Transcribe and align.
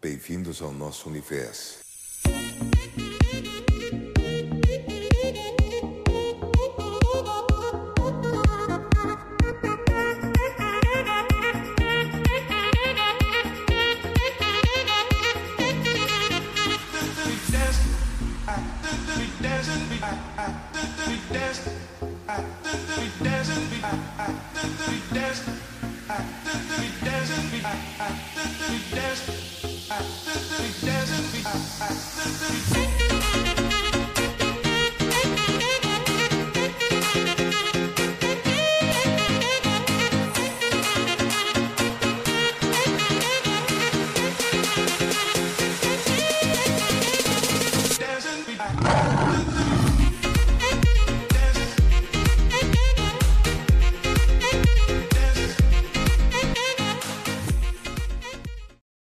Bem-vindos 0.00 0.62
ao 0.62 0.72
nosso 0.72 1.08
universo. 1.08 1.78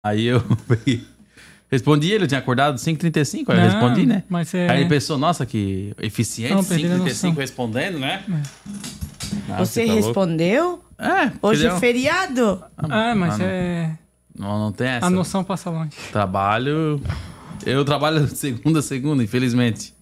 Aí 0.09 0.25
eu 0.25 0.43
respondi 1.69 2.11
ele, 2.11 2.23
eu 2.23 2.27
tinha 2.27 2.39
acordado 2.39 2.77
5h35, 2.77 3.49
aí 3.49 3.57
eu 3.57 3.63
Não, 3.63 3.63
respondi, 3.71 4.05
né? 4.05 4.23
mas 4.29 4.53
é- 4.53 4.69
Aí 4.69 4.79
ele 4.81 4.89
pensou, 4.89 5.17
nossa, 5.17 5.45
que 5.45 5.93
eficiente, 6.01 6.53
Não, 6.53 6.63
perdi 6.63 6.85
a 6.85 6.89
5h35 6.91 7.03
noção. 7.03 7.31
respondendo, 7.33 7.99
né? 7.99 8.23
Ah, 9.49 9.57
Você 9.59 9.81
tá 9.85 9.91
louco. 9.91 10.05
respondeu? 10.07 10.83
É, 10.97 11.31
Hoje 11.41 11.67
é 11.67 11.79
feriado? 11.79 12.63
Ah, 12.77 13.13
mas 13.15 13.35
ah, 13.35 13.37
não. 13.37 13.45
é. 13.45 13.97
Não, 14.37 14.59
não 14.59 14.71
tem 14.71 14.87
essa. 14.87 15.05
A 15.05 15.09
noção 15.09 15.43
passa 15.43 15.69
longe. 15.69 15.91
Trabalho... 16.11 17.01
Eu 17.65 17.83
trabalho 17.83 18.25
de 18.25 18.37
segunda 18.37 18.79
a 18.79 18.81
segunda, 18.83 19.21
infelizmente. 19.23 19.93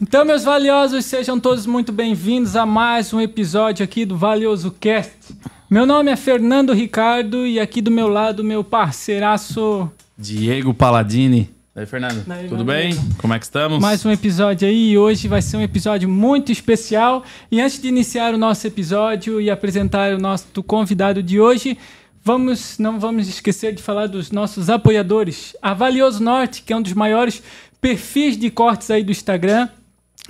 Então, 0.00 0.24
meus 0.24 0.44
valiosos, 0.44 1.04
sejam 1.04 1.38
todos 1.38 1.66
muito 1.66 1.92
bem-vindos 1.92 2.56
a 2.56 2.64
mais 2.64 3.12
um 3.12 3.20
episódio 3.20 3.84
aqui 3.84 4.06
do 4.06 4.16
Valioso 4.16 4.70
Cast. 4.70 5.34
Meu 5.70 5.86
nome 5.86 6.10
é 6.10 6.16
Fernando 6.16 6.72
Ricardo 6.72 7.46
e 7.46 7.60
aqui 7.60 7.80
do 7.80 7.92
meu 7.92 8.08
lado, 8.08 8.42
meu 8.42 8.64
parceiraço. 8.64 9.88
Diego 10.18 10.74
Paladini. 10.74 11.48
Aí, 11.76 11.86
Fernando, 11.86 12.24
Daí, 12.26 12.48
tudo 12.48 12.64
bem? 12.64 12.90
amigo. 12.90 13.14
Como 13.18 13.32
é 13.32 13.38
que 13.38 13.44
estamos? 13.44 13.78
Mais 13.78 14.04
um 14.04 14.10
episódio 14.10 14.66
aí 14.66 14.90
e 14.90 14.98
hoje 14.98 15.28
vai 15.28 15.40
ser 15.40 15.58
um 15.58 15.62
episódio 15.62 16.08
muito 16.08 16.50
especial. 16.50 17.22
E 17.52 17.60
antes 17.60 17.80
de 17.80 17.86
iniciar 17.86 18.34
o 18.34 18.36
nosso 18.36 18.66
episódio 18.66 19.40
e 19.40 19.48
apresentar 19.48 20.12
o 20.12 20.18
nosso 20.18 20.60
convidado 20.64 21.22
de 21.22 21.40
hoje, 21.40 21.78
vamos 22.24 22.76
não 22.76 22.98
vamos 22.98 23.28
esquecer 23.28 23.72
de 23.72 23.80
falar 23.80 24.08
dos 24.08 24.32
nossos 24.32 24.68
apoiadores. 24.68 25.56
A 25.62 25.72
Valioso 25.72 26.20
Norte, 26.20 26.64
que 26.64 26.72
é 26.72 26.76
um 26.76 26.82
dos 26.82 26.94
maiores 26.94 27.40
perfis 27.80 28.36
de 28.36 28.50
cortes 28.50 28.90
aí 28.90 29.04
do 29.04 29.12
Instagram. 29.12 29.68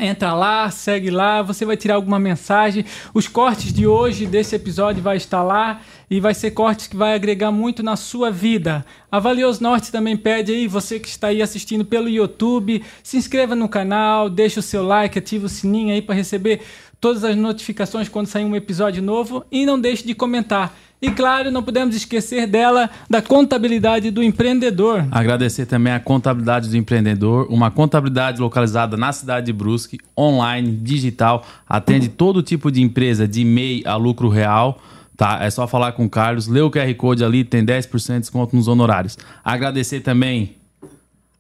Entra 0.03 0.33
lá, 0.33 0.71
segue 0.71 1.11
lá, 1.11 1.43
você 1.43 1.67
vai 1.67 1.77
tirar 1.77 1.97
alguma 1.97 2.19
mensagem. 2.19 2.87
Os 3.13 3.29
cortes 3.29 3.71
de 3.71 3.87
hoje, 3.87 4.25
desse 4.25 4.57
episódio, 4.57 5.03
vai 5.03 5.19
estar 5.19 5.43
lá 5.43 5.83
e 6.11 6.19
vai 6.19 6.33
ser 6.33 6.53
cortes 6.53 6.87
que 6.87 6.97
vai 6.97 7.15
agregar 7.15 7.53
muito 7.53 7.83
na 7.83 7.97
sua 7.97 8.31
vida. 8.31 8.85
A 9.13 9.19
Valioso 9.19 9.63
Norte 9.63 9.93
também 9.93 10.17
pede 10.17 10.53
aí, 10.53 10.67
você 10.67 10.99
que 10.99 11.07
está 11.07 11.29
aí 11.29 11.43
assistindo 11.43 11.85
pelo 11.85 12.09
YouTube, 12.09 12.83
se 13.03 13.19
inscreva 13.19 13.55
no 13.55 13.69
canal, 13.69 14.31
deixa 14.31 14.61
o 14.61 14.63
seu 14.63 14.83
like, 14.83 15.19
ativa 15.19 15.45
o 15.45 15.51
sininho 15.51 15.93
aí 15.93 16.01
para 16.01 16.15
receber 16.15 16.63
todas 16.99 17.23
as 17.23 17.37
notificações 17.37 18.09
quando 18.09 18.27
sair 18.27 18.45
um 18.45 18.57
episódio 18.57 19.03
novo 19.03 19.45
e 19.53 19.67
não 19.67 19.79
deixe 19.79 20.07
de 20.07 20.15
comentar. 20.15 20.75
E 21.03 21.11
claro, 21.11 21.51
não 21.51 21.63
podemos 21.63 21.97
esquecer 21.97 22.47
dela, 22.47 22.91
da 23.09 23.23
contabilidade 23.23 24.11
do 24.11 24.23
empreendedor. 24.23 25.07
Agradecer 25.11 25.65
também 25.65 25.95
a 25.95 26.01
Contabilidade 26.01 26.69
do 26.69 26.77
Empreendedor, 26.77 27.47
uma 27.49 27.71
contabilidade 27.71 28.39
localizada 28.39 28.99
na 28.99 29.11
cidade 29.11 29.47
de 29.47 29.53
Brusque, 29.53 29.99
online, 30.17 30.77
digital, 30.77 31.47
atende 31.67 32.09
todo 32.09 32.43
tipo 32.43 32.71
de 32.71 32.83
empresa, 32.83 33.27
de 33.27 33.45
MEI 33.45 33.83
a 33.87 33.97
lucro 33.97 34.29
real. 34.29 34.79
Tá, 35.17 35.39
é 35.43 35.51
só 35.51 35.67
falar 35.67 35.93
com 35.93 36.05
o 36.05 36.11
Carlos, 36.11 36.47
lê 36.47 36.61
o 36.61 36.71
QR 36.71 36.95
Code 36.95 37.25
ali, 37.25 37.45
tem 37.45 37.65
10% 37.65 38.15
de 38.15 38.21
desconto 38.21 38.57
nos 38.57 38.69
honorários. 38.69 39.19
Agradecer 39.45 40.01
também 40.01 40.60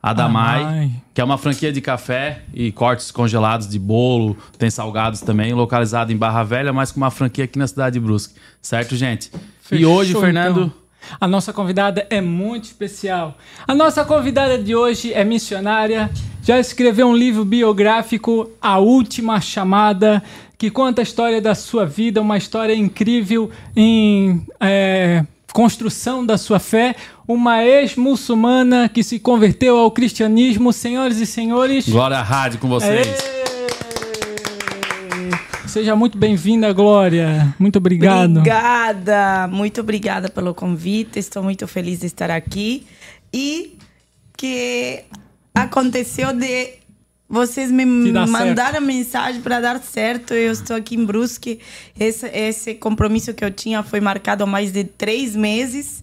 a 0.02 0.12
Damai, 0.12 0.60
Damai. 0.60 0.90
que 1.12 1.20
é 1.20 1.24
uma 1.24 1.36
franquia 1.36 1.70
de 1.72 1.80
café 1.80 2.42
e 2.54 2.72
cortes 2.72 3.10
congelados 3.10 3.68
de 3.68 3.78
bolo, 3.78 4.36
tem 4.56 4.70
salgados 4.70 5.20
também, 5.20 5.52
localizado 5.52 6.10
em 6.12 6.16
Barra 6.16 6.42
Velha, 6.42 6.72
mas 6.72 6.90
com 6.90 6.98
uma 6.98 7.10
franquia 7.10 7.44
aqui 7.44 7.58
na 7.58 7.66
cidade 7.66 7.94
de 7.94 8.00
Brusque. 8.00 8.34
Certo, 8.62 8.96
gente? 8.96 9.30
e 9.34 9.60
Fechou, 9.60 9.94
hoje, 9.94 10.14
Fernando, 10.14 10.60
então. 10.60 10.80
A 11.20 11.26
nossa 11.26 11.52
convidada 11.52 12.06
é 12.10 12.20
muito 12.20 12.64
especial. 12.64 13.36
A 13.66 13.74
nossa 13.74 14.04
convidada 14.04 14.58
de 14.58 14.74
hoje 14.74 15.12
é 15.12 15.24
missionária, 15.24 16.10
já 16.42 16.58
escreveu 16.58 17.08
um 17.08 17.16
livro 17.16 17.44
biográfico, 17.44 18.50
A 18.60 18.78
Última 18.78 19.40
Chamada, 19.40 20.22
que 20.56 20.70
conta 20.70 21.00
a 21.00 21.04
história 21.04 21.40
da 21.40 21.54
sua 21.54 21.86
vida, 21.86 22.20
uma 22.20 22.36
história 22.36 22.74
incrível 22.74 23.50
em 23.74 24.46
é, 24.60 25.24
construção 25.52 26.24
da 26.24 26.38
sua 26.38 26.58
fé. 26.58 26.94
Uma 27.26 27.64
ex-muçulmana 27.64 28.88
que 28.88 29.02
se 29.02 29.18
converteu 29.18 29.78
ao 29.78 29.90
cristianismo. 29.90 30.72
Senhoras 30.72 31.18
e 31.18 31.26
senhores, 31.26 31.88
Glória 31.88 32.18
à 32.18 32.22
Rádio 32.22 32.58
com 32.58 32.68
vocês. 32.68 33.06
Aê! 33.06 33.40
Seja 35.70 35.94
muito 35.94 36.18
bem-vinda, 36.18 36.72
Glória. 36.72 37.54
Muito 37.56 37.76
obrigado. 37.76 38.38
Obrigada, 38.38 39.46
muito 39.46 39.80
obrigada 39.80 40.28
pelo 40.28 40.52
convite. 40.52 41.20
Estou 41.20 41.44
muito 41.44 41.64
feliz 41.68 42.00
de 42.00 42.06
estar 42.06 42.28
aqui 42.28 42.84
e 43.32 43.78
que 44.36 45.04
aconteceu 45.54 46.32
de 46.32 46.79
vocês 47.30 47.70
me 47.70 47.84
mandaram 47.84 48.80
mensagem 48.80 49.40
para 49.40 49.60
dar 49.60 49.80
certo. 49.80 50.34
Eu 50.34 50.50
estou 50.50 50.74
aqui 50.74 50.96
em 50.96 51.04
Brusque. 51.04 51.60
Esse, 51.98 52.26
esse 52.26 52.74
compromisso 52.74 53.32
que 53.32 53.44
eu 53.44 53.52
tinha 53.52 53.84
foi 53.84 54.00
marcado 54.00 54.42
há 54.42 54.46
mais 54.46 54.72
de 54.72 54.82
três 54.82 55.36
meses. 55.36 56.02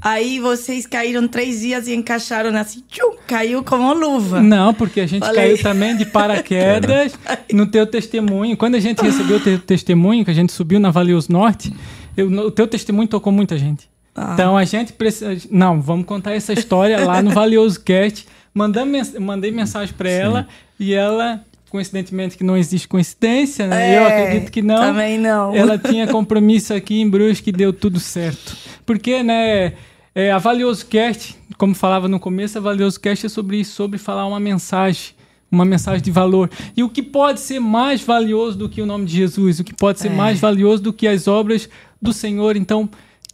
Aí 0.00 0.38
vocês 0.38 0.86
caíram 0.86 1.26
três 1.26 1.60
dias 1.60 1.88
e 1.88 1.94
encaixaram 1.94 2.56
assim, 2.56 2.84
tchum, 2.88 3.16
caiu 3.26 3.64
como 3.64 3.92
luva. 3.92 4.40
Não, 4.40 4.72
porque 4.72 5.00
a 5.00 5.06
gente 5.06 5.26
Falei. 5.26 5.34
caiu 5.56 5.62
também 5.62 5.96
de 5.96 6.06
paraquedas 6.06 7.12
no 7.52 7.66
teu 7.66 7.84
testemunho. 7.84 8.56
Quando 8.56 8.76
a 8.76 8.80
gente 8.80 9.02
recebeu 9.02 9.38
o 9.38 9.40
teu 9.40 9.58
testemunho, 9.58 10.24
que 10.24 10.30
a 10.30 10.34
gente 10.34 10.52
subiu 10.52 10.78
na 10.78 10.92
Valeus 10.92 11.28
Norte, 11.28 11.74
eu- 12.16 12.30
o 12.30 12.50
teu 12.52 12.68
testemunho 12.68 13.08
tocou 13.08 13.32
muita 13.32 13.58
gente. 13.58 13.88
Ah. 14.14 14.30
Então 14.34 14.56
a 14.56 14.64
gente 14.64 14.92
precisa. 14.92 15.36
Não, 15.50 15.80
vamos 15.80 16.06
contar 16.06 16.32
essa 16.34 16.52
história 16.52 17.04
lá 17.04 17.20
no 17.20 17.30
Valioso 17.30 17.80
Cast. 17.80 18.26
Mandamos 18.54 19.14
mandei 19.18 19.50
mensagem 19.50 19.94
para 19.94 20.08
ela 20.10 20.48
e 20.78 20.92
ela, 20.94 21.44
coincidentemente, 21.70 22.36
que 22.36 22.44
não 22.44 22.56
existe 22.56 22.88
coincidência, 22.88 23.66
né? 23.66 23.96
eu 23.96 24.02
É, 24.02 24.22
acredito 24.24 24.50
que 24.50 24.62
não. 24.62 24.76
também 24.80 25.18
não. 25.18 25.54
Ela 25.54 25.78
tinha 25.78 26.06
compromisso 26.08 26.72
aqui 26.74 27.00
em 27.00 27.08
Brusque 27.08 27.50
e 27.50 27.52
deu 27.52 27.72
tudo 27.72 28.00
certo. 28.00 28.56
Porque, 28.84 29.22
né? 29.22 29.74
É, 30.14 30.32
a 30.32 30.38
Valioso 30.38 30.84
Cast, 30.86 31.36
como 31.56 31.74
falava 31.76 32.08
no 32.08 32.18
começo, 32.18 32.58
a 32.58 32.60
Valioso 32.60 32.98
Cast 32.98 33.26
é 33.26 33.28
sobre 33.28 33.58
isso, 33.60 33.74
sobre 33.76 33.98
falar 33.98 34.26
uma 34.26 34.40
mensagem, 34.40 35.10
uma 35.52 35.64
mensagem 35.64 36.02
de 36.02 36.10
valor. 36.10 36.50
E 36.76 36.82
o 36.82 36.88
que 36.88 37.02
pode 37.02 37.38
ser 37.38 37.60
mais 37.60 38.00
valioso 38.00 38.58
do 38.58 38.68
que 38.68 38.82
o 38.82 38.86
nome 38.86 39.04
de 39.04 39.14
Jesus? 39.16 39.60
O 39.60 39.64
que 39.64 39.72
pode 39.72 40.00
ser 40.00 40.08
É. 40.08 40.10
mais 40.10 40.40
valioso 40.40 40.82
do 40.82 40.92
que 40.92 41.06
as 41.06 41.28
obras 41.28 41.68
do 42.02 42.12
Senhor? 42.12 42.56
Então, 42.56 42.88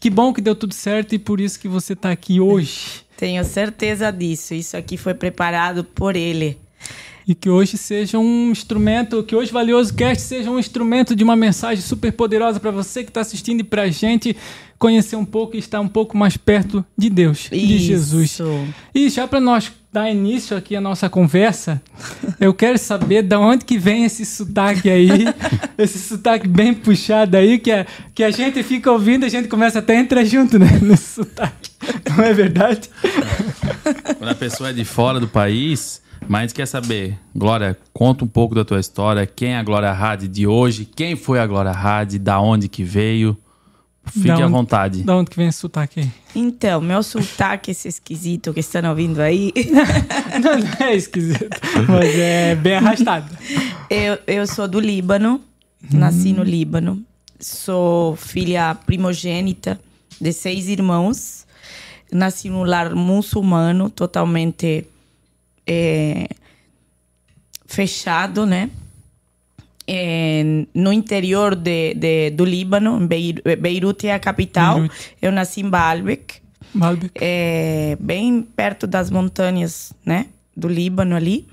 que 0.05 0.11
bom 0.11 0.35
que 0.35 0.43
deu 0.43 0.55
tudo 0.55 0.75
certo 0.75 1.15
e 1.15 1.19
por 1.19 1.41
isso 1.41 1.59
que 1.59 1.67
você 1.67 1.95
está 1.95 2.11
aqui 2.11 2.39
hoje. 2.39 3.03
Tenho 3.17 3.43
certeza 3.43 4.11
disso. 4.11 4.53
Isso 4.53 4.77
aqui 4.77 4.99
foi 4.99 5.15
preparado 5.15 5.83
por 5.83 6.15
ele. 6.15 6.61
E 7.27 7.35
que 7.35 7.49
hoje 7.49 7.79
seja 7.79 8.19
um 8.19 8.51
instrumento, 8.51 9.23
que 9.23 9.35
hoje 9.35 9.51
Valioso 9.51 9.95
Cast 9.95 10.23
seja 10.23 10.51
um 10.51 10.59
instrumento 10.59 11.17
de 11.17 11.25
uma 11.25 11.35
mensagem 11.35 11.83
super 11.83 12.13
poderosa 12.13 12.61
para 12.61 12.71
você 12.71 13.03
que 13.03 13.11
está 13.11 13.23
assistindo 13.23 13.61
e 13.61 13.65
para 13.65 13.83
a 13.83 13.91
gente 13.91 14.37
conhecer 14.79 15.17
um 15.17 15.25
pouco 15.25 15.57
e 15.57 15.59
estar 15.59 15.81
um 15.81 15.89
pouco 15.89 16.17
mais 16.17 16.37
perto 16.37 16.85
de 16.97 17.09
Deus, 17.09 17.49
de 17.51 17.79
Jesus. 17.79 18.33
Isso. 18.33 18.67
E 18.95 19.09
já 19.09 19.27
para 19.27 19.41
nós 19.41 19.73
dar 19.91 20.11
início 20.11 20.57
aqui 20.57 20.75
à 20.77 20.81
nossa 20.81 21.09
conversa, 21.09 21.81
eu 22.41 22.53
quero 22.53 22.77
saber 22.77 23.23
de 23.23 23.37
onde 23.37 23.65
que 23.65 23.79
vem 23.79 24.05
esse 24.05 24.27
sotaque 24.27 24.91
aí, 24.91 25.25
esse 25.79 25.99
sotaque 25.99 26.49
bem 26.49 26.75
puxado 26.75 27.37
aí, 27.37 27.59
que 27.59 27.71
a, 27.71 27.87
que 28.15 28.25
a 28.25 28.31
gente 28.31 28.63
fica 28.63 28.91
ouvindo, 28.91 29.25
a 29.25 29.29
gente 29.29 29.49
começa 29.49 29.79
até 29.79 29.97
a 29.97 30.01
entrar 30.01 30.25
junto 30.25 30.59
né, 30.59 30.81
nesse 30.83 31.15
sotaque. 31.15 31.71
Não 32.17 32.25
é 32.25 32.35
verdade? 32.35 32.91
Quando 34.19 34.31
a 34.31 34.35
pessoa 34.35 34.71
é 34.71 34.73
de 34.73 34.85
fora 34.85 35.21
do 35.21 35.29
país, 35.29 36.03
mas 36.29 36.39
a 36.39 36.43
gente 36.47 36.55
quer 36.55 36.67
saber, 36.67 37.19
Glória, 37.35 37.77
conta 37.93 38.25
um 38.25 38.29
pouco 38.29 38.55
da 38.55 38.65
tua 38.65 38.81
história, 38.81 39.27
quem 39.27 39.53
é 39.55 39.59
a 39.59 39.63
Glória 39.63 39.91
Hadi 39.91 40.29
de 40.29 40.47
hoje, 40.47 40.85
quem 40.85 41.17
foi 41.17 41.39
a 41.39 41.47
Glória 41.47 41.71
Hadi, 41.73 42.19
da 42.19 42.41
onde 42.41 42.69
que 42.69 42.83
veio, 42.85 43.37
Fique 44.07 44.27
Da 44.29 44.35
à 44.35 44.39
onde- 44.41 44.53
vontade. 44.53 45.03
Da 45.03 45.17
onde 45.17 45.31
que 45.31 45.37
vem 45.39 45.49
esse 45.49 45.61
sotaque 45.61 46.01
aí? 46.01 46.11
Então, 46.37 46.79
meu 46.79 47.03
sotaque, 47.03 47.71
esse 47.71 47.89
esquisito 47.89 48.53
que 48.53 48.61
estão 48.61 48.87
ouvindo 48.91 49.19
aí, 49.19 49.51
Não, 50.45 50.59
não 50.59 50.87
é 50.87 50.95
esquisito, 50.95 51.49
mas 51.89 52.15
é 52.15 52.55
bem 52.55 52.75
arrastado. 52.75 53.35
eu, 53.89 54.19
eu 54.27 54.47
sou 54.47 54.69
do 54.69 54.79
Líbano, 54.79 55.41
nasci 55.91 56.35
no 56.35 56.43
Líbano, 56.43 57.03
sou 57.41 58.15
filha 58.15 58.75
primogênita 58.75 59.81
de 60.21 60.35
seis 60.35 60.69
irmãos, 60.69 61.47
nasci 62.13 62.51
num 62.51 62.63
lar 62.63 62.95
muçulmano, 62.95 63.89
totalmente 63.89 64.85
é, 65.67 66.29
fechado, 67.67 68.47
né? 68.47 68.71
É, 69.87 70.43
no 70.73 70.93
interior 70.93 71.55
de, 71.55 71.95
de- 71.95 72.31
do 72.31 72.45
Líbano, 72.45 73.03
em 73.03 73.07
Beir- 73.07 73.43
Beirute 73.61 74.07
é 74.07 74.15
a 74.15 74.19
capital. 74.19 74.77
Beirute. 74.77 75.17
Eu 75.21 75.31
nasci 75.33 75.61
em 75.61 75.69
Baalbek, 75.69 76.37
Malbec. 76.73 77.13
é, 77.21 77.97
bem 78.01 78.41
perto 78.43 78.87
das 78.87 79.11
montanhas, 79.11 79.93
né, 80.05 80.27
do 80.57 80.69
Líbano 80.69 81.15
ali. 81.15 81.47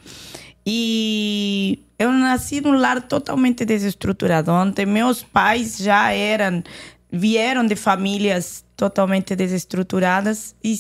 E 0.65 1.79
eu 1.99 2.11
nasci 2.11 2.61
num 2.61 2.73
lar 2.79 3.01
totalmente 3.01 3.65
desestruturado, 3.65 4.51
onde 4.51 4.85
meus 4.85 5.21
pais 5.23 5.77
já 5.79 6.11
eram 6.13 6.63
vieram 7.11 7.65
de 7.65 7.75
famílias 7.75 8.63
totalmente 8.77 9.35
desestruturadas 9.35 10.55
e 10.63 10.73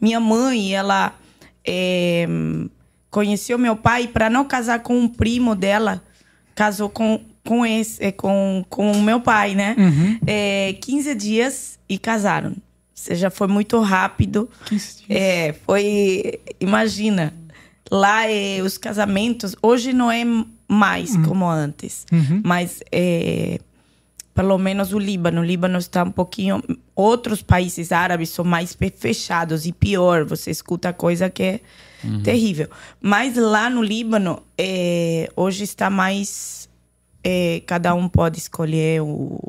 minha 0.00 0.18
mãe 0.18 0.72
ela 0.74 1.12
é, 1.66 2.26
conheceu 3.10 3.58
meu 3.58 3.76
pai 3.76 4.08
para 4.08 4.30
não 4.30 4.44
casar 4.44 4.80
com 4.80 4.98
um 4.98 5.08
primo 5.08 5.54
dela 5.54 6.02
casou 6.54 6.88
com 6.88 7.20
com 7.44 7.64
esse 7.64 8.02
é, 8.02 8.10
com 8.10 8.64
com 8.68 8.92
o 8.92 9.02
meu 9.02 9.20
pai 9.20 9.54
né? 9.54 9.76
É, 10.26 10.72
15 10.80 11.14
dias 11.14 11.78
e 11.88 11.98
casaram. 11.98 12.50
Ou 12.50 12.56
seja 12.94 13.30
foi 13.30 13.46
muito 13.46 13.78
rápido. 13.80 14.48
15 14.66 14.96
dias. 14.96 15.06
é, 15.10 15.52
foi. 15.64 16.40
Imagina, 16.58 17.32
lá 17.90 18.28
é, 18.28 18.60
os 18.62 18.76
casamentos, 18.76 19.54
hoje 19.62 19.92
não 19.92 20.10
é 20.10 20.24
mais 20.68 21.16
como 21.24 21.48
antes, 21.48 22.04
mas 22.42 22.82
é, 22.90 23.60
pelo 24.36 24.56
menos 24.58 24.92
o 24.92 24.98
Líbano. 24.98 25.40
O 25.40 25.44
Líbano 25.44 25.78
está 25.78 26.04
um 26.04 26.10
pouquinho. 26.12 26.62
Outros 26.94 27.42
países 27.42 27.90
árabes 27.90 28.28
são 28.28 28.44
mais 28.44 28.74
fe- 28.74 28.92
fechados 28.96 29.66
e 29.66 29.72
pior, 29.72 30.24
você 30.24 30.50
escuta 30.52 30.92
coisa 30.92 31.28
que 31.28 31.42
é 31.42 31.60
terrível. 32.22 32.68
Mas 33.00 33.36
lá 33.36 33.68
no 33.68 33.82
Líbano, 33.82 34.42
é, 34.56 35.28
hoje 35.34 35.64
está 35.64 35.90
mais. 35.90 36.68
é, 37.24 37.62
cada 37.66 37.94
um 37.94 38.08
pode 38.08 38.38
escolher 38.38 39.00
o, 39.02 39.40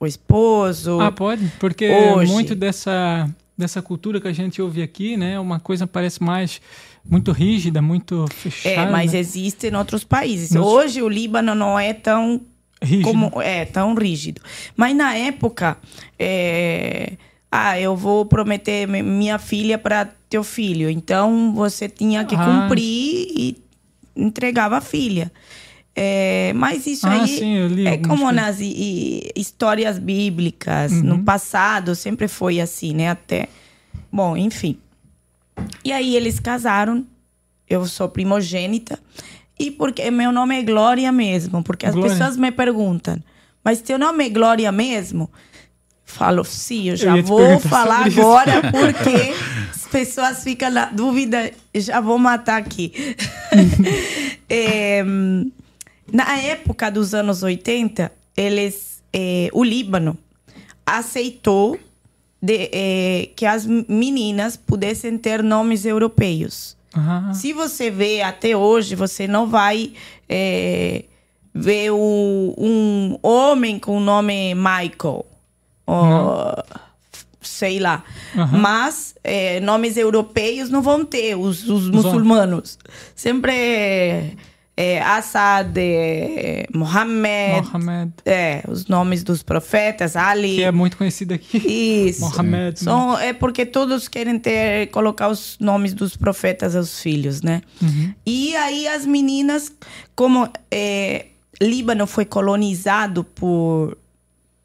o 0.00 0.06
esposo. 0.06 1.00
Ah, 1.00 1.12
pode? 1.12 1.46
Porque 1.58 1.90
Hoje. 1.90 2.32
muito 2.32 2.54
dessa, 2.54 3.28
dessa 3.58 3.82
cultura 3.82 4.20
que 4.20 4.28
a 4.28 4.32
gente 4.32 4.62
ouve 4.62 4.80
aqui, 4.82 5.16
né? 5.16 5.38
Uma 5.38 5.60
coisa 5.60 5.86
parece 5.86 6.22
mais 6.22 6.60
muito 7.04 7.32
rígida, 7.32 7.82
muito 7.82 8.24
fechada. 8.32 8.88
É, 8.88 8.90
mas 8.90 9.12
existem 9.12 9.70
em 9.70 9.76
outros 9.76 10.02
países. 10.04 10.52
Nos- 10.52 10.64
Hoje 10.66 11.02
o 11.02 11.08
Líbano 11.08 11.54
não 11.54 11.78
é 11.78 11.92
tão 11.92 12.40
Rígido. 12.82 13.04
como 13.04 13.42
é 13.42 13.64
tão 13.64 13.94
rígido. 13.94 14.40
Mas 14.76 14.94
na 14.94 15.14
época, 15.14 15.78
é, 16.18 17.12
ah, 17.50 17.80
eu 17.80 17.96
vou 17.96 18.26
prometer 18.26 18.86
mi- 18.86 19.02
minha 19.02 19.38
filha 19.38 19.78
para 19.78 20.08
teu 20.28 20.44
filho. 20.44 20.90
Então 20.90 21.54
você 21.54 21.88
tinha 21.88 22.24
que 22.24 22.34
Ah. 22.34 22.44
cumprir 22.44 22.82
e 22.84 23.56
entregava 24.14 24.76
a 24.78 24.80
filha. 24.80 25.32
É, 25.98 26.52
mas 26.54 26.86
isso 26.86 27.06
Ah, 27.06 27.12
aí 27.22 27.26
sim, 27.38 27.86
é 27.86 27.96
como 27.96 28.24
coisas. 28.26 28.34
nas 28.34 28.58
histórias 28.60 29.98
bíblicas. 29.98 30.92
Uhum. 30.92 31.02
No 31.02 31.22
passado 31.22 31.94
sempre 31.94 32.28
foi 32.28 32.60
assim, 32.60 32.92
né? 32.94 33.08
Até. 33.10 33.48
Bom, 34.12 34.36
enfim. 34.36 34.76
E 35.82 35.92
aí 35.92 36.14
eles 36.14 36.38
casaram. 36.38 37.06
Eu 37.68 37.86
sou 37.86 38.08
primogênita. 38.08 38.98
E 39.58 39.70
porque 39.70 40.10
meu 40.10 40.30
nome 40.32 40.58
é 40.58 40.62
Glória 40.62 41.10
mesmo. 41.10 41.62
Porque 41.62 41.86
as 41.86 41.94
Glória. 41.94 42.12
pessoas 42.12 42.36
me 42.36 42.52
perguntam, 42.52 43.18
mas 43.64 43.80
teu 43.80 43.98
nome 43.98 44.26
é 44.26 44.28
Glória 44.28 44.70
mesmo? 44.70 45.30
Falo, 46.04 46.44
sim, 46.44 46.90
eu 46.90 46.96
já 46.96 47.14
te 47.14 47.22
vou 47.22 47.58
falar 47.58 48.06
agora 48.06 48.70
porque 48.70 49.34
as 49.74 49.86
pessoas 49.88 50.44
ficam 50.44 50.70
na 50.70 50.86
dúvida, 50.86 51.50
eu 51.74 51.80
já 51.80 52.00
vou 52.00 52.16
matar 52.16 52.58
aqui. 52.58 52.92
É, 54.48 55.02
na 56.12 56.36
época 56.38 56.90
dos 56.90 57.12
anos 57.12 57.42
80, 57.42 58.12
eles, 58.36 59.02
é, 59.12 59.48
o 59.52 59.64
Líbano 59.64 60.16
aceitou 60.86 61.78
de, 62.40 62.70
é, 62.72 63.30
que 63.34 63.44
as 63.44 63.66
meninas 63.66 64.56
pudessem 64.56 65.18
ter 65.18 65.42
nomes 65.42 65.84
europeus. 65.84 66.76
Ah, 66.96 67.32
Se 67.34 67.52
você 67.52 67.90
vê 67.90 68.22
até 68.22 68.56
hoje, 68.56 68.94
você 68.94 69.26
não 69.28 69.46
vai 69.46 69.92
é, 70.28 71.04
ver 71.54 71.90
o- 71.92 72.54
um 72.58 73.18
homem 73.22 73.78
com 73.78 73.96
o 73.98 74.00
nome 74.00 74.54
Michael. 74.54 75.26
Ou, 75.86 76.54
sei 77.40 77.78
lá. 77.78 78.02
Mas 78.52 79.14
é, 79.22 79.60
nomes 79.60 79.96
europeus 79.96 80.68
não 80.70 80.82
vão 80.82 81.04
ter, 81.04 81.36
os, 81.36 81.68
os 81.68 81.88
muçulmanos. 81.90 82.78
Sempre 83.14 83.52
é, 83.52 84.32
é 84.76 85.00
Assad, 85.00 85.74
é, 85.78 86.66
Mohammed. 86.74 87.66
Mohammed, 87.72 88.12
É, 88.26 88.62
os 88.68 88.86
nomes 88.86 89.24
dos 89.24 89.42
profetas, 89.42 90.14
Ali. 90.16 90.56
que 90.56 90.64
é 90.64 90.70
muito 90.70 90.98
conhecido 90.98 91.32
aqui. 91.32 91.56
Isso. 92.08 92.20
Mohammed. 92.20 92.78
São, 92.78 93.18
é 93.18 93.32
porque 93.32 93.64
todos 93.64 94.06
querem 94.06 94.38
ter 94.38 94.88
colocar 94.88 95.28
os 95.28 95.56
nomes 95.58 95.94
dos 95.94 96.14
profetas 96.16 96.76
aos 96.76 97.00
filhos, 97.00 97.40
né? 97.40 97.62
E 98.26 98.54
aí 98.56 98.86
as 98.86 99.06
meninas, 99.06 99.72
como 100.14 100.46
é, 100.70 101.26
Líbano 101.60 102.06
foi 102.06 102.24
colonizado 102.26 103.24
por 103.24 103.96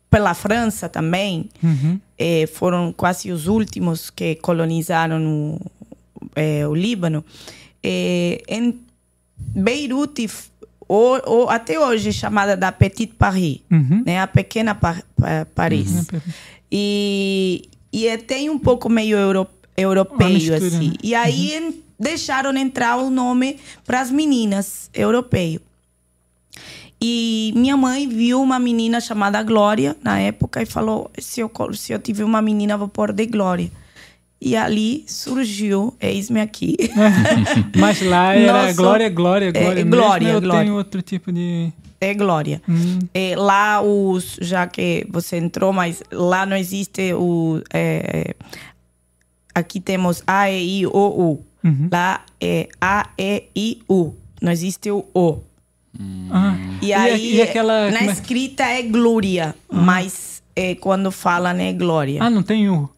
pela 0.10 0.34
França 0.34 0.90
também, 0.90 1.50
é, 2.18 2.46
foram 2.48 2.92
quase 2.92 3.32
os 3.32 3.48
últimos 3.48 4.10
que 4.10 4.36
colonizaram 4.36 5.26
o, 5.26 5.62
é, 6.36 6.68
o 6.68 6.76
Líbano. 6.76 7.24
É, 7.82 8.44
em 8.50 8.78
Beirute, 9.56 10.30
ou, 10.88 11.22
ou 11.26 11.50
até 11.50 11.80
hoje 11.80 12.12
chamada 12.12 12.56
da 12.58 12.72
Petite 12.72 13.14
Paris, 13.14 13.60
Uhum. 13.72 14.04
né? 14.06 14.20
A 14.20 14.28
pequena 14.28 14.76
Pa- 14.76 15.02
Pa- 15.16 15.46
Paris. 15.56 16.08
E, 16.72 17.64
e 17.92 18.08
é- 18.08 18.18
tem 18.18 18.50
um 18.50 18.58
pouco 18.60 18.90
meio 18.90 19.18
euro, 19.18 19.48
europeu, 19.78 20.30
mistura, 20.30 20.58
assim. 20.58 20.90
né? 20.90 20.94
E 21.04 21.16
aí 21.16 21.54
en- 21.56 21.74
deixaram 22.00 22.56
entrar 22.58 22.98
o 22.98 23.10
nome 23.10 23.58
para 23.86 24.02
as 24.02 24.10
meninas, 24.12 24.90
europeu. 24.94 25.60
E 27.04 27.52
minha 27.56 27.76
mãe 27.76 28.08
viu 28.08 28.42
uma 28.42 28.60
menina 28.60 29.00
chamada 29.02 29.42
Glória 29.42 29.96
na 30.04 30.20
época 30.20 30.62
e 30.62 30.66
falou: 30.66 31.10
se 31.20 31.40
eu, 31.42 31.52
se 31.74 31.92
eu 31.94 32.00
tiver 32.00 32.24
uma 32.24 32.42
menina, 32.42 32.78
vou 32.78 32.88
pôr 32.88 33.12
de 33.12 33.26
Glória. 33.26 33.72
E 34.42 34.56
ali 34.56 35.04
surgiu, 35.08 35.94
eis-me 36.02 36.42
aqui. 36.42 36.76
Mas 37.78 38.02
lá 38.02 38.34
era 38.34 38.64
Nossa. 38.64 38.74
glória, 38.74 39.10
glória, 39.10 39.52
glória. 39.52 39.70
É, 39.70 39.76
mesmo, 39.76 39.92
glória, 39.92 40.28
eu 40.30 40.42
glória. 40.42 40.62
tenho 40.62 40.76
outro 40.76 41.02
tipo 41.02 41.32
de... 41.32 41.72
É 42.04 42.16
Glória. 42.16 42.60
É, 43.14 43.36
lá 43.36 43.80
os, 43.84 44.40
já 44.42 44.66
que 44.66 45.06
você 45.08 45.38
entrou, 45.38 45.72
mas 45.72 46.02
lá 46.12 46.48
não 46.48 46.58
existe 46.58 47.14
o. 47.14 47.62
é, 47.72 48.34
aqui 49.54 49.80
temos 49.80 50.24
A, 50.26 50.50
E, 50.50 50.80
I, 50.80 50.88
O, 50.88 50.92
U. 50.92 51.46
Lá 51.92 52.26
é 52.42 52.68
A, 52.82 53.08
E, 53.20 53.44
I, 53.56 53.82
U. 53.88 54.16
Não 54.42 54.52
existe 54.52 54.90
o 54.90 55.06
O. 55.14 55.42
Ah. 56.32 56.56
E 56.82 56.92
aí, 56.92 57.36
e 57.36 57.42
aquela... 57.44 57.92
na 57.92 58.00
é- 58.00 58.06
escrita 58.08 58.64
é 58.64 58.82
Glória, 58.82 59.54
mas 59.72 60.42
é, 60.56 60.74
quando 60.74 61.12
falam 61.12 61.60
é 61.60 61.72
Glória. 61.72 62.18
Ah, 62.24 62.32
não 62.32 62.42
tem 62.42 62.68
o... 62.68 62.90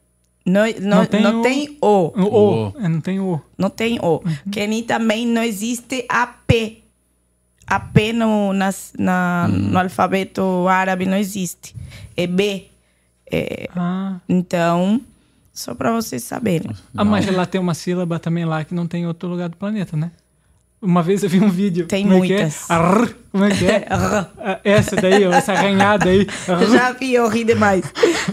não, 0.46 0.62
não, 0.82 0.98
não 0.98 1.06
tem 1.06 1.22
não 1.24 1.40
o- 1.40 1.44
tem 1.44 1.78
O. 1.82 1.88
O, 1.88 2.40
o. 2.70 2.74
É, 2.80 2.88
não 2.90 3.00
tem 3.02 3.20
o. 3.20 3.42
Não 3.58 3.70
tem 3.70 4.00
O. 4.02 4.22
Que 4.52 4.68
nem 4.68 4.84
também 4.84 5.26
não 5.28 5.42
existe 5.44 6.06
AP. 6.10 6.84
AP 7.66 8.12
no, 8.14 8.52
nas, 8.54 8.94
na, 8.98 9.48
no 9.48 9.80
alfabeto 9.80 10.68
árabe 10.68 11.06
não 11.06 11.18
existe. 11.18 11.74
É 12.18 12.28
B. 12.28 12.68
É, 13.32 13.68
Ah. 13.76 14.18
então, 14.28 15.00
só 15.54 15.74
para 15.74 15.92
vocês 15.94 16.24
saberem. 16.24 16.72
ah, 16.96 17.06
mas 17.06 17.26
lá 17.34 17.46
tem 17.46 17.60
uma 17.62 17.74
sílaba 17.74 18.20
também 18.20 18.44
lá 18.46 18.64
que 18.66 18.76
não 18.76 18.86
tem 18.86 19.04
em 19.04 19.08
outro 19.08 19.30
lugar 19.30 19.48
do 19.50 19.56
planeta, 19.58 19.96
né? 19.96 20.12
Uma 20.84 21.02
vez 21.02 21.24
eu 21.24 21.30
vi 21.30 21.40
um 21.40 21.50
vídeo. 21.50 21.86
Tem 21.86 22.04
como 22.04 22.16
é 22.16 22.18
é? 22.18 22.20
muitas. 22.20 22.70
Arr, 22.70 23.10
como 23.32 23.46
é 23.46 23.50
que 23.52 23.66
é? 23.66 23.88
Ah, 23.90 24.60
Essa 24.66 24.98
daí, 24.98 25.24
essa 25.24 25.54
arranhada 25.54 26.10
aí. 26.10 26.28
Eu 26.48 26.72
já 26.72 26.92
vi, 26.92 27.14
eu 27.14 27.28
ri 27.30 27.46
demais. 27.46 27.86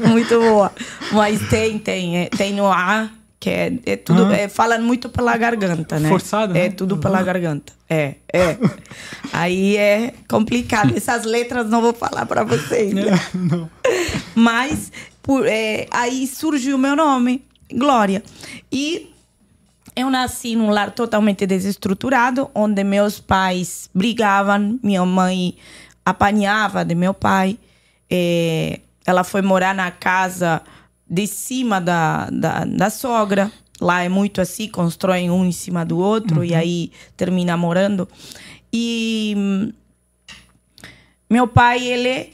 Muito 0.09 0.39
boa. 0.41 0.73
Mas 1.13 1.41
tem, 1.49 1.79
tem. 1.79 2.19
é, 2.19 2.29
tem 2.29 2.53
no 2.53 2.67
A, 2.67 3.09
que 3.39 3.49
é, 3.49 3.73
é 3.87 3.97
tudo. 3.97 4.27
Ah. 4.27 4.37
É, 4.37 4.49
falam 4.49 4.83
muito 4.83 5.09
pela 5.09 5.37
garganta, 5.37 6.01
né? 6.01 6.09
Forçado, 6.09 6.57
É 6.57 6.65
né? 6.65 6.71
tudo 6.71 6.99
pela 6.99 7.23
garganta. 7.23 7.73
É, 7.89 8.17
é. 8.33 8.59
Aí 9.33 9.77
é 9.77 10.13
complicado. 10.29 10.93
Essas 10.97 11.25
letras 11.25 11.69
não 11.71 11.81
vou 11.81 11.95
falar 11.95 12.27
para 12.27 12.43
vocês. 12.43 12.93
É, 12.99 13.19
não. 13.35 13.71
Mas 14.35 14.91
por, 15.23 15.47
é, 15.47 15.87
aí 15.91 16.27
surgiu 16.27 16.75
o 16.75 16.79
meu 16.79 16.97
nome, 16.97 17.45
Glória. 17.73 18.23
E 18.73 19.10
eu 19.97 20.11
nasci 20.11 20.57
num 20.57 20.71
lar 20.71 20.93
totalmente 20.93 21.47
desestruturado, 21.47 22.51
onde 22.55 22.85
meus 22.85 23.21
pais 23.21 23.91
brigavam, 23.95 24.79
minha 24.83 25.05
mãe 25.05 25.57
apanhava 26.05 26.85
de 26.85 26.95
meu 26.95 27.15
pai. 27.15 27.59
É, 28.09 28.81
ela 29.07 29.25
foi 29.25 29.43
morar 29.43 29.75
na 29.75 29.91
casa 29.91 30.63
de 31.09 31.27
cima 31.27 31.81
da, 31.81 32.29
da, 32.31 32.65
da 32.65 32.91
sogra. 32.91 33.51
Lá 33.81 34.03
é 34.03 34.09
muito 34.09 34.41
assim, 34.41 34.69
constroem 34.69 35.31
um 35.31 35.45
em 35.45 35.53
cima 35.53 35.85
do 35.85 35.99
outro 35.99 36.39
uhum. 36.39 36.45
e 36.45 36.55
aí 36.55 36.93
termina 37.17 37.57
morando. 37.57 38.09
E 38.73 39.35
hum, 39.37 39.73
meu 41.29 41.49
pai, 41.49 41.87
ele 41.87 42.33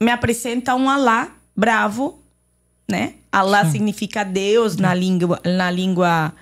me 0.00 0.10
apresenta 0.10 0.74
um 0.74 0.90
Alá 0.90 1.30
bravo, 1.56 2.20
né? 2.88 3.14
Sim. 3.64 3.72
significa 3.72 4.24
Deus 4.24 4.76
na 4.76 4.94
língua, 4.94 5.40
na 5.44 5.70
língua 5.70 6.32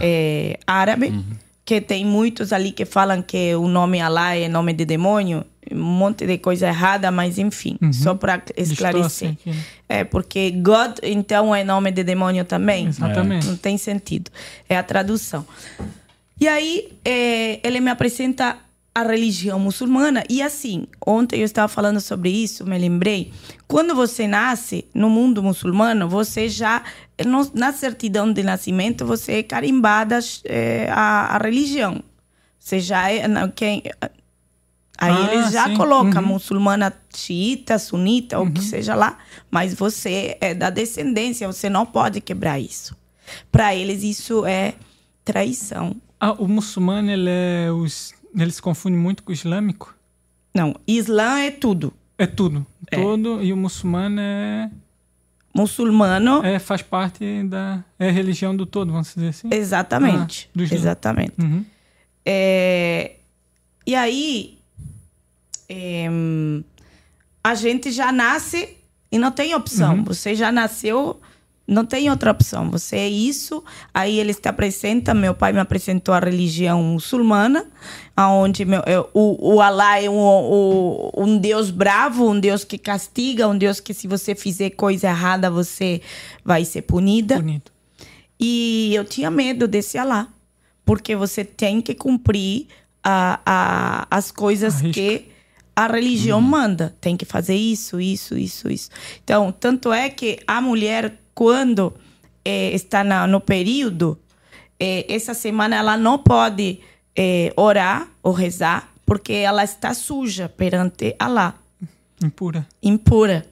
é, 0.00 0.58
árabe. 0.66 1.08
Uhum. 1.08 1.24
Que 1.64 1.80
tem 1.80 2.04
muitos 2.04 2.52
ali 2.52 2.72
que 2.72 2.84
falam 2.84 3.22
que 3.22 3.54
o 3.54 3.66
nome 3.66 3.98
Alá 3.98 4.36
é 4.36 4.48
nome 4.48 4.74
de 4.74 4.84
demônio. 4.84 5.44
Um 5.72 5.82
monte 5.82 6.26
de 6.26 6.36
coisa 6.36 6.68
errada, 6.68 7.10
mas 7.10 7.38
enfim, 7.38 7.78
uhum. 7.80 7.90
só 7.90 8.14
para 8.14 8.42
esclarecer. 8.54 9.30
Aqui, 9.30 9.48
né? 9.48 9.56
É, 9.88 10.04
porque 10.04 10.50
God, 10.50 10.98
então, 11.02 11.54
é 11.54 11.64
nome 11.64 11.90
de 11.90 12.04
demônio 12.04 12.44
também. 12.44 12.88
Exatamente. 12.88 13.46
Não 13.46 13.56
tem 13.56 13.78
sentido. 13.78 14.30
É 14.68 14.76
a 14.76 14.82
tradução. 14.82 15.46
E 16.38 16.46
aí, 16.46 16.92
é, 17.02 17.60
ele 17.66 17.80
me 17.80 17.90
apresenta 17.90 18.58
a 18.94 19.02
religião 19.02 19.58
muçulmana. 19.58 20.22
E 20.30 20.40
assim, 20.40 20.86
ontem 21.04 21.40
eu 21.40 21.44
estava 21.44 21.66
falando 21.66 22.00
sobre 22.00 22.30
isso, 22.30 22.64
me 22.64 22.78
lembrei. 22.78 23.32
Quando 23.66 23.94
você 23.94 24.28
nasce 24.28 24.86
no 24.94 25.10
mundo 25.10 25.42
muçulmano, 25.42 26.08
você 26.08 26.48
já, 26.48 26.82
na 27.52 27.72
certidão 27.72 28.32
de 28.32 28.42
nascimento, 28.44 29.04
você 29.04 29.32
é 29.32 29.42
carimbada 29.42 30.20
é, 30.44 30.88
a, 30.90 31.34
a 31.34 31.38
religião. 31.38 32.00
Você 32.56 32.78
já 32.78 33.10
é. 33.10 33.24
Quem, 33.54 33.82
aí 34.96 35.12
ah, 35.12 35.34
eles 35.34 35.52
já 35.52 35.66
sim. 35.66 35.76
colocam 35.76 36.22
uhum. 36.22 36.28
muçulmana 36.28 36.94
xiita, 37.14 37.78
sunita, 37.78 38.38
uhum. 38.38 38.46
ou 38.46 38.52
que 38.52 38.62
seja 38.62 38.94
lá, 38.94 39.18
mas 39.50 39.74
você 39.74 40.38
é 40.40 40.54
da 40.54 40.70
descendência, 40.70 41.46
você 41.48 41.68
não 41.68 41.84
pode 41.84 42.20
quebrar 42.20 42.60
isso. 42.60 42.96
Para 43.50 43.74
eles, 43.74 44.02
isso 44.02 44.46
é 44.46 44.74
traição. 45.24 45.96
Ah, 46.20 46.32
o 46.32 46.46
muçulmano, 46.46 47.10
ele 47.10 47.28
é 47.28 47.70
os 47.70 48.13
ele 48.36 48.50
se 48.50 48.60
confunde 48.60 48.96
muito 48.96 49.22
com 49.22 49.30
o 49.30 49.34
islâmico? 49.34 49.94
Não, 50.54 50.74
Islã 50.86 51.40
é 51.40 51.50
tudo. 51.50 51.92
É 52.16 52.26
tudo. 52.26 52.64
É. 52.90 52.96
Todo. 52.96 53.42
E 53.42 53.52
o 53.52 53.56
muçulmano 53.56 54.20
é. 54.20 54.70
Muçulmano. 55.52 56.44
É, 56.44 56.58
faz 56.58 56.82
parte 56.82 57.42
da. 57.44 57.84
É 57.98 58.08
a 58.08 58.12
religião 58.12 58.56
do 58.56 58.66
todo, 58.66 58.92
vamos 58.92 59.14
dizer 59.14 59.28
assim? 59.28 59.48
Exatamente. 59.52 60.48
Ah, 60.56 60.62
exatamente. 60.62 61.34
Uhum. 61.40 61.64
É, 62.24 63.16
e 63.86 63.94
aí. 63.94 64.58
É, 65.68 66.08
a 67.42 67.54
gente 67.54 67.90
já 67.90 68.10
nasce 68.10 68.76
e 69.12 69.18
não 69.18 69.30
tem 69.30 69.54
opção. 69.54 69.96
Uhum. 69.96 70.04
Você 70.04 70.34
já 70.34 70.50
nasceu 70.50 71.20
não 71.66 71.84
tem 71.84 72.10
outra 72.10 72.30
opção. 72.30 72.70
Você 72.70 72.96
é 72.96 73.08
isso. 73.08 73.64
Aí 73.92 74.20
eles 74.20 74.38
te 74.38 74.48
apresentam. 74.48 75.14
Meu 75.14 75.34
pai 75.34 75.52
me 75.52 75.60
apresentou 75.60 76.14
a 76.14 76.20
religião 76.20 76.82
muçulmana, 76.82 77.66
aonde 78.14 78.64
meu, 78.64 78.82
eu, 78.86 79.08
o, 79.14 79.54
o 79.54 79.60
Alá 79.60 80.00
é 80.00 80.08
um, 80.08 80.14
o, 80.14 81.10
um 81.16 81.38
Deus 81.38 81.70
bravo, 81.70 82.30
um 82.30 82.38
Deus 82.38 82.64
que 82.64 82.76
castiga, 82.76 83.48
um 83.48 83.56
Deus 83.56 83.80
que 83.80 83.94
se 83.94 84.06
você 84.06 84.34
fizer 84.34 84.70
coisa 84.70 85.08
errada 85.08 85.50
você 85.50 86.02
vai 86.44 86.64
ser 86.64 86.82
punida. 86.82 87.36
Bonito. 87.36 87.72
E 88.38 88.92
eu 88.94 89.04
tinha 89.04 89.30
medo 89.30 89.66
desse 89.66 89.96
Alá, 89.96 90.28
porque 90.84 91.16
você 91.16 91.44
tem 91.44 91.80
que 91.80 91.94
cumprir 91.94 92.66
a, 93.02 93.40
a, 93.46 94.06
as 94.10 94.30
coisas 94.30 94.82
que 94.82 95.28
a 95.74 95.86
religião 95.86 96.38
hum. 96.38 96.42
manda. 96.42 96.94
Tem 97.00 97.16
que 97.16 97.24
fazer 97.24 97.54
isso, 97.54 98.00
isso, 98.00 98.36
isso, 98.36 98.70
isso. 98.70 98.90
Então, 99.22 99.50
tanto 99.50 99.92
é 99.92 100.10
que 100.10 100.38
a 100.46 100.60
mulher 100.60 101.23
quando 101.34 101.94
é, 102.44 102.70
está 102.74 103.02
na, 103.02 103.26
no 103.26 103.40
período, 103.40 104.18
é, 104.78 105.12
essa 105.12 105.34
semana 105.34 105.76
ela 105.76 105.96
não 105.96 106.18
pode 106.18 106.80
é, 107.16 107.52
orar 107.56 108.08
ou 108.22 108.32
rezar, 108.32 108.92
porque 109.06 109.32
ela 109.32 109.64
está 109.64 109.94
suja 109.94 110.48
perante 110.48 111.14
Allah. 111.18 111.54
Impura. 112.22 112.66
Impura. 112.82 113.46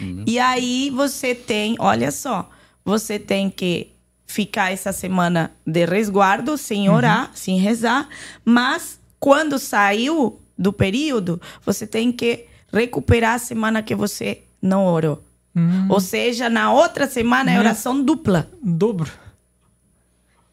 Uhum. 0.00 0.24
E 0.26 0.38
aí 0.38 0.90
você 0.90 1.34
tem, 1.34 1.76
olha 1.78 2.10
só, 2.10 2.48
você 2.84 3.18
tem 3.18 3.50
que 3.50 3.92
ficar 4.26 4.72
essa 4.72 4.92
semana 4.92 5.52
de 5.66 5.84
resguardo, 5.84 6.56
sem 6.56 6.88
uhum. 6.88 6.94
orar, 6.94 7.28
uhum. 7.28 7.34
sem 7.34 7.58
rezar, 7.58 8.08
mas 8.44 9.00
quando 9.20 9.58
saiu 9.58 10.40
do 10.56 10.72
período, 10.72 11.40
você 11.64 11.86
tem 11.86 12.10
que 12.10 12.46
recuperar 12.72 13.34
a 13.34 13.38
semana 13.38 13.82
que 13.82 13.94
você 13.94 14.42
não 14.60 14.86
orou. 14.86 15.22
Hum. 15.54 15.86
Ou 15.88 16.00
seja, 16.00 16.48
na 16.48 16.72
outra 16.72 17.06
semana 17.06 17.52
é 17.52 17.58
oração 17.58 18.02
dupla. 18.02 18.50
Dobro. 18.62 19.10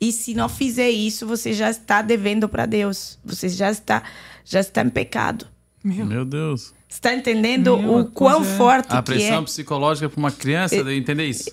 E 0.01 0.11
se 0.11 0.33
não 0.33 0.47
fizer 0.47 0.89
isso, 0.89 1.27
você 1.27 1.53
já 1.53 1.69
está 1.69 2.01
devendo 2.01 2.47
para 2.47 2.65
Deus. 2.65 3.19
Você 3.23 3.49
já 3.49 3.69
está, 3.69 4.03
já 4.45 4.59
está 4.59 4.81
em 4.81 4.89
pecado. 4.89 5.45
Meu, 5.83 6.05
Meu 6.05 6.25
Deus. 6.25 6.73
Está 6.87 7.13
entendendo 7.13 7.77
Meu, 7.77 7.97
o 7.99 8.05
quão 8.05 8.41
é. 8.41 8.45
forte 8.45 8.87
a 8.87 8.89
que 8.89 8.95
é? 8.95 8.97
A 8.97 9.03
pressão 9.03 9.43
psicológica 9.43 10.09
para 10.09 10.19
uma 10.19 10.31
criança 10.31 10.75
é, 10.75 10.83
de 10.83 10.93
entender 10.95 11.25
isso. 11.25 11.51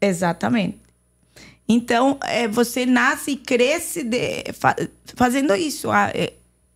Exatamente. 0.00 0.78
Então, 1.68 2.18
é, 2.24 2.48
você 2.48 2.86
nasce 2.86 3.32
e 3.32 3.36
cresce 3.36 4.02
de, 4.02 4.52
fa, 4.54 4.74
fazendo 5.14 5.54
isso. 5.54 5.90
Ah, 5.90 6.10
é, 6.14 6.32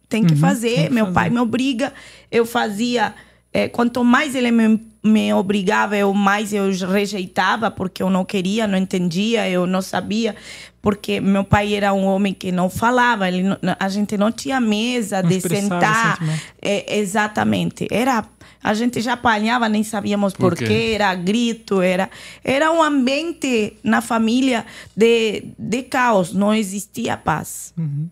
tem 0.08 0.24
que 0.24 0.34
uhum, 0.34 0.40
fazer. 0.40 0.74
Tem 0.74 0.86
que 0.88 0.92
Meu 0.92 1.06
fazer. 1.06 1.14
pai 1.14 1.30
me 1.30 1.38
obriga. 1.38 1.92
Eu 2.30 2.44
fazia. 2.44 3.14
É, 3.52 3.68
quanto 3.68 4.04
mais 4.04 4.34
ele 4.34 4.50
me 4.50 4.91
me 5.02 5.32
obrigava, 5.34 5.96
eu 5.96 6.14
mais 6.14 6.52
eu 6.52 6.70
rejeitava 6.86 7.70
porque 7.70 8.02
eu 8.02 8.08
não 8.08 8.24
queria, 8.24 8.66
não 8.68 8.78
entendia, 8.78 9.48
eu 9.48 9.66
não 9.66 9.82
sabia, 9.82 10.36
porque 10.80 11.20
meu 11.20 11.42
pai 11.42 11.74
era 11.74 11.92
um 11.92 12.04
homem 12.04 12.32
que 12.32 12.52
não 12.52 12.70
falava, 12.70 13.26
ele 13.26 13.42
não, 13.42 13.58
a 13.78 13.88
gente 13.88 14.16
não 14.16 14.30
tinha 14.30 14.60
mesa 14.60 15.20
não 15.20 15.28
de 15.28 15.40
sentar. 15.40 16.18
É, 16.60 16.98
exatamente. 16.98 17.88
Era 17.90 18.24
a 18.62 18.74
gente 18.74 19.00
já 19.00 19.14
apanhava, 19.14 19.68
nem 19.68 19.82
sabíamos 19.82 20.34
por, 20.34 20.56
por 20.56 20.64
quê, 20.64 20.92
era 20.94 21.12
grito, 21.16 21.82
era 21.82 22.08
era 22.44 22.70
um 22.70 22.80
ambiente 22.80 23.76
na 23.82 24.00
família 24.00 24.64
de, 24.94 25.46
de 25.58 25.82
caos, 25.82 26.32
não 26.32 26.54
existia 26.54 27.16
paz. 27.16 27.74
Uhum. 27.76 28.08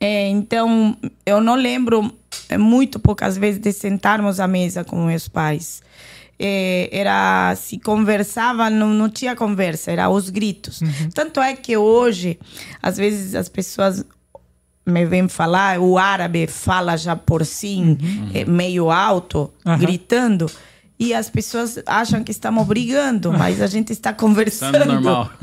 É, 0.00 0.28
então, 0.28 0.96
eu 1.24 1.40
não 1.40 1.54
lembro 1.54 2.12
muito 2.58 2.98
poucas 2.98 3.36
vezes 3.36 3.60
de 3.60 3.72
sentarmos 3.72 4.40
à 4.40 4.46
mesa 4.46 4.84
com 4.84 5.04
meus 5.04 5.28
pais. 5.28 5.82
É, 6.38 6.88
era 6.90 7.54
se 7.56 7.78
conversava, 7.78 8.68
não, 8.68 8.88
não 8.88 9.08
tinha 9.08 9.36
conversa, 9.36 9.92
era 9.92 10.08
os 10.08 10.30
gritos. 10.30 10.80
Uhum. 10.80 11.10
Tanto 11.14 11.40
é 11.40 11.54
que 11.54 11.76
hoje, 11.76 12.38
às 12.82 12.96
vezes 12.96 13.34
as 13.34 13.48
pessoas 13.48 14.04
me 14.86 15.06
vêm 15.06 15.28
falar, 15.28 15.78
o 15.78 15.96
árabe 15.96 16.46
fala 16.46 16.96
já 16.96 17.16
por 17.16 17.46
si, 17.46 17.76
uhum. 17.76 18.30
é, 18.34 18.44
meio 18.44 18.90
alto, 18.90 19.50
uhum. 19.64 19.78
gritando. 19.78 20.50
E 20.98 21.12
as 21.14 21.28
pessoas 21.30 21.78
acham 21.86 22.22
que 22.22 22.30
estamos 22.30 22.66
brigando, 22.66 23.32
mas 23.32 23.60
a 23.60 23.66
gente 23.66 23.92
está 23.92 24.12
conversando. 24.12 24.78
Tá 24.78 24.84
normal. 24.84 25.30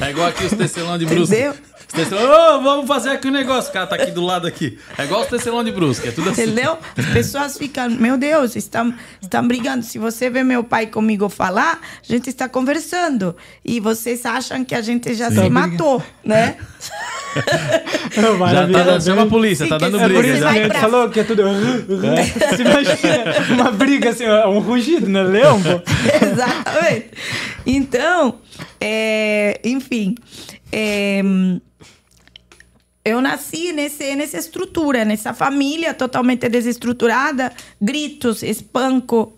É 0.00 0.10
igual 0.10 0.28
aqui 0.28 0.44
os 0.44 0.52
tecelão 0.52 0.96
de 0.96 1.04
Brusque. 1.04 1.34
Entendeu? 1.34 1.54
Oh, 1.94 2.62
vamos 2.62 2.86
fazer 2.86 3.10
aqui 3.10 3.28
um 3.28 3.32
negócio. 3.32 3.70
O 3.70 3.72
cara 3.72 3.86
tá 3.86 3.96
aqui 3.96 4.10
do 4.10 4.22
lado 4.22 4.46
aqui. 4.46 4.78
É 4.96 5.04
igual 5.04 5.22
o 5.22 5.26
tecelão 5.26 5.62
de 5.62 5.72
Brusque, 5.72 6.08
é 6.08 6.12
tudo 6.12 6.30
assim. 6.30 6.42
Entendeu? 6.42 6.78
As 6.96 7.06
pessoas 7.06 7.58
ficam, 7.58 7.90
meu 7.90 8.16
Deus, 8.16 8.56
estão, 8.56 8.94
estão 9.20 9.46
brigando. 9.46 9.84
Se 9.84 9.98
você 9.98 10.30
vê 10.30 10.42
meu 10.42 10.64
pai 10.64 10.86
comigo 10.86 11.28
falar, 11.28 11.80
a 12.02 12.12
gente 12.12 12.28
está 12.28 12.48
conversando. 12.48 13.36
E 13.64 13.80
vocês 13.80 14.24
acham 14.24 14.64
que 14.64 14.74
a 14.74 14.80
gente 14.80 15.14
já 15.14 15.30
Sim. 15.30 15.42
se 15.42 15.50
matou, 15.50 16.02
né? 16.24 16.56
já 18.52 18.68
tá 18.68 18.82
dando, 18.82 19.04
chama 19.04 19.22
a 19.22 19.26
polícia, 19.26 19.64
Sim, 19.64 19.70
tá 19.70 19.78
dando 19.78 19.98
briga. 19.98 20.12
É 20.12 20.22
por 20.22 20.24
isso 20.24 20.46
a 20.46 20.52
gente 20.52 20.78
falou 20.78 21.08
que 21.10 21.20
é 21.20 21.24
tudo. 21.24 21.42
É. 21.42 22.24
Se 22.56 22.62
imagina 22.62 23.62
uma 23.62 23.70
briga 23.70 24.10
assim, 24.10 24.26
um 24.26 24.58
rugido, 24.60 25.08
né? 25.08 25.22
Leão, 25.22 25.60
pô. 25.62 25.80
Exatamente. 26.24 27.10
Então, 27.66 28.38
é, 28.80 29.60
enfim. 29.64 30.14
É, 30.70 31.22
eu 33.04 33.20
nasci 33.20 33.72
nesse, 33.72 34.14
nessa 34.14 34.38
estrutura, 34.38 35.04
nessa 35.04 35.34
família 35.34 35.92
totalmente 35.92 36.48
desestruturada, 36.48 37.52
gritos, 37.80 38.42
espanco, 38.42 39.36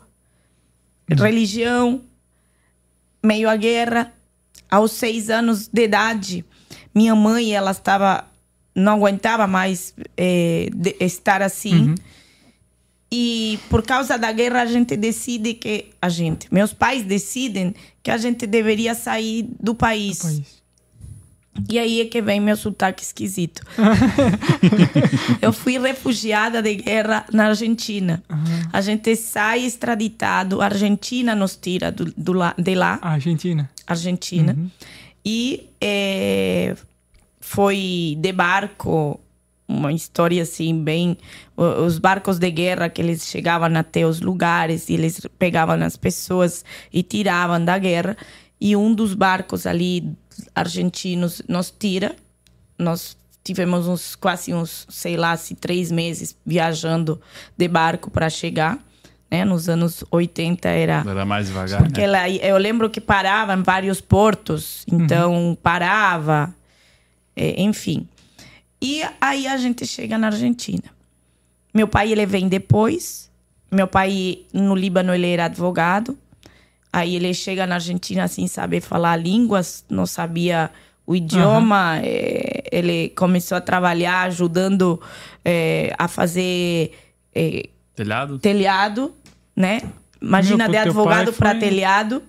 uhum. 1.10 1.16
religião, 1.16 2.02
meio 3.22 3.48
à 3.48 3.56
guerra. 3.56 4.12
Aos 4.70 4.92
seis 4.92 5.30
anos 5.30 5.68
de 5.72 5.84
idade, 5.84 6.44
minha 6.94 7.14
mãe 7.14 7.54
ela 7.54 7.70
estava 7.70 8.28
não 8.74 8.94
aguentava 8.94 9.46
mais 9.46 9.94
é, 10.16 10.68
estar 10.98 11.42
assim. 11.42 11.88
Uhum. 11.88 11.94
E 13.12 13.60
por 13.70 13.82
causa 13.82 14.18
da 14.18 14.32
guerra 14.32 14.62
a 14.62 14.66
gente 14.66 14.96
decide 14.96 15.54
que 15.54 15.90
a 16.02 16.08
gente, 16.08 16.52
meus 16.52 16.72
pais 16.72 17.04
decidem 17.04 17.72
que 18.02 18.10
a 18.10 18.18
gente 18.18 18.46
deveria 18.46 18.94
sair 18.94 19.48
do 19.60 19.74
país. 19.74 20.18
País. 20.18 20.63
E 21.68 21.78
aí 21.78 22.00
é 22.00 22.04
que 22.06 22.20
vem 22.20 22.40
meu 22.40 22.56
sotaque 22.56 23.02
esquisito. 23.02 23.62
eu 25.40 25.52
fui 25.52 25.78
refugiada 25.78 26.62
de 26.62 26.74
guerra 26.76 27.24
na 27.32 27.46
Argentina. 27.48 28.22
A 28.72 28.80
gente 28.80 29.14
sai 29.16 29.64
extraditado, 29.64 30.60
a 30.60 30.66
Argentina 30.66 31.34
nos 31.34 31.56
tira 31.56 31.90
do, 31.92 32.12
do 32.16 32.32
la- 32.32 32.54
de 32.58 32.74
lá, 32.74 32.98
Argentina. 33.02 33.70
Argentina. 33.86 34.56
E 35.24 35.68
eh, 35.80 36.74
foi 37.40 38.16
de 38.18 38.32
barco, 38.32 39.20
uma 39.66 39.92
história 39.92 40.42
assim, 40.42 40.82
bem. 40.82 41.16
Os 41.56 41.98
barcos 41.98 42.38
de 42.38 42.50
guerra 42.50 42.88
que 42.88 43.00
eles 43.00 43.26
chegavam 43.26 43.74
até 43.76 44.04
os 44.06 44.20
lugares 44.20 44.88
e 44.88 44.94
eles 44.94 45.20
pegavam 45.38 45.82
as 45.82 45.96
pessoas 45.96 46.64
e 46.92 47.02
tiravam 47.02 47.64
da 47.64 47.78
guerra. 47.78 48.16
E 48.60 48.74
um 48.76 48.94
dos 48.94 49.14
barcos 49.14 49.66
ali 49.66 50.12
argentinos 50.54 51.42
nos 51.48 51.70
tira. 51.70 52.14
Nós 52.78 53.16
tivemos 53.42 53.86
uns 53.86 54.16
quase 54.16 54.54
uns, 54.54 54.86
sei 54.88 55.16
lá, 55.16 55.36
se 55.36 55.54
três 55.54 55.90
meses 55.92 56.36
viajando 56.44 57.20
de 57.56 57.68
barco 57.68 58.10
para 58.10 58.28
chegar. 58.30 58.78
Né? 59.30 59.44
Nos 59.44 59.68
anos 59.68 60.04
80 60.10 60.68
era 60.68 61.04
Era 61.06 61.24
mais 61.24 61.48
devagar. 61.48 61.82
porque 61.82 62.00
né? 62.00 62.04
ela, 62.06 62.28
eu 62.30 62.56
lembro 62.56 62.88
que 62.88 63.00
parava 63.00 63.54
em 63.54 63.62
vários 63.62 64.00
portos, 64.00 64.84
então 64.90 65.56
parava, 65.62 66.54
é, 67.36 67.60
enfim. 67.60 68.08
E 68.80 69.02
aí 69.20 69.46
a 69.46 69.56
gente 69.56 69.86
chega 69.86 70.18
na 70.18 70.28
Argentina. 70.28 70.84
Meu 71.72 71.88
pai 71.88 72.12
ele 72.12 72.24
vem 72.26 72.48
depois. 72.48 73.30
Meu 73.72 73.88
pai 73.88 74.42
no 74.52 74.74
Líbano 74.74 75.12
ele 75.14 75.26
era 75.26 75.46
advogado. 75.46 76.16
Aí 76.96 77.16
ele 77.16 77.34
chega 77.34 77.66
na 77.66 77.74
Argentina 77.74 78.28
sem 78.28 78.46
saber 78.46 78.80
falar 78.80 79.16
línguas, 79.16 79.84
não 79.90 80.06
sabia 80.06 80.70
o 81.04 81.16
idioma. 81.16 81.98
é, 82.04 82.62
ele 82.70 83.08
começou 83.16 83.58
a 83.58 83.60
trabalhar 83.60 84.22
ajudando 84.28 85.00
é, 85.44 85.92
a 85.98 86.06
fazer 86.06 86.92
é, 87.34 87.68
Telhado? 87.96 88.38
telhado, 88.38 89.12
né? 89.56 89.82
Imagina 90.22 90.64
Meu, 90.64 90.70
de 90.72 90.76
advogado 90.78 91.32
para 91.32 91.50
foi- 91.50 91.58
telhado, 91.60 92.22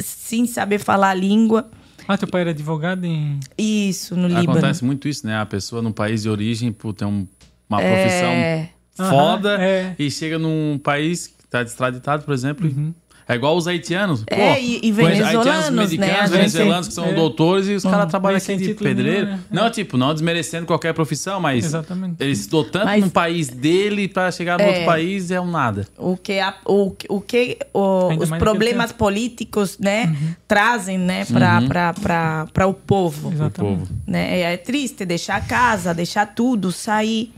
sem 0.00 0.46
saber 0.46 0.78
falar 0.78 1.10
a 1.10 1.14
língua. 1.14 1.68
Ah, 2.06 2.16
teu 2.16 2.28
pai 2.28 2.42
era 2.42 2.50
advogado 2.50 3.04
em. 3.04 3.38
Isso, 3.58 4.16
no 4.16 4.26
Líbano. 4.28 4.50
Acontece 4.52 4.84
muito 4.84 5.08
isso, 5.08 5.26
né? 5.26 5.36
A 5.36 5.46
pessoa 5.46 5.82
no 5.82 5.92
país 5.92 6.22
de 6.22 6.28
origem, 6.30 6.72
por 6.72 6.92
ter 6.92 7.04
um- 7.06 7.26
uma 7.68 7.78
profissão 7.78 8.30
É. 8.30 8.70
foda 8.96 9.54
Aham, 9.56 9.62
é. 9.62 9.94
e 9.98 10.10
chega 10.10 10.38
num 10.38 10.78
país 10.82 11.26
que 11.26 11.46
tá 11.48 11.62
extraditado, 11.62 12.22
por 12.24 12.32
exemplo. 12.34 12.66
e- 12.68 12.94
É 13.30 13.34
igual 13.36 13.56
os 13.56 13.66
haitianos. 13.68 14.24
É, 14.26 14.34
Pô, 14.54 14.60
e- 14.60 14.76
e 14.76 14.80
conheço 14.80 14.94
venezuelanos, 14.94 15.46
haitianos, 15.46 15.70
né? 15.70 15.82
mexicanos, 15.82 16.14
A 16.14 16.22
gente- 16.24 16.30
venezuelanos 16.36 16.88
que 16.88 16.94
são 16.94 17.04
é. 17.06 17.12
doutores 17.14 17.68
e 17.68 17.74
os 17.74 17.82
caras 17.84 18.04
Uhum. 18.04 18.08
trabalham 18.10 18.36
aqui 18.38 18.46
sem 18.46 18.56
de 18.56 18.64
nenhum, 18.64 18.76
pedreiro. 18.76 19.26
né? 19.26 19.40
Não, 19.50 19.70
tipo, 19.70 19.96
não 19.96 20.12
desmerecendo 20.12 20.66
qualquer 20.66 20.92
profissão, 20.94 21.38
mas 21.40 21.64
Exatamente. 21.64 22.16
ele 22.18 22.32
estudou 22.32 22.64
tanto 22.64 22.86
Mas- 22.86 23.00
num 23.02 23.08
país 23.08 23.48
dele 23.48 24.08
pra 24.08 24.30
chegar 24.32 24.58
no 24.58 24.64
É. 24.64 24.68
outro 24.68 24.84
país 24.84 25.30
é 25.30 25.40
um 25.40 25.50
nada. 25.50 25.86
O 25.96 26.16
que, 26.16 26.40
a- 26.40 26.54
o, 26.66 26.94
o 27.08 27.20
que 27.20 27.58
o- 27.72 28.08
os 28.14 28.30
problemas 28.30 28.90
políticos, 28.90 29.78
né, 29.78 30.14
trazem, 30.48 30.98
né, 30.98 31.24
para 31.26 32.66
o 32.66 32.74
povo. 32.74 33.28
O 33.28 33.32
Exatamente. 33.32 33.78
povo. 33.86 33.92
né? 34.06 34.40
É 34.40 34.56
triste 34.56 35.04
deixar 35.04 35.36
a 35.36 35.40
casa, 35.40 35.94
deixar 35.94 36.26
tudo, 36.26 36.72
sair. 36.72 37.32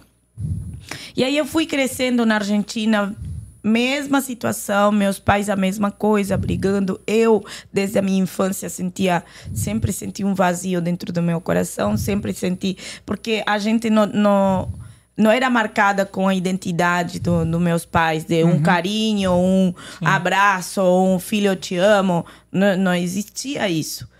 E 1.17 1.23
aí 1.23 1.37
eu 1.37 1.45
fui 1.45 1.67
crescendo 1.67 2.25
na 2.27 2.37
Argentina, 2.37 3.15
mesma 3.63 4.21
situação, 4.21 4.91
meus 4.91 5.19
pais 5.19 5.49
a 5.49 5.57
mesma 5.57 5.91
coisa, 5.91 6.37
brigando. 6.37 7.01
Eu, 7.07 7.45
desde 7.73 7.99
a 7.99 8.03
minha 8.03 8.23
infância, 8.23 8.69
sentia, 8.69 9.23
sempre 9.55 9.93
senti 9.93 10.25
um 10.25 10.35
vazio 10.35 10.81
dentro 10.81 11.13
do 11.13 11.23
meu 11.23 11.41
coração, 11.41 11.97
sempre 11.97 12.33
senti, 12.33 12.77
porque 13.07 13.43
a 13.47 13.59
gente 13.59 13.89
não, 13.89 14.07
não, 14.07 14.73
não 15.17 15.31
era 15.31 15.49
marcada 15.49 16.05
com 16.05 16.27
a 16.27 16.35
identidade 16.35 17.21
dos 17.21 17.47
do 17.47 17.61
meus 17.61 17.85
pais, 17.85 18.25
de 18.25 18.43
um 18.45 18.61
carinho, 18.61 19.33
um 19.33 19.75
abraço, 20.01 20.83
um 20.83 21.19
filho, 21.19 21.49
eu 21.49 21.57
te 21.57 21.77
amo. 21.77 22.27
Não, 22.51 22.77
não 22.77 22.95
existia 22.95 23.69
isso. 23.69 24.11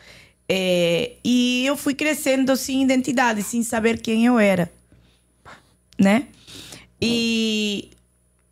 É, 0.49 1.13
e 1.25 1.65
eu 1.65 1.77
fui 1.77 1.95
crescendo 1.95 2.55
sem 2.57 2.83
identidade, 2.83 3.43
sem 3.43 3.63
saber 3.63 4.01
quem 4.01 4.27
eu 4.27 4.39
era, 4.39 4.71
né? 5.99 6.27
E 7.01 7.92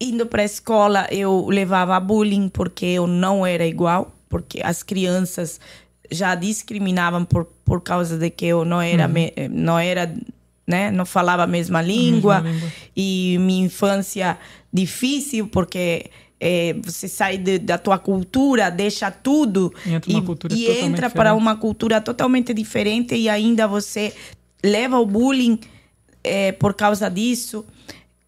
indo 0.01 0.27
para 0.27 0.43
a 0.43 0.45
escola 0.45 1.07
eu 1.11 1.47
levava 1.49 1.99
bullying 2.01 2.49
porque 2.49 2.87
eu 2.87 3.07
não 3.07 3.45
era 3.45 3.67
igual, 3.67 4.15
porque 4.29 4.61
as 4.63 4.83
crianças 4.83 5.61
já 6.11 6.35
discriminavam 6.35 7.25
por, 7.25 7.45
por 7.65 7.81
causa 7.83 8.17
de 8.19 8.31
que 8.31 8.47
eu 8.47 8.65
não 8.65 8.81
era 8.81 9.07
me- 9.09 9.33
não 9.51 9.79
era 9.79 10.13
né 10.67 10.91
não 10.91 11.05
falava 11.07 11.43
a 11.45 11.47
mesma 11.47 11.81
língua, 11.83 12.41
língua. 12.41 12.69
e 12.97 13.37
minha 13.41 13.67
infância 13.67 14.39
difícil 14.73 15.47
porque 15.49 16.11
eh, 16.41 16.75
você 16.83 17.07
sai 17.07 17.37
de- 17.39 17.59
da 17.59 17.77
tua 17.77 17.99
cultura, 17.99 18.71
deixa 18.71 19.11
tudo 19.11 19.73
E 20.09 20.15
entra 20.15 20.55
e 20.57 20.65
totalmente 20.65 20.85
entra 20.95 21.11
para 21.11 21.35
uma 21.35 21.57
cultura 21.57 22.01
totalmente 22.01 22.55
diferente 22.55 23.15
e 23.15 23.29
ainda 23.29 23.69
você 23.69 24.13
leva 24.65 24.99
o 24.99 25.05
bullying 25.07 25.59
eh, 26.25 26.53
por 26.53 26.75
causa 26.75 27.09
disso. 27.11 27.65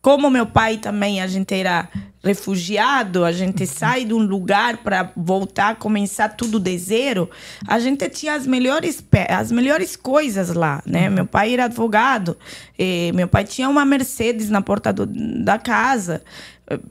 Como 0.03 0.29
meu 0.29 0.45
pai 0.47 0.79
também, 0.79 1.23
a 1.23 1.29
gente 1.29 1.55
era 1.55 1.89
refugiado, 2.25 3.25
a 3.25 3.31
gente 3.33 3.65
sai 3.67 4.05
de 4.05 4.13
um 4.13 4.19
lugar 4.19 4.79
para 4.79 5.13
voltar, 5.17 5.77
começar 5.77 6.29
tudo 6.31 6.59
de 6.59 6.77
zero. 6.77 7.31
A 7.69 7.79
gente 7.79 8.09
tinha 8.09 8.35
as 8.35 8.45
melhores, 8.47 9.03
as 9.29 9.53
melhores 9.53 9.95
coisas 9.95 10.53
lá, 10.53 10.83
né? 10.85 11.09
Meu 11.09 11.25
pai 11.25 11.53
era 11.55 11.65
advogado, 11.67 12.37
eh, 12.79 13.13
meu 13.15 13.29
pai 13.29 13.45
tinha 13.45 13.69
uma 13.69 13.85
Mercedes 13.85 14.51
na 14.51 14.61
porta 14.61 14.93
do- 14.93 15.07
da 15.07 15.57
casa. 15.59 16.23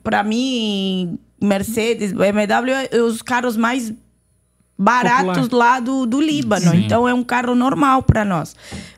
Para 0.03 0.23
mim, 0.23 1.17
Mercedes, 1.41 2.13
BMW, 2.13 2.87
é 2.91 2.97
os 3.01 3.21
carros 3.21 3.57
mais 3.57 3.91
baratos 4.77 5.43
Popular. 5.43 5.73
lá 5.75 5.79
do, 5.79 6.05
do 6.05 6.19
Líbano. 6.21 6.73
Então 6.75 7.07
é 7.07 7.13
um 7.13 7.23
carro 7.23 7.55
normal 7.55 8.03
para 8.03 8.23
nós. 8.25 8.55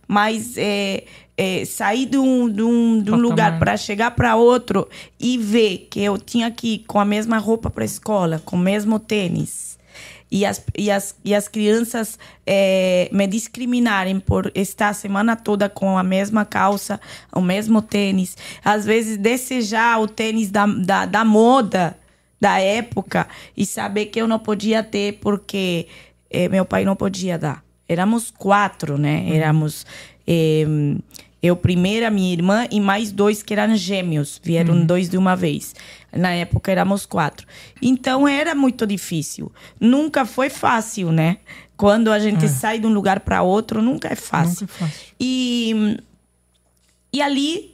Mas 0.07 0.55
é, 0.57 1.05
é, 1.37 1.65
sair 1.65 2.05
de 2.05 2.17
um, 2.17 2.49
de 2.49 2.61
um, 2.61 3.01
de 3.01 3.11
um 3.11 3.15
lugar 3.15 3.59
para 3.59 3.75
chegar 3.75 4.11
para 4.11 4.35
outro 4.35 4.87
e 5.19 5.37
ver 5.37 5.87
que 5.89 6.01
eu 6.01 6.17
tinha 6.17 6.49
que 6.51 6.75
ir 6.75 6.79
com 6.79 6.99
a 6.99 7.05
mesma 7.05 7.37
roupa 7.37 7.69
para 7.69 7.83
a 7.83 7.85
escola, 7.85 8.41
com 8.45 8.55
o 8.55 8.59
mesmo 8.59 8.99
tênis. 8.99 9.73
E 10.31 10.47
as, 10.47 10.63
e 10.75 10.89
as, 10.89 11.15
e 11.23 11.35
as 11.35 11.47
crianças 11.47 12.17
é, 12.45 13.07
me 13.11 13.27
discriminarem 13.27 14.19
por 14.19 14.51
estar 14.55 14.89
a 14.89 14.93
semana 14.93 15.35
toda 15.35 15.69
com 15.69 15.95
a 15.95 16.01
mesma 16.01 16.43
calça, 16.43 16.99
o 17.31 17.39
mesmo 17.39 17.83
tênis. 17.83 18.35
Às 18.65 18.83
vezes, 18.83 19.15
desejar 19.17 20.01
o 20.01 20.07
tênis 20.07 20.49
da, 20.49 20.65
da, 20.65 21.05
da 21.05 21.23
moda 21.23 21.95
da 22.41 22.59
época 22.59 23.27
e 23.55 23.63
saber 23.63 24.07
que 24.07 24.19
eu 24.19 24.27
não 24.27 24.39
podia 24.39 24.83
ter 24.83 25.19
porque 25.21 25.87
eh, 26.31 26.49
meu 26.49 26.65
pai 26.65 26.83
não 26.83 26.95
podia 26.95 27.37
dar. 27.37 27.63
Éramos 27.87 28.31
quatro, 28.31 28.97
né? 28.97 29.25
Éramos 29.29 29.85
eh, 30.27 30.65
eu 31.43 31.57
primeira, 31.57 32.09
minha 32.09 32.31
irmã 32.31 32.65
e 32.71 32.79
mais 32.79 33.11
dois 33.11 33.43
que 33.43 33.53
eram 33.53 33.75
gêmeos. 33.75 34.39
Vieram 34.41 34.85
dois 34.85 35.09
de 35.09 35.17
uma 35.17 35.35
vez. 35.35 35.75
Na 36.09 36.31
época 36.31 36.71
éramos 36.71 37.05
quatro. 37.05 37.45
Então 37.81 38.25
era 38.25 38.55
muito 38.55 38.87
difícil. 38.87 39.51
Nunca 39.77 40.25
foi 40.25 40.49
fácil, 40.49 41.11
né? 41.11 41.37
Quando 41.75 42.13
a 42.13 42.19
gente 42.19 42.47
sai 42.47 42.79
de 42.79 42.87
um 42.87 42.93
lugar 42.93 43.19
para 43.19 43.41
outro, 43.41 43.81
nunca 43.81 44.07
é 44.07 44.15
fácil. 44.15 44.61
Nunca 44.61 44.73
é 44.73 44.87
fácil. 44.87 45.13
E, 45.19 45.99
e 47.11 47.21
ali 47.21 47.72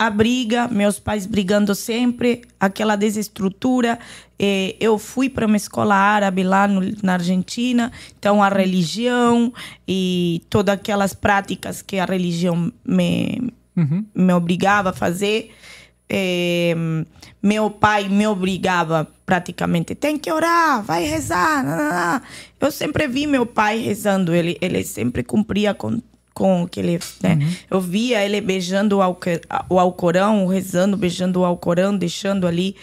a 0.00 0.08
briga, 0.08 0.66
meus 0.66 0.98
pais 0.98 1.26
brigando 1.26 1.74
sempre, 1.74 2.40
aquela 2.58 2.96
desestrutura. 2.96 3.98
Eh, 4.38 4.74
eu 4.80 4.98
fui 4.98 5.28
para 5.28 5.44
uma 5.46 5.58
escola 5.58 5.94
árabe 5.94 6.42
lá 6.42 6.66
no- 6.66 6.80
na 7.02 7.12
Argentina, 7.12 7.92
então 8.18 8.42
a 8.42 8.48
religião 8.48 9.52
e 9.86 10.40
todas 10.48 10.74
aquelas 10.74 11.12
práticas 11.12 11.82
que 11.82 11.98
a 11.98 12.06
religião 12.06 12.72
me, 12.82 13.52
Uhum. 13.76 14.02
me 14.14 14.32
obrigava 14.32 14.88
a 14.88 14.92
fazer. 14.94 15.50
Eh, 16.08 16.74
meu 17.42 17.70
pai 17.70 18.08
me 18.08 18.26
obrigava 18.26 19.06
praticamente, 19.26 19.94
tem 19.94 20.16
que 20.18 20.32
orar, 20.32 20.82
vai 20.82 21.04
rezar. 21.04 21.62
não, 21.62 21.76
não, 21.76 21.90
não." 22.14 22.20
Eu 22.58 22.70
sempre 22.72 23.06
vi 23.06 23.26
meu 23.26 23.44
pai 23.44 23.78
rezando, 23.78 24.34
ele, 24.34 24.56
ele 24.62 24.82
sempre 24.82 25.22
cumpria 25.22 25.74
com, 25.74 26.00
com 26.40 26.62
o 26.62 26.68
que 26.68 26.80
ele. 26.80 26.98
Né? 27.22 27.36
Eu 27.70 27.80
via 27.80 28.24
ele 28.24 28.40
beijando 28.40 28.96
o, 28.96 29.02
Alque- 29.02 29.42
o 29.68 29.78
Alcorão, 29.78 30.46
rezando, 30.46 30.96
beijando 30.96 31.40
o 31.40 31.44
Alcorão, 31.44 31.94
deixando 31.94 32.46
ali. 32.46 32.74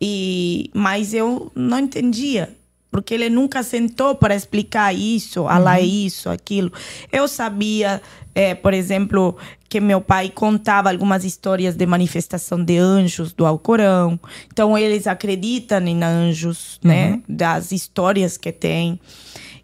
E, 0.00 0.68
mas 0.74 1.14
eu 1.14 1.52
não 1.54 1.78
entendia. 1.78 2.48
porque 2.90 3.12
ele 3.14 3.28
nunca 3.28 3.62
sentou 3.62 4.14
para 4.14 4.34
explicar 4.34 4.94
isso, 4.94 5.42
uhum. 5.42 5.58
lá 5.58 5.78
isso, 5.78 6.30
aquilo. 6.30 6.72
Eu 7.12 7.28
sabia, 7.28 8.00
é, 8.34 8.54
por 8.54 8.72
exemplo, 8.72 9.36
que 9.68 9.80
meu 9.80 10.00
pai 10.00 10.30
contava 10.30 10.90
algumas 10.90 11.22
histórias 11.24 11.76
de 11.76 11.84
manifestação 11.84 12.64
de 12.64 12.78
anjos 12.78 13.34
do 13.34 13.44
Alcorão. 13.44 14.18
Então, 14.50 14.78
eles 14.78 15.06
acreditam 15.06 15.86
em 15.86 16.02
anjos, 16.02 16.80
né? 16.82 17.10
uhum. 17.10 17.10
né? 17.16 17.22
Das 17.28 17.70
histórias 17.70 18.38
que 18.38 18.50
tem. 18.50 18.98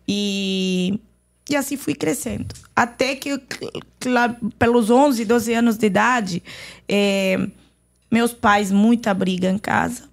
E, 0.06 1.00
e 1.54 1.56
assim 1.56 1.76
fui 1.76 1.94
crescendo. 1.94 2.54
Até 2.74 3.14
que, 3.14 3.40
claro, 4.00 4.36
pelos 4.58 4.90
11, 4.90 5.24
12 5.24 5.54
anos 5.54 5.76
de 5.76 5.86
idade, 5.86 6.42
é, 6.88 7.38
meus 8.10 8.32
pais, 8.32 8.70
muita 8.70 9.12
briga 9.14 9.50
em 9.50 9.58
casa. 9.58 10.04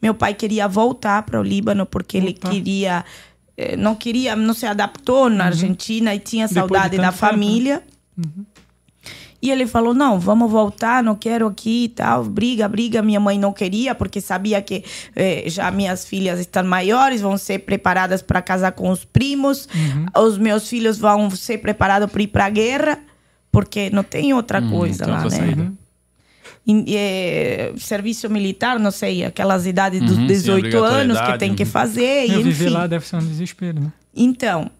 Meu 0.00 0.14
pai 0.14 0.34
queria 0.34 0.68
voltar 0.68 1.22
para 1.22 1.40
o 1.40 1.42
Líbano 1.42 1.86
porque 1.86 2.16
ele 2.16 2.32
queria 2.32 3.04
eh, 3.56 3.76
não 3.76 3.94
queria, 3.94 4.36
não 4.36 4.52
se 4.52 4.66
adaptou 4.66 5.30
na 5.30 5.44
uhum. 5.44 5.48
Argentina 5.48 6.14
e 6.14 6.18
tinha 6.18 6.46
saudade 6.46 6.96
da 6.98 7.10
família. 7.10 7.82
Uhum. 8.16 8.44
E 9.46 9.50
ele 9.52 9.64
falou: 9.64 9.94
não, 9.94 10.18
vamos 10.18 10.50
voltar, 10.50 11.04
não 11.04 11.14
quero 11.14 11.46
aqui 11.46 11.84
e 11.84 11.88
tal. 11.90 12.24
Briga, 12.24 12.66
briga. 12.66 13.00
Minha 13.00 13.20
mãe 13.20 13.38
não 13.38 13.52
queria, 13.52 13.94
porque 13.94 14.20
sabia 14.20 14.60
que 14.60 14.82
eh, 15.14 15.44
já 15.46 15.70
minhas 15.70 16.04
filhas 16.04 16.40
estão 16.40 16.64
maiores, 16.64 17.20
vão 17.20 17.38
ser 17.38 17.60
preparadas 17.60 18.20
para 18.20 18.42
casar 18.42 18.72
com 18.72 18.90
os 18.90 19.04
primos. 19.04 19.68
Uhum. 19.72 20.24
Os 20.24 20.36
meus 20.36 20.68
filhos 20.68 20.98
vão 20.98 21.30
ser 21.30 21.58
preparados 21.58 22.10
para 22.10 22.22
ir 22.22 22.26
para 22.26 22.46
a 22.46 22.50
guerra, 22.50 22.98
porque 23.52 23.88
não 23.90 24.02
tem 24.02 24.34
outra 24.34 24.60
hum, 24.60 24.68
coisa 24.68 25.06
lá, 25.06 25.22
outra 25.22 25.38
né? 25.38 25.70
é, 26.88 27.72
serviço 27.76 28.28
militar, 28.28 28.80
não 28.80 28.90
sei, 28.90 29.24
aquelas 29.24 29.64
idades 29.64 30.00
dos 30.00 30.18
uhum, 30.18 30.26
18 30.26 30.70
sim, 30.72 30.76
anos 30.76 31.20
que 31.20 31.38
tem 31.38 31.54
que 31.54 31.62
uhum. 31.62 31.68
fazer. 31.68 32.28
e, 32.28 32.42
viver 32.42 32.70
lá 32.70 32.88
deve 32.88 33.06
ser 33.06 33.14
um 33.14 33.24
desespero, 33.24 33.80
né? 33.80 33.92
Então, 34.12 34.72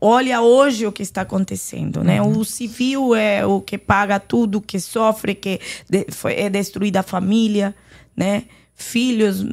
olha 0.00 0.40
hoje 0.40 0.86
o 0.86 0.92
que 0.92 1.02
está 1.02 1.22
acontecendo, 1.22 2.02
né? 2.02 2.20
Uhum. 2.22 2.38
O 2.38 2.44
civil 2.44 3.14
é 3.14 3.44
o 3.44 3.60
que 3.60 3.78
paga 3.78 4.18
tudo, 4.18 4.60
que 4.60 4.78
sofre, 4.80 5.34
que 5.34 5.60
foi, 6.10 6.34
é 6.34 6.50
destruída 6.50 7.00
a 7.00 7.02
família, 7.02 7.74
né? 8.16 8.44
Filhos, 8.74 9.44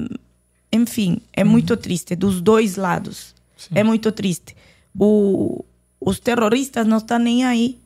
enfim, 0.72 1.20
é 1.34 1.44
uhum. 1.44 1.50
muito 1.50 1.76
triste 1.78 2.16
dos 2.16 2.42
dois 2.42 2.76
lados. 2.76 3.34
Sim. 3.58 3.76
É 3.76 3.84
muito 3.84 4.12
triste. 4.12 4.56
O, 4.98 5.64
os 6.00 6.20
terroristas 6.20 6.86
não 6.86 6.98
estão 6.98 7.20
nem 7.20 7.46
aí 7.46 7.80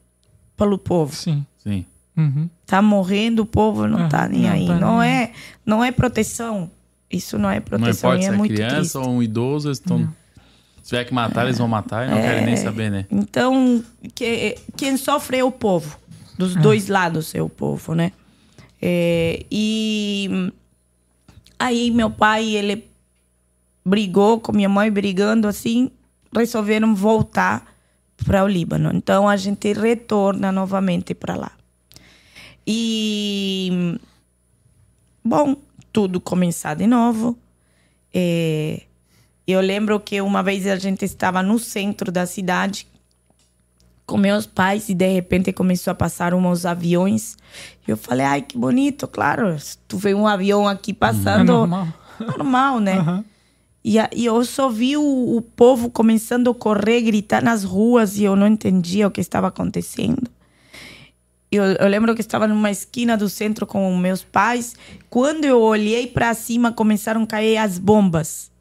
pelo 0.58 0.78
povo. 0.78 1.15
Sim. 1.15 1.45
Sim. 1.58 1.86
Uhum. 2.17 2.49
Tá 2.65 2.82
morrendo, 2.82 3.43
o 3.43 3.45
povo 3.45 3.88
não 3.88 4.06
ah, 4.06 4.10
tá 4.10 4.28
nem 4.28 4.41
não 4.41 4.52
aí. 4.52 4.67
Tá 4.67 4.75
não, 4.80 4.99
nem. 4.99 5.10
é, 5.10 5.32
não 5.65 5.84
é 5.84 5.91
proteção. 5.91 6.69
Isso 7.10 7.38
não 7.38 7.49
é 7.49 7.60
proteção. 7.60 8.10
Não 8.12 8.17
importa 8.17 8.19
é 8.19 8.30
se 8.30 8.34
é 8.34 8.38
muito 8.38 8.54
criança 8.54 8.75
triste. 8.75 8.97
ou 8.97 9.10
um 9.10 9.23
idoso, 9.23 9.71
estão. 9.71 10.13
Tiver 10.89 11.06
que 11.06 11.13
matar, 11.13 11.45
eles 11.45 11.60
vão 11.60 11.67
matar 11.67 12.08
e 12.08 12.10
não 12.10 12.17
é, 12.17 12.21
querem 12.21 12.45
nem 12.45 12.58
saber, 12.58 12.89
né? 12.89 13.06
Então, 13.12 13.84
que, 14.15 14.58
quem 14.75 14.97
sofre 14.97 15.38
é 15.38 15.43
o 15.43 15.52
povo. 15.52 15.97
Dos 16.36 16.56
é. 16.56 16.60
dois 16.60 16.88
lados 16.88 17.36
é 17.36 17.41
o 17.41 17.47
povo, 17.47 17.93
né? 17.93 18.12
É, 18.82 19.45
e 19.52 20.52
aí 21.60 21.91
meu 21.91 22.10
pai, 22.10 22.56
ele 22.56 22.89
brigou 23.86 24.39
com 24.39 24.52
minha 24.52 24.69
mãe, 24.69 24.89
brigando 24.89 25.47
assim, 25.47 25.91
resolveram 26.36 26.95
voltar 26.95 27.65
para 28.25 28.43
o 28.43 28.47
Líbano. 28.47 28.91
Então 28.91 29.30
a 29.30 29.38
gente 29.38 29.71
retorna 29.73 30.52
novamente 30.52 31.13
para 31.13 31.36
lá. 31.36 31.52
E, 32.65 33.99
bom, 35.23 35.56
tudo 35.93 36.19
começar 36.19 36.73
de 36.73 36.88
novo. 36.88 37.38
É, 38.12 38.82
eu 39.51 39.62
lembro 39.62 39.99
que 39.99 40.21
uma 40.21 40.43
vez 40.43 40.67
a 40.67 40.75
gente 40.75 41.05
estava 41.05 41.41
no 41.41 41.57
centro 41.57 42.12
da 42.12 42.25
cidade 42.25 42.88
com 44.05 44.17
meus 44.17 44.45
pais 44.45 44.89
e 44.89 44.93
de 44.93 45.07
repente 45.07 45.53
começou 45.53 45.91
a 45.91 45.95
passar 45.95 46.33
uns 46.33 46.65
aviões. 46.65 47.38
Eu 47.88 47.95
falei, 47.95 48.25
ai, 48.25 48.41
que 48.41 48.57
bonito, 48.57 49.07
claro. 49.07 49.55
Tu 49.88 49.97
vê 49.97 50.13
um 50.13 50.27
avião 50.27 50.67
aqui 50.67 50.93
passando. 50.93 51.51
É 51.51 51.55
normal. 51.55 51.88
normal, 52.38 52.79
né? 52.79 52.99
Uhum. 52.99 53.23
E, 53.83 53.95
e 54.15 54.25
eu 54.25 54.43
só 54.43 54.69
vi 54.69 54.97
o, 54.97 55.38
o 55.38 55.41
povo 55.41 55.89
começando 55.89 56.49
a 56.49 56.55
correr, 56.55 57.01
gritar 57.01 57.41
nas 57.41 57.63
ruas 57.63 58.17
e 58.17 58.23
eu 58.23 58.35
não 58.35 58.47
entendia 58.47 59.07
o 59.07 59.12
que 59.12 59.21
estava 59.21 59.47
acontecendo. 59.47 60.29
Eu, 61.51 61.63
eu, 61.63 61.88
lembro 61.88 62.13
que 62.13 62.21
estava 62.21 62.47
numa 62.47 62.69
esquina 62.69 63.17
do 63.17 63.27
centro 63.29 63.65
com 63.65 63.95
meus 63.97 64.23
pais. 64.23 64.75
Quando 65.09 65.45
eu 65.45 65.59
olhei 65.59 66.05
para 66.05 66.33
cima, 66.33 66.71
começaram 66.71 67.23
a 67.23 67.27
cair 67.27 67.57
as 67.57 67.79
bombas. 67.79 68.51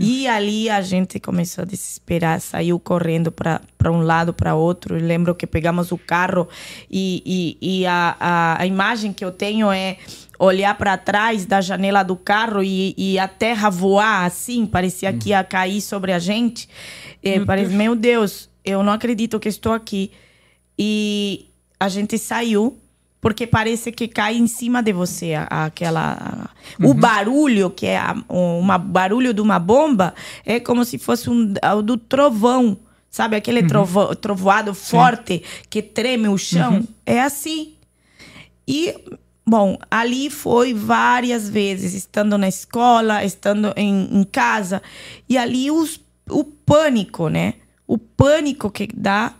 E 0.00 0.26
ali 0.26 0.68
a 0.68 0.80
gente 0.80 1.20
começou 1.20 1.62
a 1.62 1.64
desesperar, 1.64 2.40
saiu 2.40 2.78
correndo 2.80 3.30
para 3.30 3.60
um 3.84 4.02
lado, 4.02 4.32
para 4.32 4.54
outro. 4.54 4.96
Eu 4.96 5.06
lembro 5.06 5.34
que 5.34 5.46
pegamos 5.46 5.92
o 5.92 5.98
carro 5.98 6.48
e, 6.90 7.22
e, 7.60 7.80
e 7.80 7.86
a, 7.86 8.16
a, 8.18 8.62
a 8.62 8.66
imagem 8.66 9.12
que 9.12 9.24
eu 9.24 9.30
tenho 9.30 9.70
é 9.70 9.98
olhar 10.38 10.76
para 10.76 10.96
trás 10.96 11.46
da 11.46 11.60
janela 11.60 12.02
do 12.02 12.16
carro 12.16 12.62
e, 12.62 12.94
e, 12.96 13.18
a 13.18 13.26
terra 13.28 13.70
voar 13.70 14.24
assim, 14.24 14.66
parecia 14.66 15.12
que 15.12 15.30
ia 15.30 15.42
cair 15.44 15.80
sobre 15.80 16.12
a 16.12 16.18
gente. 16.18 16.68
Meu, 17.22 17.46
parece, 17.46 17.68
Deus. 17.68 17.78
meu 17.78 17.96
Deus, 17.96 18.50
eu 18.64 18.82
não 18.82 18.92
acredito 18.92 19.38
que 19.38 19.48
estou 19.48 19.72
aqui. 19.72 20.12
E, 20.78 21.48
a 21.78 21.88
gente 21.88 22.18
saiu 22.18 22.78
porque 23.20 23.46
parece 23.46 23.90
que 23.90 24.06
cai 24.06 24.36
em 24.36 24.46
cima 24.46 24.82
de 24.82 24.92
você 24.92 25.34
aquela 25.34 26.50
uhum. 26.78 26.90
o 26.90 26.94
barulho 26.94 27.70
que 27.70 27.86
é 27.86 28.00
um 28.28 28.66
barulho 28.78 29.34
de 29.34 29.40
uma 29.40 29.58
bomba 29.58 30.14
é 30.44 30.60
como 30.60 30.84
se 30.84 30.98
fosse 30.98 31.28
um 31.28 31.52
o 31.76 31.82
do 31.82 31.96
trovão 31.96 32.78
sabe 33.10 33.36
aquele 33.36 33.62
uhum. 33.62 33.66
trovo, 33.66 34.16
trovoado 34.16 34.74
forte 34.74 35.38
Sim. 35.38 35.62
que 35.68 35.82
treme 35.82 36.28
o 36.28 36.38
chão 36.38 36.74
uhum. 36.74 36.86
é 37.04 37.20
assim 37.20 37.74
e 38.66 38.94
bom 39.44 39.76
ali 39.90 40.30
foi 40.30 40.72
várias 40.72 41.48
vezes 41.48 41.94
estando 41.94 42.38
na 42.38 42.48
escola 42.48 43.24
estando 43.24 43.72
em, 43.76 44.08
em 44.12 44.24
casa 44.24 44.80
e 45.28 45.36
ali 45.36 45.70
os, 45.70 46.00
o 46.30 46.44
pânico 46.44 47.28
né 47.28 47.54
o 47.86 47.98
pânico 47.98 48.70
que 48.70 48.86
dá 48.94 49.34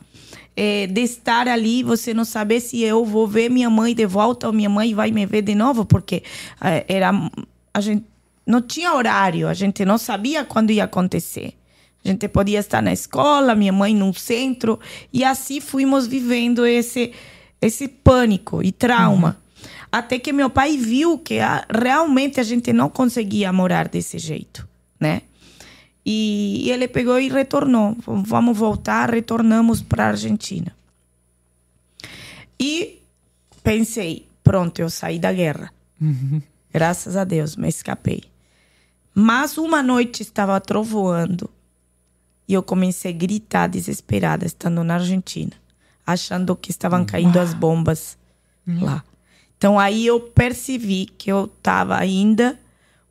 é, 0.61 0.89
de 0.89 1.03
estar 1.03 1.47
ali, 1.47 1.85
você 1.85 2.13
não 2.13 2.25
saber 2.25 2.59
se 2.59 2.83
eu 2.83 3.05
vou 3.05 3.29
ver 3.29 3.49
minha 3.49 3.71
mãe 3.71 3.95
de 3.95 4.05
volta 4.05 4.49
ou 4.49 4.53
minha 4.53 4.69
mãe 4.69 4.93
vai 4.93 5.13
me 5.13 5.25
ver 5.25 5.43
de 5.43 5.55
novo, 5.55 5.85
porque 5.85 6.25
é, 6.61 6.85
era 6.89 7.13
a 7.73 7.81
gente 7.81 8.05
não 8.45 8.61
tinha 8.61 8.93
horário, 8.93 9.47
a 9.47 9.55
gente 9.55 9.85
não 9.85 9.97
sabia 9.97 10.45
quando 10.45 10.73
ia 10.73 10.83
acontecer. 10.83 11.55
A 12.05 12.09
gente 12.09 12.27
podia 12.27 12.59
estar 12.59 12.83
na 12.83 12.93
escola, 12.93 13.55
minha 13.55 13.73
mãe 13.73 13.95
no 13.95 14.13
centro, 14.13 14.81
e 15.13 15.23
assim 15.23 15.61
fomos 15.61 16.09
vivendo 16.09 16.67
esse, 16.67 17.13
esse 17.63 17.87
pânico 17.87 18.61
e 18.61 18.73
trauma. 18.73 19.39
Uhum. 19.39 19.69
Até 19.93 20.19
que 20.19 20.33
meu 20.33 20.51
pai 20.51 20.77
viu 20.77 21.19
que 21.19 21.39
a, 21.39 21.65
realmente 21.71 22.41
a 22.41 22.43
gente 22.43 22.73
não 22.73 22.89
conseguia 22.89 23.53
morar 23.53 23.87
desse 23.87 24.19
jeito, 24.19 24.67
né? 24.99 25.23
E, 26.11 26.63
e 26.65 26.71
ele 26.71 26.89
pegou 26.89 27.21
e 27.21 27.29
retornou. 27.29 27.95
Vamos 28.07 28.57
voltar, 28.57 29.11
retornamos 29.11 29.83
para 29.83 30.05
a 30.05 30.09
Argentina. 30.09 30.75
E 32.59 33.03
pensei, 33.63 34.27
pronto, 34.43 34.79
eu 34.79 34.89
saí 34.89 35.19
da 35.19 35.31
guerra. 35.31 35.71
Uhum. 36.01 36.41
Graças 36.73 37.15
a 37.15 37.25
Deus, 37.25 37.57
me 37.57 37.69
escapei. 37.69 38.23
Mas 39.15 39.59
uma 39.59 39.83
noite 39.83 40.23
estava 40.23 40.59
trovoando 40.63 41.51
e 42.49 42.55
eu 42.55 42.63
comecei 42.63 43.13
a 43.13 43.15
gritar 43.15 43.67
desesperada, 43.67 44.47
estando 44.47 44.83
na 44.83 44.95
Argentina, 44.95 45.53
achando 46.07 46.57
que 46.57 46.71
estavam 46.71 47.05
caindo 47.05 47.37
as 47.39 47.53
bombas 47.53 48.17
uhum. 48.67 48.83
lá. 48.83 49.05
Então 49.59 49.79
aí 49.79 50.07
eu 50.07 50.21
percebi 50.21 51.05
que 51.05 51.31
eu 51.31 51.53
estava 51.55 51.99
ainda, 51.99 52.59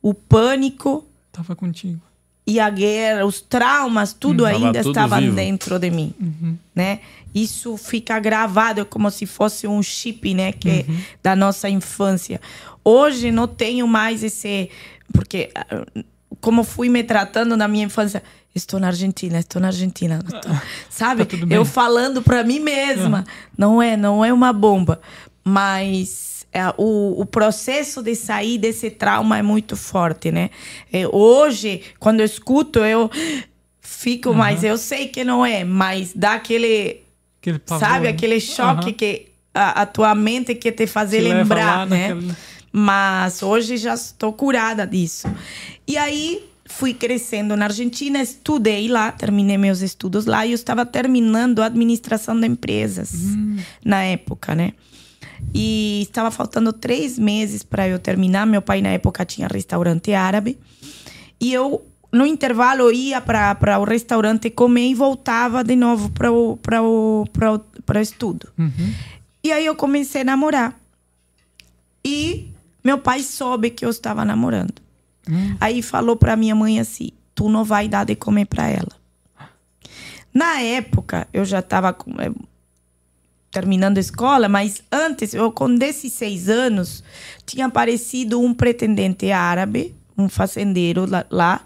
o 0.02 0.12
pânico. 0.12 1.06
Estava 1.30 1.54
contigo 1.54 2.07
e 2.48 2.58
a 2.58 2.70
guerra, 2.70 3.26
os 3.26 3.42
traumas, 3.42 4.14
tudo 4.14 4.44
hum, 4.44 4.46
ainda 4.46 4.80
tudo 4.80 4.92
estava 4.92 5.20
vivo. 5.20 5.36
dentro 5.36 5.78
de 5.78 5.90
mim, 5.90 6.14
uhum. 6.18 6.56
né? 6.74 7.00
Isso 7.34 7.76
fica 7.76 8.18
gravado 8.18 8.86
como 8.86 9.10
se 9.10 9.26
fosse 9.26 9.66
um 9.66 9.82
chip, 9.82 10.32
né, 10.32 10.50
que 10.50 10.70
é 10.70 10.84
uhum. 10.88 10.98
da 11.22 11.36
nossa 11.36 11.68
infância. 11.68 12.40
Hoje 12.82 13.30
não 13.30 13.46
tenho 13.46 13.86
mais 13.86 14.22
esse, 14.22 14.70
porque 15.12 15.50
ah, 15.54 15.84
como 16.40 16.64
fui 16.64 16.88
me 16.88 17.04
tratando 17.04 17.54
na 17.54 17.68
minha 17.68 17.84
infância, 17.84 18.22
estou 18.54 18.80
na 18.80 18.86
Argentina, 18.86 19.38
estou 19.38 19.60
na 19.60 19.68
Argentina, 19.68 20.18
estou, 20.24 20.56
sabe? 20.88 21.26
Tá 21.26 21.36
eu 21.50 21.66
falando 21.66 22.22
para 22.22 22.42
mim 22.42 22.60
mesma, 22.60 23.18
uhum. 23.18 23.24
não 23.58 23.82
é, 23.82 23.94
não 23.94 24.24
é 24.24 24.32
uma 24.32 24.54
bomba, 24.54 25.02
mas 25.44 26.28
é, 26.28 26.37
o, 26.76 27.20
o 27.20 27.26
processo 27.26 28.02
de 28.02 28.14
sair 28.14 28.58
desse 28.58 28.90
trauma 28.90 29.38
é 29.38 29.42
muito 29.42 29.76
forte, 29.76 30.30
né? 30.30 30.50
É, 30.92 31.06
hoje, 31.08 31.82
quando 31.98 32.20
eu 32.20 32.26
escuto, 32.26 32.80
eu 32.80 33.10
fico, 33.80 34.30
uhum. 34.30 34.36
mas 34.36 34.62
eu 34.62 34.78
sei 34.78 35.08
que 35.08 35.24
não 35.24 35.44
é, 35.44 35.64
mas 35.64 36.12
dá 36.14 36.34
aquele, 36.34 37.02
aquele 37.40 37.58
pavor, 37.58 37.86
sabe, 37.86 38.04
né? 38.04 38.10
aquele 38.10 38.40
choque 38.40 38.88
uhum. 38.88 38.94
que 38.94 39.28
a, 39.52 39.82
a, 39.82 39.86
tua 39.86 40.14
mente 40.14 40.54
quer 40.54 40.72
te 40.72 40.86
fazer 40.86 41.22
Te 41.22 41.28
lembrar, 41.28 41.86
né? 41.86 42.14
Naquele... 42.14 42.36
Mas 42.70 43.42
hoje 43.42 43.76
já 43.76 43.94
estou 43.94 44.32
curada 44.32 44.86
disso. 44.86 45.26
E 45.86 45.96
aí 45.96 46.44
fui 46.66 46.92
crescendo 46.92 47.56
na 47.56 47.64
Argentina, 47.64 48.20
estudei 48.20 48.88
lá, 48.88 49.10
terminei 49.10 49.56
meus 49.56 49.80
estudos 49.80 50.26
lá 50.26 50.46
e 50.46 50.50
eu 50.50 50.54
estava 50.54 50.84
terminando 50.84 51.60
a 51.60 51.66
administração 51.66 52.38
de 52.38 52.46
empresas 52.46 53.10
na 53.84 54.04
época, 54.04 54.54
né? 54.54 54.74
E 55.54 56.02
estava 56.02 56.30
faltando 56.30 56.72
três 56.72 57.18
meses 57.18 57.62
para 57.62 57.88
eu 57.88 57.98
terminar. 57.98 58.46
Meu 58.46 58.62
pai, 58.62 58.80
na 58.80 58.90
época, 58.90 59.24
tinha 59.24 59.48
restaurante 59.48 60.12
árabe. 60.12 60.58
E 61.40 61.52
eu, 61.52 61.86
no 62.12 62.26
intervalo, 62.26 62.90
ia 62.92 63.20
para 63.20 63.78
o 63.78 63.84
restaurante 63.84 64.50
comer 64.50 64.88
e 64.88 64.94
voltava 64.94 65.64
de 65.64 65.76
novo 65.76 66.10
para 66.10 66.30
o, 66.30 66.56
pra 66.56 66.82
o, 66.82 67.26
pra 67.32 67.54
o, 67.54 67.58
pra 67.58 67.98
o 67.98 68.02
estudo. 68.02 68.48
E 69.42 69.52
aí 69.52 69.64
eu 69.66 69.74
comecei 69.76 70.22
a 70.22 70.24
namorar. 70.24 70.78
E 72.04 72.50
meu 72.84 72.98
pai 72.98 73.22
soube 73.22 73.70
que 73.70 73.84
eu 73.84 73.90
estava 73.90 74.24
namorando. 74.24 74.80
Aí 75.60 75.82
falou 75.82 76.16
para 76.16 76.36
minha 76.36 76.54
mãe 76.54 76.80
assim: 76.80 77.10
tu 77.34 77.48
não 77.48 77.64
vai 77.64 77.88
dar 77.88 78.04
de 78.04 78.14
comer 78.16 78.46
para 78.46 78.68
ela. 78.68 78.98
Na 80.32 80.60
época, 80.60 81.26
eu 81.32 81.44
já 81.44 81.58
estava 81.60 81.96
terminando 83.50 83.98
a 83.98 84.00
escola, 84.00 84.48
mas 84.48 84.82
antes, 84.92 85.34
eu 85.34 85.50
com 85.50 85.74
16 85.74 86.48
anos, 86.48 87.02
tinha 87.46 87.66
aparecido 87.66 88.40
um 88.40 88.52
pretendente 88.52 89.30
árabe, 89.32 89.94
um 90.16 90.28
fazendeiro 90.28 91.06
lá, 91.08 91.24
lá 91.30 91.60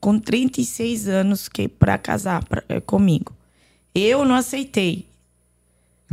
com 0.00 0.18
36 0.18 1.08
anos 1.08 1.48
que 1.48 1.68
para 1.68 1.98
casar 1.98 2.42
pra, 2.44 2.62
eh, 2.68 2.80
comigo. 2.80 3.32
Eu 3.94 4.24
não 4.24 4.34
aceitei. 4.34 5.06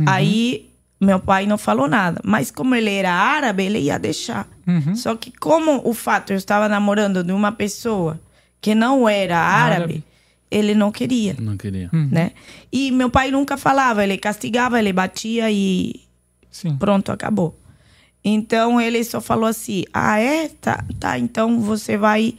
Aí 0.06 0.68
meu 1.00 1.18
pai 1.20 1.46
não 1.46 1.56
falou 1.58 1.88
nada, 1.88 2.20
mas 2.24 2.50
como 2.50 2.74
ele 2.74 2.90
era 2.90 3.12
árabe, 3.12 3.64
ele 3.64 3.78
ia 3.78 3.98
deixar. 3.98 4.48
Só 4.94 5.16
que 5.16 5.30
como 5.32 5.80
o 5.84 5.94
fato 5.94 6.32
eu 6.32 6.36
estava 6.36 6.68
namorando 6.68 7.24
de 7.24 7.32
uma 7.32 7.50
pessoa 7.52 8.20
que 8.60 8.74
não 8.74 9.08
era 9.08 9.38
árabe, 9.38 9.82
Árabe. 9.82 10.04
Ele 10.50 10.74
não 10.74 10.90
queria 10.90 11.36
Não 11.38 11.56
queria. 11.56 11.90
né? 11.92 12.32
E 12.72 12.90
meu 12.90 13.10
pai 13.10 13.30
nunca 13.30 13.56
falava, 13.56 14.02
ele 14.04 14.16
castigava, 14.18 14.78
ele 14.78 14.92
batia 14.92 15.50
e 15.50 16.00
Sim. 16.50 16.76
pronto, 16.76 17.12
acabou. 17.12 17.58
Então 18.24 18.80
ele 18.80 19.02
só 19.04 19.20
falou 19.20 19.46
assim: 19.46 19.84
"Ah, 19.92 20.18
é? 20.18 20.48
Tá, 20.48 20.84
tá, 20.98 21.18
então 21.18 21.60
você 21.60 21.96
vai 21.96 22.34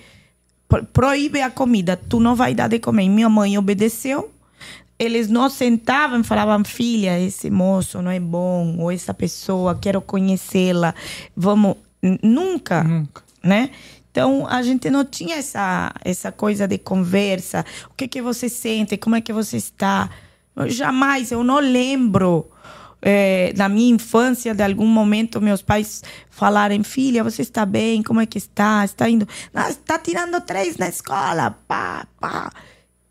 pro- 0.67 0.85
proíbe 0.85 1.41
a 1.41 1.49
comida, 1.49 1.95
tu 1.97 2.19
não 2.19 2.35
vai 2.35 2.53
dar 2.53 2.67
de 2.67 2.79
comer". 2.79 3.03
E 3.03 3.09
minha 3.09 3.29
mãe 3.29 3.57
obedeceu. 3.57 4.31
Eles 4.97 5.29
não 5.29 5.49
sentavam 5.49 6.19
e 6.19 6.23
falavam: 6.23 6.63
"Filha, 6.65 7.17
esse 7.19 7.49
moço 7.49 8.01
não 8.01 8.11
é 8.11 8.19
bom, 8.19 8.75
ou 8.79 8.91
essa 8.91 9.13
pessoa, 9.13 9.73
quero 9.79 10.01
conhecê-la". 10.01 10.93
Vamos 11.35 11.77
nunca, 12.21 12.83
Nunca. 12.83 13.23
né? 13.43 13.69
Então 14.11 14.47
a 14.47 14.61
gente 14.61 14.89
não 14.89 15.05
tinha 15.05 15.35
essa 15.35 15.93
essa 16.03 16.31
coisa 16.31 16.67
de 16.67 16.77
conversa. 16.77 17.65
O 17.89 17.93
que 17.95 18.07
que 18.07 18.21
você 18.21 18.49
sente? 18.49 18.97
Como 18.97 19.15
é 19.15 19.21
que 19.21 19.31
você 19.31 19.57
está? 19.57 20.09
Eu 20.55 20.69
jamais, 20.69 21.31
eu 21.31 21.43
não 21.43 21.59
lembro 21.59 22.49
eh, 23.01 23.53
na 23.55 23.69
minha 23.69 23.93
infância 23.93 24.53
de 24.53 24.63
algum 24.63 24.85
momento 24.85 25.39
meus 25.39 25.61
pais 25.61 26.03
falarem 26.29 26.83
filha 26.83 27.23
você 27.23 27.43
está 27.43 27.65
bem? 27.65 28.03
Como 28.03 28.19
é 28.19 28.25
que 28.25 28.37
está? 28.37 28.83
Está 28.83 29.09
indo? 29.09 29.27
Está 29.69 29.97
tirando 29.99 30.41
três 30.41 30.77
na 30.77 30.89
escola, 30.89 31.51
pá, 31.67 32.05
pá. 32.19 32.51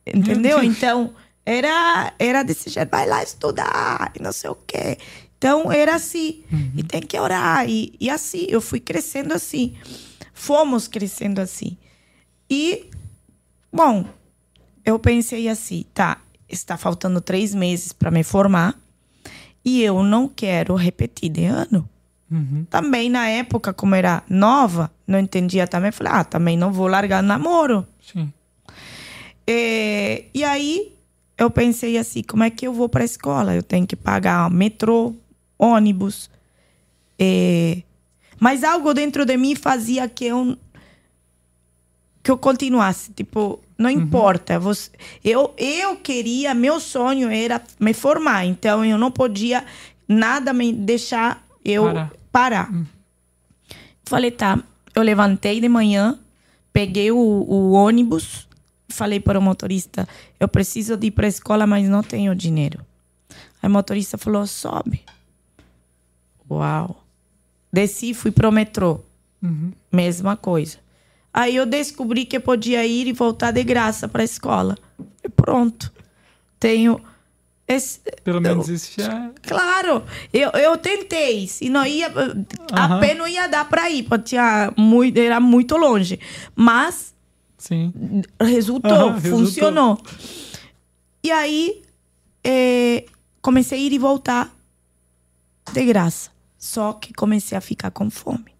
Entendeu? 0.06 0.62
Então 0.62 1.14
era 1.46 2.12
era 2.18 2.42
desse 2.42 2.68
jeito, 2.70 2.90
vai 2.90 3.06
lá 3.06 3.22
estudar 3.22 4.12
e 4.18 4.22
não 4.22 4.32
sei 4.32 4.50
o 4.50 4.56
quê. 4.66 4.98
Então 5.38 5.70
era 5.70 5.94
assim 5.94 6.42
e 6.76 6.82
tem 6.82 7.00
que 7.00 7.18
orar 7.18 7.68
e, 7.68 7.94
e 8.00 8.10
assim 8.10 8.46
eu 8.48 8.60
fui 8.60 8.80
crescendo 8.80 9.32
assim 9.32 9.76
fomos 10.38 10.86
crescendo 10.86 11.40
assim. 11.40 11.76
E, 12.48 12.86
bom, 13.72 14.04
eu 14.84 14.98
pensei 14.98 15.48
assim, 15.48 15.84
tá, 15.92 16.18
está 16.48 16.76
faltando 16.76 17.20
três 17.20 17.54
meses 17.54 17.92
para 17.92 18.10
me 18.10 18.22
formar 18.22 18.78
e 19.64 19.82
eu 19.82 20.02
não 20.02 20.28
quero 20.28 20.74
repetir 20.76 21.28
de 21.28 21.44
ano. 21.44 21.88
Também 22.70 23.10
na 23.10 23.28
época, 23.28 23.72
como 23.72 23.94
era 23.94 24.22
nova, 24.28 24.90
não 25.06 25.18
entendia 25.18 25.66
também, 25.66 25.90
falei, 25.90 26.12
ah, 26.14 26.24
também 26.24 26.56
não 26.56 26.72
vou 26.72 26.86
largar 26.86 27.22
namoro. 27.22 27.86
Sim. 28.00 28.32
É, 29.46 30.24
e 30.32 30.44
aí 30.44 30.94
eu 31.36 31.50
pensei 31.50 31.98
assim, 31.98 32.22
como 32.22 32.44
é 32.44 32.50
que 32.50 32.66
eu 32.66 32.72
vou 32.72 32.88
para 32.88 33.02
a 33.02 33.04
escola? 33.04 33.54
Eu 33.54 33.62
tenho 33.62 33.86
que 33.86 33.96
pagar 33.96 34.48
metrô, 34.50 35.14
ônibus. 35.58 36.30
É, 37.18 37.82
mas 38.40 38.64
algo 38.64 38.94
dentro 38.94 39.24
de 39.24 39.36
mim 39.36 39.54
fazia 39.54 40.08
que 40.08 40.26
eu 40.26 40.56
que 42.22 42.30
eu 42.30 42.36
continuasse, 42.36 43.10
tipo, 43.12 43.58
não 43.78 43.88
importa, 43.88 44.58
você, 44.58 44.90
eu 45.24 45.54
eu 45.56 45.96
queria, 45.96 46.52
meu 46.52 46.78
sonho 46.78 47.30
era 47.30 47.62
me 47.80 47.94
formar, 47.94 48.44
então 48.44 48.84
eu 48.84 48.98
não 48.98 49.10
podia 49.10 49.64
nada 50.06 50.52
me 50.52 50.72
deixar 50.72 51.42
eu 51.64 51.84
Parar. 51.84 52.12
parar. 52.30 52.72
Falei, 54.04 54.30
tá. 54.30 54.58
Eu 54.94 55.02
levantei 55.02 55.60
de 55.60 55.68
manhã, 55.68 56.18
peguei 56.72 57.10
o, 57.12 57.16
o 57.16 57.72
ônibus, 57.72 58.48
falei 58.88 59.20
para 59.20 59.38
o 59.38 59.42
motorista: 59.42 60.08
eu 60.40 60.48
preciso 60.48 60.96
de 60.96 61.06
ir 61.08 61.10
para 61.12 61.26
a 61.26 61.28
escola, 61.28 61.66
mas 61.66 61.88
não 61.88 62.02
tenho 62.02 62.34
dinheiro. 62.34 62.84
Aí 63.62 63.68
o 63.68 63.72
motorista 63.72 64.18
falou: 64.18 64.46
sobe. 64.46 65.02
Uau. 66.50 67.04
Desci, 67.72 68.14
fui 68.14 68.30
pro 68.30 68.50
metrô. 68.50 69.00
Mesma 69.92 70.36
coisa. 70.36 70.78
Aí 71.32 71.54
eu 71.54 71.66
descobri 71.66 72.24
que 72.24 72.36
eu 72.36 72.40
podia 72.40 72.84
ir 72.84 73.06
e 73.06 73.12
voltar 73.12 73.52
de 73.52 73.62
graça 73.62 74.08
para 74.08 74.22
a 74.22 74.24
escola. 74.24 74.76
E 75.22 75.28
pronto. 75.28 75.92
Tenho. 76.58 77.00
Esse, 77.66 78.00
Pelo 78.24 78.40
menos 78.40 78.68
isso 78.68 78.98
já. 78.98 79.30
Claro, 79.42 80.02
eu, 80.32 80.50
eu 80.52 80.76
tentei. 80.78 81.46
Se 81.46 81.68
não 81.68 81.84
ia, 81.84 82.10
a 82.72 82.98
pé 82.98 83.14
não 83.14 83.28
ia 83.28 83.46
dar 83.46 83.68
para 83.68 83.90
ir, 83.90 84.04
porque 84.04 84.30
tinha 84.30 84.72
muito, 84.74 85.18
era 85.18 85.38
muito 85.38 85.76
longe. 85.76 86.18
Mas 86.56 87.14
Sim. 87.58 87.92
resultou, 88.40 89.12
resultou. 89.12 89.38
funcionou. 89.38 90.02
E 91.22 91.30
aí 91.30 91.82
eh, 92.42 93.04
comecei 93.42 93.78
a 93.78 93.82
ir 93.82 93.92
e 93.92 93.98
voltar 93.98 94.50
de 95.70 95.84
graça. 95.84 96.30
Só 96.58 96.92
que 96.92 97.14
comecei 97.14 97.56
a 97.56 97.60
ficar 97.60 97.92
com 97.92 98.10
fome. 98.10 98.52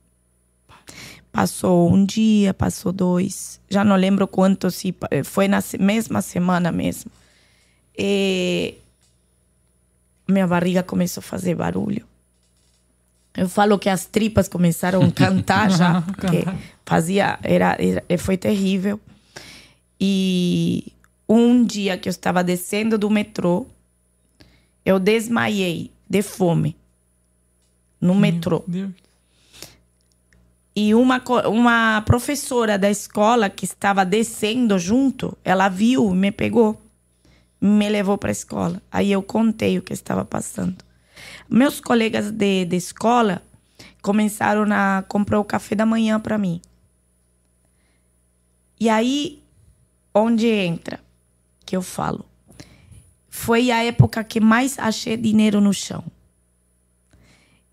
Passou 1.33 1.93
um 1.93 2.05
dia, 2.05 2.55
passou 2.55 2.93
dois. 2.93 3.61
Já 3.69 3.85
não 3.85 3.97
lembro 3.97 4.27
quanto, 4.29 4.71
se 4.71 4.95
eh, 5.11 5.25
foi 5.25 5.49
na 5.49 5.63
mesma 5.79 6.23
semana 6.23 6.71
mesmo. 6.71 7.11
E 7.97 8.77
minha 10.29 10.47
barriga 10.47 10.83
começou 10.83 11.21
a 11.21 11.23
fazer 11.23 11.57
barulho. 11.57 12.07
Eu 13.37 13.49
falo 13.49 13.79
que 13.79 13.89
as 13.89 14.07
tripas 14.07 14.49
começaram 14.49 15.03
a 15.03 15.11
cantar 15.11 15.71
já, 15.77 16.03
porque 16.03 16.45
fazia, 16.87 17.39
era, 17.43 17.77
era, 17.79 18.19
foi 18.19 18.37
terrível. 18.37 19.01
E 20.01 20.93
um 21.29 21.65
dia 21.65 21.99
que 21.99 22.09
eu 22.09 22.11
estava 22.11 22.43
descendo 22.43 22.97
do 22.97 23.11
metrô, 23.11 23.67
eu 24.85 24.99
desmaiei 24.99 25.91
de 26.09 26.23
fome 26.23 26.77
no 28.01 28.15
metrô. 28.15 28.63
Deus. 28.67 28.91
E 30.81 30.95
uma, 30.95 31.21
uma 31.49 32.03
professora 32.03 32.79
da 32.79 32.89
escola 32.89 33.51
que 33.51 33.65
estava 33.65 34.05
descendo 34.05 34.79
junto, 34.79 35.37
ela 35.45 35.69
viu 35.69 36.15
me 36.15 36.31
pegou, 36.31 36.81
me 37.61 37.89
levou 37.89 38.17
para 38.17 38.31
a 38.31 38.33
escola. 38.33 38.81
Aí 38.91 39.11
eu 39.11 39.21
contei 39.21 39.77
o 39.77 39.83
que 39.83 39.93
estava 39.93 40.25
passando. 40.25 40.77
Meus 41.51 41.81
colegas 41.81 42.31
de, 42.31 42.65
de 42.65 42.77
escola 42.77 43.43
começaram 44.01 44.67
a 44.71 45.03
comprar 45.09 45.41
o 45.41 45.45
café 45.45 45.75
da 45.75 45.85
manhã 45.85 46.21
para 46.21 46.39
mim. 46.39 46.61
E 48.79 48.89
aí, 48.89 49.43
onde 50.15 50.47
entra 50.47 51.01
que 51.67 51.77
eu 51.77 51.83
falo? 51.83 52.25
Foi 53.29 53.73
a 53.73 53.83
época 53.83 54.23
que 54.23 54.39
mais 54.39 54.79
achei 54.79 55.17
dinheiro 55.17 55.61
no 55.61 55.75
chão. 55.75 56.05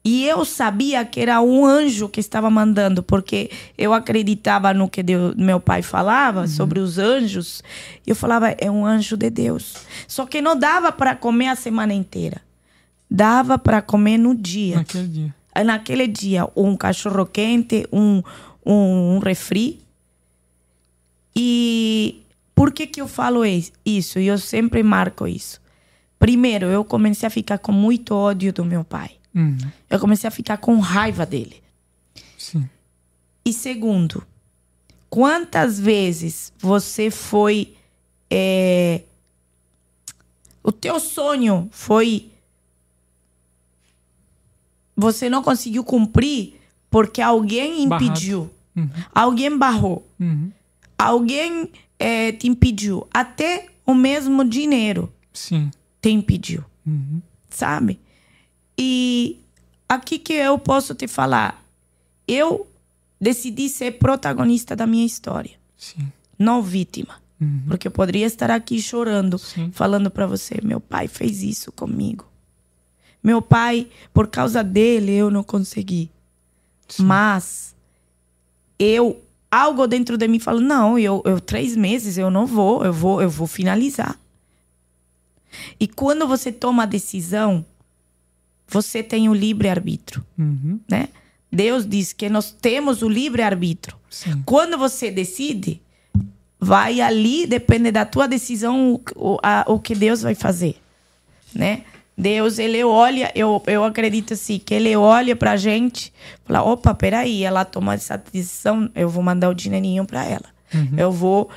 E 0.07 0.23
eu 0.27 0.45
sabia 0.45 1.03
que 1.03 1.19
era 1.19 1.41
um 1.41 1.65
anjo 1.65 2.07
que 2.07 2.19
estava 2.19 2.47
mandando, 2.47 3.01
porque 3.01 3.49
eu 3.75 3.91
acreditava 3.91 4.71
no 4.71 4.87
que 4.87 5.01
Deus, 5.01 5.33
meu 5.35 5.59
pai 5.59 5.81
falava 5.81 6.47
sobre 6.47 6.79
os 6.79 6.99
anjos. 6.99 7.63
E 8.05 8.11
eu 8.11 8.15
falava, 8.15 8.51
é 8.51 8.69
um 8.69 8.85
anjo 8.85 9.17
de 9.17 9.31
Deus. 9.31 9.73
Só 10.07 10.27
que 10.27 10.41
não 10.41 10.55
dava 10.55 10.91
para 10.91 11.15
comer 11.15 11.47
a 11.47 11.55
semana 11.55 11.91
inteira. 11.91 12.39
Dava 13.09 13.57
para 13.57 13.81
comer 13.81 14.19
no 14.19 14.35
dia. 14.35 14.75
Naquele 14.75 15.07
dia. 15.07 15.35
Aí, 15.55 15.63
Naquele 15.63 16.07
dia, 16.07 16.47
um 16.55 16.77
cachorro 16.77 17.25
quente, 17.25 17.87
um, 17.91 18.21
um, 18.63 19.15
um 19.15 19.19
refri. 19.19 19.79
E 21.35 22.21
por 22.53 22.71
que, 22.71 22.85
que 22.85 23.01
eu 23.01 23.07
falo 23.07 23.43
isso? 23.43 24.19
E 24.19 24.27
eu 24.27 24.37
sempre 24.37 24.83
marco 24.83 25.27
isso. 25.27 25.59
Primeiro, 26.19 26.67
eu 26.67 26.85
comecei 26.85 27.25
a 27.25 27.31
ficar 27.31 27.57
com 27.57 27.71
muito 27.71 28.13
ódio 28.13 28.53
do 28.53 28.63
meu 28.63 28.83
pai. 28.83 29.11
Hum, 29.35 29.57
Eu 29.89 29.99
comecei 29.99 30.27
a 30.27 30.31
ficar 30.31 30.57
com 30.57 30.79
raiva 30.79 31.25
dele. 31.25 31.61
sim. 32.37 32.67
E 33.43 33.51
segundo, 33.53 34.25
Quantas 35.09 35.79
vezes 35.79 36.51
você 36.59 37.09
foi. 37.11 37.73
é, 38.29 39.03
o 40.63 40.71
teu 40.71 40.99
sonho 40.99 41.69
foi. 41.71 42.31
Você 44.95 45.29
não 45.29 45.43
conseguiu 45.43 45.83
cumprir 45.83 46.55
porque 46.89 47.21
alguém 47.21 47.83
impediu. 47.83 48.49
Alguém 49.13 49.55
barrou. 49.57 50.09
Alguém 50.97 51.69
é, 51.99 52.31
te 52.31 52.47
impediu. 52.47 53.07
Até 53.13 53.67
o 53.85 53.93
mesmo 53.93 54.43
dinheiro 54.43 55.11
Sim. 55.31 55.69
te 56.01 56.09
impediu. 56.09 56.63
Sabe? 57.49 57.99
E 58.77 59.39
aqui 59.87 60.19
que 60.19 60.33
eu 60.33 60.57
posso 60.57 60.93
te 60.95 61.07
falar. 61.07 61.63
Eu 62.27 62.67
decidi 63.19 63.69
ser 63.69 63.93
protagonista 63.99 64.75
da 64.75 64.87
minha 64.87 65.05
história, 65.05 65.51
Sim. 65.77 66.11
não 66.37 66.61
vítima. 66.61 67.23
Porque 67.67 67.87
eu 67.87 67.91
poderia 67.91 68.25
estar 68.25 68.49
aqui 68.49 68.81
chorando, 68.81 69.37
Sim. 69.37 69.69
falando 69.71 70.09
para 70.09 70.25
você: 70.25 70.59
meu 70.63 70.79
pai 70.79 71.07
fez 71.07 71.43
isso 71.43 71.71
comigo. 71.71 72.25
Meu 73.21 73.41
pai, 73.41 73.89
por 74.13 74.27
causa 74.27 74.63
dele, 74.63 75.11
eu 75.13 75.29
não 75.29 75.43
consegui. 75.43 76.09
Mas 76.99 77.75
eu, 78.79 79.21
algo 79.51 79.85
dentro 79.85 80.17
de 80.17 80.27
mim 80.27 80.39
fala: 80.39 80.61
não, 80.61 80.97
eu, 80.97 81.21
eu 81.25 81.39
três 81.39 81.75
meses 81.75 82.17
eu 82.17 82.31
não 82.31 82.45
vou, 82.45 82.85
eu 82.85 82.93
vou, 82.93 83.21
eu 83.21 83.29
vou 83.29 83.47
finalizar. 83.47 84.17
E 85.79 85.87
quando 85.87 86.27
você 86.27 86.51
toma 86.51 86.83
a 86.83 86.85
decisão, 86.87 87.65
você 88.67 89.01
tem 89.03 89.29
o 89.29 89.33
livre 89.33 89.69
arbítrio, 89.69 90.23
Uhum. 90.37 90.79
né? 90.89 91.09
Deus 91.51 91.87
diz 91.87 92.11
que 92.11 92.27
nós 92.27 92.51
temos 92.51 93.01
o 93.01 93.07
livre 93.07 93.41
arbítrio. 93.41 93.95
Sim. 94.09 94.41
Quando 94.45 94.77
você 94.77 95.09
decide, 95.09 95.81
vai 96.59 96.99
ali, 96.99 97.45
depende 97.45 97.91
da 97.91 98.05
tua 98.05 98.27
decisão, 98.27 98.99
o, 99.15 99.37
a- 99.41 99.63
o 99.67 99.79
que 99.79 99.95
Deus 99.95 100.21
vai 100.21 100.35
fazer, 100.35 100.75
né? 101.53 101.83
Deus, 102.17 102.59
ele 102.59 102.81
olha, 102.83 103.29
eu, 103.35 103.61
eu 103.67 103.83
acredito 103.83 104.33
assim, 104.33 104.57
que 104.57 104.73
ele 104.73 104.95
olha 104.95 105.35
pra 105.35 105.57
gente, 105.57 106.13
fala, 106.45 106.63
opa, 106.63 106.93
peraí, 106.93 107.43
ela 107.43 107.65
tomou 107.65 107.93
essa 107.93 108.17
decisão, 108.17 108.89
eu 108.95 109.09
vou 109.09 109.21
mandar 109.21 109.49
o 109.49 109.53
dinheirinho 109.53 110.05
pra 110.05 110.23
ela. 110.25 110.45
Eu 110.97 111.11
vou... 111.11 111.49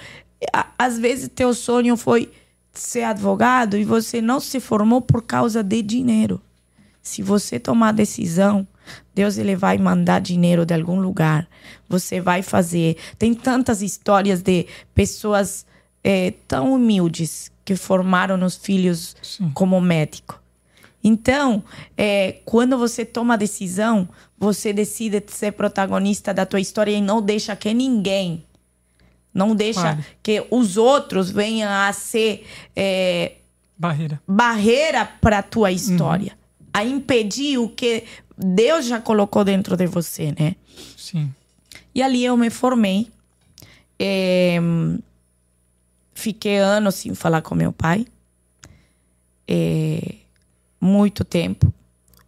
Às 0.78 0.98
vezes, 0.98 1.28
teu 1.34 1.52
sonho 1.54 1.96
foi 1.96 2.30
ser 2.72 3.02
advogado 3.04 3.76
e 3.76 3.84
você 3.84 4.20
não 4.20 4.38
se 4.40 4.60
formou 4.60 5.00
por 5.00 5.22
causa 5.22 5.62
de 5.62 5.80
dinheiro. 5.82 6.40
Se 7.08 7.22
você 7.22 7.58
tomar 7.58 7.88
a 7.88 7.92
decisão, 7.92 8.66
Deus 9.14 9.38
ele 9.38 9.56
vai 9.56 9.78
mandar 9.78 10.20
dinheiro 10.20 10.66
de 10.66 10.74
algum 10.74 11.00
lugar. 11.00 11.48
Você 11.88 12.20
vai 12.20 12.42
fazer. 12.42 12.96
Tem 13.18 13.32
tantas 13.34 13.80
histórias 13.80 14.42
de 14.42 14.66
pessoas 14.94 15.64
eh, 16.04 16.34
tão 16.46 16.74
humildes 16.74 17.50
que 17.64 17.74
formaram 17.74 18.42
os 18.44 18.56
filhos 18.56 19.16
Sim. 19.22 19.50
como 19.54 19.80
médico. 19.80 20.38
Então, 21.02 21.62
eh, 21.96 22.40
quando 22.44 22.76
você 22.76 23.04
toma 23.06 23.34
a 23.34 23.36
decisão, 23.38 24.06
você 24.38 24.72
decide 24.72 25.22
ser 25.28 25.52
protagonista 25.52 26.34
da 26.34 26.44
tua 26.44 26.60
história 26.60 26.90
e 26.92 27.00
não 27.00 27.22
deixa 27.22 27.56
que 27.56 27.72
ninguém, 27.72 28.44
não 29.32 29.54
deixa 29.54 29.80
Claro. 29.80 30.04
que 30.22 30.44
os 30.50 30.76
outros 30.76 31.30
venham 31.30 31.70
a 31.70 31.90
ser 31.92 32.44
eh, 32.76 33.32
Barreira. 33.78 34.20
barreira 34.26 35.04
para 35.06 35.38
a 35.38 35.42
tua 35.42 35.70
história, 35.70 36.36
a 36.78 36.84
impedir 36.84 37.58
o 37.58 37.68
que 37.68 38.04
Deus 38.36 38.86
já 38.86 39.00
colocou 39.00 39.44
dentro 39.44 39.76
de 39.76 39.86
você, 39.86 40.32
né? 40.38 40.54
Sim. 40.96 41.32
E 41.94 42.02
ali 42.02 42.24
eu 42.24 42.36
me 42.36 42.50
formei. 42.50 43.08
É, 43.98 44.58
fiquei 46.14 46.58
anos 46.58 46.94
sem 46.96 47.14
falar 47.14 47.42
com 47.42 47.54
meu 47.54 47.72
pai. 47.72 48.06
É, 49.46 50.14
muito 50.80 51.24
tempo. 51.24 51.72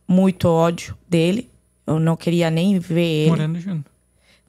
Muito 0.07 0.47
ódio 0.49 0.97
dele. 1.09 1.49
Eu 1.87 2.01
não 2.01 2.17
queria 2.17 2.51
nem 2.51 2.79
ver 2.79 3.01
ele. 3.23 3.31
Morando 3.31 3.61
junto. 3.61 3.91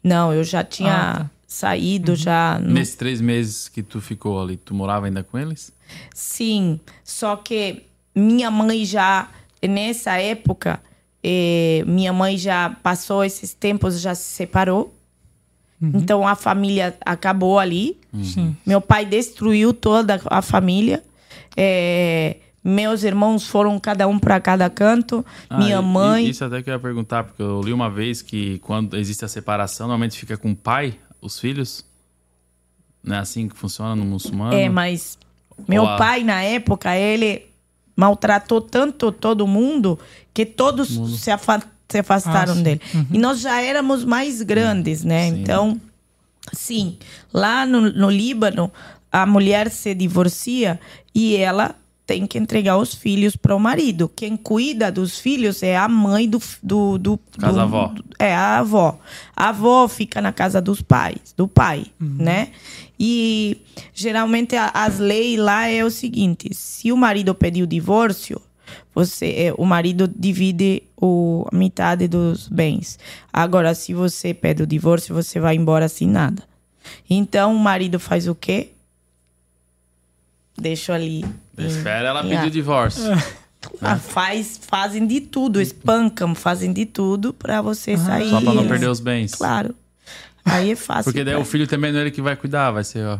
Não, 0.04 0.34
eu 0.34 0.44
já 0.44 0.64
tinha 0.64 0.94
Ah, 1.12 1.14
tá. 1.20 1.30
saído, 1.46 2.16
já. 2.16 2.60
não- 2.60 2.72
Nesses 2.74 2.96
três 2.96 3.22
meses 3.22 3.68
que 3.68 3.84
tu 3.84 4.02
ficou 4.02 4.42
ali, 4.42 4.58
tu 4.58 4.74
morava 4.74 5.06
ainda 5.06 5.24
com 5.24 5.38
eles? 5.38 5.72
Sim, 6.14 6.80
só 7.04 7.36
que 7.36 7.84
minha 8.16 8.50
mãe 8.50 8.84
já, 8.86 9.30
nessa 9.67 10.17
época, 10.19 10.82
eh, 11.24 11.84
minha 11.88 12.12
mãe 12.13 12.38
já 12.38 12.69
passou 12.82 13.24
esses 13.24 13.54
tempos, 13.54 14.00
já 14.02 14.15
se 14.15 14.24
separou. 14.24 14.95
Então 15.84 16.28
a 16.28 16.36
família 16.36 16.95
acabou 17.04 17.58
ali. 17.58 18.00
Sim. 18.24 18.56
Meu 18.65 18.80
pai 18.80 19.04
destruiu 19.04 19.74
toda 19.74 20.21
a 20.28 20.39
família. 20.39 21.04
Eh, 21.58 22.38
meus 22.63 23.02
irmãos 23.04 23.47
foram 23.47 23.80
cada 23.80 24.08
um 24.08 24.19
para 24.19 24.39
cada 24.39 24.69
canto. 24.69 25.26
Ah, 25.50 25.58
minha 25.58 25.80
e- 25.80 25.82
mãe. 25.84 26.28
Isso 26.30 26.45
até 26.45 26.62
que 26.62 26.69
eu 26.69 26.76
ia 26.76 26.80
perguntar, 26.80 27.24
porque 27.24 27.41
eu 27.41 27.62
li 27.63 27.74
uma 27.74 27.89
vez 27.89 28.21
que 28.21 28.60
quando 28.60 28.95
existe 28.95 29.26
a 29.26 29.28
separação, 29.28 29.88
normalmente 29.88 30.19
fica 30.19 30.38
com 30.38 30.52
o 30.52 30.56
pai, 30.56 30.93
os 31.19 31.39
filhos. 31.39 31.84
Não 33.04 33.15
é 33.15 33.19
assim 33.19 33.47
que 33.50 33.56
funciona 33.58 33.95
no 33.95 34.06
muçulmano? 34.06 34.54
É, 34.54 34.69
mas 34.69 35.17
meu 35.67 35.84
a- 35.88 35.97
pai, 35.97 36.24
na 36.24 36.43
época, 36.43 36.95
ele 36.95 37.47
maltratou 37.95 38.62
tanto 38.62 39.12
todo 39.12 39.45
mundo 39.47 39.97
que 40.34 40.45
todos 40.45 40.89
se, 41.19 41.30
afa- 41.32 41.62
se 41.89 41.99
afastaram 41.99 42.54
Ah, 42.54 42.62
dele. 42.62 42.82
E 43.12 43.17
nós 43.17 43.39
já 43.41 43.62
éramos 43.62 44.04
mais 44.06 44.41
grandes, 44.41 45.04
né? 45.04 45.30
Sim. 45.30 45.41
Então, 45.41 45.82
sim, 46.54 46.97
lá 47.34 47.65
no, 47.65 47.82
no 47.91 48.10
Líbano, 48.10 48.71
a 49.12 49.25
mulher 49.25 49.69
se 49.69 49.93
divorcia 49.93 50.80
e 51.13 51.36
ela 51.36 51.75
tem 52.08 52.25
que 52.27 52.38
entregar 52.38 52.77
os 52.77 52.93
filhos 52.93 53.36
para 53.38 53.56
o 53.56 53.60
marido. 53.60 54.12
Quem 54.13 54.36
cuida 54.36 54.91
dos 54.91 55.17
filhos 55.19 55.63
é 55.63 55.77
a 55.77 55.88
mãe 55.88 56.27
do. 56.27 56.41
do, 56.62 56.97
do, 56.97 57.19
Casa 57.39 57.54
do- 57.54 57.60
avó. 57.62 57.88
do- 57.88 58.04
é, 58.19 58.34
a 58.36 58.60
avó. 58.60 58.99
A 59.36 59.49
avó 59.49 59.88
fica 59.88 60.21
na 60.21 60.34
casa 60.34 60.60
dos 60.62 60.82
pais, 60.82 61.34
do 61.38 61.47
pai, 61.47 61.86
né? 61.99 62.49
E 63.04 63.58
geralmente 63.96 64.56
a- 64.56 64.70
as 64.76 65.00
leis 65.00 65.40
lá 65.40 65.68
é 65.68 65.84
o 65.84 65.90
seguinte: 65.90 66.54
se 66.54 66.92
o 66.92 66.96
marido 66.98 67.34
pedir 67.34 67.64
o 67.64 67.68
divórcio, 67.68 68.40
você, 68.94 69.26
é, 69.48 69.54
o 69.58 69.66
marido 69.66 70.08
divide 70.08 70.84
o, 70.96 71.48
a 71.52 71.56
metade 71.56 72.08
dos 72.08 72.48
bens. 72.48 73.00
Agora, 73.34 73.74
se 73.74 73.92
você 73.96 74.36
pede 74.36 74.62
o 74.62 74.68
divórcio, 74.68 75.16
você 75.16 75.40
vai 75.40 75.56
embora 75.56 75.90
sem 75.90 76.08
nada. 76.08 76.44
Então, 77.10 77.56
o 77.56 77.60
marido 77.60 78.00
faz 78.00 78.28
o 78.28 78.36
quê? 78.36 78.70
Deixa 80.58 80.94
ali. 80.94 81.26
Espera 81.58 82.10
ela 82.10 82.24
em- 82.26 82.30
pedir 82.30 82.48
o 82.48 82.52
divórcio. 82.52 83.04
Ah, 83.80 83.96
faz, 83.96 84.60
fazem 84.68 85.06
de 85.06 85.22
tudo, 85.22 85.62
espancam, 85.62 86.34
fazem 86.34 86.74
de 86.74 86.84
tudo 86.84 87.32
pra 87.32 87.62
você 87.62 87.96
sair. 87.96 88.28
Só 88.32 88.42
pra 88.42 88.56
não 88.56 88.68
perder 88.68 88.88
os 88.90 89.00
bens. 89.00 89.36
Claro. 89.36 89.76
Aí 90.45 90.71
é 90.71 90.75
fácil. 90.75 91.06
Porque 91.06 91.23
daí 91.23 91.34
pra- 91.36 91.41
o 91.41 91.45
filho 91.45 91.67
também 91.67 91.91
não 91.91 91.99
é 91.99 92.04
ele 92.04 92.12
que 92.12 92.21
vai 92.21 92.36
cuidar, 92.36 92.71
vai 92.71 92.84
ser, 92.84 93.06
ó. 93.06 93.19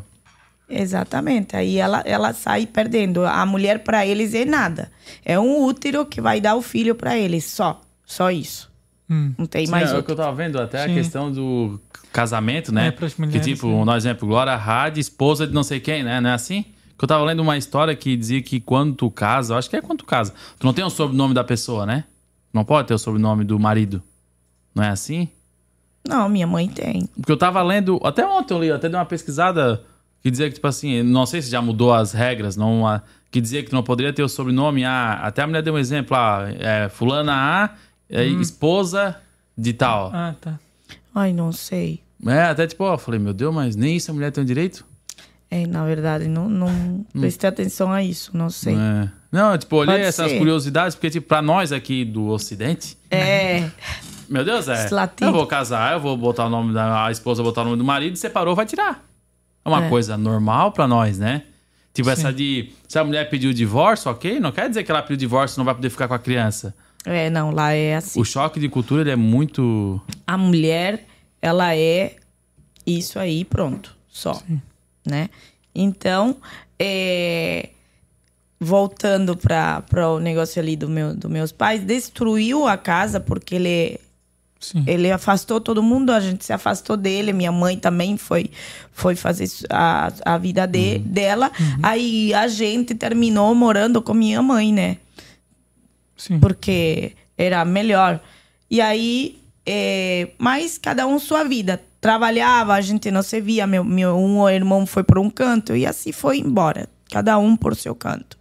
Exatamente. 0.69 1.55
Aí 1.55 1.77
ela, 1.77 2.01
ela 2.05 2.34
sai 2.34 2.65
perdendo. 2.65 3.25
A 3.25 3.45
mulher 3.45 3.79
pra 3.84 4.05
eles 4.05 4.34
é 4.34 4.45
nada. 4.45 4.91
É 5.25 5.38
um 5.39 5.63
útero 5.63 6.05
que 6.05 6.21
vai 6.21 6.39
dar 6.39 6.55
o 6.55 6.62
filho 6.62 6.95
pra 6.95 7.17
eles, 7.17 7.43
só. 7.45 7.81
Só 8.05 8.31
isso. 8.31 8.71
Hum. 9.10 9.34
Não 9.38 9.45
tem 9.45 9.65
Sim, 9.65 9.71
mais 9.71 9.91
é 9.91 9.97
o 9.97 10.03
que 10.03 10.12
eu 10.12 10.15
tava 10.15 10.34
vendo, 10.34 10.60
até 10.60 10.86
Sim. 10.86 10.91
a 10.91 10.95
questão 10.95 11.31
do 11.31 11.79
casamento, 12.13 12.73
né? 12.73 12.88
É, 12.88 12.91
pras 12.91 13.13
que 13.13 13.21
mulheres, 13.21 13.45
tipo, 13.45 13.67
né? 13.86 13.91
um 13.91 13.95
exemplo, 13.95 14.27
Glória 14.27 14.55
Hard, 14.55 14.97
esposa 14.97 15.45
de 15.45 15.53
não 15.53 15.63
sei 15.63 15.79
quem, 15.81 16.03
né? 16.03 16.21
Não 16.21 16.29
é 16.29 16.34
assim? 16.34 16.63
Que 16.97 17.03
eu 17.03 17.07
tava 17.07 17.23
lendo 17.25 17.41
uma 17.41 17.57
história 17.57 17.93
que 17.95 18.15
dizia 18.15 18.41
que 18.41 18.60
quando 18.62 18.93
tu 18.95 19.12
casa, 19.12 19.53
eu 19.53 19.57
acho 19.57 19.69
que 19.69 19.75
é 19.75 19.81
quando 19.81 19.99
tu 19.99 20.05
casa, 20.05 20.34
tu 20.57 20.65
não 20.65 20.73
tem 20.73 20.86
o 20.86 20.89
sobrenome 20.89 21.34
da 21.34 21.43
pessoa, 21.43 21.86
né? 21.86 22.05
Não 22.53 22.63
pode 22.63 22.88
ter 22.88 22.93
o 22.93 22.97
sobrenome 22.97 23.43
do 23.43 23.60
marido. 23.60 24.01
Não 24.73 24.84
é 24.84 24.89
assim? 24.89 25.27
Não, 26.12 26.28
minha 26.28 26.45
mãe 26.45 26.67
tem. 26.67 27.08
Porque 27.15 27.32
eu 27.32 27.38
tava 27.38 27.62
lendo, 27.63 28.00
até 28.04 28.26
ontem 28.26 28.54
eu 28.54 28.60
li, 28.60 28.71
até 28.71 28.89
dei 28.89 28.97
uma 29.00 29.06
pesquisada 29.06 29.82
que 30.21 30.30
dizia 30.30 30.47
que, 30.50 30.56
tipo 30.56 30.67
assim, 30.67 31.02
não 31.04 31.26
sei 31.26 31.41
se 31.41 31.50
já 31.50 31.62
mudou 31.62 31.93
as 31.93 32.12
regras, 32.12 32.58
não, 32.58 32.86
ah, 32.86 33.02
que 33.32 33.39
dizia 33.39 33.63
que 33.63 33.71
não 33.71 33.82
poderia 33.82 34.12
ter 34.12 34.21
o 34.21 34.28
sobrenome, 34.30 34.84
ah, 34.84 35.13
até 35.24 35.41
a 35.41 35.47
mulher 35.47 35.63
deu 35.63 35.74
um 35.74 35.78
exemplo, 35.78 36.15
ah, 36.17 36.47
é, 36.60 36.89
fulana 36.89 37.34
A, 37.34 37.69
é, 38.10 38.26
esposa 38.26 39.15
de 39.58 39.71
tal. 39.74 40.12
Ah, 40.13 40.36
tá. 40.39 40.60
Ai, 41.15 41.31
não 41.31 41.52
sei. 41.52 42.02
É, 42.27 42.44
até 42.44 42.67
tipo, 42.67 42.83
ó, 42.83 42.94
eu 42.96 42.98
falei, 42.98 43.19
meu 43.19 43.33
Deus, 43.33 43.54
mas 43.56 43.75
nem 43.75 43.96
isso 43.96 44.12
a 44.12 44.13
mulher 44.13 44.31
tem 44.31 44.44
o 44.44 44.46
direito? 44.46 44.85
É, 45.50 45.65
na 45.65 45.83
verdade, 45.85 46.27
não, 46.27 46.48
não 46.48 47.06
prestei 47.19 47.50
atenção 47.50 47.92
a 47.92 48.04
isso, 48.04 48.31
não 48.35 48.50
sei. 48.50 48.75
É. 48.75 49.10
Não, 49.31 49.58
tipo, 49.58 49.75
olhei 49.77 49.96
Pode 49.96 50.08
essas 50.08 50.31
ser. 50.31 50.38
curiosidades, 50.38 50.94
porque, 50.96 51.10
tipo, 51.10 51.27
pra 51.27 51.42
nós 51.42 51.71
aqui 51.71 52.04
do 52.06 52.27
Ocidente, 52.27 52.98
É, 53.10 53.69
meu 54.32 54.44
Deus, 54.46 54.67
é. 54.67 54.88
Eu 55.21 55.32
vou 55.32 55.46
casar, 55.46 55.94
eu 55.94 56.00
vou 56.00 56.15
botar 56.17 56.46
o 56.46 56.50
nome 56.50 56.73
da 56.73 57.06
a 57.06 57.12
esposa, 57.12 57.44
botar 57.44 57.62
o 57.62 57.65
nome 57.65 57.77
do 57.77 57.84
marido, 57.84 58.15
separou, 58.15 58.56
vai 58.56 58.65
tirar. 58.65 59.04
É 59.63 59.69
uma 59.69 59.86
É. 59.86 59.90
coisa 59.90 60.17
normal 60.17 60.71
pra 60.71 60.88
nós, 60.88 61.19
né? 61.19 61.44
Tipo, 61.94 62.10
essa 62.10 62.32
de. 62.32 62.71
Se 62.88 62.98
a 62.98 63.04
mulher 63.04 63.29
pediu 63.29 63.52
o 63.52 63.54
divórcio, 63.54 64.10
ok? 64.10 64.40
Não 64.40 64.52
quer 64.52 64.69
dizer 64.69 64.84
que 64.84 64.92
ela 64.92 65.02
pediu 65.02 65.15
o 65.15 65.19
divórcio 65.19 65.56
e 65.56 65.60
não 65.60 65.65
vai 65.65 65.75
poder 65.75 65.90
ficar 65.90 66.08
com 66.08 66.13
a 66.13 66.19
criança. 66.19 66.73
é, 67.06 67.29
não, 67.29 67.52
lá 67.52 67.73
é 67.73 67.96
assim. 67.98 68.19
O 68.19 68.23
choque 68.23 68.60
de 68.60 68.69
cultura 68.69 69.02
ele 69.02 69.12
é 69.12 69.15
muito. 69.15 70.00
A 70.25 70.38
mulher, 70.38 71.06
ela 71.42 71.75
é 71.75 72.15
Isso 72.88 73.19
aí, 73.19 73.44
pronto, 73.46 73.94
só, 74.08 74.42
né? 75.06 75.29
Então, 75.75 76.38
é, 76.79 77.69
voltando 78.60 79.36
para 79.36 80.10
o 80.10 80.19
negócio 80.19 80.62
ali 80.62 80.75
do 80.75 80.88
meu, 80.90 81.13
dos 81.15 81.29
meus 81.29 81.52
pais, 81.52 81.84
destruiu 81.84 82.67
a 82.67 82.77
casa 82.77 83.19
porque 83.19 83.56
ele 83.56 84.00
Sim. 84.62 84.83
ele 84.85 85.12
afastou 85.12 85.59
todo 85.59 85.81
mundo, 85.81 86.12
a 86.12 86.19
gente 86.19 86.45
se 86.45 86.53
afastou 86.53 86.95
dele. 86.95 87.33
Minha 87.33 87.51
mãe 87.51 87.77
também 87.77 88.15
foi, 88.15 88.51
foi 88.91 89.15
fazer 89.15 89.49
a, 89.71 90.13
a 90.23 90.37
vida 90.37 90.67
de, 90.67 90.99
dela. 90.99 91.51
Aí 91.81 92.31
a 92.31 92.47
gente 92.47 92.93
terminou 92.93 93.55
morando 93.55 94.03
com 94.03 94.13
minha 94.13 94.41
mãe, 94.41 94.71
né? 94.71 94.97
Sim. 96.15 96.39
Porque 96.39 97.13
era 97.35 97.65
melhor. 97.65 98.21
E 98.69 98.79
aí, 98.79 99.39
é, 99.65 100.29
mas 100.37 100.77
cada 100.77 101.07
um 101.07 101.17
sua 101.17 101.43
vida. 101.43 101.81
Trabalhava, 101.99 102.75
a 102.75 102.81
gente 102.81 103.09
não 103.09 103.23
se 103.23 103.41
via. 103.41 103.65
Meu, 103.65 103.83
meu 103.83 104.15
um 104.15 104.47
irmão 104.47 104.85
foi 104.85 105.03
por 105.03 105.17
um 105.17 105.29
canto 105.29 105.75
e 105.75 105.87
assim 105.87 106.12
foi 106.12 106.37
embora. 106.37 106.87
Cada 107.12 107.37
um 107.39 107.55
por 107.55 107.75
seu 107.75 107.95
canto. 107.95 108.37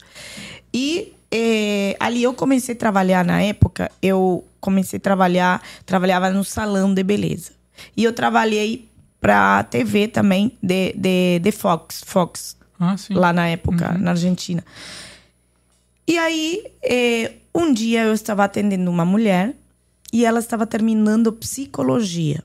E 0.73 1.15
é, 1.33 1.97
ali 2.01 2.23
eu 2.23 2.35
comecei 2.35 2.75
a 2.75 2.79
trabalhar 2.79 3.25
na 3.25 3.41
época. 3.43 3.91
Eu 4.03 4.45
comecei 4.61 4.97
a 4.99 5.01
trabalhar, 5.01 5.63
trabalhava 5.87 6.31
no 6.31 6.45
salão 6.45 6.93
de 6.93 7.03
beleza. 7.03 7.53
E 7.97 8.05
eu 8.05 8.13
trabalhei 8.13 8.89
para 9.21 9.63
TV 9.65 10.09
também, 10.09 10.53
de, 10.63 10.93
de, 10.95 11.39
de 11.39 11.53
Fox, 11.53 12.03
Fox, 12.05 12.57
Ah, 12.79 12.97
lá 13.11 13.33
na 13.33 13.49
época, 13.49 13.93
na 13.99 14.13
Argentina. 14.13 14.65
E 16.09 16.19
aí, 16.19 16.65
eh, 16.83 17.35
um 17.55 17.73
dia 17.73 18.03
eu 18.05 18.15
estava 18.15 18.45
atendendo 18.45 18.91
uma 18.91 19.05
mulher 19.05 19.55
e 20.13 20.25
ela 20.25 20.41
estava 20.41 20.67
terminando 20.67 21.33
psicologia. 21.33 22.43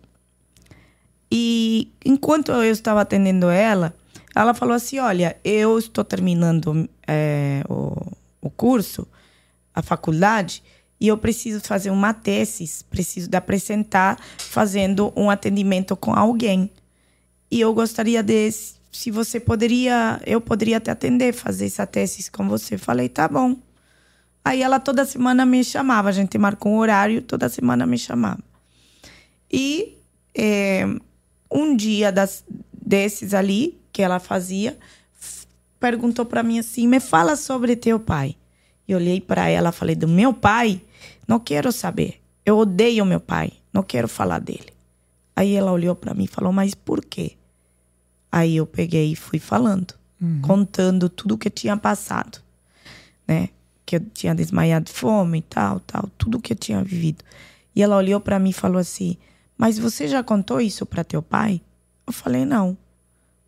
E 1.32 1.92
enquanto 2.06 2.52
eu 2.52 2.64
estava 2.64 3.02
atendendo 3.02 3.50
ela, 3.50 3.96
ela 4.36 4.54
falou 4.54 4.76
assim: 4.76 5.00
Olha, 5.00 5.38
eu 5.44 5.80
estou 5.80 6.04
terminando 6.04 6.88
eh, 7.08 7.64
o, 7.70 7.96
o 8.48 8.50
curso, 8.50 9.08
a 9.74 9.82
faculdade, 9.82 10.64
e 11.00 11.08
eu 11.08 11.18
preciso 11.18 11.60
fazer 11.62 11.90
uma 11.90 12.14
tese, 12.14 12.84
preciso 12.90 13.30
de 13.30 13.36
apresentar 13.36 14.18
fazendo 14.38 15.12
um 15.16 15.30
atendimento 15.30 15.96
com 15.96 16.14
alguém. 16.14 16.72
E 17.52 17.60
eu 17.60 17.74
gostaria 17.74 18.24
de, 18.24 18.50
se 18.92 19.12
você 19.12 19.40
poderia, 19.40 20.22
eu 20.26 20.40
poderia 20.40 20.80
te 20.80 20.90
atender, 20.90 21.34
fazer 21.34 21.66
essa 21.66 21.86
tese 21.86 22.32
com 22.32 22.48
você. 22.48 22.78
Falei, 22.78 23.10
tá 23.10 23.28
bom. 23.28 23.58
Aí 24.44 24.62
ela 24.62 24.80
toda 24.80 25.06
semana 25.06 25.46
me 25.46 25.64
chamava, 25.64 26.10
a 26.10 26.12
gente 26.12 26.38
marcou 26.38 26.72
um 26.72 26.78
horário, 26.78 27.22
toda 27.22 27.50
semana 27.50 27.86
me 27.86 27.98
chamava. 27.98 28.40
E 29.52 29.98
eh, 30.36 30.86
um 31.52 31.76
dia 31.76 32.12
das, 32.12 32.44
desses 32.72 33.34
ali, 33.34 33.80
que 33.92 34.02
ela 34.02 34.20
fazia, 34.20 34.78
perguntou 35.86 36.26
para 36.26 36.42
mim 36.42 36.58
assim: 36.58 36.88
me 36.88 37.00
fala 37.00 37.36
sobre 37.36 37.76
teu 37.76 38.00
pai. 38.00 38.36
E 38.88 38.96
olhei 38.96 39.22
para 39.22 39.48
ela 39.48 39.70
e 39.70 39.72
falei: 39.72 39.96
do 39.96 40.08
meu 40.08 40.34
pai? 40.34 40.82
Não 41.28 41.40
quero 41.40 41.72
saber. 41.72 42.20
Eu 42.44 42.58
odeio 42.58 43.06
meu 43.06 43.20
pai, 43.20 43.54
não 43.72 43.84
quero 43.84 44.08
falar 44.08 44.40
dele. 44.40 44.74
Aí 45.36 45.54
ela 45.54 45.72
olhou 45.72 45.96
para 45.96 46.16
mim 46.16 46.24
e 46.24 46.28
falou: 46.28 46.52
mas 46.52 46.74
por 46.74 47.06
quê? 47.06 47.34
Aí 48.32 48.58
eu 48.58 48.66
peguei 48.66 49.12
e 49.12 49.16
fui 49.16 49.38
falando, 49.38 49.94
contando 50.42 51.08
tudo 51.08 51.36
o 51.36 51.38
que 51.38 51.52
tinha 51.52 51.78
passado, 51.78 52.40
né? 53.28 53.50
Que 53.86 53.98
eu 53.98 54.00
tinha 54.00 54.34
desmaiado 54.34 54.86
de 54.86 54.92
fome 54.92 55.38
e 55.38 55.42
tal, 55.44 55.80
tal, 55.82 56.10
tudo 56.18 56.42
que 56.42 56.54
eu 56.54 56.58
tinha 56.58 56.84
vivido. 56.84 57.24
E 57.76 57.84
ela 57.84 57.96
olhou 57.96 58.20
para 58.20 58.40
mim 58.40 58.50
e 58.50 58.54
falou 58.54 58.80
assim: 58.80 59.18
Mas 59.56 59.78
você 59.78 60.08
já 60.08 60.24
contou 60.24 60.60
isso 60.60 60.84
para 60.84 61.04
teu 61.04 61.22
pai? 61.22 61.62
Eu 62.08 62.12
falei: 62.12 62.44
Não. 62.44 62.76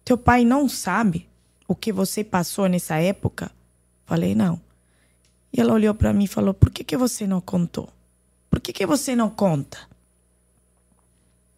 Teu 0.06 0.18
pai 0.20 0.46
não 0.46 0.70
sabe 0.70 1.28
o 1.68 1.76
que 1.76 1.92
você 1.92 2.24
passou 2.24 2.68
nessa 2.68 2.96
época? 2.98 3.52
Falei: 4.06 4.34
Não. 4.34 4.60
E 5.52 5.60
ela 5.60 5.74
olhou 5.74 5.94
para 5.94 6.14
mim 6.14 6.24
e 6.24 6.28
falou: 6.28 6.54
Por 6.54 6.70
que, 6.70 6.84
que 6.84 6.96
você 6.96 7.28
não 7.28 7.42
contou? 7.42 7.90
Por 8.50 8.60
que, 8.60 8.72
que 8.72 8.86
você 8.86 9.16
não 9.16 9.30
conta? 9.30 9.78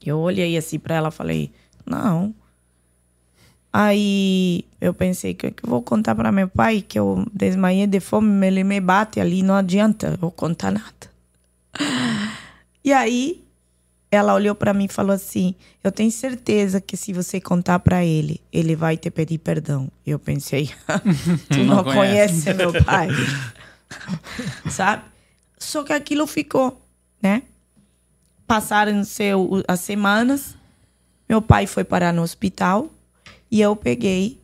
Eu 0.03 0.19
olhei 0.19 0.57
assim 0.57 0.79
para 0.79 0.95
ela 0.95 1.09
e 1.09 1.11
falei: 1.11 1.51
Não. 1.85 2.33
Aí 3.71 4.65
eu 4.81 4.93
pensei 4.95 5.35
que 5.35 5.45
eu 5.45 5.53
vou 5.61 5.83
contar 5.83 6.15
para 6.15 6.31
meu 6.31 6.49
pai 6.49 6.81
que 6.81 6.97
eu 6.97 7.23
desmaiei 7.31 7.85
de 7.85 7.99
fome, 7.99 8.47
ele 8.47 8.63
me 8.63 8.79
bate 8.81 9.19
ali, 9.19 9.43
não 9.43 9.53
adianta 9.55 10.17
eu 10.21 10.31
contar 10.31 10.71
nada. 10.71 11.09
E 12.81 12.93
aí 12.93 13.43
ela 14.11 14.33
olhou 14.33 14.55
para 14.55 14.73
mim 14.73 14.85
e 14.85 14.93
falou 14.93 15.11
assim: 15.13 15.53
"Eu 15.83 15.91
tenho 15.91 16.11
certeza 16.11 16.81
que 16.81 16.97
se 16.97 17.13
você 17.13 17.39
contar 17.39 17.79
para 17.79 18.03
ele, 18.03 18.41
ele 18.51 18.75
vai 18.75 18.97
te 18.97 19.09
pedir 19.11 19.37
perdão". 19.37 19.91
Eu 20.05 20.17
pensei: 20.19 20.71
"Tu 21.49 21.59
não, 21.59 21.77
Não 21.77 21.83
conhece. 21.83 22.43
conhece 22.43 22.53
meu 22.53 22.71
pai". 22.83 23.09
Sabe? 24.69 25.03
Só 25.57 25.83
que 25.83 25.93
aquilo 25.93 26.25
ficou, 26.25 26.81
né? 27.21 27.43
Passaram-se 28.47 29.23
as 29.67 29.79
semanas, 29.81 30.55
meu 31.27 31.41
pai 31.41 31.67
foi 31.67 31.83
parar 31.83 32.11
no 32.13 32.21
hospital 32.23 32.89
e 33.51 33.61
eu 33.61 33.75
peguei 33.75 34.39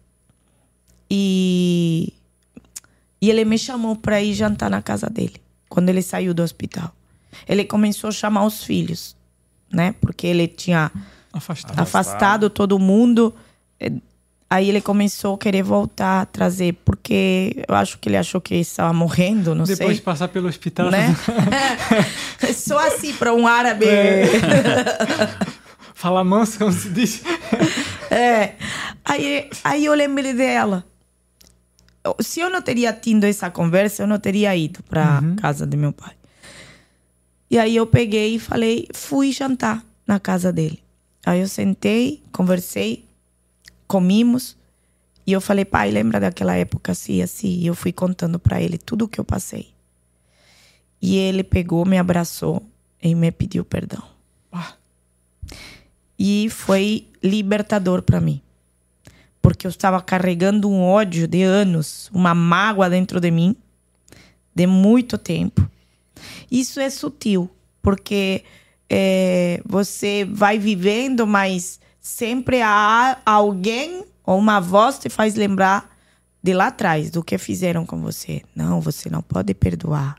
e 1.10 2.14
e 3.22 3.30
ele 3.30 3.46
me 3.46 3.58
chamou 3.58 3.96
para 3.96 4.22
ir 4.22 4.34
jantar 4.34 4.70
na 4.70 4.82
casa 4.82 5.10
dele 5.10 5.42
quando 5.70 5.90
ele 5.90 6.02
saiu 6.02 6.34
do 6.34 6.44
hospital. 6.44 6.94
Ele 7.48 7.64
começou 7.66 8.10
a 8.10 8.14
chamar 8.14 8.46
os 8.46 8.64
filhos, 8.64 9.16
né? 9.76 9.94
Porque 10.02 10.26
ele 10.26 10.48
tinha 10.48 10.92
Afastado. 11.34 11.80
afastado 11.80 12.50
todo 12.50 12.80
mundo. 12.80 13.34
Eh, 13.80 13.92
Aí 14.48 14.70
ele 14.70 14.80
começou 14.80 15.36
a 15.36 15.38
querer 15.40 15.64
voltar, 15.64 16.22
a 16.22 16.26
trazer, 16.26 16.74
porque 16.86 17.64
eu 17.68 17.76
acho 17.76 17.98
que 17.98 18.08
ele 18.08 18.16
achou 18.16 18.40
que 18.40 18.54
estava 18.56 18.94
morrendo, 18.94 19.56
não 19.56 19.66
Depois 19.66 19.88
sei 19.90 19.96
de 19.96 20.02
passar 20.02 20.28
pelo 20.28 20.48
hospital. 20.48 20.92
né? 20.92 21.14
Só 22.54 22.78
assim 22.88 23.12
para 23.14 23.34
um 23.34 23.48
árabe. 23.48 23.86
Falar 25.96 26.24
manso, 26.24 26.60
como 26.60 26.72
se 26.72 26.90
diz. 26.90 27.24
É. 28.12 28.54
Aí, 29.04 29.50
aí 29.64 29.86
eu 29.86 29.94
lembrei 29.96 30.34
dela. 30.34 30.86
Se 32.20 32.40
eu 32.40 32.50
não 32.50 32.62
teria 32.62 32.94
tido 32.94 33.24
essa 33.24 33.50
conversa, 33.50 34.04
eu 34.04 34.08
não 34.08 34.20
teria 34.20 34.56
ido 34.56 34.84
para 34.84 35.22
casa 35.42 35.66
de 35.66 35.76
meu 35.76 35.92
pai. 35.92 36.14
E 37.50 37.60
aí 37.60 37.76
eu 37.76 37.86
peguei 37.86 38.36
e 38.36 38.40
falei, 38.40 38.88
fui 38.94 39.32
jantar 39.32 39.86
na 40.06 40.20
casa 40.20 40.52
dele. 40.52 40.84
Aí 41.26 41.40
eu 41.42 41.48
sentei, 41.48 42.24
conversei, 42.32 43.06
comimos. 43.88 44.58
E 45.26 45.32
eu 45.32 45.42
falei, 45.42 45.66
pai, 45.66 45.90
lembra 45.92 46.20
daquela 46.20 46.56
época 46.56 46.92
assim, 46.92 47.22
assim? 47.22 47.60
E 47.60 47.68
eu 47.68 47.76
fui 47.76 47.92
contando 47.92 48.40
para 48.40 48.62
ele 48.62 48.78
tudo 48.78 49.06
o 49.06 49.08
que 49.08 49.20
eu 49.20 49.26
passei. 49.26 49.74
E 51.02 51.18
ele 51.18 51.44
pegou, 51.44 51.86
me 51.86 51.98
abraçou 51.98 52.64
e 53.02 53.14
me 53.14 53.32
pediu 53.32 53.66
perdão. 53.66 54.04
Ah, 54.52 54.74
E 56.18 56.50
foi 56.50 57.08
libertador 57.24 58.02
para 58.02 58.22
mim. 58.22 58.42
Porque 59.42 59.68
eu 59.68 59.70
estava 59.70 60.02
carregando 60.02 60.70
um 60.70 60.82
ódio 60.82 61.28
de 61.28 61.44
anos, 61.44 62.10
uma 62.12 62.34
mágoa 62.34 62.90
dentro 62.90 63.20
de 63.20 63.30
mim, 63.30 63.56
de 64.54 64.66
muito 64.66 65.18
tempo. 65.18 65.70
Isso 66.56 66.80
é 66.80 66.90
sutil, 66.90 67.50
porque 67.82 68.44
é, 68.90 69.62
você 69.66 70.26
vai 70.32 70.58
vivendo, 70.58 71.28
mas 71.28 71.82
sempre 72.00 72.62
há 72.62 73.18
alguém 73.26 74.06
ou 74.26 74.38
uma 74.38 74.62
voz 74.62 74.98
te 74.98 75.10
faz 75.10 75.36
lembrar 75.36 75.94
de 76.42 76.54
lá 76.54 76.68
atrás, 76.68 77.10
do 77.10 77.24
que 77.24 77.38
fizeram 77.40 77.86
com 77.86 78.00
você. 78.00 78.42
Não, 78.56 78.80
você 78.80 79.10
não 79.10 79.22
pode 79.22 79.54
perdoar. 79.56 80.16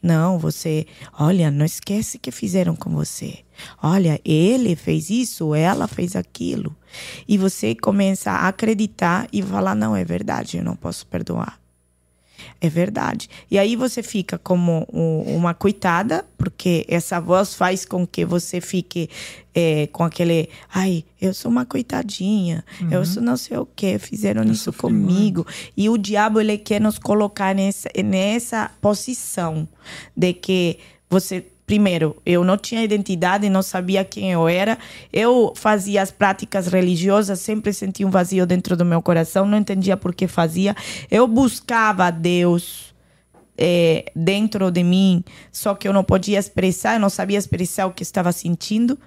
Não, 0.00 0.38
você. 0.38 0.86
Olha, 1.18 1.50
não 1.50 1.66
esquece 1.66 2.16
que 2.16 2.30
fizeram 2.30 2.76
com 2.76 2.90
você. 2.90 3.40
Olha, 3.82 4.20
ele 4.24 4.76
fez 4.76 5.10
isso, 5.10 5.54
ela 5.54 5.88
fez 5.88 6.14
aquilo. 6.14 6.74
E 7.26 7.36
você 7.36 7.74
começa 7.74 8.30
a 8.30 8.48
acreditar 8.48 9.28
e 9.32 9.42
falar: 9.42 9.74
não, 9.74 9.96
é 9.96 10.04
verdade, 10.04 10.58
eu 10.58 10.64
não 10.64 10.76
posso 10.76 11.04
perdoar. 11.08 11.58
É 12.60 12.68
verdade. 12.68 13.28
E 13.50 13.58
aí 13.58 13.74
você 13.76 14.02
fica 14.02 14.38
como 14.38 14.86
um- 14.92 15.36
uma 15.36 15.54
coitada, 15.54 16.24
porque 16.36 16.84
essa 16.88 17.20
voz 17.20 17.54
faz 17.54 17.84
com 17.84 18.06
que 18.06 18.24
você 18.24 18.60
fique 18.60 19.08
é, 19.54 19.88
com 19.88 20.04
aquele. 20.04 20.48
Ai, 20.72 21.04
eu 21.20 21.34
sou 21.34 21.50
uma 21.50 21.64
coitadinha, 21.66 22.64
eu 22.90 23.04
sou 23.04 23.20
não 23.22 23.36
sei 23.36 23.56
o 23.56 23.66
que, 23.66 23.98
fizeram 23.98 24.44
isso 24.44 24.64
sofri 24.64 24.80
comigo. 24.82 25.46
E 25.76 25.88
o 25.88 25.98
diabo, 25.98 26.40
ele 26.40 26.56
quer 26.58 26.80
nos 26.80 26.96
colocar 26.98 27.54
nessa, 27.54 27.88
nessa 28.04 28.70
posição 28.80 29.68
de 30.16 30.32
que 30.32 30.78
você. 31.10 31.44
Primeiro, 31.68 32.16
eu 32.24 32.42
não 32.44 32.56
tinha 32.56 32.82
identidade, 32.82 33.50
não 33.50 33.60
sabia 33.60 34.02
quem 34.02 34.32
eu 34.32 34.48
era. 34.48 34.78
Eu 35.12 35.52
fazia 35.54 36.00
as 36.00 36.10
práticas 36.10 36.66
religiosas, 36.66 37.40
sempre 37.40 37.74
senti 37.74 38.06
um 38.06 38.10
vazio 38.10 38.46
dentro 38.46 38.74
do 38.74 38.86
meu 38.86 39.02
coração, 39.02 39.44
não 39.44 39.58
entendia 39.58 39.94
por 39.94 40.14
que 40.14 40.26
fazia. 40.26 40.74
Eu 41.10 41.28
buscava 41.28 42.10
Deus 42.10 42.94
é, 43.58 44.10
dentro 44.16 44.70
de 44.70 44.82
mim, 44.82 45.22
só 45.52 45.74
que 45.74 45.86
eu 45.86 45.92
não 45.92 46.02
podia 46.02 46.38
expressar, 46.38 46.94
eu 46.94 47.00
não 47.00 47.10
sabia 47.10 47.36
expressar 47.36 47.84
o 47.84 47.92
que 47.92 48.02
estava 48.02 48.32
sentindo. 48.32 48.98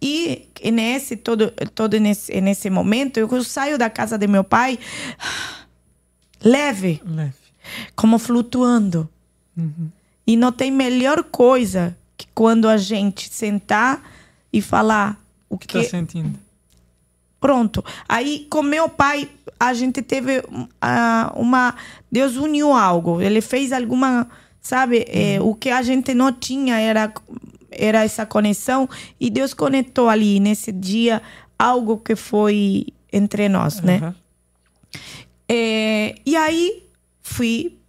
E 0.00 0.48
nesse 0.72 1.14
todo 1.14 1.50
todo 1.74 2.00
nesse, 2.00 2.40
nesse 2.40 2.70
momento 2.70 3.18
eu 3.18 3.44
saio 3.44 3.76
da 3.76 3.90
casa 3.90 4.16
de 4.16 4.26
meu 4.26 4.42
pai 4.42 4.78
leve, 6.42 7.02
Leve. 7.04 7.34
como 7.94 8.18
flutuando. 8.18 9.06
E 10.32 10.36
não 10.36 10.50
tem 10.50 10.70
melhor 10.70 11.22
coisa 11.24 11.94
que 12.16 12.26
quando 12.34 12.66
a 12.66 12.78
gente 12.78 13.28
sentar 13.30 14.02
e 14.50 14.62
falar 14.62 15.22
o 15.46 15.58
que 15.58 15.66
tá 15.66 15.78
que 15.78 15.84
sentindo? 15.84 16.38
Pronto. 17.38 17.84
Aí, 18.08 18.46
com 18.48 18.62
meu 18.62 18.88
pai, 18.88 19.28
a 19.60 19.74
gente 19.74 20.00
teve 20.00 20.42
ah, 20.80 21.30
uma. 21.36 21.74
Deus 22.10 22.36
uniu 22.36 22.72
algo. 22.72 23.20
Ele 23.20 23.42
fez 23.42 23.72
alguma. 23.72 24.26
Sabe? 24.58 25.04
eh, 25.06 25.38
o 25.42 25.54
que 25.54 25.68
a 25.68 25.82
gente 25.82 26.14
não 26.14 26.32
tinha 26.32 26.80
era, 26.80 27.12
era 27.70 28.02
essa 28.02 28.24
conexão. 28.24 28.88
E 29.20 29.28
Deus 29.28 29.52
conectou 29.52 30.08
ali, 30.08 30.40
nesse 30.40 30.72
dia, 30.72 31.20
algo 31.58 31.98
que 31.98 32.16
foi 32.16 32.86
entre 33.12 33.50
nós, 33.50 33.82
né? 33.82 33.96
Aham. 33.96 34.14
É, 35.46 36.14
e 36.24 36.34
aí 36.34 36.84
fui 37.20 37.81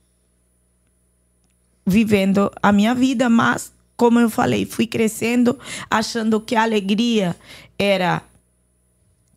vivendo 1.86 2.52
a 2.62 2.72
minha 2.72 2.94
vida, 2.96 3.30
mas 3.30 3.72
como 3.96 4.20
eu 4.20 4.30
falei, 4.30 4.66
fui 4.66 4.88
crescendo 4.88 5.58
achando 5.90 6.40
que 6.42 6.56
a 6.56 6.64
alegria 6.64 7.36
era 7.78 8.22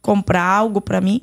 comprar 0.01 0.43
algo 0.45 0.81
para 0.81 1.01
mim. 1.01 1.23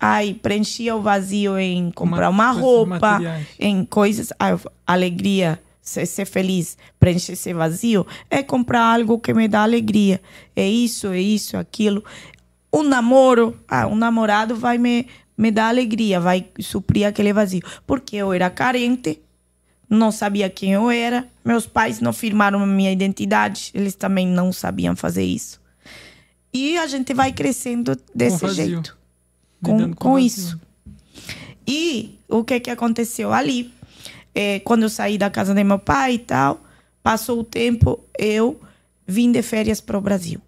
Aí 0.00 0.34
preenchia 0.34 0.94
o 0.94 1.00
vazio 1.00 1.56
em 1.58 1.90
comprar 1.90 2.28
uma 2.28 2.46
coisas 2.48 2.62
roupa, 2.62 2.90
materiais. 2.98 3.46
em 3.58 3.84
coisas. 3.84 4.30
Eu- 4.40 4.72
alegria, 4.86 5.60
ser, 5.80 6.04
ser 6.06 6.26
feliz, 6.26 6.76
preencher 6.98 7.32
esse 7.32 7.54
vazio, 7.54 8.06
é 8.28 8.42
comprar 8.42 8.82
algo 8.94 9.18
que 9.18 9.32
me 9.32 9.46
dá 9.48 9.62
alegria. 9.62 10.20
É 10.54 10.66
isso, 10.68 11.08
é 11.08 11.20
isso, 11.20 11.56
aquilo. 11.56 12.04
Um 12.72 12.82
namoro, 12.82 13.56
ah, 13.68 13.86
um 13.86 13.94
namorado 13.94 14.56
vai 14.56 14.78
me, 14.78 15.06
me 15.38 15.50
dar 15.52 15.68
alegria, 15.68 16.18
vai 16.20 16.44
suprir 16.58 17.06
aquele 17.06 17.32
vazio. 17.32 17.62
Porque 17.86 18.16
eu 18.16 18.32
era 18.32 18.50
carente, 18.50 19.20
não 19.94 20.10
sabia 20.10 20.50
quem 20.50 20.72
eu 20.72 20.90
era, 20.90 21.26
meus 21.44 21.66
pais 21.66 22.00
não 22.00 22.12
firmaram 22.12 22.62
a 22.62 22.66
minha 22.66 22.92
identidade, 22.92 23.70
eles 23.74 23.94
também 23.94 24.26
não 24.26 24.52
sabiam 24.52 24.96
fazer 24.96 25.24
isso. 25.24 25.60
E 26.52 26.78
a 26.78 26.86
gente 26.86 27.12
vai 27.12 27.32
crescendo 27.32 27.98
desse 28.14 28.40
vazio. 28.40 28.64
jeito. 28.64 28.96
Com, 29.62 29.92
com 29.94 30.12
vazio. 30.12 30.26
isso. 30.26 30.60
E 31.66 32.18
o 32.28 32.44
que 32.44 32.60
que 32.60 32.70
aconteceu 32.70 33.32
ali? 33.32 33.72
É, 34.34 34.60
quando 34.60 34.82
eu 34.82 34.88
saí 34.88 35.16
da 35.16 35.30
casa 35.30 35.54
de 35.54 35.64
meu 35.64 35.78
pai 35.78 36.14
e 36.14 36.18
tal, 36.18 36.62
passou 37.02 37.40
o 37.40 37.44
tempo, 37.44 38.00
eu 38.18 38.60
vim 39.06 39.30
de 39.30 39.42
férias 39.42 39.80
para 39.80 39.98
o 39.98 40.00
Brasil. 40.00 40.40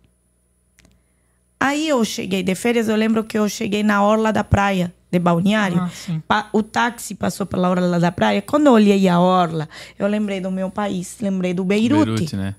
Aí 1.58 1.88
eu 1.88 2.04
cheguei 2.04 2.42
de 2.42 2.54
férias, 2.54 2.88
eu 2.88 2.96
lembro 2.96 3.24
que 3.24 3.38
eu 3.38 3.48
cheguei 3.48 3.82
na 3.82 4.02
orla 4.02 4.32
da 4.32 4.44
praia 4.44 4.92
de 5.18 5.24
Balneário. 5.24 5.90
Ah, 6.28 6.46
o 6.52 6.62
táxi 6.62 7.14
passou 7.14 7.46
pela 7.46 7.68
orla 7.70 7.98
da 7.98 8.12
praia. 8.12 8.42
Quando 8.42 8.66
eu 8.66 8.72
olhei 8.72 9.08
a 9.08 9.18
orla, 9.20 9.68
eu 9.98 10.06
lembrei 10.06 10.40
do 10.40 10.50
meu 10.50 10.70
país, 10.70 11.16
lembrei 11.20 11.52
do 11.54 11.64
Beirute. 11.64 12.04
Beirute, 12.04 12.36
né? 12.36 12.54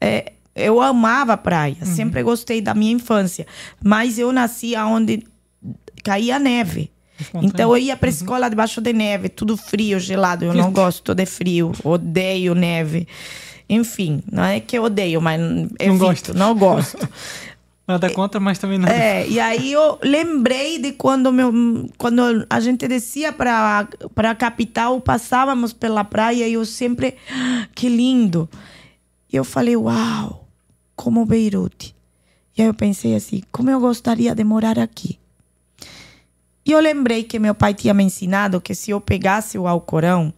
É, 0.00 0.32
eu 0.54 0.80
amava 0.80 1.32
a 1.34 1.36
praia, 1.36 1.76
Uhum. 1.80 1.86
sempre 1.86 2.22
gostei 2.22 2.60
da 2.60 2.74
minha 2.74 2.92
infância. 2.92 3.46
Mas 3.82 4.18
eu 4.18 4.32
nasci 4.32 4.74
onde 4.76 5.24
caía 6.02 6.38
neve. 6.38 6.90
Então 7.34 7.70
eu 7.70 7.78
ia 7.78 7.96
para 7.96 8.08
escola 8.08 8.48
debaixo 8.50 8.80
de 8.80 8.92
neve, 8.92 9.28
tudo 9.28 9.56
frio, 9.56 10.00
gelado. 10.00 10.44
Eu 10.44 10.52
não 10.54 10.72
gosto 10.72 11.14
de 11.14 11.24
frio, 11.24 11.72
odeio 11.84 12.54
neve. 12.54 13.06
Enfim, 13.68 14.20
não 14.30 14.42
é 14.44 14.58
que 14.60 14.76
eu 14.76 14.82
odeio, 14.84 15.20
mas 15.22 15.40
evito, 15.78 15.98
gosta. 15.98 16.34
não 16.34 16.54
gosto. 16.54 17.08
Nada 17.86 18.08
contra, 18.10 18.38
mas 18.38 18.58
também 18.58 18.78
nada. 18.78 18.94
É, 18.94 19.28
e 19.28 19.40
aí 19.40 19.72
eu 19.72 19.98
lembrei 20.02 20.78
de 20.78 20.92
quando, 20.92 21.32
meu, 21.32 21.52
quando 21.98 22.46
a 22.48 22.60
gente 22.60 22.86
descia 22.86 23.32
para 23.32 23.88
a 24.16 24.34
capital, 24.34 25.00
passávamos 25.00 25.72
pela 25.72 26.04
praia 26.04 26.46
e 26.46 26.52
eu 26.52 26.64
sempre, 26.64 27.16
"Ah, 27.30 27.66
que 27.74 27.88
lindo. 27.88 28.48
E 29.32 29.36
eu 29.36 29.44
falei, 29.44 29.76
uau, 29.76 30.46
como 30.94 31.26
Beirute. 31.26 31.94
E 32.56 32.62
aí 32.62 32.68
eu 32.68 32.74
pensei 32.74 33.14
assim, 33.14 33.42
como 33.50 33.70
eu 33.70 33.80
gostaria 33.80 34.34
de 34.34 34.44
morar 34.44 34.78
aqui. 34.78 35.18
E 36.64 36.70
eu 36.70 36.78
lembrei 36.78 37.24
que 37.24 37.38
meu 37.38 37.54
pai 37.54 37.74
tinha 37.74 37.92
me 37.92 38.04
ensinado 38.04 38.60
que 38.60 38.74
se 38.74 38.92
eu 38.92 39.00
pegasse 39.00 39.58
o 39.58 39.66
Alcorão, 39.66 40.32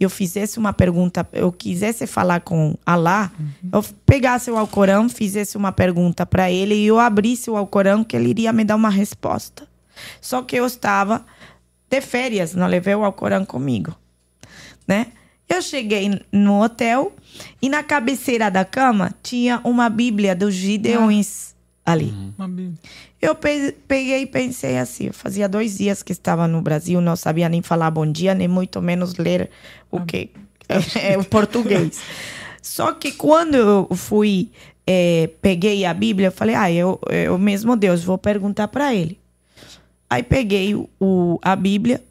eu 0.00 0.08
fizesse 0.08 0.58
uma 0.58 0.72
pergunta, 0.72 1.26
eu 1.32 1.50
quisesse 1.50 2.06
falar 2.06 2.40
com 2.40 2.76
Allah, 2.86 3.32
eu 3.72 3.82
pegasse 4.06 4.50
o 4.50 4.56
Alcorão, 4.56 5.08
fizesse 5.08 5.56
uma 5.56 5.72
pergunta 5.72 6.24
para 6.24 6.50
ele 6.50 6.74
e 6.74 6.86
eu 6.86 6.98
abrisse 6.98 7.50
o 7.50 7.56
Alcorão 7.56 8.04
que 8.04 8.16
ele 8.16 8.30
iria 8.30 8.52
me 8.52 8.64
dar 8.64 8.76
uma 8.76 8.90
resposta. 8.90 9.66
Só 10.20 10.42
que 10.42 10.56
eu 10.56 10.66
estava 10.66 11.24
de 11.90 12.00
férias, 12.00 12.54
não 12.54 12.66
levei 12.66 12.94
o 12.94 13.04
Alcorão 13.04 13.44
comigo, 13.44 13.94
né? 14.86 15.08
Eu 15.48 15.62
cheguei 15.62 16.20
no 16.30 16.62
hotel 16.62 17.12
e 17.60 17.68
na 17.68 17.82
cabeceira 17.82 18.50
da 18.50 18.64
cama 18.64 19.14
tinha 19.22 19.60
uma 19.64 19.88
Bíblia 19.88 20.36
dos 20.36 20.54
Gideões 20.54 21.47
ali. 21.92 22.12
Bíblia. 22.38 22.74
Eu 23.20 23.34
pe- 23.34 23.74
peguei 23.86 24.22
e 24.22 24.26
pensei 24.26 24.78
assim, 24.78 25.10
fazia 25.12 25.48
dois 25.48 25.78
dias 25.78 26.02
que 26.02 26.12
estava 26.12 26.46
no 26.46 26.60
Brasil, 26.62 27.00
não 27.00 27.16
sabia 27.16 27.48
nem 27.48 27.62
falar 27.62 27.90
bom 27.90 28.06
dia, 28.10 28.34
nem 28.34 28.46
muito 28.48 28.80
menos 28.82 29.14
ler 29.16 29.50
o 29.90 30.00
que 30.04 30.30
é, 31.00 31.16
o 31.18 31.24
português. 31.24 32.00
Só 32.62 32.92
que 32.92 33.12
quando 33.12 33.54
eu 33.56 33.88
fui, 33.96 34.50
eh, 34.86 35.30
peguei 35.40 35.84
a 35.86 35.94
Bíblia, 35.94 36.28
eu 36.28 36.32
falei, 36.32 36.54
ah, 36.54 36.70
eu, 36.70 37.00
eu 37.08 37.38
mesmo 37.38 37.74
Deus, 37.76 38.04
vou 38.04 38.18
perguntar 38.18 38.68
para 38.68 38.94
ele. 38.94 39.18
Aí 40.10 40.22
peguei 40.22 40.74
o- 40.74 40.88
o, 41.00 41.38
a 41.42 41.56
Bíblia 41.56 42.02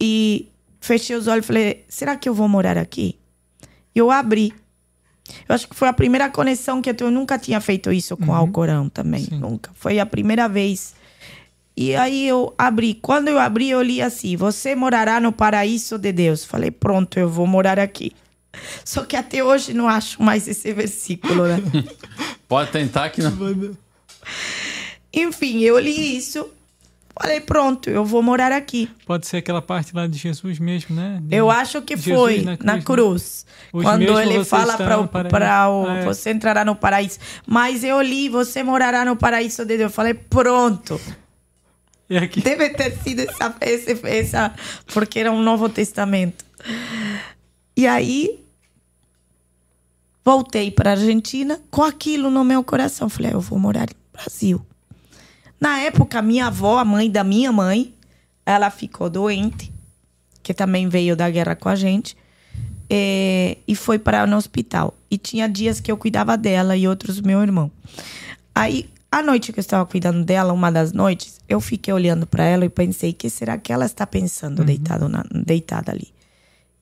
e 0.00 0.48
fechei 0.80 1.16
os 1.16 1.26
olhos 1.26 1.44
e 1.44 1.46
falei, 1.48 1.84
será 1.88 2.16
que 2.16 2.28
eu 2.28 2.34
vou 2.34 2.48
morar 2.48 2.76
aqui? 2.78 3.18
E 3.94 3.98
eu 3.98 4.10
abri. 4.10 4.52
Eu 5.48 5.54
acho 5.54 5.68
que 5.68 5.74
foi 5.74 5.88
a 5.88 5.92
primeira 5.92 6.28
conexão 6.28 6.82
que 6.82 6.90
eu, 6.90 6.94
tenho. 6.94 7.08
eu 7.08 7.12
nunca 7.12 7.38
tinha 7.38 7.60
feito 7.60 7.90
isso 7.92 8.16
com 8.16 8.26
o 8.26 8.34
Alcorão 8.34 8.88
também, 8.88 9.26
nunca. 9.32 9.70
Foi 9.74 9.98
a 9.98 10.06
primeira 10.06 10.48
vez. 10.48 10.94
E 11.76 11.94
aí 11.96 12.28
eu 12.28 12.54
abri. 12.56 12.94
Quando 12.94 13.28
eu 13.28 13.38
abri, 13.38 13.70
eu 13.70 13.82
li 13.82 14.00
assim: 14.00 14.36
Você 14.36 14.74
morará 14.74 15.20
no 15.20 15.32
paraíso 15.32 15.98
de 15.98 16.12
Deus. 16.12 16.44
Falei, 16.44 16.70
pronto, 16.70 17.18
eu 17.18 17.28
vou 17.28 17.46
morar 17.46 17.78
aqui. 17.78 18.12
Só 18.84 19.04
que 19.04 19.16
até 19.16 19.42
hoje 19.42 19.74
não 19.74 19.88
acho 19.88 20.22
mais 20.22 20.46
esse 20.46 20.72
versículo, 20.72 21.46
né? 21.46 21.58
Pode 22.46 22.70
tentar 22.70 23.10
que 23.10 23.22
não. 23.22 23.32
Enfim, 25.12 25.60
eu 25.60 25.78
li 25.78 26.16
isso. 26.16 26.48
Falei, 27.20 27.40
pronto, 27.40 27.88
eu 27.88 28.04
vou 28.04 28.22
morar 28.22 28.50
aqui. 28.50 28.90
Pode 29.06 29.26
ser 29.26 29.36
aquela 29.36 29.62
parte 29.62 29.94
lá 29.94 30.06
de 30.08 30.18
Jesus 30.18 30.58
mesmo, 30.58 30.96
né? 30.96 31.20
De- 31.22 31.36
Eu 31.36 31.48
acho 31.50 31.80
que 31.82 31.96
Jesus 31.96 32.16
foi 32.18 32.42
na 32.42 32.58
na 32.60 32.82
cruz, 32.82 32.84
cruz. 32.84 33.46
né? 33.72 33.82
Quando 33.82 34.20
ele 34.20 34.44
fala 34.44 34.76
para 34.76 34.98
o, 35.00 35.06
para 35.08 35.70
o 35.70 35.88
É. 35.90 36.04
você 36.04 36.30
entrará 36.32 36.64
no 36.64 36.74
paraíso. 36.74 37.18
Mas 37.46 37.84
eu 37.84 38.00
li, 38.02 38.28
você 38.28 38.64
morará 38.64 39.04
no 39.04 39.14
paraíso 39.14 39.62
de 39.64 39.76
Deus. 39.76 39.80
Eu 39.82 39.90
falei, 39.90 40.12
pronto. 40.14 41.00
E 42.10 42.16
aqui. 42.18 42.40
Deve 42.42 42.70
ter 42.70 42.98
sido 42.98 43.20
essa, 43.20 43.54
esse- 43.60 44.00
essa, 44.06 44.52
porque 44.92 45.20
era 45.20 45.30
um 45.30 45.40
Novo 45.40 45.68
Testamento. 45.68 46.44
E 47.76 47.86
aí 47.86 48.40
voltei 50.24 50.70
para 50.70 50.90
a 50.90 50.92
Argentina 50.94 51.60
com 51.70 51.82
aquilo 51.82 52.28
no 52.30 52.44
meu 52.44 52.64
coração. 52.64 53.08
Falei, 53.08 53.30
"Ah, 53.30 53.34
eu 53.34 53.40
vou 53.40 53.58
morar 53.58 53.86
no 53.88 53.94
Brasil. 54.18 54.66
Na 55.64 55.78
época, 55.78 56.20
minha 56.20 56.48
avó, 56.48 56.76
a 56.76 56.84
mãe 56.84 57.10
da 57.10 57.24
minha 57.24 57.50
mãe, 57.50 57.94
ela 58.44 58.68
ficou 58.68 59.08
doente, 59.08 59.72
que 60.42 60.52
também 60.52 60.90
veio 60.90 61.16
da 61.16 61.30
guerra 61.30 61.56
com 61.56 61.70
a 61.70 61.74
gente, 61.74 62.14
eh, 62.90 63.56
e 63.66 63.74
foi 63.74 63.98
para 63.98 64.26
no 64.26 64.36
hospital. 64.36 64.92
E 65.10 65.16
tinha 65.16 65.48
dias 65.48 65.80
que 65.80 65.90
eu 65.90 65.96
cuidava 65.96 66.36
dela 66.36 66.76
e 66.76 66.86
outros 66.86 67.18
meu 67.18 67.40
irmão. 67.40 67.70
Aí, 68.54 68.90
a 69.10 69.22
noite 69.22 69.54
que 69.54 69.58
eu 69.58 69.62
estava 69.62 69.86
cuidando 69.86 70.22
dela, 70.22 70.52
uma 70.52 70.70
das 70.70 70.92
noites, 70.92 71.40
eu 71.48 71.62
fiquei 71.62 71.94
olhando 71.94 72.26
para 72.26 72.44
ela 72.44 72.66
e 72.66 72.68
pensei, 72.68 73.14
que 73.14 73.30
será 73.30 73.56
que 73.56 73.72
ela 73.72 73.86
está 73.86 74.06
pensando 74.06 74.62
deitado 74.66 75.08
na- 75.08 75.24
deitada 75.32 75.92
ali? 75.92 76.12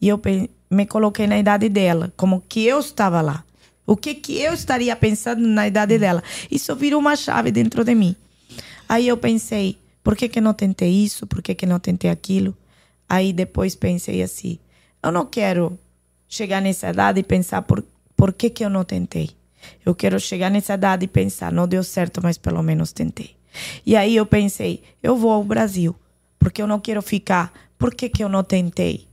E 0.01 0.09
eu 0.09 0.21
me 0.69 0.87
coloquei 0.87 1.29
na 1.29 1.39
idade 1.39 1.69
dela, 1.69 2.13
como 2.17 2.43
que 2.49 2.67
eu 2.67 2.81
estava 2.81 3.21
lá. 3.21 3.45
O 3.87 3.97
que 3.97 4.13
que 4.13 4.41
eu 4.41 4.53
estaria 4.53 4.97
pensando 4.97 5.47
na 5.47 5.69
idade 5.69 5.97
dela? 6.01 6.21
Isso 6.51 6.75
virou 6.75 6.99
uma 6.99 7.15
chave 7.15 7.53
dentro 7.53 7.85
de 7.85 7.95
mim. 7.95 8.17
Aí 8.93 9.09
eu 9.09 9.17
pensei, 9.17 9.79
por 10.05 10.15
que 10.15 10.29
que 10.29 10.39
não 10.39 10.53
tentei 10.53 10.91
isso? 10.91 11.27
Por 11.27 11.41
que 11.41 11.55
que 11.55 11.65
não 11.65 11.81
tentei 11.81 12.11
aquilo? 12.11 12.55
Aí 13.09 13.33
depois 13.33 13.75
pensei 13.75 14.23
assim, 14.23 14.59
eu 15.03 15.11
não 15.11 15.25
quero 15.25 15.79
chegar 16.29 16.61
nessa 16.61 16.91
idade 16.91 17.21
e 17.21 17.23
pensar 17.23 17.63
por, 17.63 17.83
por 18.15 18.35
que 18.35 18.51
que 18.51 18.63
eu 18.63 18.69
não 18.69 18.85
tentei. 18.85 19.31
Eu 19.83 19.95
quero 19.95 20.21
chegar 20.21 20.51
nessa 20.51 20.75
idade 20.75 21.07
e 21.07 21.09
pensar, 21.09 21.51
não 21.51 21.67
deu 21.67 21.83
certo, 21.83 22.21
mas 22.23 22.37
pelo 22.37 22.63
menos 22.63 22.93
tentei. 22.93 23.35
E 23.87 23.97
aí 23.97 24.15
eu 24.15 24.27
pensei, 24.27 24.83
eu 25.03 25.17
vou 25.17 25.31
ao 25.31 25.43
Brasil, 25.43 25.97
porque 26.39 26.61
eu 26.61 26.67
não 26.67 26.79
quero 26.79 27.01
ficar, 27.01 27.51
por 27.79 27.95
que 27.95 28.11
que 28.11 28.23
eu 28.23 28.29
não 28.29 28.45
tentei? 28.45 29.09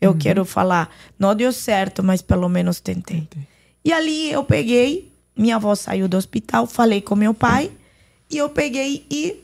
Eu 0.00 0.16
quero 0.16 0.42
falar, 0.46 0.88
não 1.18 1.34
deu 1.34 1.52
certo, 1.52 2.02
mas 2.02 2.22
pelo 2.22 2.48
menos 2.48 2.80
tentei. 2.80 3.28
E 3.84 3.92
ali 3.92 4.32
eu 4.32 4.42
peguei 4.42 5.12
minha 5.36 5.56
avó 5.56 5.74
saiu 5.74 6.08
do 6.08 6.16
hospital, 6.16 6.66
falei 6.66 7.02
com 7.02 7.14
meu 7.14 7.34
pai 7.34 7.70
e 8.30 8.38
eu 8.38 8.48
peguei 8.48 9.04
e 9.10 9.36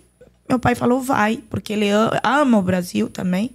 meu 0.48 0.58
pai 0.58 0.74
falou 0.74 1.00
vai, 1.00 1.42
porque 1.48 1.72
ele 1.72 1.88
ama 2.22 2.58
o 2.58 2.62
Brasil 2.62 3.08
também. 3.08 3.50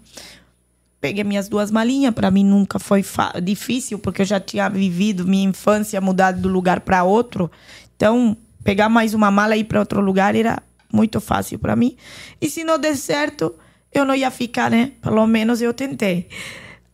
Peguei 0.99 1.23
minhas 1.23 1.47
duas 1.47 1.69
malinhas, 1.69 2.13
para 2.13 2.31
mim 2.31 2.43
nunca 2.43 2.79
foi 2.79 3.05
difícil, 3.43 3.99
porque 3.99 4.23
eu 4.23 4.25
já 4.25 4.39
tinha 4.39 4.67
vivido 4.67 5.27
minha 5.27 5.47
infância, 5.47 6.01
mudado 6.01 6.41
do 6.41 6.49
lugar 6.49 6.79
para 6.79 7.03
outro. 7.03 7.51
Então, 7.95 8.35
pegar 8.63 8.89
mais 8.89 9.13
uma 9.13 9.29
mala 9.29 9.55
e 9.55 9.59
ir 9.59 9.65
para 9.65 9.79
outro 9.79 10.01
lugar 10.01 10.35
era 10.35 10.61
muito 10.91 11.21
fácil 11.21 11.59
para 11.59 11.75
mim. 11.75 11.95
E 12.41 12.49
se 12.49 12.63
não 12.63 12.79
der 12.79 12.95
certo, 12.95 13.53
eu 13.93 14.03
não 14.03 14.15
ia 14.15 14.31
ficar, 14.31 14.71
né? 14.71 14.93
Pelo 15.01 15.27
menos 15.27 15.61
eu 15.61 15.73
tentei. 15.73 16.27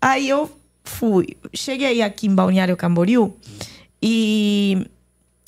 Aí 0.02 0.28
eu 0.28 0.52
fui, 0.84 1.38
cheguei 1.54 2.02
aqui 2.02 2.28
em 2.28 2.36
Balneário 2.36 2.76
Camboriú 2.76 3.34
e 4.02 4.86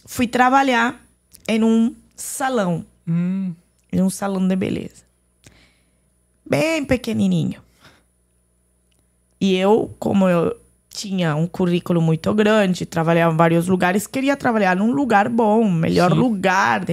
fui 0.05 0.27
trabalhar 0.27 1.05
em 1.47 1.61
um 1.61 1.93
salão. 2.15 2.85
Hum. 3.07 3.53
Em 3.91 4.01
um 4.01 4.09
salão 4.09 4.45
de 4.47 4.55
beleza. 4.55 5.03
Bem 6.47 6.83
pequenininho. 6.85 7.61
E 9.39 9.55
eu, 9.55 9.93
como 9.99 10.29
eu 10.29 10.55
tinha 10.89 11.35
um 11.35 11.45
currículo 11.45 12.01
muito 12.01 12.33
grande, 12.33 12.85
trabalhava 12.85 13.33
em 13.33 13.37
vários 13.37 13.67
lugares, 13.67 14.07
queria 14.07 14.37
trabalhar 14.37 14.75
num 14.75 14.91
lugar 14.91 15.27
bom, 15.27 15.69
melhor 15.69 16.11
Sim. 16.11 16.17
lugar. 16.17 16.85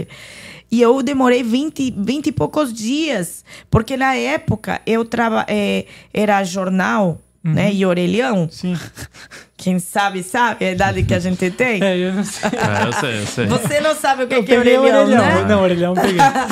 E 0.71 0.81
eu 0.81 1.03
demorei 1.03 1.43
20, 1.43 1.95
20 1.97 2.27
e 2.29 2.33
poucos 2.33 2.73
dias, 2.73 3.45
porque 3.71 3.97
na 3.97 4.15
época 4.15 4.81
eu 4.87 5.05
traba, 5.05 5.45
é, 5.49 5.87
era 6.13 6.43
jornal, 6.45 7.21
uhum. 7.45 7.53
né? 7.53 7.73
E 7.73 7.85
orelhão. 7.85 8.49
Sim. 8.51 8.77
Quem 9.57 9.79
sabe, 9.79 10.23
sabe 10.23 10.65
a 10.65 10.73
idade 10.73 11.05
que 11.05 11.15
a 11.15 11.21
gente 11.21 11.51
tem? 11.51 11.83
É, 11.83 11.97
eu 11.97 12.13
não 12.13 12.25
sei. 12.25 12.51
É, 12.51 12.87
eu 12.87 12.93
sei, 12.93 13.21
eu 13.21 13.27
sei. 13.27 13.47
Você 13.47 13.81
não 13.81 13.95
sabe 13.95 14.25
o 14.25 14.29
que, 14.29 14.43
que 14.43 14.55
é 14.55 14.59
orelhão, 14.59 14.83
orelhão, 14.83 15.07
né? 15.07 15.45
Não, 15.45 15.63
orelhão 15.63 15.95
peguei. 15.95 16.17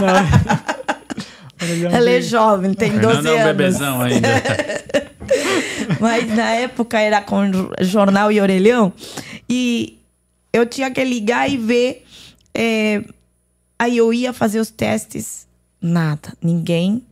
Não. 1.61 1.91
Ela 1.91 2.11
é 2.11 2.23
jovem, 2.23 2.73
tem 2.73 2.93
12 2.99 3.05
anos. 3.07 3.25
Não 3.25 3.33
é 3.33 3.43
um 3.43 3.45
bebezão 3.45 4.01
ainda. 4.01 4.29
Mas 6.01 6.35
na 6.35 6.53
época 6.53 6.99
era 6.99 7.21
com 7.21 7.43
jornal 7.81 8.33
e 8.33 8.41
orelhão. 8.41 8.93
E 9.49 9.99
eu 10.53 10.65
tinha 10.67 10.91
que 10.91 11.05
ligar 11.05 11.51
e 11.51 11.57
ver. 11.57 12.07
É, 12.55 13.03
aí 13.79 13.97
eu 13.97 14.13
ia 14.13 14.33
fazer 14.33 14.61
os 14.61 14.71
testes. 14.71 15.47
Nada. 15.81 16.33
Ninguém. 16.43 17.03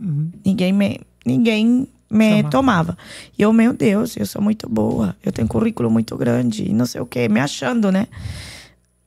Uhum. 0.00 0.30
Ninguém 0.44 0.72
me. 0.72 1.00
Ninguém 1.24 1.88
me 2.12 2.42
tomava. 2.50 2.96
E 3.38 3.42
eu, 3.42 3.52
meu 3.52 3.72
Deus, 3.72 4.16
eu 4.16 4.26
sou 4.26 4.42
muito 4.42 4.68
boa. 4.68 5.16
Eu 5.24 5.32
tenho 5.32 5.46
um 5.46 5.48
currículo 5.48 5.90
muito 5.90 6.16
grande. 6.16 6.68
E 6.68 6.72
não 6.72 6.86
sei 6.86 7.00
o 7.00 7.06
quê. 7.06 7.28
Me 7.28 7.40
achando, 7.40 7.90
né? 7.90 8.06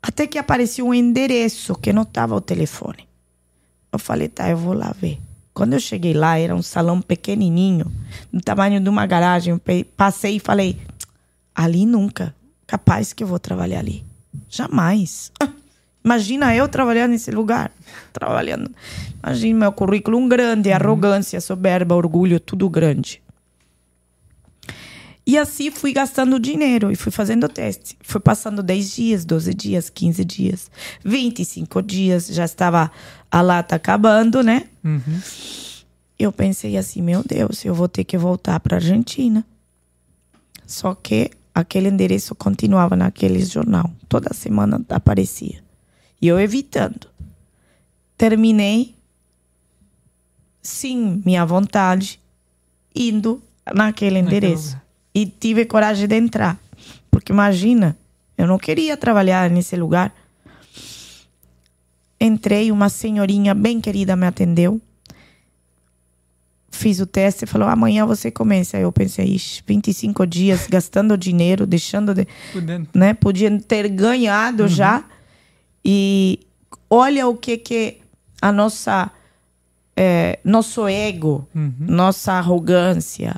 Até 0.02 0.28
que 0.28 0.38
apareceu 0.38 0.88
um 0.88 0.94
endereço 0.94 1.76
que 1.76 1.94
não 1.94 2.04
estava 2.04 2.36
o 2.36 2.42
telefone. 2.42 3.08
Eu 3.92 4.00
falei, 4.00 4.28
tá, 4.28 4.50
eu 4.50 4.58
vou 4.58 4.74
lá 4.74 4.94
ver. 5.00 5.20
Quando 5.54 5.74
eu 5.74 5.80
cheguei 5.80 6.14
lá, 6.14 6.38
era 6.38 6.54
um 6.54 6.62
salão 6.62 7.02
pequenininho, 7.02 7.90
do 8.32 8.42
tamanho 8.42 8.82
de 8.82 8.90
uma 8.90 9.06
garagem. 9.06 9.60
Passei 9.96 10.36
e 10.36 10.40
falei: 10.40 10.78
ali 11.56 11.86
nunca. 11.86 12.36
Capaz 12.68 13.14
que 13.14 13.24
eu 13.24 13.28
vou 13.28 13.40
trabalhar 13.40 13.80
ali. 13.80 14.04
Jamais. 14.50 15.32
Imagina 16.06 16.56
eu 16.56 16.68
trabalhar 16.68 17.08
nesse 17.08 17.32
lugar. 17.32 17.72
Trabalhando. 18.14 18.70
Imagina 19.24 19.60
meu 19.62 19.72
currículo 19.72 20.20
um 20.20 20.30
grande, 20.30 20.70
uhum. 20.70 20.76
arrogância, 20.76 21.42
soberba, 21.42 21.96
orgulho, 21.96 22.40
tudo 22.40 22.70
grande. 22.70 23.24
E 25.26 25.40
assim 25.40 25.72
fui 25.72 25.92
gastando 25.92 26.40
dinheiro 26.40 26.92
e 26.92 26.96
fui 26.96 27.12
fazendo 27.12 27.50
teste. 27.50 27.98
Fui 28.04 28.22
passando 28.22 28.62
10 28.62 28.96
dias, 28.96 29.26
12 29.26 29.54
dias, 29.56 29.90
15 29.90 30.24
dias, 30.24 30.72
25 31.04 31.82
dias, 31.82 32.28
já 32.28 32.46
estava 32.46 32.92
a 33.32 33.42
lata 33.42 33.76
acabando, 33.76 34.44
né? 34.44 34.66
Uhum. 34.84 35.20
Eu 36.20 36.32
pensei 36.32 36.78
assim, 36.78 37.02
meu 37.02 37.24
Deus, 37.28 37.66
eu 37.66 37.74
vou 37.74 37.90
ter 37.90 38.04
que 38.04 38.16
voltar 38.16 38.60
para 38.60 38.78
Argentina. 38.78 39.44
Só 40.68 40.94
que 40.94 41.32
aquele 41.54 41.90
endereço 41.90 42.36
continuava 42.36 42.96
naquele 42.96 43.44
jornal. 43.44 43.92
Toda 44.08 44.32
semana 44.36 44.80
aparecia. 44.90 45.65
E 46.22 46.28
eu 46.28 46.40
evitando. 46.40 47.08
Terminei, 48.18 48.96
sim, 50.62 51.22
minha 51.26 51.46
vontade, 51.46 52.20
indo 52.96 53.42
naquele 53.74 54.20
endereço 54.20 54.78
e 55.14 55.26
tive 55.26 55.66
coragem 55.66 56.08
de 56.08 56.16
entrar. 56.16 56.60
Porque 57.10 57.32
imagina, 57.32 57.98
eu 58.38 58.46
não 58.46 58.58
queria 58.58 58.98
trabalhar 58.98 59.50
nesse 59.50 59.76
lugar. 59.78 60.14
Entrei, 62.20 62.72
uma 62.72 62.90
senhorinha 62.90 63.54
bem 63.54 63.80
querida 63.80 64.16
me 64.16 64.26
atendeu. 64.26 64.82
Fiz 66.70 67.00
o 67.00 67.06
teste 67.06 67.46
e 67.46 67.48
falou: 67.48 67.70
amanhã 67.70 68.06
você 68.06 68.30
começa. 68.30 68.76
Aí 68.76 68.84
eu 68.84 68.92
pensei: 68.92 69.26
ixi, 69.26 69.64
25 69.66 70.28
dias 70.28 70.68
gastando 70.68 71.18
dinheiro, 71.18 71.66
deixando 71.66 72.14
de. 72.14 72.28
Né? 72.94 73.14
Podia 73.14 73.58
ter 73.62 73.88
ganhado 73.88 74.64
uhum. 74.64 74.70
já. 74.70 75.04
E 75.86 76.40
olha 76.90 77.28
o 77.28 77.38
que, 77.38 77.58
que 77.58 77.98
a 78.42 78.52
nossa. 78.52 79.12
É, 79.98 80.40
nosso 80.44 80.90
ego, 80.90 81.48
uhum. 81.56 81.74
nossa 81.80 82.34
arrogância, 82.34 83.34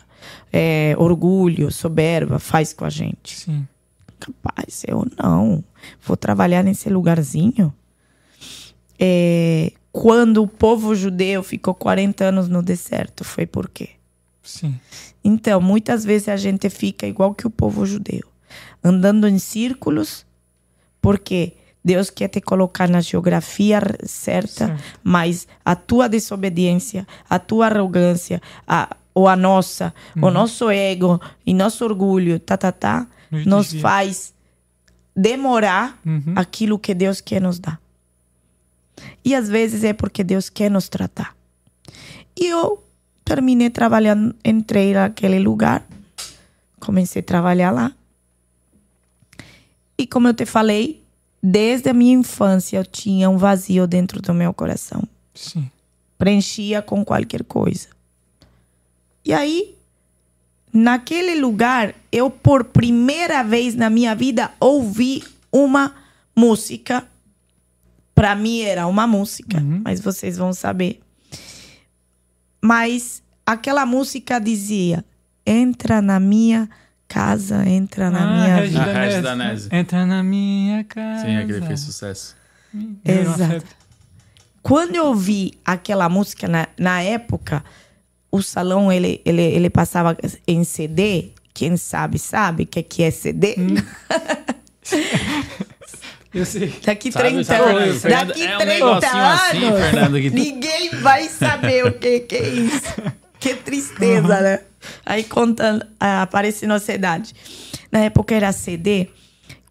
é, 0.52 0.96
orgulho, 0.98 1.72
soberba 1.72 2.40
faz 2.40 2.74
com 2.74 2.84
a 2.84 2.90
gente. 2.90 3.38
Sim. 3.38 3.68
Capaz, 4.20 4.84
eu 4.88 5.06
não. 5.22 5.64
Vou 6.02 6.18
trabalhar 6.18 6.64
nesse 6.64 6.90
lugarzinho. 6.90 7.72
É, 9.00 9.72
quando 9.92 10.42
o 10.42 10.48
povo 10.48 10.96
judeu 10.96 11.44
ficou 11.44 11.76
40 11.76 12.26
anos 12.26 12.50
no 12.50 12.64
deserto, 12.64 13.24
foi 13.24 13.46
por 13.46 13.70
quê? 13.70 13.90
Sim. 14.42 14.80
Então, 15.24 15.62
muitas 15.62 16.04
vezes 16.04 16.30
a 16.30 16.38
gente 16.38 16.70
fica 16.70 17.06
igual 17.06 17.36
que 17.36 17.46
o 17.46 17.50
povo 17.50 17.86
judeu, 17.86 18.24
andando 18.84 19.28
em 19.28 19.38
círculos, 19.38 20.26
porque 21.02 21.54
Deus 21.84 22.10
quer 22.10 22.28
te 22.28 22.42
colocar 22.42 22.90
na 22.90 23.02
geografia 23.02 23.82
certa, 24.04 24.68
certo. 24.68 24.84
mas 25.04 25.48
a 25.64 25.76
tua 25.76 26.10
desobediência, 26.10 27.08
a 27.30 27.40
tua 27.40 27.68
arrogância, 27.68 28.42
a, 28.68 28.96
ou 29.14 29.28
a 29.28 29.36
nossa, 29.36 29.94
uhum. 30.16 30.26
o 30.26 30.32
nosso 30.32 30.70
ego 30.70 31.20
e 31.46 31.54
nosso 31.54 31.86
orgulho, 31.86 32.40
tá, 32.40 32.58
tá, 32.58 32.72
tá, 32.72 33.08
nos, 33.32 33.74
faz 33.74 34.34
demorar 35.16 36.00
uhum. 36.06 36.34
aquilo 36.36 36.78
que 36.78 36.94
Deus 36.94 37.20
quer 37.20 37.42
nos 37.42 37.58
dar. 37.58 37.80
E 39.24 39.34
às 39.34 39.50
vezes 39.50 39.84
é 39.84 39.94
porque 39.94 40.24
Deus 40.24 40.50
quer 40.50 40.70
nos 40.70 40.90
tratar. 40.90 41.36
E 42.40 42.46
eu 42.46 42.84
terminei 43.26 43.70
trabalhando, 43.70 44.36
entrei 44.46 44.94
naquele 44.94 45.40
lugar, 45.40 45.84
comecei 46.80 47.22
a 47.22 47.26
trabalhar 47.26 47.72
lá. 47.72 47.92
E 49.98 50.06
como 50.06 50.28
eu 50.28 50.34
te 50.34 50.46
falei, 50.46 51.04
desde 51.42 51.90
a 51.90 51.94
minha 51.94 52.14
infância 52.14 52.78
eu 52.78 52.86
tinha 52.86 53.30
um 53.30 53.38
vazio 53.38 53.88
dentro 53.88 54.22
do 54.22 54.34
meu 54.34 54.54
coração. 54.54 55.04
Sim. 55.34 55.70
Preenchia 56.18 56.82
com 56.82 57.06
qualquer 57.06 57.44
coisa. 57.44 57.88
E 59.24 59.34
aí, 59.34 59.76
naquele 60.74 61.40
lugar, 61.40 61.94
eu 62.12 62.30
por 62.30 62.64
primeira 62.64 63.44
vez 63.44 63.76
na 63.76 63.90
minha 63.90 64.16
vida 64.16 64.52
ouvi 64.60 65.24
uma 65.52 65.94
música. 66.36 67.06
Para 68.16 68.34
mim 68.36 68.62
era 68.62 68.88
uma 68.88 69.06
música, 69.06 69.60
uhum. 69.60 69.82
mas 69.84 70.00
vocês 70.00 70.38
vão 70.38 70.54
saber. 70.54 71.00
Mas 72.62 73.22
aquela 73.46 73.86
música 73.86 74.40
dizia: 74.40 75.06
entra 75.46 76.02
na 76.02 76.20
minha 76.20 76.70
casa, 77.08 77.68
entra 77.68 78.10
na 78.10 78.22
ah, 78.22 78.34
minha 78.34 78.62
vida. 78.64 79.18
A 79.18 79.22
Danese. 79.22 79.70
Entra 79.72 80.06
na 80.06 80.22
minha 80.24 80.84
casa. 80.84 81.26
Sim, 81.26 81.38
aquele 81.38 81.66
fez 81.66 81.80
sucesso. 81.80 82.36
Exato. 83.04 83.66
Quando 84.62 84.96
eu 84.96 85.06
ouvi 85.06 85.54
aquela 85.64 86.10
música 86.10 86.48
na, 86.48 86.68
na 86.78 87.02
época, 87.02 87.64
o 88.32 88.42
salão 88.42 88.92
ele, 88.92 89.22
ele, 89.26 89.42
ele 89.42 89.70
passava 89.70 90.18
em 90.46 90.64
CD. 90.64 91.32
Quem 91.54 91.78
sabe, 91.78 92.20
sabe 92.20 92.64
o 92.64 92.68
que, 92.68 92.84
que 92.84 93.04
é 93.04 93.12
CD? 93.12 93.56
Hum. 93.58 93.76
Eu 96.34 96.46
sei. 96.46 96.74
Daqui 96.86 97.12
sabe, 97.12 97.30
30 97.30 97.56
anos. 97.56 98.02
Daqui 98.02 98.44
é 98.44 98.58
30 98.58 98.86
um 98.86 98.90
anos. 98.90 99.04
Assim, 99.06 99.60
Fernando, 99.60 100.14
ninguém 100.14 100.90
vai 101.02 101.28
saber 101.30 101.86
o 101.86 101.94
que, 101.94 102.20
que 102.22 102.36
é 102.36 102.50
isso. 102.50 102.84
Que 103.40 103.54
tristeza, 103.54 104.36
uhum. 104.36 104.42
né? 104.42 104.60
Aí 105.06 105.24
contando, 105.24 105.86
ah, 106.00 106.24
aparece 106.24 106.66
na 106.68 106.80
cidade. 106.80 107.34
Na 107.92 108.00
época 108.00 108.36
era 108.36 108.52
CD. 108.52 109.10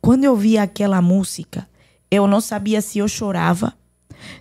Quando 0.00 0.24
eu 0.24 0.36
via 0.36 0.62
aquela 0.62 1.02
música, 1.02 1.68
eu 2.10 2.26
não 2.26 2.40
sabia 2.40 2.80
se 2.80 2.98
eu 2.98 3.08
chorava, 3.08 3.74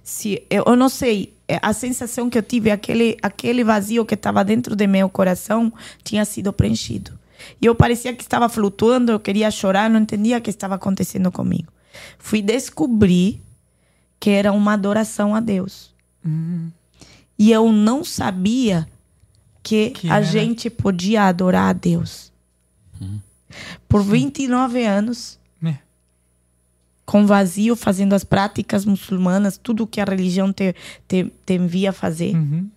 se 0.03 0.43
eu, 0.49 0.63
eu 0.67 0.75
não 0.75 0.89
sei 0.89 1.35
é, 1.47 1.59
a 1.61 1.73
sensação 1.73 2.29
que 2.29 2.37
eu 2.37 2.43
tive, 2.43 2.71
aquele, 2.71 3.17
aquele 3.21 3.63
vazio 3.63 4.05
que 4.05 4.13
estava 4.15 4.43
dentro 4.43 4.75
do 4.75 4.87
meu 4.87 5.09
coração, 5.09 5.71
tinha 6.03 6.25
sido 6.25 6.51
preenchido. 6.51 7.17
E 7.61 7.65
eu 7.65 7.75
parecia 7.75 8.13
que 8.13 8.23
estava 8.23 8.49
flutuando, 8.49 9.11
eu 9.11 9.19
queria 9.19 9.51
chorar, 9.51 9.89
não 9.89 9.99
entendia 9.99 10.37
o 10.37 10.41
que 10.41 10.49
estava 10.49 10.75
acontecendo 10.75 11.31
comigo. 11.31 11.71
fui 12.17 12.41
descobrir 12.41 13.41
que 14.19 14.29
era 14.29 14.51
uma 14.51 14.73
adoração 14.73 15.35
a 15.35 15.39
Deus. 15.39 15.93
E 17.37 17.51
eu 17.51 17.71
não 17.71 18.03
sabia 18.03 18.87
que, 19.65 19.89
Que 19.89 20.09
a 20.11 20.17
era. 20.17 20.23
gente 20.23 20.69
podia 20.69 21.23
adorar 21.23 21.69
a 21.69 21.73
Deus. 21.73 22.31
Por 23.89 24.03
29 24.03 24.85
anos, 24.85 25.39
É. 25.65 25.75
com 27.05 27.25
vazio, 27.25 27.75
fazendo 27.75 28.13
as 28.13 28.23
práticas 28.23 28.85
muçulmanas, 28.85 29.57
tudo 29.57 29.87
que 29.87 29.99
a 29.99 30.03
religião 30.05 30.53
te, 30.53 30.75
te, 31.07 31.31
te 31.45 31.53
envia 31.55 31.89
a 31.89 31.93
fazer. 31.93 32.35
Uhum. 32.35 32.69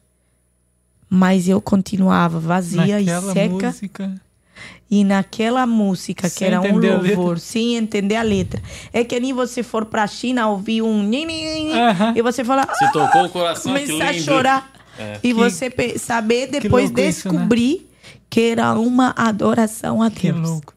Mas 1.11 1.47
eu 1.49 1.61
continuava 1.61 2.39
vazia 2.41 2.99
Naquela 3.01 3.30
e 3.30 3.34
seca. 3.34 3.66
música. 3.66 4.20
E 4.91 5.05
naquela 5.05 5.66
música, 5.66 6.22
que 6.30 6.36
Sem 6.36 6.47
era 6.49 6.61
um 6.61 6.78
a 6.78 6.80
louvor, 6.97 7.39
sem 7.39 7.76
entender 7.76 8.16
a 8.16 8.22
letra. 8.22 8.62
É 8.93 9.05
que 9.05 9.18
nem 9.20 9.32
você 9.34 9.62
for 9.62 9.84
pra 9.84 10.07
China 10.07 10.49
ouvir 10.49 10.80
um... 10.82 11.11
Aham. 11.74 12.14
E 12.16 12.22
você 12.22 12.43
fala... 12.45 12.66
Se 12.74 12.91
tocou 12.93 13.24
o 13.26 13.28
coração, 13.30 13.74
que 13.74 13.86
começar 13.86 14.09
a 14.09 14.12
lindo. 14.12 14.24
Chorar. 14.99 15.16
E 15.16 15.20
Que- 15.28 15.34
você 15.34 15.70
saber 15.99 16.49
depois 16.49 16.86
louco 16.90 17.01
isso, 17.01 17.28
né? 17.28 17.32
descobrir 17.34 17.88
que 18.28 18.40
era 18.40 18.78
uma 18.78 19.14
adoração 19.16 20.03
a 20.03 20.11
Que 20.11 20.32
Deus. 20.32 20.49
louco. 20.49 20.74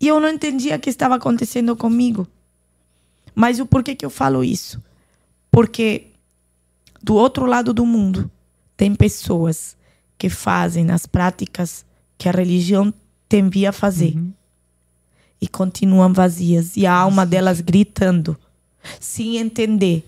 E 0.00 0.08
eu 0.08 0.20
não 0.20 0.28
entendia 0.28 0.76
o 0.76 0.78
que 0.80 0.90
estava 0.90 1.14
acontecendo 1.16 1.74
comigo. 1.76 2.26
Mas 3.34 3.60
o 3.60 3.66
porquê 3.66 3.94
que 3.94 4.04
eu 4.04 4.10
falo 4.10 4.42
isso? 4.44 4.82
Porque 5.50 6.06
do 7.02 7.14
outro 7.14 7.46
lado 7.46 7.72
do 7.72 7.84
mundo 7.86 8.30
tem 8.76 8.94
pessoas 8.94 9.76
que 10.18 10.28
fazem 10.28 10.90
as 10.90 11.06
práticas 11.06 11.84
que 12.18 12.28
a 12.28 12.32
religião 12.32 12.92
te 13.28 13.38
envia 13.38 13.70
a 13.70 13.72
fazer 13.72 14.16
e 15.40 15.46
continuam 15.48 16.12
vazias 16.12 16.76
e 16.76 16.86
a 16.86 16.92
alma 16.92 17.26
delas 17.26 17.60
gritando, 17.60 18.36
sem 19.00 19.36
entender 19.36 20.06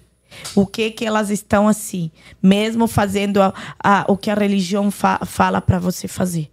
o 0.55 0.67
que 0.67 0.91
que 0.91 1.05
elas 1.05 1.31
estão 1.31 1.67
assim, 1.69 2.11
mesmo 2.43 2.87
fazendo 2.87 3.41
a- 3.43 3.53
a- 3.83 4.05
o 4.09 4.17
que 4.17 4.31
a 4.31 4.35
religião 4.35 4.91
fa- 4.91 5.21
fala 5.25 5.61
para 5.61 5.79
você 5.79 6.07
fazer. 6.09 6.51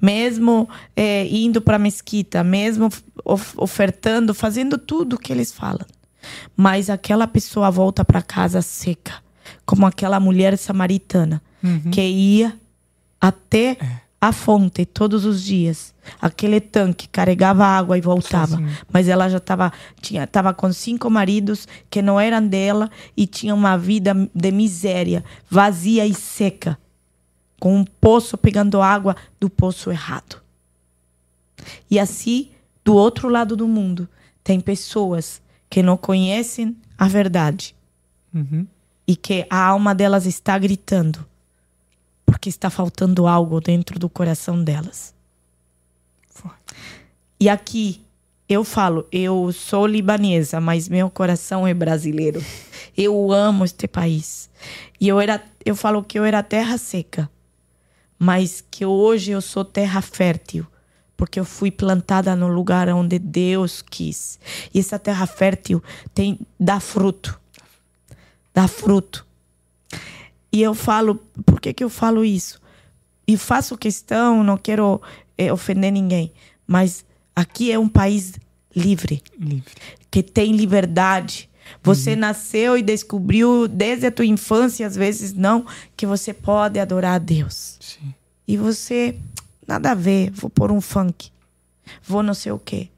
Mesmo 0.00 0.68
é, 0.96 1.26
indo 1.26 1.60
para 1.60 1.76
a 1.76 1.78
mesquita, 1.78 2.42
mesmo 2.42 2.88
of- 3.24 3.52
ofertando, 3.56 4.32
fazendo 4.34 4.78
tudo 4.78 5.16
o 5.16 5.18
que 5.18 5.32
eles 5.32 5.52
falam. 5.52 5.84
Mas 6.56 6.88
aquela 6.90 7.26
pessoa 7.26 7.70
volta 7.70 8.04
para 8.04 8.22
casa 8.22 8.62
seca, 8.62 9.14
como 9.64 9.86
aquela 9.86 10.18
mulher 10.18 10.56
samaritana 10.58 11.42
que 11.90 12.00
ia 12.00 12.58
até 13.20 13.76
a 14.20 14.32
fonte 14.32 14.84
todos 14.86 15.24
os 15.24 15.42
dias. 15.42 15.94
Aquele 16.20 16.60
tanque 16.60 17.06
carregava 17.08 17.64
água 17.64 17.98
e 17.98 18.00
voltava, 18.00 18.52
Sozinha. 18.56 18.78
mas 18.92 19.08
ela 19.08 19.28
já 19.28 19.36
estava 19.38 19.72
tinha 20.00 20.26
tava 20.26 20.54
com 20.54 20.72
cinco 20.72 21.10
maridos 21.10 21.66
que 21.90 22.00
não 22.00 22.18
eram 22.18 22.46
dela 22.46 22.90
e 23.16 23.26
tinha 23.26 23.54
uma 23.54 23.76
vida 23.76 24.14
de 24.34 24.50
miséria, 24.52 25.24
vazia 25.50 26.06
e 26.06 26.14
seca 26.14 26.78
com 27.60 27.76
um 27.76 27.84
poço 27.84 28.36
pegando 28.36 28.80
água 28.82 29.16
do 29.40 29.48
poço 29.50 29.90
errado. 29.90 30.40
E 31.90 31.98
assim, 31.98 32.50
do 32.84 32.94
outro 32.94 33.28
lado 33.28 33.56
do 33.56 33.66
mundo, 33.66 34.08
tem 34.44 34.60
pessoas 34.60 35.40
que 35.68 35.82
não 35.82 35.96
conhecem 35.96 36.76
a 36.98 37.08
verdade 37.08 37.74
Uhum. 38.34 38.66
e 39.08 39.16
que 39.16 39.46
a 39.48 39.58
alma 39.64 39.94
delas 39.94 40.26
está 40.26 40.58
gritando 40.58 41.24
porque 42.26 42.48
está 42.48 42.68
faltando 42.68 43.26
algo 43.26 43.60
dentro 43.60 43.98
do 43.98 44.10
coração 44.10 44.62
delas. 44.62 45.14
E 47.38 47.48
aqui 47.48 48.04
eu 48.48 48.64
falo, 48.64 49.06
eu 49.10 49.52
sou 49.52 49.86
libanesa, 49.86 50.60
mas 50.60 50.88
meu 50.88 51.10
coração 51.10 51.66
é 51.66 51.74
brasileiro. 51.74 52.42
Eu 52.96 53.30
amo 53.30 53.62
este 53.62 53.86
país. 53.86 54.48
E 54.98 55.08
eu 55.08 55.20
era, 55.20 55.44
eu 55.66 55.76
falo 55.76 56.02
que 56.02 56.18
eu 56.18 56.24
era 56.24 56.42
terra 56.42 56.78
seca, 56.78 57.28
mas 58.18 58.64
que 58.70 58.86
hoje 58.86 59.32
eu 59.32 59.42
sou 59.42 59.66
terra 59.66 60.00
fértil, 60.00 60.66
porque 61.14 61.38
eu 61.38 61.44
fui 61.44 61.70
plantada 61.70 62.34
no 62.34 62.48
lugar 62.48 62.88
onde 62.88 63.18
Deus 63.18 63.82
quis. 63.82 64.38
E 64.72 64.78
essa 64.78 64.98
terra 64.98 65.26
fértil 65.26 65.82
tem 66.14 66.38
dá 66.58 66.80
fruto. 66.80 67.38
Dá 68.54 68.66
fruto. 68.66 69.25
E 70.56 70.62
eu 70.62 70.72
falo, 70.74 71.16
por 71.44 71.60
que, 71.60 71.74
que 71.74 71.84
eu 71.84 71.90
falo 71.90 72.24
isso? 72.24 72.58
E 73.28 73.36
faço 73.36 73.76
questão, 73.76 74.42
não 74.42 74.56
quero 74.56 75.02
eh, 75.36 75.52
ofender 75.52 75.92
ninguém, 75.92 76.32
mas 76.66 77.04
aqui 77.34 77.70
é 77.70 77.78
um 77.78 77.90
país 77.90 78.32
livre, 78.74 79.22
Livre. 79.38 79.74
que 80.10 80.22
tem 80.22 80.52
liberdade. 80.56 81.50
Você 81.82 82.16
nasceu 82.16 82.78
e 82.78 82.82
descobriu 82.82 83.68
desde 83.68 84.06
a 84.06 84.10
tua 84.10 84.24
infância, 84.24 84.86
às 84.86 84.96
vezes 84.96 85.34
não, 85.34 85.66
que 85.94 86.06
você 86.06 86.32
pode 86.32 86.80
adorar 86.80 87.16
a 87.16 87.18
Deus. 87.18 87.76
Sim. 87.78 88.14
E 88.48 88.56
você, 88.56 89.14
nada 89.68 89.90
a 89.90 89.94
ver, 89.94 90.30
vou 90.30 90.48
pôr 90.48 90.72
um 90.72 90.80
funk, 90.80 91.30
vou 92.02 92.22
não 92.22 92.32
sei 92.32 92.52
o 92.52 92.58
quê. 92.58 92.88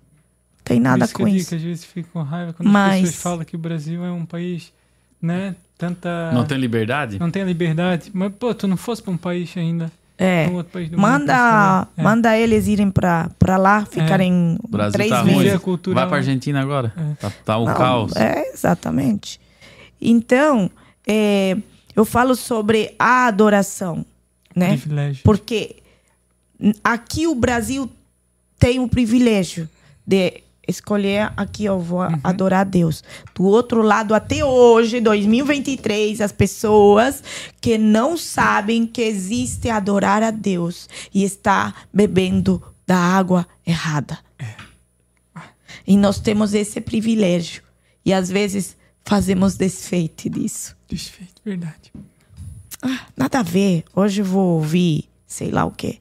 Tem 0.62 0.78
nada 0.78 1.06
isso 1.06 1.14
com 1.14 1.24
digo 1.24 1.36
isso. 1.38 1.48
que 1.48 1.54
às 1.56 1.62
vezes 1.62 1.84
fico 1.84 2.10
com 2.12 2.22
raiva 2.22 2.52
quando 2.52 2.68
Mas- 2.68 2.94
as 2.94 3.00
pessoas 3.00 3.22
falam 3.22 3.44
que 3.44 3.56
o 3.56 3.58
Brasil 3.58 4.04
é 4.04 4.12
um 4.12 4.24
país, 4.24 4.72
né? 5.20 5.56
Tanta. 5.78 6.32
Não 6.32 6.44
tem 6.44 6.58
liberdade? 6.58 7.18
não 7.20 7.30
tem 7.30 7.44
liberdade. 7.44 8.10
Mas, 8.12 8.32
pô, 8.38 8.52
tu 8.52 8.66
não 8.66 8.76
fosse 8.76 9.00
pra 9.02 9.12
um 9.12 9.16
país 9.16 9.56
ainda. 9.56 9.90
É. 10.20 10.48
Outro 10.52 10.72
país 10.72 10.90
mundo 10.90 11.00
Manda, 11.00 11.82
ver. 11.94 12.00
É. 12.00 12.02
manda 12.02 12.36
eles 12.36 12.66
irem 12.66 12.90
pra, 12.90 13.30
pra 13.38 13.56
lá, 13.56 13.86
ficarem 13.86 14.58
O 14.60 14.66
Brasil 14.66 14.92
três 14.92 15.10
tá 15.10 15.22
meses. 15.22 15.60
cultura 15.60 15.94
Vai 15.94 16.04
lá. 16.04 16.08
pra 16.08 16.18
Argentina 16.18 16.60
agora. 16.60 16.92
É. 16.96 17.14
Tá, 17.14 17.32
tá 17.44 17.58
um 17.60 17.66
Não, 17.66 17.74
caos. 17.74 18.16
É, 18.16 18.52
exatamente. 18.52 19.40
Então, 20.02 20.68
é, 21.06 21.56
eu 21.94 22.04
falo 22.04 22.34
sobre 22.34 22.96
a 22.98 23.26
adoração, 23.28 24.04
né? 24.56 24.70
Privilégio. 24.70 25.22
Porque 25.22 25.76
aqui 26.82 27.28
o 27.28 27.34
Brasil 27.36 27.88
tem 28.58 28.80
o 28.80 28.88
privilégio 28.88 29.68
de 30.04 30.42
escolher 30.68 31.32
aqui 31.36 31.64
eu 31.64 31.80
vou 31.80 32.00
adorar 32.22 32.60
a 32.60 32.64
Deus. 32.64 33.02
Do 33.34 33.44
outro 33.44 33.82
lado, 33.82 34.14
até 34.14 34.44
hoje, 34.44 35.00
2023, 35.00 36.20
as 36.20 36.30
pessoas 36.30 37.22
que 37.60 37.78
não 37.78 38.16
sabem 38.16 38.86
que 38.86 39.02
existe 39.02 39.70
adorar 39.70 40.22
a 40.22 40.30
Deus 40.30 40.88
e 41.12 41.24
está 41.24 41.74
bebendo 41.92 42.62
da 42.86 42.98
água 42.98 43.46
errada. 43.66 44.18
E 45.86 45.96
nós 45.96 46.20
temos 46.20 46.52
esse 46.54 46.80
privilégio. 46.80 47.62
E 48.04 48.12
às 48.12 48.28
vezes 48.28 48.76
fazemos 49.04 49.56
desfeite 49.56 50.28
disso. 50.28 50.76
Desfeito, 50.86 51.40
verdade. 51.44 51.92
Ah, 52.82 53.06
nada 53.16 53.40
a 53.40 53.42
ver. 53.42 53.84
Hoje 53.94 54.20
eu 54.20 54.24
vou 54.26 54.56
ouvir 54.56 55.08
sei 55.28 55.50
lá 55.50 55.66
o 55.66 55.70
quê. 55.70 55.98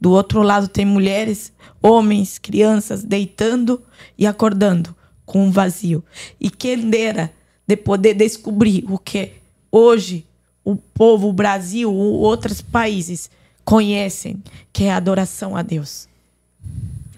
Do 0.00 0.10
outro 0.12 0.42
lado 0.42 0.68
tem 0.68 0.84
mulheres, 0.84 1.52
homens, 1.82 2.38
crianças 2.38 3.02
deitando 3.02 3.82
e 4.18 4.26
acordando 4.26 4.94
com 5.24 5.46
um 5.46 5.50
vazio. 5.50 6.04
E 6.40 6.50
quem 6.50 6.88
dera 6.88 7.32
de 7.66 7.76
poder 7.76 8.14
descobrir 8.14 8.84
o 8.88 8.98
que 8.98 9.32
hoje 9.70 10.24
o 10.64 10.76
povo, 10.76 11.28
o 11.28 11.32
Brasil 11.32 11.92
ou 11.92 12.20
outros 12.20 12.60
países 12.60 13.30
conhecem, 13.64 14.42
que 14.72 14.84
é 14.84 14.92
a 14.92 14.96
adoração 14.96 15.56
a 15.56 15.62
Deus. 15.62 16.08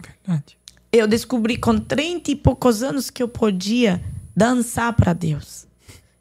Verdade. 0.01 0.57
Eu 0.91 1.07
descobri 1.07 1.57
com 1.57 1.79
30 1.79 2.31
e 2.31 2.37
poucos 2.37 2.83
anos 2.83 3.11
que 3.11 3.23
eu 3.23 3.29
podia 3.29 4.03
dançar 4.35 4.93
para 4.95 5.13
Deus. 5.13 5.67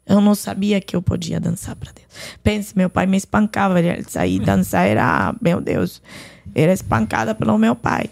Eu 0.06 0.20
não 0.20 0.34
sabia 0.34 0.80
que 0.80 0.96
eu 0.96 1.02
podia 1.02 1.38
dançar 1.38 1.76
para 1.76 1.92
Deus. 1.92 2.08
Pense, 2.42 2.76
meu 2.76 2.88
pai 2.88 3.06
me 3.06 3.16
espancava, 3.16 3.78
ele 3.78 4.04
sair 4.04 4.38
dançar 4.40 4.86
era, 4.86 5.34
meu 5.40 5.60
Deus, 5.60 6.02
era 6.54 6.72
espancada 6.72 7.34
pelo 7.34 7.58
meu 7.58 7.74
pai. 7.74 8.10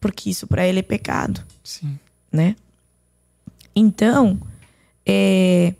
Porque 0.00 0.30
isso 0.30 0.46
para 0.46 0.66
ele 0.66 0.80
é 0.80 0.82
pecado, 0.82 1.44
Sim. 1.62 1.98
né? 2.32 2.54
Então, 3.74 4.38
é, 5.06 5.74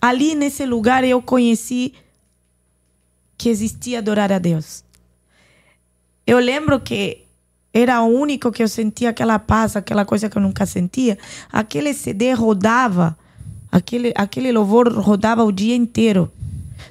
ali 0.00 0.34
nesse 0.34 0.64
lugar 0.64 1.04
eu 1.04 1.20
conheci 1.20 1.94
que 3.36 3.48
existia 3.48 3.98
adorar 3.98 4.32
a 4.32 4.38
Deus. 4.38 4.84
Eu 6.26 6.38
lembro 6.38 6.80
que 6.80 7.24
era 7.72 8.02
o 8.02 8.06
único 8.06 8.50
que 8.50 8.62
eu 8.62 8.68
sentia 8.68 9.10
aquela 9.10 9.38
paz, 9.38 9.76
aquela 9.76 10.04
coisa 10.04 10.28
que 10.28 10.36
eu 10.36 10.42
nunca 10.42 10.66
sentia. 10.66 11.16
Aquele 11.52 11.94
CD 11.94 12.32
rodava, 12.32 13.16
aquele, 13.70 14.12
aquele 14.16 14.50
louvor 14.50 14.92
rodava 14.92 15.44
o 15.44 15.52
dia 15.52 15.76
inteiro. 15.76 16.30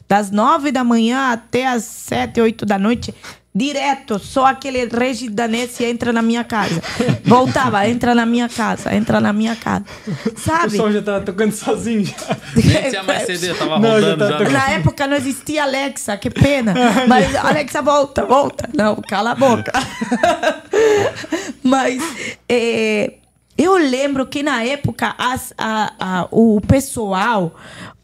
Das 0.08 0.32
nove 0.32 0.72
da 0.72 0.84
manhã 0.84 1.32
até 1.32 1.68
as 1.68 1.84
sete, 1.84 2.40
oito 2.40 2.66
da 2.66 2.80
noite, 2.80 3.14
direto. 3.58 4.20
Só 4.20 4.46
aquele 4.46 4.86
Regis 4.86 5.32
Danese 5.32 5.84
entra 5.86 6.14
na 6.14 6.22
minha 6.22 6.44
casa. 6.44 6.82
Voltava, 7.26 7.88
entra 7.88 8.14
na 8.14 8.26
minha 8.26 8.48
casa, 8.48 8.94
entra 8.96 9.20
na 9.20 9.34
minha 9.34 9.56
casa. 9.56 9.84
O 10.08 10.40
Sabe? 10.40 10.78
som 10.78 10.92
já 10.92 11.02
tava 11.02 11.22
tocando 11.26 11.52
sozinho 11.52 12.06
já. 12.06 12.38
Nem 12.56 12.90
tinha 12.90 13.04
mais 13.04 13.24
CD, 13.26 13.54
tava 13.56 13.80
Não, 13.80 14.00
já 14.00 14.12
rodando 14.12 14.18
tá 14.20 14.26
já. 14.32 14.38
tocando. 14.38 14.54
Na 14.54 14.70
época 14.72 15.08
não 15.08 15.18
existia 15.18 15.64
Alexa, 15.64 16.16
que 16.18 16.30
pena. 16.30 16.74
Mas 17.08 17.36
Alexa, 17.36 17.82
volta, 17.82 18.26
volta. 18.26 18.70
Não, 18.74 18.96
cala 18.98 19.32
a 19.32 19.36
boca. 19.36 19.72
Mas 21.64 22.02
é, 22.48 23.14
Eu 23.58 23.76
lembro 23.78 24.26
que 24.28 24.44
na 24.44 24.64
época 24.64 25.16
as, 25.18 25.54
a, 25.58 25.94
a, 26.00 26.28
o 26.32 26.62
pessoal 26.62 27.56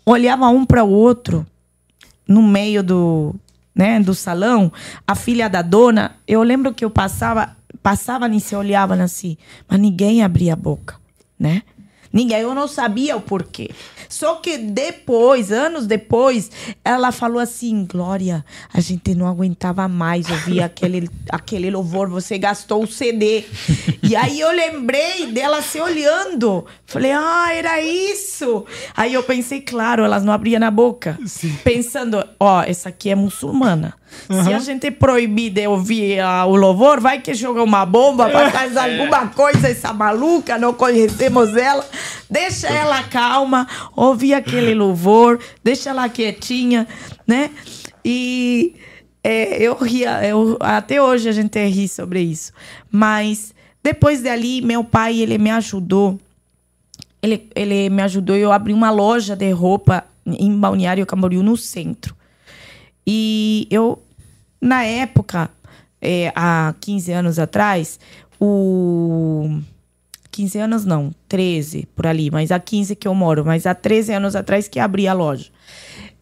olhava 0.06 0.48
um 0.50 0.66
para 0.66 0.84
o 0.84 0.90
outro 0.90 1.46
no 2.28 2.42
meio 2.42 2.82
do, 2.82 3.36
né, 3.76 4.00
do 4.00 4.14
salão. 4.14 4.72
A 5.08 5.16
filha 5.16 5.50
da 5.50 5.62
dona, 5.62 6.16
eu 6.28 6.44
lembro 6.44 6.74
que 6.74 6.86
eu 6.86 6.90
passava, 6.90 7.56
passava 7.82 8.28
e 8.28 8.40
se 8.40 8.56
olhava 8.56 8.96
assim, 8.96 9.38
mas 9.68 9.80
ninguém 9.80 10.24
abria 10.24 10.54
a 10.54 10.58
boca, 10.58 10.96
né? 11.40 11.64
Ninguém, 12.14 12.42
eu 12.42 12.54
não 12.54 12.68
sabia 12.68 13.18
o 13.18 13.22
porquê. 13.22 13.72
Só 14.08 14.36
que 14.36 14.60
depois, 14.60 15.52
anos 15.52 15.88
depois, 15.88 16.52
ela 16.86 17.12
falou 17.12 17.40
assim: 17.40 17.88
Glória, 17.90 18.46
a 18.72 18.80
gente 18.80 19.16
não 19.16 19.28
aguentava 19.28 19.88
mais 19.88 20.30
ouvir 20.30 20.62
aquele, 20.64 21.10
aquele 21.30 21.72
louvor, 21.72 22.08
você 22.08 22.38
gastou 22.38 22.84
o 22.84 22.88
CD. 22.88 23.44
e 24.04 24.16
aí 24.16 24.40
eu 24.40 24.52
lembrei 24.52 25.32
dela 25.32 25.64
se 25.64 25.82
olhando. 25.82 26.64
Falei: 26.86 27.12
Ah, 27.12 27.52
era 27.52 27.82
isso. 27.82 28.64
Aí 28.96 29.16
eu 29.16 29.24
pensei: 29.24 29.62
Claro, 29.62 30.04
elas 30.04 30.24
não 30.24 30.32
abriam 30.32 30.60
na 30.60 30.70
boca. 30.70 31.18
Sim. 31.26 31.58
Pensando: 31.64 32.24
Ó, 32.40 32.60
oh, 32.60 32.62
essa 32.62 32.90
aqui 32.90 33.10
é 33.10 33.16
muçulmana. 33.16 33.96
Uhum. 34.30 34.44
Se 34.44 34.54
a 34.54 34.60
gente 34.60 34.90
proibir 34.92 35.52
de 35.52 35.68
ouvir 35.68 36.20
uh, 36.20 36.48
o 36.48 36.56
louvor, 36.56 37.00
vai 37.00 37.20
que 37.20 37.34
joga 37.34 37.62
uma 37.62 37.86
bomba 37.86 38.30
para 38.30 38.50
fazer 38.52 38.80
é. 38.80 39.02
alguma 39.02 39.28
coisa, 39.28 39.68
essa 39.68 39.94
maluca, 39.94 40.58
não 40.58 40.74
conhecemos 40.74 41.56
ela. 41.56 41.86
Deixa 42.30 42.68
ela 42.68 43.04
calma, 43.04 43.68
ouvir 43.96 44.34
aquele 44.34 44.74
louvor, 44.74 45.40
deixa 45.64 45.90
ela 45.90 46.08
quietinha, 46.10 46.88
né? 47.28 47.52
E 48.04 48.76
é, 49.24 49.62
eu 49.62 49.76
ria, 49.76 50.26
eu, 50.26 50.58
até 50.60 51.02
hoje 51.02 51.30
a 51.30 51.32
gente 51.32 51.64
ri 51.66 51.88
sobre 51.88 52.22
isso. 52.22 52.52
Mas 52.92 53.54
depois 53.82 54.22
dali, 54.22 54.62
meu 54.62 54.84
pai, 54.84 55.20
ele 55.20 55.38
me 55.38 55.50
ajudou. 55.50 56.20
Ele, 57.22 57.50
ele 57.56 57.90
me 57.90 58.02
ajudou, 58.02 58.36
eu 58.36 58.52
abri 58.52 58.74
uma 58.74 58.92
loja 58.92 59.36
de 59.36 59.50
roupa 59.52 60.04
em 60.26 60.58
Balneário 60.58 61.06
Camboriú, 61.06 61.42
no 61.42 61.56
centro. 61.56 62.14
E 63.08 63.66
eu, 63.72 64.03
na 64.64 64.86
época, 64.86 65.50
é, 66.02 66.32
há 66.34 66.74
15 66.80 67.12
anos 67.12 67.38
atrás, 67.38 68.00
o. 68.40 69.60
15 70.32 70.58
anos 70.58 70.86
não, 70.86 71.14
13 71.28 71.88
por 71.94 72.08
ali, 72.08 72.32
mas 72.32 72.52
há 72.52 72.60
15 72.60 72.96
que 72.96 73.08
eu 73.08 73.14
moro, 73.14 73.46
mas 73.46 73.68
há 73.68 73.76
13 73.76 74.14
anos 74.14 74.36
atrás 74.36 74.68
que 74.68 74.80
abri 74.80 75.08
a 75.08 75.14
loja. 75.14 75.52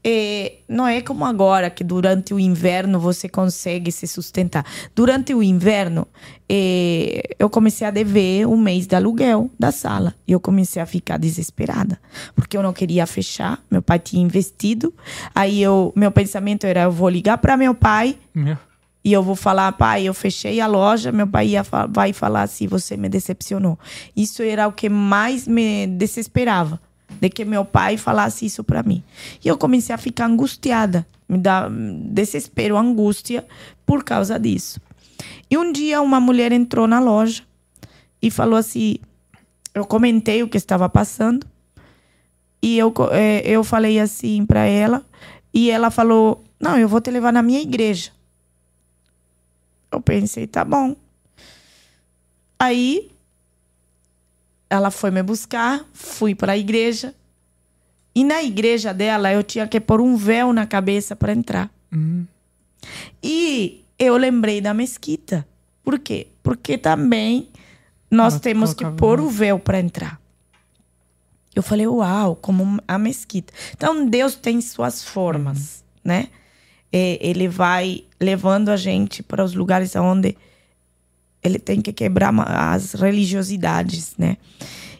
É, 0.03 0.53
não 0.67 0.87
é 0.87 0.99
como 1.01 1.23
agora, 1.25 1.69
que 1.69 1.83
durante 1.83 2.33
o 2.33 2.39
inverno 2.39 2.99
você 2.99 3.29
consegue 3.29 3.91
se 3.91 4.07
sustentar. 4.07 4.65
Durante 4.95 5.33
o 5.33 5.43
inverno, 5.43 6.07
é, 6.49 7.35
eu 7.37 7.49
comecei 7.49 7.85
a 7.85 7.91
dever 7.91 8.47
um 8.47 8.57
mês 8.57 8.87
de 8.87 8.95
aluguel 8.95 9.51
da 9.59 9.71
sala. 9.71 10.15
E 10.27 10.31
eu 10.31 10.39
comecei 10.39 10.81
a 10.81 10.85
ficar 10.87 11.17
desesperada, 11.17 11.99
porque 12.35 12.57
eu 12.57 12.63
não 12.63 12.73
queria 12.73 13.05
fechar. 13.05 13.63
Meu 13.69 13.81
pai 13.81 13.99
tinha 13.99 14.23
investido. 14.23 14.93
Aí 15.35 15.61
eu, 15.61 15.93
meu 15.95 16.11
pensamento 16.11 16.65
era: 16.65 16.81
eu 16.81 16.91
vou 16.91 17.09
ligar 17.09 17.37
para 17.37 17.55
meu 17.55 17.75
pai. 17.75 18.17
Meu. 18.33 18.57
E 19.03 19.11
eu 19.11 19.23
vou 19.23 19.35
falar, 19.35 19.71
pai, 19.71 20.03
eu 20.07 20.13
fechei 20.13 20.61
a 20.61 20.67
loja, 20.67 21.11
meu 21.11 21.25
pai 21.25 21.47
ia, 21.47 21.65
vai 21.89 22.13
falar 22.13 22.43
assim, 22.43 22.67
você 22.67 22.95
me 22.95 23.09
decepcionou. 23.09 23.77
Isso 24.15 24.43
era 24.43 24.67
o 24.67 24.71
que 24.71 24.89
mais 24.89 25.47
me 25.47 25.87
desesperava 25.87 26.79
de 27.19 27.29
que 27.29 27.45
meu 27.45 27.65
pai 27.65 27.97
falasse 27.97 28.45
isso 28.45 28.63
para 28.63 28.83
mim. 28.83 29.03
E 29.43 29.47
eu 29.47 29.57
comecei 29.57 29.93
a 29.93 29.97
ficar 29.97 30.25
angustiada, 30.25 31.05
me 31.27 31.37
dá 31.37 31.69
desespero, 31.69 32.77
angústia 32.77 33.45
por 33.85 34.03
causa 34.03 34.39
disso. 34.39 34.79
E 35.49 35.57
um 35.57 35.71
dia 35.71 36.01
uma 36.01 36.19
mulher 36.19 36.51
entrou 36.51 36.87
na 36.87 36.99
loja 36.99 37.43
e 38.21 38.31
falou 38.31 38.57
assim: 38.57 38.95
eu 39.73 39.85
comentei 39.85 40.43
o 40.43 40.49
que 40.49 40.57
estava 40.57 40.89
passando 40.89 41.45
e 42.61 42.77
eu, 42.77 42.93
é, 43.11 43.41
eu 43.45 43.63
falei 43.63 43.99
assim 43.99 44.45
para 44.45 44.65
ela 44.65 45.05
e 45.53 45.69
ela 45.69 45.89
falou: 45.89 46.43
não, 46.59 46.77
eu 46.77 46.87
vou 46.87 47.01
te 47.01 47.11
levar 47.11 47.33
na 47.33 47.41
minha 47.41 47.61
igreja. 47.61 48.11
Eu 49.91 50.01
pensei, 50.01 50.47
tá 50.47 50.63
bom. 50.63 50.95
Aí 52.57 53.10
ela 54.71 54.89
foi 54.89 55.11
me 55.11 55.21
buscar, 55.21 55.85
fui 55.91 56.33
para 56.33 56.53
a 56.53 56.57
igreja. 56.57 57.13
E 58.15 58.23
na 58.23 58.41
igreja 58.41 58.93
dela 58.93 59.31
eu 59.31 59.43
tinha 59.43 59.67
que 59.67 59.81
pôr 59.81 59.99
um 59.99 60.15
véu 60.15 60.53
na 60.53 60.65
cabeça 60.65 61.13
para 61.13 61.33
entrar. 61.33 61.69
Uhum. 61.91 62.25
E 63.21 63.83
eu 63.99 64.15
lembrei 64.15 64.61
da 64.61 64.73
mesquita. 64.73 65.45
Por 65.83 65.99
quê? 65.99 66.27
Porque 66.41 66.77
também 66.77 67.49
nós 68.09 68.39
temos 68.39 68.73
que 68.73 68.89
pôr 68.91 69.19
o 69.19 69.29
véu 69.29 69.59
para 69.59 69.77
entrar. 69.81 70.21
Eu 71.53 71.61
falei, 71.61 71.85
uau, 71.85 72.37
como 72.37 72.81
a 72.87 72.97
mesquita. 72.97 73.51
Então 73.75 74.05
Deus 74.05 74.35
tem 74.35 74.61
suas 74.61 75.03
formas, 75.03 75.83
uhum. 76.05 76.11
né? 76.11 76.29
Ele 76.93 77.49
vai 77.49 78.05
levando 78.17 78.69
a 78.69 78.77
gente 78.77 79.21
para 79.21 79.43
os 79.43 79.53
lugares 79.53 79.97
onde 79.97 80.37
ele 81.43 81.59
tem 81.59 81.81
que 81.81 81.91
quebrar 81.91 82.33
as 82.47 82.93
religiosidades, 82.93 84.13
né? 84.17 84.37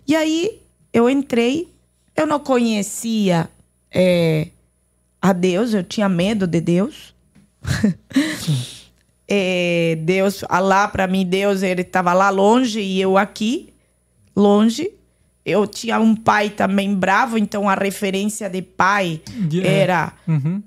E 0.08 0.16
aí 0.16 0.60
eu 0.92 1.10
entrei, 1.10 1.72
eu 2.16 2.26
não 2.26 2.40
conhecia 2.40 3.50
é, 3.94 4.48
a 5.22 5.34
Deus, 5.34 5.74
eu 5.74 5.84
tinha 5.84 6.10
medo 6.10 6.48
de 6.48 6.60
Deus. 6.60 7.14
é, 9.28 9.98
Deus, 10.02 10.44
lá 10.50 10.88
para 10.88 11.08
mim, 11.08 11.26
Deus 11.26 11.62
ele 11.62 11.82
estava 11.82 12.14
lá 12.14 12.30
longe 12.30 12.82
e 12.82 13.00
eu 13.00 13.18
aqui, 13.18 13.74
longe. 14.36 14.92
Eu 15.44 15.66
tinha 15.66 16.00
um 16.00 16.16
pai 16.16 16.52
também 16.52 16.94
bravo, 16.94 17.36
então 17.38 17.68
a 17.68 17.74
referência 17.74 18.48
de 18.48 18.62
pai 18.62 19.22
yeah. 19.52 19.70
era 19.70 20.14
uhum 20.28 20.62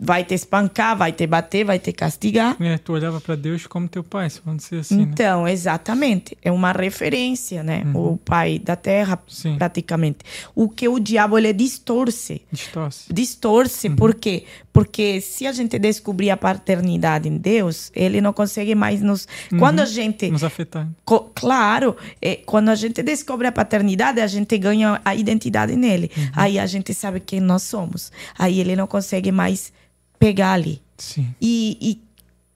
vai 0.00 0.24
te 0.24 0.34
espancar, 0.34 0.96
vai 0.96 1.12
te 1.12 1.26
bater, 1.26 1.64
vai 1.64 1.78
te 1.78 1.92
castigar. 1.92 2.56
É, 2.58 2.78
tu 2.78 2.94
olhava 2.94 3.20
para 3.20 3.36
Deus 3.36 3.66
como 3.66 3.86
teu 3.86 4.02
pai, 4.02 4.30
se 4.30 4.40
vamos 4.42 4.64
dizer 4.64 4.80
assim. 4.80 4.96
Né? 4.96 5.02
Então, 5.02 5.44
né? 5.44 5.52
exatamente. 5.52 6.36
É 6.42 6.50
uma 6.50 6.72
referência, 6.72 7.62
né? 7.62 7.82
Uhum. 7.84 8.12
O 8.12 8.16
pai 8.16 8.58
da 8.58 8.74
terra, 8.76 9.22
Sim. 9.28 9.56
praticamente. 9.56 10.20
O 10.54 10.70
que 10.70 10.88
o 10.88 10.98
diabo 10.98 11.36
ele 11.36 11.52
distorce. 11.52 12.40
Distorce. 12.50 13.12
Distorce. 13.12 13.88
Uhum. 13.88 13.96
Por 13.96 14.14
quê? 14.14 14.44
Porque 14.72 15.20
se 15.20 15.46
a 15.46 15.52
gente 15.52 15.78
descobrir 15.78 16.30
a 16.30 16.36
paternidade 16.36 17.28
em 17.28 17.36
Deus, 17.36 17.92
ele 17.94 18.22
não 18.22 18.32
consegue 18.32 18.74
mais 18.74 19.02
nos. 19.02 19.28
Uhum. 19.52 19.58
Quando 19.58 19.80
a 19.80 19.84
gente. 19.84 20.30
Nos 20.30 20.44
afetar. 20.44 20.88
Co 21.04 21.30
claro, 21.34 21.94
é, 22.22 22.36
quando 22.36 22.70
a 22.70 22.74
gente 22.74 23.02
descobre 23.02 23.46
a 23.46 23.52
paternidade, 23.52 24.20
a 24.20 24.26
gente 24.26 24.56
ganha 24.56 25.00
a 25.04 25.14
identidade 25.14 25.76
nele. 25.76 26.10
Uhum. 26.16 26.30
Aí 26.34 26.58
a 26.58 26.66
gente 26.66 26.94
sabe 26.94 27.20
quem 27.20 27.40
nós 27.40 27.64
somos. 27.64 28.10
Aí 28.38 28.60
ele 28.60 28.74
não 28.74 28.86
consegue 28.86 29.30
mais 29.30 29.72
pegar 30.20 30.52
ali. 30.52 30.80
Sim. 30.98 31.34
E, 31.40 31.78
e 31.80 32.02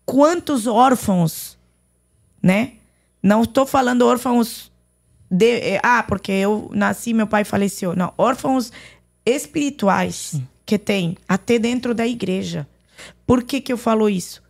quantos 0.05 0.69
órfãos, 0.69 1.59
né? 2.41 2.75
Não 3.23 3.43
estou 3.43 3.65
falando 3.67 4.03
órfãos 4.03 4.71
de, 5.31 5.47
eh, 5.47 5.81
ah, 5.83 6.03
porque 6.03 6.31
eu 6.31 6.71
nasci, 6.75 7.15
meu 7.15 7.27
pai 7.27 7.43
faleceu. 7.43 7.97
Não, 7.97 8.12
órfãos 8.19 8.71
espirituais 9.25 10.15
Sim. 10.15 10.47
que 10.67 10.79
tem 10.79 11.17
até 11.27 11.59
dentro 11.59 11.95
da 11.95 12.07
igreja. 12.07 12.69
Por 13.27 13.43
que 13.43 13.62
que 13.62 13.73
eu 13.73 13.79
falo 13.79 14.11
isso? 14.11 14.43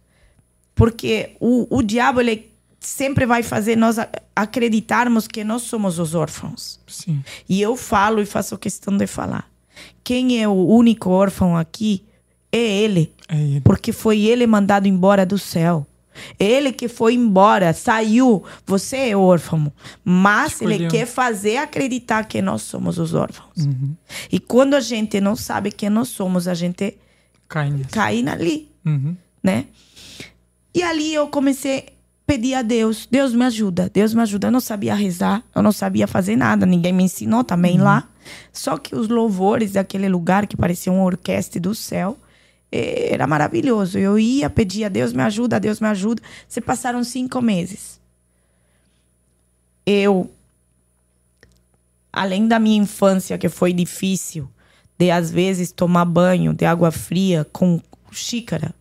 Porque 0.74 1.36
o, 1.38 1.78
o 1.78 1.82
diabo 1.82 2.20
ele 2.20 2.52
sempre 2.80 3.24
vai 3.24 3.44
fazer 3.44 3.76
nós 3.76 3.96
acreditarmos 4.34 5.28
que 5.28 5.44
nós 5.44 5.62
somos 5.62 6.00
os 6.00 6.16
órfãos. 6.16 6.80
Sim. 6.88 7.22
E 7.48 7.62
eu 7.62 7.76
falo 7.76 8.20
e 8.20 8.26
faço 8.26 8.58
questão 8.58 8.96
de 8.96 9.06
falar. 9.06 9.48
Quem 10.02 10.42
é 10.42 10.48
o 10.48 10.66
único 10.66 11.10
órfão 11.10 11.56
aqui 11.56 12.04
é 12.56 12.82
ele, 12.82 13.12
é 13.28 13.36
ele. 13.36 13.60
Porque 13.62 13.92
foi 13.92 14.20
ele 14.20 14.46
mandado 14.46 14.86
embora 14.86 15.26
do 15.26 15.38
céu. 15.38 15.86
Ele 16.38 16.72
que 16.72 16.86
foi 16.86 17.14
embora, 17.14 17.72
saiu. 17.72 18.44
Você 18.66 18.96
é 18.96 19.16
órfão. 19.16 19.72
Mas 20.04 20.52
Escolheu. 20.52 20.76
ele 20.82 20.88
quer 20.88 21.06
fazer 21.06 21.56
acreditar 21.56 22.24
que 22.24 22.40
nós 22.40 22.62
somos 22.62 22.98
os 22.98 23.14
órfãos. 23.14 23.66
Uhum. 23.66 23.96
E 24.30 24.38
quando 24.38 24.74
a 24.74 24.80
gente 24.80 25.20
não 25.20 25.34
sabe 25.34 25.72
quem 25.72 25.90
nós 25.90 26.08
somos, 26.08 26.46
a 26.46 26.54
gente 26.54 26.96
cai, 27.48 27.72
cai 27.90 28.24
ali. 28.28 28.70
Uhum. 28.84 29.16
Né? 29.42 29.66
E 30.72 30.82
ali 30.82 31.12
eu 31.12 31.26
comecei 31.26 31.78
a 31.78 31.82
pedir 32.26 32.54
a 32.54 32.62
Deus: 32.62 33.08
Deus 33.10 33.34
me 33.34 33.44
ajuda, 33.44 33.90
Deus 33.92 34.14
me 34.14 34.22
ajuda. 34.22 34.46
Eu 34.46 34.52
não 34.52 34.60
sabia 34.60 34.94
rezar, 34.94 35.42
eu 35.54 35.62
não 35.62 35.72
sabia 35.72 36.06
fazer 36.06 36.36
nada, 36.36 36.64
ninguém 36.64 36.92
me 36.92 37.02
ensinou 37.02 37.42
também 37.42 37.78
uhum. 37.78 37.84
lá. 37.84 38.08
Só 38.52 38.78
que 38.78 38.94
os 38.94 39.08
louvores 39.08 39.72
daquele 39.72 40.08
lugar 40.08 40.46
que 40.46 40.56
parecia 40.56 40.92
uma 40.92 41.04
orquestra 41.04 41.60
do 41.60 41.74
céu 41.74 42.16
era 42.74 43.26
maravilhoso. 43.26 43.98
Eu 43.98 44.18
ia, 44.18 44.48
pedia, 44.50 44.90
Deus 44.90 45.12
me 45.12 45.22
ajuda, 45.22 45.60
Deus 45.60 45.80
me 45.80 45.86
ajuda. 45.88 46.22
Se 46.48 46.60
passaram 46.60 47.04
cinco 47.04 47.40
meses. 47.40 48.00
Eu, 49.86 50.30
além 52.12 52.48
da 52.48 52.58
minha 52.58 52.82
infância, 52.82 53.38
que 53.38 53.48
foi 53.48 53.72
difícil, 53.72 54.48
de 54.98 55.10
às 55.10 55.30
vezes 55.30 55.70
tomar 55.70 56.04
banho 56.04 56.54
de 56.54 56.64
água 56.64 56.90
fria 56.90 57.46
com 57.52 57.80
xícara, 58.10 58.74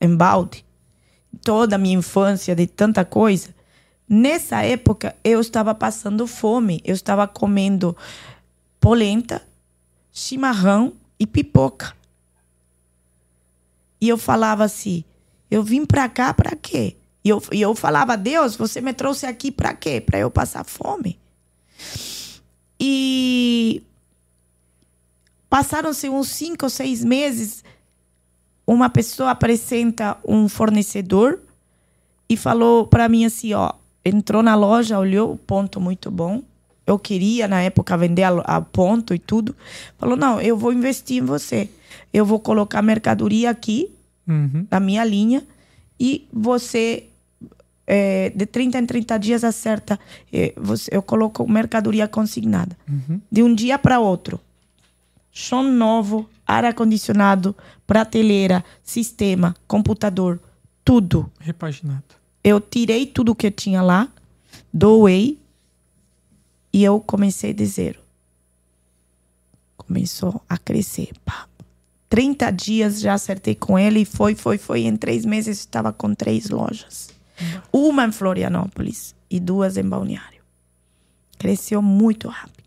em 0.00 0.14
balde, 0.14 0.64
toda 1.42 1.76
a 1.76 1.78
minha 1.78 1.98
infância, 1.98 2.54
de 2.54 2.66
tanta 2.66 3.04
coisa, 3.04 3.54
Nessa 4.08 4.62
época, 4.62 5.16
eu 5.24 5.40
estava 5.40 5.74
passando 5.74 6.26
fome. 6.26 6.80
Eu 6.84 6.94
estava 6.94 7.26
comendo 7.26 7.96
polenta, 8.78 9.42
chimarrão 10.12 10.92
e 11.18 11.26
pipoca. 11.26 11.94
E 14.04 14.08
eu 14.10 14.18
falava 14.18 14.64
assim: 14.64 15.02
eu 15.50 15.62
vim 15.62 15.86
pra 15.86 16.10
cá 16.10 16.34
pra 16.34 16.54
quê? 16.54 16.94
E 17.24 17.30
eu, 17.30 17.42
e 17.50 17.62
eu 17.62 17.74
falava: 17.74 18.18
Deus, 18.18 18.54
você 18.54 18.82
me 18.82 18.92
trouxe 18.92 19.24
aqui 19.24 19.50
pra 19.50 19.72
quê? 19.72 19.98
Pra 19.98 20.18
eu 20.18 20.30
passar 20.30 20.62
fome. 20.62 21.18
E 22.78 23.82
passaram-se 25.48 26.10
uns 26.10 26.28
cinco 26.28 26.66
ou 26.66 26.70
seis 26.70 27.02
meses. 27.02 27.64
Uma 28.66 28.90
pessoa 28.90 29.30
apresenta 29.30 30.18
um 30.22 30.50
fornecedor 30.50 31.40
e 32.28 32.36
falou 32.36 32.86
para 32.86 33.08
mim 33.08 33.24
assim: 33.24 33.54
ó, 33.54 33.72
entrou 34.04 34.42
na 34.42 34.54
loja, 34.54 34.98
olhou 34.98 35.32
o 35.32 35.38
ponto 35.38 35.80
muito 35.80 36.10
bom. 36.10 36.42
Eu 36.86 36.98
queria, 36.98 37.48
na 37.48 37.62
época, 37.62 37.96
vender 37.96 38.24
a, 38.24 38.36
a 38.40 38.60
ponto 38.60 39.14
e 39.14 39.18
tudo. 39.18 39.56
Falou: 39.96 40.14
não, 40.14 40.42
eu 40.42 40.58
vou 40.58 40.74
investir 40.74 41.22
em 41.22 41.24
você. 41.24 41.70
Eu 42.12 42.24
vou 42.24 42.38
colocar 42.40 42.82
mercadoria 42.82 43.50
aqui, 43.50 43.90
Uhum. 44.26 44.66
na 44.70 44.80
minha 44.80 45.04
linha, 45.04 45.46
e 46.00 46.26
você, 46.32 47.04
é, 47.86 48.30
de 48.30 48.46
30 48.46 48.78
em 48.78 48.86
30 48.86 49.18
dias, 49.18 49.44
acerta. 49.44 49.98
é, 50.32 50.52
você, 50.56 50.90
eu 50.94 51.02
coloco 51.02 51.46
mercadoria 51.50 52.08
consignada. 52.08 52.76
De 53.30 53.42
um 53.42 53.54
dia 53.54 53.78
para 53.78 54.00
outro. 54.00 54.40
Chão 55.30 55.62
novo, 55.64 56.28
ar-condicionado, 56.46 57.54
prateleira, 57.86 58.64
sistema, 58.82 59.54
computador, 59.66 60.40
tudo 60.84 61.30
Repaginado. 61.40 62.04
eu 62.42 62.60
tirei 62.60 63.04
tudo 63.04 63.34
que 63.34 63.46
eu 63.48 63.50
tinha 63.50 63.82
lá, 63.82 64.08
doei 64.72 65.38
e 66.72 66.82
eu 66.84 67.00
comecei 67.00 67.52
de 67.52 67.66
zero. 67.66 67.98
Começou 69.76 70.40
a 70.48 70.56
crescer. 70.56 71.10
Pá. 71.24 71.46
30 72.14 72.48
dias 72.52 73.00
já 73.00 73.14
acertei 73.14 73.56
com 73.56 73.76
ele 73.76 74.02
e 74.02 74.04
foi, 74.04 74.36
foi, 74.36 74.56
foi. 74.56 74.82
Em 74.82 74.96
três 74.96 75.24
meses 75.24 75.58
estava 75.58 75.92
com 75.92 76.14
três 76.14 76.48
lojas. 76.48 77.10
Uma 77.72 78.04
em 78.04 78.12
Florianópolis 78.12 79.16
e 79.28 79.40
duas 79.40 79.76
em 79.76 79.82
Balneário. 79.82 80.40
Cresceu 81.36 81.82
muito 81.82 82.28
rápido. 82.28 82.62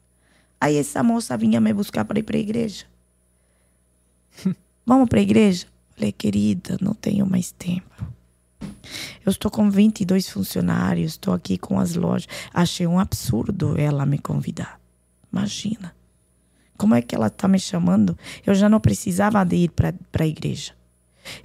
Aí 0.59 0.75
essa 0.75 1.01
moça 1.01 1.37
vinha 1.37 1.61
me 1.61 1.71
buscar 1.71 2.03
para 2.03 2.19
ir 2.19 2.23
para 2.23 2.35
a 2.35 2.41
igreja. 2.41 2.83
Vamos 4.85 5.07
para 5.07 5.19
a 5.19 5.23
igreja? 5.23 5.65
Falei, 5.95 6.11
querida, 6.11 6.77
não 6.81 6.93
tenho 6.93 7.25
mais 7.25 7.49
tempo. 7.49 8.05
Eu 9.25 9.29
estou 9.31 9.49
com 9.49 9.71
22 9.71 10.29
funcionários, 10.29 11.13
estou 11.13 11.33
aqui 11.33 11.57
com 11.57 11.79
as 11.79 11.95
lojas. 11.95 12.27
Achei 12.53 12.85
um 12.85 12.99
absurdo 12.99 13.79
ela 13.79 14.05
me 14.05 14.19
convidar. 14.19 14.77
Imagina. 15.31 15.95
Como 16.77 16.95
é 16.95 17.01
que 17.01 17.15
ela 17.15 17.27
está 17.27 17.47
me 17.47 17.59
chamando? 17.59 18.17
Eu 18.45 18.53
já 18.53 18.69
não 18.69 18.79
precisava 18.79 19.43
de 19.43 19.55
ir 19.55 19.69
para 19.69 19.93
a 20.19 20.27
igreja. 20.27 20.73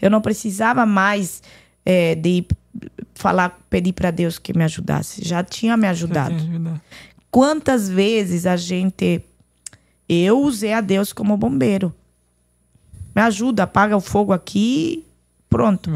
Eu 0.01 0.11
não 0.11 0.21
precisava 0.21 0.87
mais 0.87 1.43
eh, 1.85 2.15
de 2.15 2.29
ir 2.29 2.47
falar, 3.15 3.61
pedir 3.69 3.93
para 3.93 4.11
Deus 4.11 4.39
que 4.39 4.57
me 4.57 4.65
ajudasse. 4.65 5.23
Já 5.25 5.43
tinha 5.43 5.77
me 5.77 5.87
ajudado. 5.87 6.35
ajudado. 6.35 6.81
Quantas 7.31 7.89
vezes 7.89 8.47
a 8.47 8.57
gente. 8.57 9.23
Eu 10.09 10.41
usei 10.41 10.73
a 10.73 10.81
Deus 10.81 11.13
como 11.13 11.37
bombeiro. 11.37 11.95
Me 13.15 13.23
ajuda, 13.23 13.63
apaga 13.63 13.97
o 13.97 14.01
fogo 14.01 14.33
aqui, 14.33 15.07
pronto. 15.49 15.91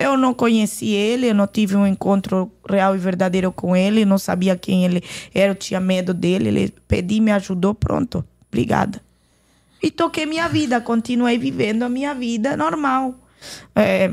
Eu 0.00 0.16
não 0.16 0.32
conheci 0.32 0.88
ele, 0.88 1.28
eu 1.28 1.34
não 1.34 1.46
tive 1.46 1.76
um 1.76 1.86
encontro 1.86 2.50
real 2.68 2.94
e 2.94 2.98
verdadeiro 2.98 3.52
com 3.52 3.74
ele, 3.74 4.04
não 4.04 4.18
sabia 4.18 4.56
quem 4.56 4.84
ele 4.84 5.02
era, 5.34 5.50
eu 5.50 5.54
tinha 5.54 5.80
medo 5.80 6.14
dele. 6.14 6.48
Ele 6.48 6.74
pedi, 6.86 7.20
me 7.20 7.32
ajudou, 7.32 7.74
pronto. 7.74 8.24
Obrigada. 8.50 9.00
E 9.82 9.90
toquei 9.90 10.26
minha 10.26 10.48
vida, 10.48 10.80
continuei 10.80 11.38
vivendo 11.38 11.84
a 11.84 11.88
minha 11.88 12.14
vida 12.14 12.56
normal. 12.56 13.14
É, 13.74 14.10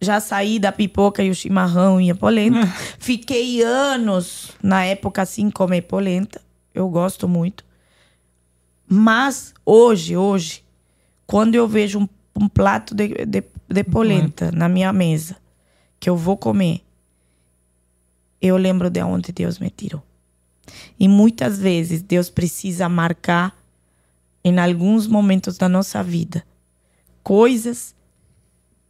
já 0.00 0.18
saí 0.18 0.58
da 0.58 0.72
pipoca 0.72 1.22
e 1.22 1.30
o 1.30 1.34
chimarrão 1.34 2.00
e 2.00 2.10
a 2.10 2.14
polenta. 2.14 2.66
Fiquei 2.98 3.62
anos 3.62 4.52
na 4.62 4.84
época 4.84 5.22
assim 5.22 5.50
comer 5.50 5.82
polenta. 5.82 6.40
Eu 6.74 6.88
gosto 6.88 7.28
muito. 7.28 7.64
Mas 8.88 9.52
hoje, 9.64 10.16
hoje, 10.16 10.64
quando 11.26 11.54
eu 11.54 11.68
vejo 11.68 12.00
um, 12.00 12.08
um 12.34 12.48
prato 12.48 12.94
de, 12.94 13.08
de, 13.26 13.44
de 13.68 13.84
polenta 13.84 14.50
na 14.50 14.68
minha 14.68 14.92
mesa, 14.92 15.36
que 15.98 16.08
eu 16.08 16.16
vou 16.16 16.36
comer, 16.36 16.80
eu 18.40 18.56
lembro 18.56 18.88
de 18.88 19.02
onde 19.02 19.32
Deus 19.32 19.58
me 19.58 19.68
tirou. 19.68 20.02
E 20.98 21.08
muitas 21.08 21.58
vezes 21.58 22.02
Deus 22.02 22.30
precisa 22.30 22.88
marcar 22.88 23.56
em 24.44 24.58
alguns 24.58 25.06
momentos 25.06 25.56
da 25.58 25.68
nossa 25.68 26.02
vida 26.02 26.44
coisas 27.22 27.94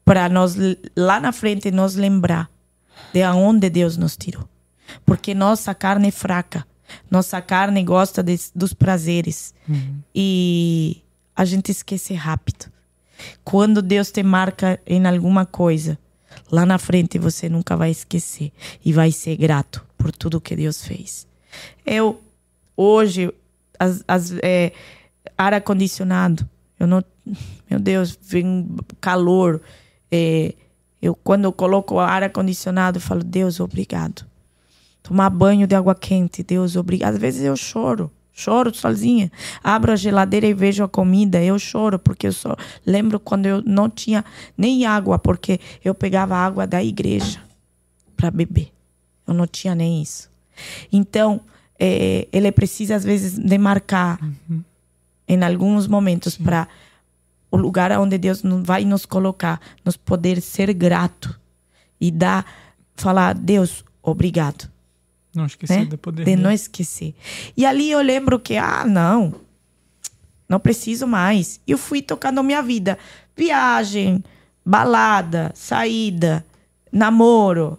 para 0.04 0.28
nós 0.28 0.54
lá 0.96 1.20
na 1.20 1.32
frente 1.32 1.70
nos 1.70 1.94
lembrar 1.94 2.50
de 3.12 3.24
onde 3.24 3.68
Deus 3.70 3.96
nos 3.96 4.16
tirou. 4.16 4.48
Porque 5.04 5.34
nossa 5.34 5.74
carne 5.74 6.08
é 6.08 6.12
fraca. 6.12 6.66
Nossa 7.10 7.40
carne 7.40 7.82
gosta 7.84 8.22
des- 8.22 8.50
dos 8.54 8.72
prazeres. 8.72 9.54
E 10.14 11.02
a 11.34 11.44
gente 11.44 11.70
esquece 11.70 12.14
rápido. 12.14 12.66
Quando 13.44 13.82
Deus 13.82 14.10
te 14.10 14.22
marca 14.22 14.80
em 14.86 15.06
alguma 15.06 15.44
coisa, 15.46 15.98
lá 16.50 16.64
na 16.66 16.78
frente 16.78 17.18
você 17.18 17.48
nunca 17.48 17.76
vai 17.76 17.90
esquecer 17.90 18.52
e 18.84 18.92
vai 18.92 19.12
ser 19.12 19.36
grato 19.36 19.84
por 19.96 20.10
tudo 20.12 20.40
que 20.40 20.56
Deus 20.56 20.84
fez. 20.84 21.26
Eu, 21.84 22.20
hoje, 22.76 23.32
as, 23.78 24.04
as, 24.06 24.32
é, 24.42 24.72
ar-condicionado, 25.36 26.48
eu 26.78 26.86
não. 26.86 27.04
Meu 27.70 27.78
Deus, 27.78 28.18
vem 28.22 28.68
calor. 29.00 29.60
é, 30.10 30.54
eu, 31.00 31.14
quando 31.14 31.44
eu 31.44 31.52
coloco 31.52 31.98
ar-condicionado, 31.98 33.00
falo, 33.00 33.24
Deus, 33.24 33.58
obrigado. 33.58 34.26
Tomar 35.02 35.30
banho 35.30 35.66
de 35.66 35.74
água 35.74 35.94
quente, 35.94 36.42
Deus, 36.42 36.76
obrigado. 36.76 37.14
Às 37.14 37.20
vezes 37.20 37.42
eu 37.42 37.56
choro, 37.56 38.10
choro 38.32 38.74
sozinha. 38.74 39.32
Abro 39.64 39.92
a 39.92 39.96
geladeira 39.96 40.46
e 40.46 40.52
vejo 40.52 40.84
a 40.84 40.88
comida, 40.88 41.42
eu 41.42 41.58
choro, 41.58 41.98
porque 41.98 42.26
eu 42.26 42.32
só 42.32 42.54
lembro 42.84 43.18
quando 43.18 43.46
eu 43.46 43.62
não 43.64 43.88
tinha 43.88 44.24
nem 44.56 44.84
água, 44.84 45.18
porque 45.18 45.58
eu 45.82 45.94
pegava 45.94 46.36
água 46.36 46.66
da 46.66 46.84
igreja 46.84 47.40
para 48.14 48.30
beber. 48.30 48.70
Eu 49.26 49.32
não 49.32 49.46
tinha 49.46 49.74
nem 49.74 50.02
isso. 50.02 50.29
Então, 50.92 51.40
eh, 51.78 52.28
ele 52.32 52.52
precisa, 52.52 52.96
às 52.96 53.04
vezes, 53.04 53.38
demarcar 53.38 54.18
em 55.28 55.42
alguns 55.42 55.86
momentos 55.86 56.36
para 56.36 56.66
o 57.50 57.56
lugar 57.56 57.92
onde 57.98 58.18
Deus 58.18 58.42
vai 58.62 58.84
nos 58.84 59.04
colocar, 59.06 59.60
nos 59.84 59.96
poder 59.96 60.40
ser 60.40 60.72
grato 60.72 61.38
e 62.00 62.10
dar, 62.10 62.44
falar, 62.96 63.34
Deus, 63.34 63.84
obrigado 64.02 64.70
Não 65.34 65.46
esquecer 65.46 65.80
né? 65.80 65.84
de 65.84 65.96
poder. 65.96 66.24
De 66.24 66.36
não 66.36 66.50
esquecer. 66.50 67.14
E 67.56 67.66
ali 67.66 67.90
eu 67.90 68.00
lembro 68.00 68.38
que, 68.38 68.56
ah, 68.56 68.84
não, 68.84 69.34
não 70.48 70.58
preciso 70.58 71.06
mais. 71.06 71.60
E 71.66 71.72
eu 71.72 71.78
fui 71.78 72.02
tocando 72.02 72.42
minha 72.42 72.62
vida. 72.62 72.98
Viagem, 73.36 74.24
balada, 74.64 75.52
saída, 75.54 76.44
namoro, 76.90 77.78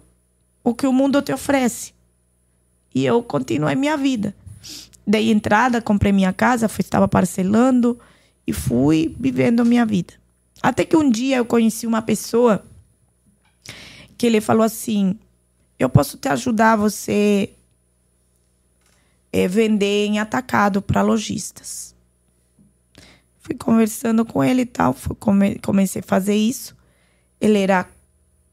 o 0.64 0.74
que 0.74 0.86
o 0.86 0.92
mundo 0.92 1.20
te 1.20 1.32
oferece. 1.32 1.92
E 2.94 3.04
eu 3.04 3.22
continuei 3.22 3.74
minha 3.74 3.96
vida. 3.96 4.34
Dei 5.06 5.30
entrada, 5.30 5.80
comprei 5.82 6.12
minha 6.12 6.32
casa, 6.32 6.68
fui, 6.68 6.82
estava 6.82 7.08
parcelando 7.08 7.98
e 8.46 8.52
fui 8.52 9.14
vivendo 9.18 9.64
minha 9.64 9.84
vida. 9.84 10.14
Até 10.62 10.84
que 10.84 10.96
um 10.96 11.10
dia 11.10 11.38
eu 11.38 11.44
conheci 11.44 11.86
uma 11.86 12.00
pessoa 12.02 12.64
que 14.16 14.26
ele 14.26 14.40
falou 14.40 14.62
assim: 14.62 15.18
eu 15.78 15.88
posso 15.88 16.16
te 16.16 16.28
ajudar 16.28 16.76
você 16.76 17.50
é, 19.32 19.48
vender 19.48 20.06
em 20.06 20.18
atacado 20.20 20.80
para 20.80 21.02
lojistas. 21.02 21.94
Fui 23.40 23.56
conversando 23.56 24.24
com 24.24 24.44
ele 24.44 24.62
e 24.62 24.66
tal, 24.66 24.92
fui 24.92 25.16
come- 25.16 25.58
comecei 25.58 26.00
a 26.00 26.04
fazer 26.06 26.36
isso. 26.36 26.76
Ele 27.40 27.58
era 27.58 27.88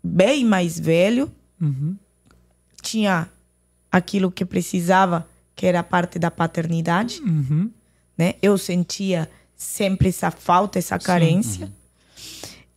bem 0.03 0.43
mais 0.45 0.79
velho, 0.79 1.31
Uhum. 1.61 1.95
tinha 2.81 3.29
aquilo 3.91 4.31
que 4.31 4.45
precisava, 4.45 5.27
que 5.55 5.65
era 5.65 5.79
a 5.79 5.83
parte 5.83 6.17
da 6.19 6.29
paternidade, 6.31 7.21
Uhum. 7.21 7.69
né? 8.17 8.35
Eu 8.41 8.57
sentia 8.57 9.29
sempre 9.55 10.09
essa 10.09 10.31
falta, 10.31 10.79
essa 10.79 10.97
carência. 10.99 11.71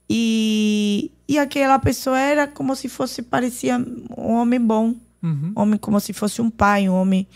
E, 0.09 1.11
e 1.29 1.39
aquela 1.39 1.79
pessoa 1.79 2.19
era 2.19 2.47
como 2.47 2.75
se 2.77 2.89
fosse, 2.89 3.23
parecia 3.23 3.79
um 4.17 4.33
homem 4.33 4.61
bom. 4.61 4.95
Uhum. 5.23 5.53
homem 5.55 5.79
como 5.79 6.01
se 6.01 6.13
fosse 6.13 6.43
um 6.43 6.51
pai, 6.51 6.89
um 6.89 6.95
homem. 6.95 7.29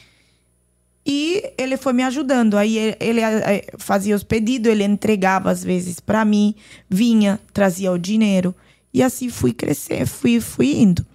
E 1.07 1.53
ele 1.57 1.77
foi 1.77 1.93
me 1.93 2.03
ajudando. 2.03 2.57
Aí 2.59 2.77
ele, 2.77 2.97
ele, 2.99 3.21
eh, 3.21 3.65
fazia 3.79 4.17
os 4.17 4.25
pedidos, 4.25 4.73
ele 4.73 4.83
entregava 4.83 5.53
às 5.53 5.63
vezes 5.63 6.01
para 6.01 6.25
mim, 6.25 6.53
vinha, 6.91 7.39
trazia 7.53 7.93
o 7.93 7.99
dinheiro. 7.99 8.53
E 8.93 9.05
assim 9.05 9.29
fui 9.29 9.53
crescer, 9.53 10.05
fui, 10.05 10.41
fui 10.41 10.75
indo. 10.81 11.07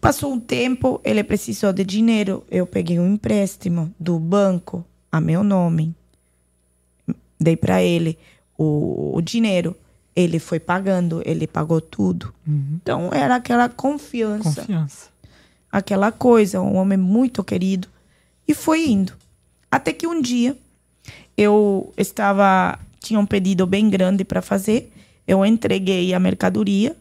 Passou 0.00 0.32
um 0.32 0.40
tempo, 0.40 1.00
ele 1.04 1.22
precisou 1.22 1.72
de 1.72 1.84
dinheiro. 1.84 2.44
Eu 2.50 2.66
peguei 2.66 2.98
um 2.98 3.14
empréstimo 3.14 3.92
do 3.98 4.18
banco 4.18 4.84
a 5.10 5.20
meu 5.20 5.42
nome. 5.44 5.94
Dei 7.38 7.56
para 7.56 7.82
ele 7.82 8.18
o, 8.56 9.16
o 9.16 9.20
dinheiro. 9.20 9.76
Ele 10.16 10.38
foi 10.38 10.60
pagando, 10.60 11.22
ele 11.24 11.46
pagou 11.46 11.80
tudo. 11.80 12.32
Então 12.46 13.10
era 13.12 13.34
aquela 13.34 13.68
confiança 13.68 14.60
Confiança. 14.60 15.08
aquela 15.70 16.12
coisa, 16.12 16.60
um 16.60 16.76
homem 16.76 16.96
muito 16.98 17.42
querido. 17.42 17.88
E 18.46 18.54
foi 18.54 18.88
indo. 18.88 19.12
Até 19.70 19.92
que 19.92 20.06
um 20.06 20.20
dia 20.22 20.56
eu 21.36 21.92
estava 21.96 22.78
tinha 23.00 23.20
um 23.20 23.26
pedido 23.26 23.66
bem 23.66 23.90
grande 23.90 24.24
para 24.24 24.40
fazer, 24.40 24.90
eu 25.26 25.44
entreguei 25.44 26.14
a 26.14 26.18
mercadoria, 26.18 26.96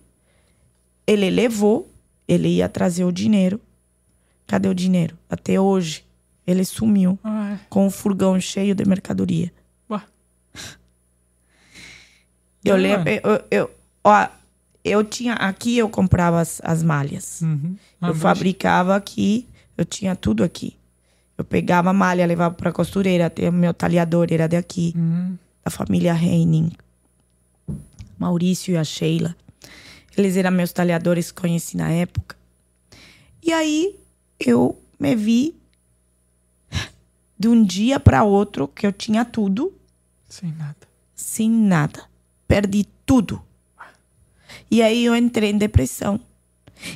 ele 1.07 1.29
levou, 1.29 1.89
ele 2.33 2.49
ia 2.49 2.67
trazer 2.69 3.03
o 3.05 3.11
dinheiro. 3.11 3.59
Cadê 4.47 4.67
o 4.67 4.73
dinheiro? 4.75 5.17
Até 5.29 5.59
hoje 5.59 6.03
ele 6.45 6.65
sumiu 6.65 7.17
Ai, 7.23 7.59
com 7.69 7.87
um 7.87 7.89
furgão 7.89 8.39
cheio 8.39 8.75
de 8.75 8.83
mercadoria. 8.85 9.51
ué. 9.89 10.01
Eu 12.63 12.75
lembro, 12.77 13.09
eu, 13.09 13.43
eu, 13.51 13.71
ó, 14.03 14.27
eu 14.83 15.03
tinha 15.03 15.33
aqui 15.33 15.77
eu 15.77 15.89
comprava 15.89 16.39
as, 16.41 16.61
as 16.63 16.81
malhas. 16.83 17.41
Uhum. 17.41 17.75
Ah, 18.01 18.07
Eu 18.07 18.13
mas- 18.13 18.21
fabricava 18.21 18.95
aqui, 18.95 19.47
eu 19.77 19.83
tinha 19.85 20.15
tudo 20.15 20.43
aqui. 20.43 20.77
Eu 21.37 21.43
pegava 21.43 21.89
a 21.89 21.93
malha, 21.93 22.25
levava 22.25 22.53
para 22.55 22.71
costureira, 22.71 23.31
o 23.49 23.51
meu 23.51 23.73
talhador 23.73 24.27
era 24.31 24.47
daqui, 24.47 24.93
Uhum. 24.95 25.37
da 25.63 25.71
família 25.71 26.13
Heining. 26.13 26.71
Maurício 28.19 28.73
e 28.73 28.77
a 28.77 28.83
Sheila. 28.83 29.35
Eles 30.17 30.37
eram 30.37 30.51
meus 30.51 30.71
talhadores 30.71 31.31
que 31.31 31.41
conheci 31.41 31.75
na 31.77 31.89
época. 31.89 32.35
E 33.41 33.51
aí 33.51 33.99
eu 34.39 34.79
me 34.99 35.15
vi 35.15 35.55
de 37.37 37.47
um 37.47 37.63
dia 37.63 37.99
para 37.99 38.23
outro 38.23 38.67
que 38.67 38.85
eu 38.85 38.91
tinha 38.93 39.25
tudo 39.25 39.73
Sem 40.29 40.51
nada. 40.51 40.75
sem 41.15 41.49
nada. 41.49 42.03
Perdi 42.47 42.85
tudo. 43.05 43.41
E 44.69 44.81
aí 44.81 45.05
eu 45.05 45.15
entrei 45.15 45.49
em 45.51 45.57
depressão. 45.57 46.19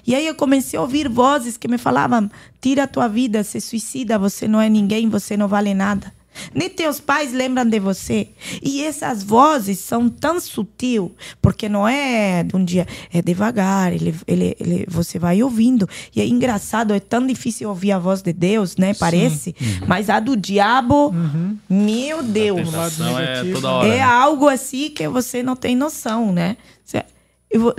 E 0.05 0.13
aí 0.15 0.25
eu 0.27 0.35
comecei 0.35 0.77
a 0.77 0.81
ouvir 0.81 1.07
vozes 1.09 1.57
que 1.57 1.67
me 1.67 1.77
falavam: 1.77 2.29
tira 2.61 2.83
a 2.83 2.87
tua 2.87 3.07
vida, 3.07 3.43
se 3.43 3.59
suicida, 3.61 4.19
você 4.19 4.47
não 4.47 4.61
é 4.61 4.69
ninguém, 4.69 5.09
você 5.09 5.35
não 5.37 5.47
vale 5.47 5.73
nada. 5.73 6.13
Nem 6.53 6.69
teus 6.69 6.99
pais 6.99 7.33
lembram 7.33 7.65
de 7.65 7.79
você. 7.79 8.29
E 8.61 8.83
essas 8.83 9.23
vozes 9.23 9.79
são 9.79 10.09
tão 10.09 10.39
sutil, 10.39 11.15
porque 11.41 11.67
não 11.69 11.87
é 11.87 12.43
de 12.43 12.55
um 12.55 12.63
dia, 12.63 12.87
é 13.13 13.21
devagar, 13.21 13.93
ele, 13.93 14.13
ele, 14.27 14.55
ele, 14.59 14.85
você 14.89 15.17
vai 15.19 15.41
ouvindo. 15.41 15.87
E 16.15 16.21
é 16.21 16.27
engraçado, 16.27 16.93
é 16.93 16.99
tão 16.99 17.25
difícil 17.25 17.69
ouvir 17.69 17.91
a 17.91 17.99
voz 17.99 18.21
de 18.21 18.33
Deus, 18.33 18.77
né? 18.77 18.93
Parece. 18.93 19.55
Mas 19.87 20.09
a 20.09 20.19
do 20.19 20.35
diabo, 20.35 21.13
meu 21.69 22.23
Deus. 22.23 22.69
Tentação 22.69 23.19
é 23.19 23.43
toda 23.51 23.71
hora. 23.71 23.87
É 23.87 23.97
né? 23.97 24.01
algo 24.01 24.47
assim 24.47 24.89
que 24.89 25.07
você 25.07 25.41
não 25.43 25.55
tem 25.55 25.75
noção, 25.75 26.31
né? 26.31 26.57
Cê- 26.85 27.03
eu 27.49 27.73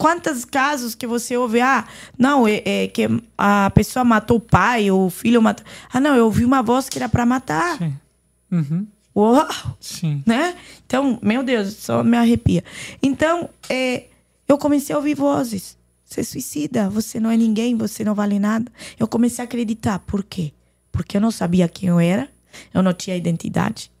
Quantos 0.00 0.46
casos 0.46 0.94
que 0.94 1.06
você 1.06 1.36
ouve, 1.36 1.60
ah, 1.60 1.86
não, 2.16 2.48
é, 2.48 2.62
é 2.64 2.88
que 2.88 3.06
a 3.36 3.68
pessoa 3.68 4.02
matou 4.02 4.38
o 4.38 4.40
pai, 4.40 4.90
ou 4.90 5.08
o 5.08 5.10
filho 5.10 5.42
matou. 5.42 5.66
Ah, 5.92 6.00
não, 6.00 6.16
eu 6.16 6.24
ouvi 6.24 6.42
uma 6.42 6.62
voz 6.62 6.88
que 6.88 6.96
era 6.96 7.06
para 7.06 7.26
matar. 7.26 7.76
Sim. 7.76 7.94
Uhum. 8.50 8.86
Uau! 9.14 9.76
Sim. 9.78 10.22
Né? 10.24 10.56
Então, 10.86 11.18
meu 11.20 11.42
Deus, 11.42 11.74
só 11.74 12.02
me 12.02 12.16
arrepia. 12.16 12.64
Então, 13.02 13.50
é, 13.68 14.04
eu 14.48 14.56
comecei 14.56 14.94
a 14.94 14.98
ouvir 14.98 15.14
vozes. 15.14 15.76
Você 16.02 16.24
suicida, 16.24 16.88
você 16.88 17.20
não 17.20 17.30
é 17.30 17.36
ninguém, 17.36 17.76
você 17.76 18.02
não 18.02 18.14
vale 18.14 18.38
nada. 18.38 18.72
Eu 18.98 19.06
comecei 19.06 19.42
a 19.42 19.44
acreditar. 19.44 19.98
Por 19.98 20.24
quê? 20.24 20.54
Porque 20.90 21.18
eu 21.18 21.20
não 21.20 21.30
sabia 21.30 21.68
quem 21.68 21.90
eu 21.90 22.00
era, 22.00 22.26
eu 22.72 22.82
não 22.82 22.94
tinha 22.94 23.14
identidade. 23.14 23.92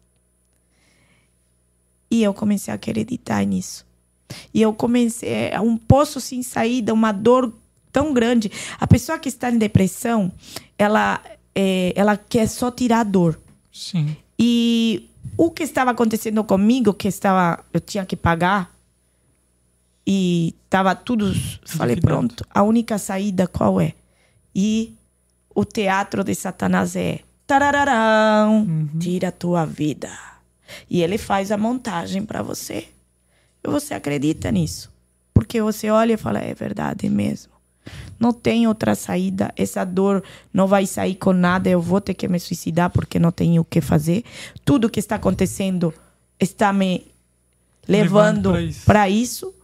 E 2.10 2.22
eu 2.22 2.32
comecei 2.32 2.72
a 2.72 2.76
acreditar 2.76 3.44
nisso. 3.44 3.86
E 4.52 4.62
eu 4.62 4.72
comecei 4.72 5.50
é 5.50 5.60
um 5.60 5.76
poço 5.76 6.20
sem 6.20 6.42
saída, 6.42 6.92
uma 6.92 7.12
dor 7.12 7.52
tão 7.92 8.12
grande. 8.12 8.50
A 8.78 8.86
pessoa 8.86 9.18
que 9.18 9.28
está 9.28 9.50
em 9.50 9.58
depressão, 9.58 10.32
ela, 10.78 11.20
é, 11.54 11.92
ela 11.96 12.16
quer 12.16 12.48
só 12.48 12.70
tirar 12.70 13.00
a 13.00 13.04
dor. 13.04 13.40
Sim. 13.72 14.16
E 14.38 15.08
o 15.36 15.50
que 15.50 15.62
estava 15.62 15.90
acontecendo 15.90 16.42
comigo, 16.44 16.94
que 16.94 17.08
estava, 17.08 17.64
eu 17.72 17.80
tinha 17.80 18.06
que 18.06 18.16
pagar, 18.16 18.74
e 20.06 20.54
estava 20.64 20.94
tudo. 20.94 21.32
Falei, 21.64 21.96
pronto, 21.96 22.44
a 22.52 22.62
única 22.62 22.98
saída 22.98 23.46
qual 23.46 23.80
é? 23.80 23.94
E 24.54 24.94
o 25.54 25.64
teatro 25.64 26.24
de 26.24 26.34
Satanás 26.34 26.96
é. 26.96 27.20
Tarararão, 27.46 28.88
tira 29.00 29.28
a 29.28 29.32
tua 29.32 29.64
vida. 29.64 30.10
E 30.88 31.02
ele 31.02 31.18
faz 31.18 31.50
a 31.50 31.58
montagem 31.58 32.24
para 32.24 32.42
você. 32.42 32.86
Você 33.62 33.94
acredita 33.94 34.50
nisso. 34.50 34.90
Porque 35.34 35.60
você 35.60 35.90
olha 35.90 36.14
e 36.14 36.16
fala, 36.16 36.38
é 36.40 36.54
verdade 36.54 37.08
mesmo. 37.08 37.52
Não 38.18 38.32
tem 38.32 38.66
outra 38.66 38.94
saída. 38.94 39.52
Essa 39.56 39.84
dor 39.84 40.22
não 40.52 40.66
vai 40.66 40.86
sair 40.86 41.14
com 41.14 41.32
nada. 41.32 41.68
Eu 41.68 41.80
vou 41.80 42.00
ter 42.00 42.14
que 42.14 42.28
me 42.28 42.38
suicidar 42.38 42.90
porque 42.90 43.18
não 43.18 43.32
tenho 43.32 43.62
o 43.62 43.64
que 43.64 43.80
fazer. 43.80 44.24
Tudo 44.64 44.90
que 44.90 45.00
está 45.00 45.16
acontecendo 45.16 45.92
está 46.38 46.72
me 46.72 47.06
Levando 47.88 48.50
levando 48.50 48.52
pra 48.52 48.62
isso. 48.62 48.84
para 48.84 49.08
isso. 49.08 49.54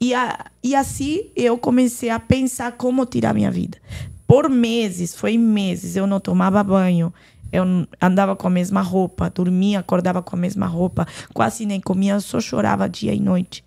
E, 0.00 0.14
a, 0.14 0.46
e 0.62 0.74
assim 0.74 1.26
eu 1.34 1.56
comecei 1.56 2.10
a 2.10 2.18
pensar 2.18 2.72
como 2.72 3.06
tirar 3.06 3.34
minha 3.34 3.50
vida. 3.50 3.78
Por 4.26 4.48
meses, 4.48 5.14
foi 5.14 5.38
meses, 5.38 5.94
eu 5.94 6.06
não 6.06 6.18
tomava 6.18 6.62
banho. 6.64 7.12
Eu 7.52 7.64
andava 8.00 8.34
com 8.34 8.46
a 8.46 8.50
mesma 8.50 8.80
roupa, 8.80 9.30
dormia, 9.30 9.78
acordava 9.78 10.22
com 10.22 10.36
a 10.36 10.38
mesma 10.38 10.66
roupa, 10.66 11.06
quase 11.32 11.64
nem 11.64 11.80
comia, 11.80 12.18
só 12.20 12.40
chorava 12.40 12.88
dia 12.88 13.14
e 13.14 13.20
noite. 13.20 13.64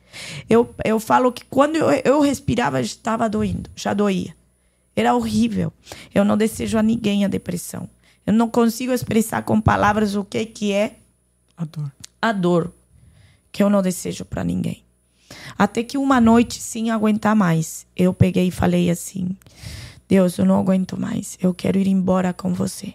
Eu, 0.49 0.73
eu 0.84 0.99
falo 0.99 1.32
que 1.32 1.45
quando 1.45 1.75
eu, 1.77 1.89
eu 2.03 2.21
respirava, 2.21 2.82
estava 2.82 3.30
doendo, 3.30 3.69
já 3.75 3.93
doía. 3.93 4.36
Era 4.95 5.15
horrível. 5.15 5.71
Eu 6.13 6.25
não 6.25 6.36
desejo 6.36 6.77
a 6.77 6.84
ninguém 6.84 7.23
a 7.23 7.27
depressão. 7.27 7.89
Eu 8.25 8.34
não 8.34 8.49
consigo 8.49 8.91
expressar 8.91 9.43
com 9.43 9.61
palavras 9.61 10.15
o 10.15 10.23
que, 10.23 10.45
que 10.45 10.73
é 10.73 10.97
A 11.57 11.65
dor. 11.65 11.91
a 12.21 12.32
dor 12.32 12.73
que 13.51 13.63
eu 13.63 13.69
não 13.69 13.82
desejo 13.82 14.25
para 14.25 14.43
ninguém. 14.43 14.84
Até 15.57 15.84
que 15.84 15.97
uma 15.97 16.19
noite, 16.19 16.61
sem 16.61 16.91
aguentar 16.91 17.36
mais, 17.36 17.86
eu 17.95 18.13
peguei 18.13 18.47
e 18.47 18.51
falei 18.51 18.89
assim: 18.89 19.36
Deus, 20.07 20.38
eu 20.38 20.45
não 20.45 20.59
aguento 20.59 20.99
mais. 20.99 21.38
Eu 21.41 21.53
quero 21.53 21.80
ir 21.80 21.88
embora 21.88 22.34
com 22.34 22.53
você. 22.53 22.93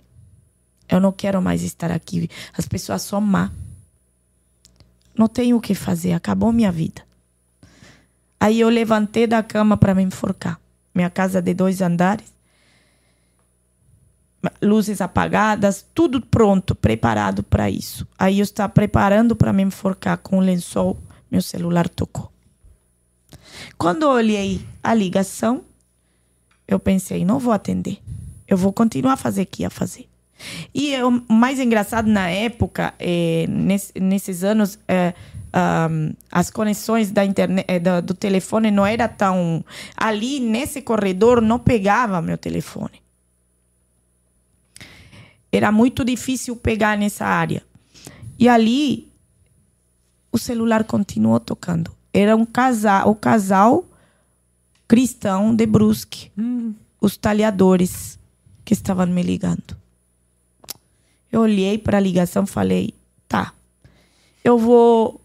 Eu 0.95 1.01
não 1.01 1.13
quero 1.13 1.43
mais 1.43 1.63
estar 1.63 1.91
aqui. 1.91 2.31
As 2.57 2.67
pessoas 2.69 3.03
são 3.03 3.21
má. 3.21 3.51
Não 5.19 5.27
tenho 5.27 5.57
o 5.57 5.61
que 5.61 5.75
fazer. 5.75 6.13
Acabou 6.13 6.53
minha 6.53 6.71
vida. 6.71 7.03
Aí 8.39 8.61
eu 8.61 8.69
levantei 8.69 9.27
da 9.27 9.43
cama 9.43 9.77
para 9.77 9.95
me 9.95 10.03
enforcar. 10.03 10.61
Minha 10.95 11.11
casa 11.11 11.43
de 11.43 11.53
dois 11.53 11.81
andares. 11.81 12.33
Luzes 14.63 15.01
apagadas, 15.01 15.85
tudo 15.95 16.21
pronto, 16.21 16.75
preparado 16.75 17.43
para 17.43 17.69
isso. 17.69 18.07
Aí 18.17 18.39
eu 18.39 18.45
estava 18.45 18.69
preparando 18.69 19.35
para 19.35 19.53
me 19.53 19.63
enforcar 19.63 20.19
com 20.19 20.37
o 20.37 20.41
lençol, 20.41 20.99
meu 21.31 21.41
celular 21.41 21.89
tocou. 21.89 22.31
Quando 23.79 24.03
eu 24.03 24.11
olhei 24.11 24.65
a 24.83 24.93
ligação, 24.93 25.65
eu 26.69 26.79
pensei, 26.79 27.25
não 27.25 27.39
vou 27.39 27.55
atender. 27.55 28.03
Eu 28.47 28.59
vou 28.59 28.71
continuar 28.71 29.15
a 29.15 29.17
fazer 29.17 29.43
o 29.43 29.47
que 29.47 29.63
ia 29.63 29.71
fazer. 29.71 30.07
E 30.75 30.93
eu- 30.93 31.23
o 31.29 31.33
mais 31.33 31.59
engraçado 31.61 32.07
na 32.09 32.29
época, 32.29 32.95
eh, 32.99 33.47
nesse- 33.49 33.93
nesses 34.01 34.43
anos, 34.45 34.79
eh, 34.89 35.15
ahm, 35.53 36.13
as 36.31 36.51
conexões 36.51 37.11
da 37.11 37.25
internet, 37.25 37.65
eh, 37.69 37.79
do, 37.79 38.03
do 38.03 38.15
telefone 38.15 38.71
não 38.71 38.85
era 38.87 39.07
tão. 39.09 39.65
Ali 39.97 40.41
nesse 40.41 40.83
corredor 40.83 41.41
não 41.41 41.59
pegava 41.59 42.21
meu 42.23 42.37
telefone. 42.39 43.03
Era 45.53 45.71
muito 45.71 46.05
difícil 46.05 46.57
pegar 46.57 46.99
nessa 46.99 47.25
área. 47.25 47.63
E 48.39 48.49
ali 48.49 49.09
o 50.33 50.39
celular 50.39 50.83
continuou 50.85 51.39
tocando. 51.39 51.93
Era 52.13 52.35
um 52.35 52.45
casal, 52.45 53.09
o 53.09 53.15
casal 53.15 53.85
cristão 54.89 55.55
de 55.55 55.65
Brusque, 55.67 56.31
os 57.01 57.17
talhadores 57.17 58.19
que 58.65 58.75
estavam 58.75 59.07
me 59.07 59.23
ligando. 59.23 59.77
Eu 61.35 61.41
olhei 61.41 61.77
para 61.77 61.97
a 61.97 62.01
ligação 62.01 62.45
e 62.45 62.47
falei: 62.47 62.95
tá, 63.27 63.53
eu 64.45 64.57
vou 64.57 65.21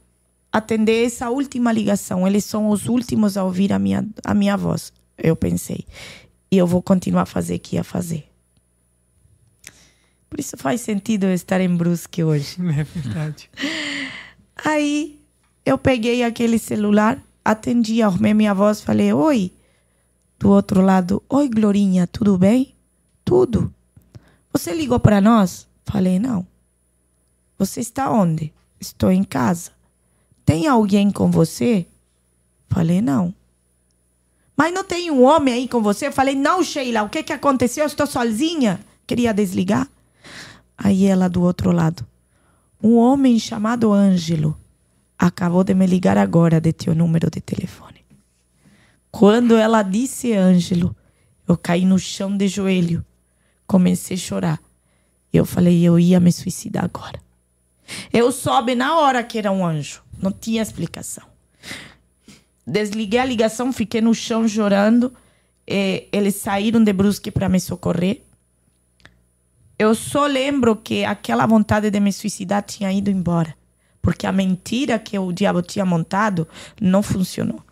atender 0.52 1.06
essa 1.06 1.30
última 1.30 1.72
ligação. 1.72 2.28
Eles 2.28 2.46
são 2.46 2.70
os 2.70 2.88
últimos 2.88 3.38
a 3.38 3.44
ouvir 3.44 3.72
a 3.72 3.78
minha, 3.78 4.04
a 4.24 4.34
minha 4.34 4.58
voz. 4.58 4.92
Eu 5.16 5.36
pensei. 5.36 5.86
E 6.52 6.58
eu 6.58 6.66
vou 6.66 6.82
continuar 6.82 7.22
a 7.22 7.26
fazer 7.28 7.58
o 7.58 7.60
que 7.60 7.76
ia 7.76 7.84
fazer. 7.84 8.28
Por 10.28 10.40
isso 10.40 10.58
faz 10.58 10.82
sentido 10.82 11.26
eu 11.26 11.34
estar 11.36 11.62
em 11.62 11.78
Brusque 11.78 12.24
hoje. 12.24 12.58
É 12.76 12.84
verdade. 12.84 13.48
Aí 14.66 15.22
eu 15.64 15.78
peguei 15.78 16.24
aquele 16.24 16.58
celular, 16.58 17.24
atendi, 17.46 18.02
arrumei 18.02 18.34
minha 18.34 18.56
voz, 18.56 18.82
falei: 18.82 19.14
Oi, 19.14 19.54
do 20.40 20.50
outro 20.50 20.82
lado: 20.82 21.22
Oi, 21.30 21.48
Glorinha, 21.48 22.08
tudo 22.08 22.36
bem? 22.36 22.74
Tudo. 23.24 23.72
Você 24.52 24.74
ligou 24.74 25.00
para 25.00 25.22
nós? 25.22 25.69
Falei: 25.90 26.20
Não. 26.20 26.46
Você 27.58 27.80
está 27.80 28.12
onde? 28.12 28.54
Estou 28.80 29.12
em 29.12 29.24
casa. 29.24 29.72
Tem 30.46 30.68
alguém 30.68 31.10
com 31.10 31.32
você? 31.32 31.88
Falei: 32.70 33.02
Não. 33.02 33.34
Mas 34.56 34.72
não 34.72 34.84
tem 34.84 35.10
um 35.10 35.24
homem 35.24 35.54
aí 35.54 35.68
com 35.68 35.82
você? 35.82 36.12
Falei: 36.12 36.36
Não, 36.36 36.64
Sheila, 36.64 37.02
o 37.02 37.10
que, 37.10 37.24
que 37.24 37.34
aconteceu? 37.34 37.84
Eu 37.84 37.88
estou 37.88 38.06
sozinha. 38.06 38.80
Queria 39.08 39.34
desligar. 39.34 39.90
Aí 40.78 41.08
ela 41.08 41.28
do 41.28 41.42
outro 41.42 41.72
lado: 41.72 42.06
Um 42.84 42.96
homem 42.96 43.40
chamado 43.40 43.92
Ângelo 43.92 44.56
acabou 45.18 45.64
de 45.64 45.74
me 45.74 45.88
ligar 45.88 46.20
agora 46.20 46.62
de 46.62 46.72
teu 46.72 46.94
número 46.94 47.32
de 47.32 47.42
telefone. 47.42 48.06
Quando 49.10 49.56
ela 49.56 49.82
disse 49.82 50.34
Ângelo, 50.34 50.96
eu 51.48 51.58
caí 51.58 51.84
no 51.84 51.98
chão 51.98 52.38
de 52.38 52.48
joelho, 52.48 53.04
comecei 53.66 54.16
a 54.16 54.20
chorar. 54.20 54.69
Eu 55.32 55.46
falei, 55.46 55.84
eu 55.84 56.00
ia 56.00 56.20
me 56.20 56.32
suicidar 56.32 56.86
agora. 56.86 57.20
Eu 58.12 58.32
soube 58.32 58.76
na 58.76 59.00
hora 59.00 59.24
que 59.24 59.38
era 59.38 59.52
um 59.52 59.66
anjo, 59.66 60.02
não 60.18 60.32
tinha 60.32 60.62
explicação. 60.62 61.24
Desliguei 62.66 63.20
a 63.20 63.26
ligação, 63.26 63.74
fiquei 63.74 64.02
no 64.02 64.14
chão 64.14 64.48
chorando. 64.48 65.14
eles 65.66 66.36
saíram 66.36 66.84
de 66.84 66.94
Brusque 66.94 67.32
para 67.32 67.50
me 67.50 67.60
socorrer. 67.60 68.22
Eu 69.78 69.96
só 69.96 70.26
lembro 70.26 70.76
que 70.76 71.06
aquela 71.06 71.46
vontade 71.46 71.90
de 71.90 72.00
me 72.00 72.12
suicidar 72.12 72.64
tinha 72.64 72.92
ido 72.92 73.10
embora 73.10 73.56
porque 74.02 74.26
a 74.26 74.32
mentira 74.32 74.98
que 74.98 75.18
o 75.18 75.32
diabo 75.32 75.62
tinha 75.62 75.86
montado 75.86 76.48
não 76.82 77.04
funcionou. 77.04 77.64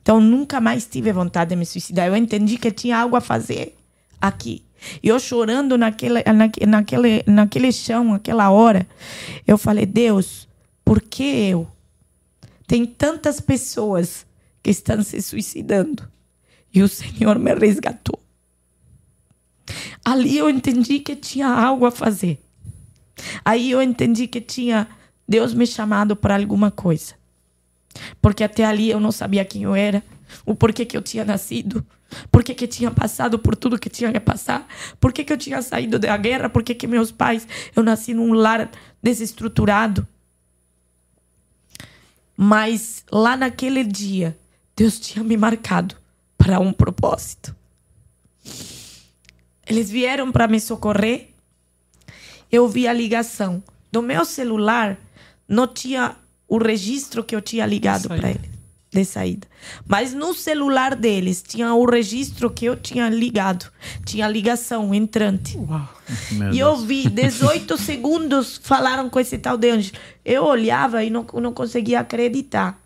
Então 0.00 0.20
nunca 0.20 0.60
mais 0.60 0.86
tive 0.86 1.12
vontade 1.12 1.50
de 1.50 1.56
me 1.56 1.66
suicidar. 1.66 2.06
Eu 2.06 2.16
entendi 2.16 2.58
que 2.58 2.70
tinha 2.70 2.98
algo 2.98 3.16
a 3.16 3.20
fazer 3.20 3.76
aqui. 4.20 4.62
Eu 5.02 5.18
chorando 5.18 5.78
naquele, 5.78 6.22
naquele, 6.66 7.22
naquele 7.26 7.72
chão, 7.72 8.14
aquela 8.14 8.50
hora, 8.50 8.86
eu 9.46 9.56
falei: 9.56 9.86
Deus, 9.86 10.48
por 10.84 11.00
que 11.00 11.22
eu? 11.22 11.68
Tem 12.66 12.86
tantas 12.86 13.40
pessoas 13.40 14.26
que 14.62 14.70
estão 14.70 15.02
se 15.02 15.20
suicidando 15.20 16.08
e 16.72 16.82
o 16.82 16.88
Senhor 16.88 17.38
me 17.38 17.54
resgatou. 17.54 18.18
Ali 20.04 20.38
eu 20.38 20.48
entendi 20.50 21.00
que 21.00 21.14
tinha 21.14 21.48
algo 21.48 21.86
a 21.86 21.90
fazer. 21.90 22.42
Aí 23.44 23.70
eu 23.70 23.80
entendi 23.82 24.26
que 24.26 24.40
tinha 24.40 24.88
Deus 25.28 25.54
me 25.54 25.66
chamado 25.66 26.16
para 26.16 26.36
alguma 26.36 26.70
coisa. 26.70 27.14
Porque 28.20 28.42
até 28.42 28.64
ali 28.64 28.90
eu 28.90 28.98
não 28.98 29.12
sabia 29.12 29.44
quem 29.44 29.62
eu 29.62 29.74
era, 29.74 30.02
o 30.46 30.54
porquê 30.54 30.84
que 30.84 30.96
eu 30.96 31.02
tinha 31.02 31.24
nascido, 31.24 31.86
porquê 32.30 32.54
que 32.54 32.66
tinha 32.66 32.90
passado 32.90 33.38
por 33.38 33.56
tudo 33.56 33.78
que 33.78 33.88
tinha 33.88 34.12
que 34.12 34.20
passar, 34.20 34.66
porquê 35.00 35.24
que 35.24 35.32
eu 35.32 35.36
tinha 35.36 35.60
saído 35.62 35.98
da 35.98 36.16
guerra, 36.16 36.48
porquê 36.48 36.74
que 36.74 36.86
meus 36.86 37.10
pais, 37.12 37.46
eu 37.74 37.82
nasci 37.82 38.14
num 38.14 38.32
lar 38.32 38.70
desestruturado. 39.02 40.06
Mas 42.36 43.04
lá 43.10 43.36
naquele 43.36 43.84
dia, 43.84 44.36
Deus 44.76 44.98
tinha 44.98 45.24
me 45.24 45.36
marcado 45.36 45.96
para 46.36 46.58
um 46.58 46.72
propósito. 46.72 47.54
Eles 49.66 49.90
vieram 49.90 50.32
para 50.32 50.48
me 50.48 50.58
socorrer. 50.58 51.28
Eu 52.50 52.68
vi 52.68 52.88
a 52.88 52.92
ligação 52.92 53.62
do 53.90 54.02
meu 54.02 54.24
celular 54.24 54.98
não 55.48 55.66
tinha 55.66 56.16
o 56.48 56.58
registro 56.58 57.22
que 57.22 57.36
eu 57.36 57.42
tinha 57.42 57.66
ligado 57.66 58.08
para 58.08 58.30
eles 58.30 58.51
de 58.92 59.04
saída. 59.04 59.48
Mas 59.86 60.12
no 60.12 60.34
celular 60.34 60.94
deles 60.94 61.42
tinha 61.42 61.72
o 61.74 61.84
registro 61.84 62.50
que 62.50 62.66
eu 62.66 62.76
tinha 62.76 63.08
ligado. 63.08 63.70
Tinha 64.04 64.28
ligação 64.28 64.94
entrante. 64.94 65.56
Uau. 65.56 65.88
e 66.52 66.58
eu 66.58 66.76
vi 66.76 67.08
18 67.08 67.76
segundos 67.78 68.60
falaram 68.62 69.08
com 69.08 69.18
esse 69.18 69.38
tal 69.38 69.56
de 69.56 69.70
anjo. 69.70 69.92
Eu 70.24 70.44
olhava 70.44 71.02
e 71.02 71.08
não, 71.08 71.24
não 71.34 71.54
conseguia 71.54 72.00
acreditar. 72.00 72.78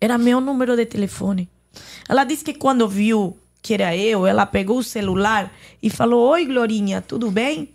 Era 0.00 0.16
meu 0.16 0.40
número 0.40 0.76
de 0.76 0.86
telefone. 0.86 1.48
Ela 2.08 2.24
disse 2.24 2.44
que 2.44 2.54
quando 2.54 2.88
viu 2.88 3.36
que 3.60 3.74
era 3.74 3.96
eu, 3.96 4.26
ela 4.26 4.44
pegou 4.46 4.78
o 4.78 4.82
celular 4.82 5.52
e 5.82 5.90
falou: 5.90 6.28
Oi, 6.30 6.44
Glorinha, 6.44 7.00
tudo 7.00 7.30
bem? 7.30 7.68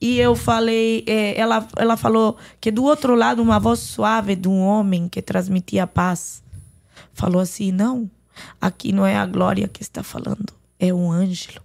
E 0.00 0.18
eu 0.18 0.34
falei, 0.34 1.04
é, 1.06 1.38
ela, 1.38 1.66
ela 1.76 1.96
falou 1.96 2.36
que 2.60 2.70
do 2.70 2.84
outro 2.84 3.14
lado 3.14 3.40
uma 3.40 3.58
voz 3.58 3.80
suave 3.80 4.36
de 4.36 4.46
um 4.46 4.60
homem 4.60 5.08
que 5.08 5.22
transmitia 5.22 5.86
paz 5.86 6.42
falou 7.14 7.40
assim: 7.40 7.72
não, 7.72 8.10
aqui 8.60 8.92
não 8.92 9.06
é 9.06 9.16
a 9.16 9.24
Glória 9.24 9.66
que 9.66 9.82
está 9.82 10.02
falando, 10.02 10.52
é 10.78 10.92
um 10.92 11.10
anjo. 11.10 11.60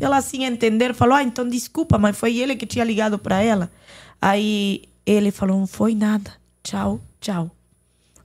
E 0.00 0.04
ela, 0.04 0.18
assim, 0.18 0.44
entender, 0.44 0.94
falou: 0.94 1.16
ah, 1.16 1.22
então 1.24 1.48
desculpa, 1.48 1.98
mas 1.98 2.16
foi 2.16 2.38
ele 2.38 2.54
que 2.54 2.66
tinha 2.66 2.84
ligado 2.84 3.18
para 3.18 3.42
ela. 3.42 3.70
Aí 4.20 4.84
ele 5.04 5.32
falou: 5.32 5.58
não 5.58 5.66
foi 5.66 5.96
nada, 5.96 6.32
tchau, 6.62 7.00
tchau. 7.20 7.50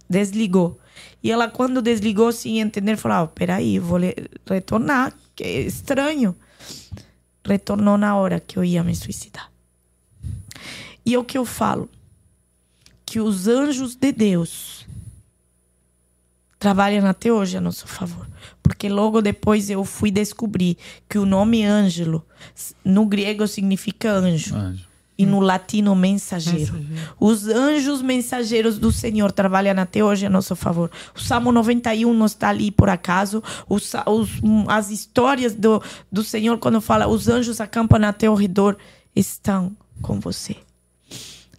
Desligou. 0.08 0.80
E 1.22 1.32
ela, 1.32 1.50
quando 1.50 1.82
desligou, 1.82 2.32
sem 2.32 2.60
entender, 2.60 2.96
falou: 2.96 3.24
ah, 3.24 3.28
peraí, 3.28 3.80
vou 3.80 4.00
retornar, 4.48 5.14
que 5.36 5.44
é 5.44 5.62
estranho 5.62 6.36
retornou 7.48 7.98
na 7.98 8.16
hora 8.16 8.40
que 8.40 8.58
eu 8.58 8.64
ia 8.64 8.84
me 8.84 8.96
suicidar. 8.96 9.52
E 11.06 11.14
é 11.14 11.20
o 11.20 11.24
que 11.24 11.38
eu 11.38 11.46
falo, 11.46 11.90
que 13.06 13.20
os 13.20 13.48
anjos 13.48 13.96
de 13.96 14.12
Deus 14.12 14.86
trabalham 16.60 17.06
até 17.06 17.32
hoje 17.32 17.58
a 17.58 17.62
nosso 17.62 17.88
favor. 17.88 18.28
Porque 18.62 18.90
logo 18.90 19.22
depois 19.22 19.70
eu 19.70 19.86
fui 19.86 20.12
descobrir 20.12 20.78
que 21.08 21.18
o 21.18 21.26
nome 21.26 21.64
Ângelo 21.64 22.26
no 22.84 23.06
grego 23.06 23.48
significa 23.48 24.12
anjo. 24.12 24.56
anjo 24.56 24.87
e 25.18 25.26
no 25.26 25.40
latino 25.40 25.96
mensageiro. 25.96 26.74
mensageiro. 26.74 27.16
Os 27.20 27.48
anjos 27.48 28.02
mensageiros 28.02 28.78
do 28.78 28.92
Senhor 28.92 29.32
trabalham 29.32 29.78
até 29.80 30.04
hoje 30.04 30.26
a 30.26 30.30
nosso 30.30 30.56
favor. 30.56 30.92
O 31.16 31.20
Salmo 31.20 31.52
91 31.52 32.14
não 32.14 32.26
está 32.26 32.50
ali 32.50 32.70
por 32.70 32.88
acaso. 32.88 33.42
Os, 33.68 33.94
os, 34.06 34.30
as 34.68 34.92
histórias 34.92 35.56
do, 35.56 35.82
do 36.12 36.24
Senhor, 36.24 36.60
quando 36.60 36.80
fala 36.80 37.08
os 37.08 37.28
anjos 37.28 37.60
acampam 37.60 38.04
a 38.04 38.14
teu 38.14 38.36
redor, 38.36 38.78
estão 39.16 39.76
com 40.02 40.20
você. 40.20 40.56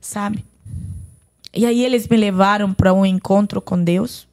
Sabe? 0.01 0.45
E 1.53 1.67
aí 1.67 1.85
eles 1.85 2.07
me 2.07 2.17
levaram 2.17 2.73
para 2.73 2.95
um 2.95 3.05
encontro 3.05 3.61
com 3.61 3.83
Deus. 3.83 4.29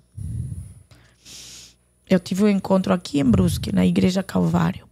Eu 2.07 2.19
tive 2.19 2.43
um 2.43 2.49
encontro 2.49 2.93
aqui 2.93 3.19
em 3.19 3.25
Brusque, 3.25 3.73
na 3.73 3.85
Igreja 3.85 4.21
Calvário. 4.21 4.85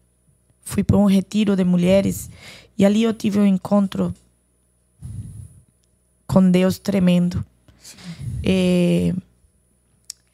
Fui 0.63 0.83
para 0.83 0.97
um 0.97 1.05
retiro 1.05 1.55
de 1.55 1.63
mulheres 1.63 2.29
e 2.77 2.83
ali 2.85 3.03
eu 3.03 3.13
tive 3.13 3.39
um 3.39 3.45
encontro 3.45 4.13
com 6.33 6.49
Deus 6.49 6.79
tremendo. 6.79 7.45
E, 8.43 9.13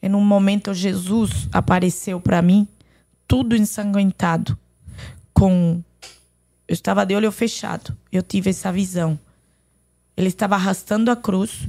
em 0.02 0.14
um 0.14 0.24
momento, 0.24 0.72
Jesus 0.72 1.46
apareceu 1.52 2.18
para 2.18 2.40
mim, 2.40 2.66
tudo 3.28 3.54
ensanguentado, 3.54 4.58
com. 5.34 5.82
Eu 6.66 6.72
estava 6.72 7.04
de 7.04 7.14
olho 7.14 7.30
fechado. 7.30 7.94
Eu 8.10 8.22
tive 8.22 8.48
essa 8.48 8.72
visão. 8.72 9.18
Ele 10.16 10.28
estava 10.28 10.54
arrastando 10.54 11.10
a 11.10 11.16
cruz. 11.16 11.68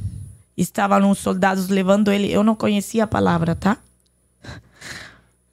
Estavam 0.56 1.10
uns 1.10 1.18
soldados 1.18 1.68
levando 1.68 2.12
ele. 2.12 2.32
Eu 2.32 2.44
não 2.44 2.56
conhecia 2.56 3.04
a 3.04 3.08
palavra, 3.08 3.56
tá? 3.56 3.80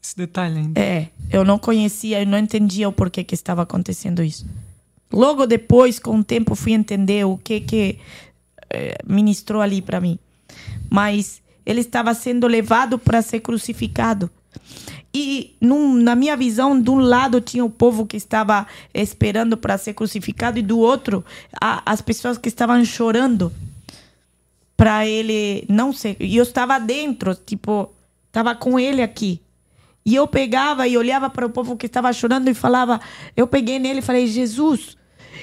Esse 0.01 0.17
detalhe 0.17 0.59
ainda. 0.59 0.81
É, 0.81 1.09
eu 1.31 1.45
não 1.45 1.59
conhecia, 1.59 2.21
eu 2.21 2.27
não 2.27 2.39
entendia 2.39 2.89
o 2.89 2.93
porquê 2.93 3.25
que 3.25 3.35
estava 3.35 3.63
acontecendo 3.63 4.23
isso. 4.23 4.47
Logo 5.11 5.47
depois, 5.47 5.99
com 5.99 6.19
o 6.19 6.25
tempo, 6.25 6.55
fui 6.55 6.73
entender 6.73 7.25
o 7.25 7.39
que 7.39 7.61
que 7.61 7.77
é, 7.77 7.97
ministrou 9.07 9.61
ali 9.61 9.81
para 9.81 10.01
mim. 10.01 10.19
Mas 10.91 11.43
ele 11.65 11.81
estava 11.81 12.15
sendo 12.15 12.47
levado 12.47 12.99
para 12.99 13.21
ser 13.21 13.41
crucificado. 13.41 14.31
E 15.13 15.57
num, 15.61 15.95
na 15.95 16.15
minha 16.15 16.37
visão, 16.37 16.81
de 16.81 16.91
um 16.91 16.99
lado 16.99 17.41
tinha 17.41 17.65
o 17.65 17.71
povo 17.71 18.07
que 18.07 18.17
estava 18.17 18.67
esperando 18.93 19.57
para 19.57 19.79
ser 19.79 19.95
crucificado, 19.95 20.59
e 20.59 20.63
do 20.63 20.79
outro, 20.79 21.25
a, 21.61 21.83
as 21.85 22.01
pessoas 22.01 22.39
que 22.39 22.49
estavam 22.49 22.85
chorando 22.85 23.53
para 24.77 25.07
ele 25.07 25.65
não 25.69 25.93
ser. 25.93 26.17
E 26.21 26.37
eu 26.37 26.43
estava 26.43 26.79
dentro, 26.79 27.35
tipo, 27.35 27.93
estava 28.29 28.55
com 28.55 28.79
ele 28.79 29.03
aqui. 29.03 29.41
E 30.05 30.15
eu 30.15 30.27
pegava 30.27 30.87
e 30.87 30.97
olhava 30.97 31.29
para 31.29 31.45
o 31.45 31.51
povo 31.51 31.77
que 31.77 31.87
estava 31.87 32.13
chorando 32.13 32.49
e 32.49 32.55
falava, 32.55 33.01
eu 33.37 33.47
peguei 33.47 33.79
nele 33.79 33.99
e 33.99 34.03
falei: 34.03 34.27
"Jesus, 34.27 34.97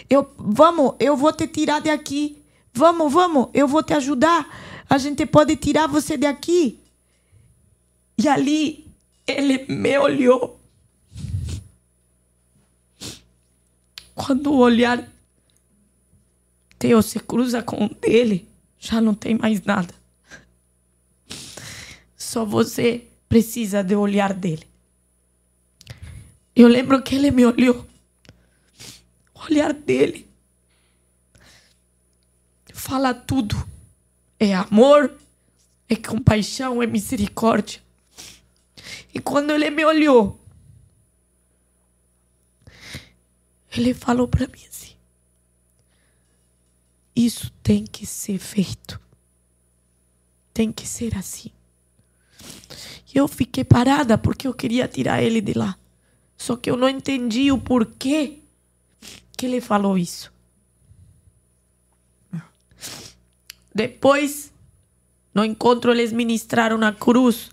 eu 0.10 0.28
vamos, 0.38 0.94
eu 1.00 1.16
vou 1.16 1.32
te 1.34 1.48
tirar 1.48 1.82
daqui. 1.82 2.42
Vamos, 2.76 3.12
vamos, 3.14 3.48
eu 3.54 3.70
vou 3.70 3.82
te 3.82 3.94
ajudar. 3.94 4.46
A 4.90 4.98
gente 4.98 5.26
pode 5.26 5.56
tirar 5.56 5.88
você 5.88 6.18
daqui. 6.18 6.78
E 8.18 8.28
ali 8.28 8.86
ele 9.26 9.66
me 9.74 9.98
olhou. 9.98 10.60
Quando 14.14 14.52
o 14.52 14.58
olhar 14.58 15.10
teu 16.78 17.02
se 17.02 17.18
cruza 17.20 17.64
com 17.64 17.86
o 17.86 17.96
dele, 17.96 18.46
já 18.78 19.00
não 19.00 19.14
tem 19.14 19.38
mais 19.38 19.62
nada. 19.64 19.96
Só 22.18 22.44
você 22.44 23.08
precisa 23.30 23.82
do 23.82 24.02
olhar 24.02 24.34
dele. 24.34 24.68
Eu 26.54 26.68
lembro 26.68 27.02
que 27.02 27.16
ele 27.16 27.32
me 27.32 27.46
olhou. 27.46 27.86
O 29.34 29.46
olhar 29.50 29.72
dele 29.72 30.28
fala 32.86 33.16
tudo. 33.16 33.56
É 34.40 34.54
amor, 34.54 35.12
é 35.90 35.96
compaixão, 35.96 36.84
é 36.84 36.86
misericórdia. 36.86 37.82
E 39.12 39.20
quando 39.20 39.50
ele 39.52 39.72
me 39.72 39.84
olhou, 39.84 40.40
ele 43.76 43.94
falou 43.94 44.28
para 44.28 44.46
mim 44.48 44.64
assim: 44.70 44.94
Isso 47.16 47.52
tem 47.64 47.86
que 47.86 48.06
ser 48.06 48.38
feito. 48.38 49.02
Tem 50.54 50.72
que 50.72 50.88
ser 50.88 51.18
assim. 51.18 51.52
E 53.14 53.18
eu 53.18 53.28
fiquei 53.28 53.64
parada 53.64 54.18
porque 54.18 54.48
eu 54.48 54.54
queria 54.54 54.88
tirar 54.88 55.24
ele 55.24 55.42
de 55.42 55.54
lá. 55.54 55.76
Só 56.38 56.56
que 56.56 56.70
eu 56.70 56.78
não 56.78 56.88
entendi 56.88 57.52
o 57.52 57.58
porquê 57.58 58.40
que 59.36 59.46
ele 59.46 59.60
falou 59.60 59.98
isso. 59.98 60.35
Depois, 63.74 64.54
no 65.34 65.44
encontro, 65.44 65.92
eles 65.92 66.12
ministraram 66.12 66.78
na 66.78 66.94
cruz 66.94 67.50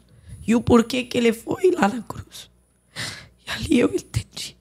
e 0.47 0.55
o 0.55 0.61
porquê 0.61 1.05
que 1.05 1.19
ele 1.19 1.32
foi 1.32 1.70
lá 1.73 1.89
na 1.89 2.03
cruz. 2.03 2.51
E 3.44 3.51
ali 3.51 3.81
eu 3.81 3.93
entendi 3.93 4.57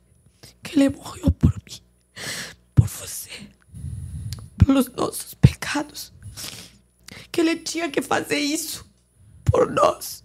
que 0.64 0.78
ele 0.78 0.90
morreu 0.90 1.32
por 1.32 1.52
mim, 1.52 1.80
por 2.74 2.88
você, 2.88 3.30
pelos 4.58 4.90
nossos 4.90 5.34
pecados. 5.34 6.12
Que 7.32 7.42
ele 7.42 7.58
tinha 7.58 7.90
que 7.90 8.02
fazer 8.02 8.40
isso 8.40 8.86
por 9.46 9.72
nós. 9.72 10.24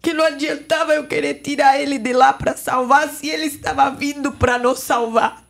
Que 0.00 0.14
não 0.14 0.24
adiantava 0.24 0.94
eu 0.94 1.06
querer 1.06 1.34
tirar 1.42 1.78
ele 1.78 1.98
de 1.98 2.12
lá 2.12 2.32
para 2.32 2.56
salvar 2.56 3.08
se 3.08 3.28
ele 3.28 3.46
estava 3.46 3.90
vindo 3.90 4.32
para 4.32 4.58
nos 4.58 4.80
salvar. 4.80 5.46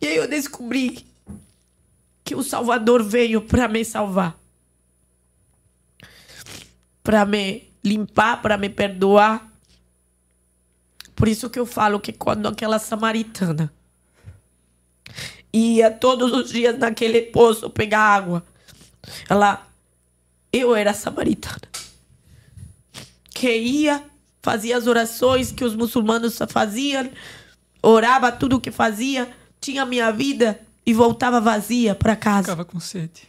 E 0.00 0.06
aí 0.06 0.16
eu 0.16 0.28
descobri 0.28 1.07
que 2.28 2.34
o 2.34 2.42
Salvador 2.42 3.02
veio 3.02 3.40
para 3.40 3.66
me 3.68 3.82
salvar. 3.82 4.38
Para 7.02 7.24
me 7.24 7.72
limpar, 7.82 8.42
para 8.42 8.58
me 8.58 8.68
perdoar. 8.68 9.50
Por 11.16 11.26
isso 11.26 11.48
que 11.48 11.58
eu 11.58 11.64
falo 11.64 11.98
que 11.98 12.12
quando 12.12 12.46
aquela 12.46 12.78
samaritana 12.78 13.72
ia 15.50 15.90
todos 15.90 16.30
os 16.34 16.50
dias 16.50 16.78
naquele 16.78 17.22
poço 17.22 17.70
pegar 17.70 18.02
água, 18.02 18.44
ela 19.26 19.66
eu 20.52 20.76
era 20.76 20.92
samaritana. 20.92 21.66
Que 23.30 23.56
ia, 23.56 24.04
fazia 24.42 24.76
as 24.76 24.86
orações 24.86 25.50
que 25.50 25.64
os 25.64 25.74
muçulmanos 25.74 26.38
faziam, 26.50 27.10
orava 27.82 28.30
tudo 28.30 28.56
o 28.56 28.60
que 28.60 28.70
fazia, 28.70 29.34
tinha 29.58 29.86
minha 29.86 30.12
vida 30.12 30.67
e 30.88 30.94
voltava 30.94 31.38
vazia 31.38 31.94
para 31.94 32.16
casa. 32.16 32.44
Ficava 32.44 32.64
com 32.64 32.80
sede. 32.80 33.28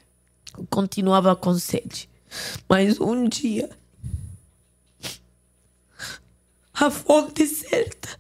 Continuava 0.70 1.36
com 1.36 1.54
sede. 1.56 2.10
Mas 2.70 3.02
um 3.02 3.28
dia, 3.28 3.70
a 6.74 6.90
fonte 6.90 7.46
certa 7.46 8.18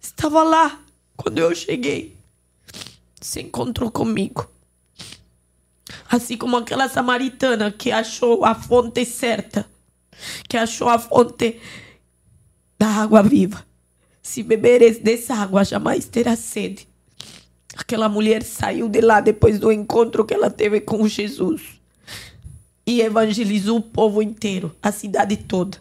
estava 0.00 0.44
lá 0.44 0.80
quando 1.16 1.38
eu 1.38 1.52
cheguei. 1.56 2.16
Se 3.20 3.40
encontrou 3.40 3.90
comigo. 3.90 4.48
Assim 6.08 6.36
como 6.36 6.56
aquela 6.56 6.88
samaritana 6.88 7.72
que 7.72 7.90
achou 7.90 8.44
a 8.44 8.54
fonte 8.54 9.04
certa, 9.04 9.68
que 10.48 10.56
achou 10.56 10.88
a 10.88 11.00
fonte 11.00 11.60
da 12.78 12.86
água 12.86 13.24
viva. 13.24 13.66
Se 14.22 14.44
beberes 14.44 15.00
dessa 15.00 15.34
água, 15.34 15.64
jamais 15.64 16.04
terá 16.04 16.36
sede. 16.36 16.89
Aquela 17.76 18.08
mulher 18.08 18.42
saiu 18.42 18.88
de 18.88 19.00
lá 19.00 19.20
depois 19.20 19.58
do 19.58 19.70
encontro 19.70 20.24
que 20.24 20.34
ela 20.34 20.50
teve 20.50 20.80
com 20.80 21.06
Jesus 21.06 21.80
e 22.86 23.00
evangelizou 23.00 23.78
o 23.78 23.82
povo 23.82 24.20
inteiro, 24.20 24.74
a 24.82 24.90
cidade 24.90 25.36
toda. 25.36 25.78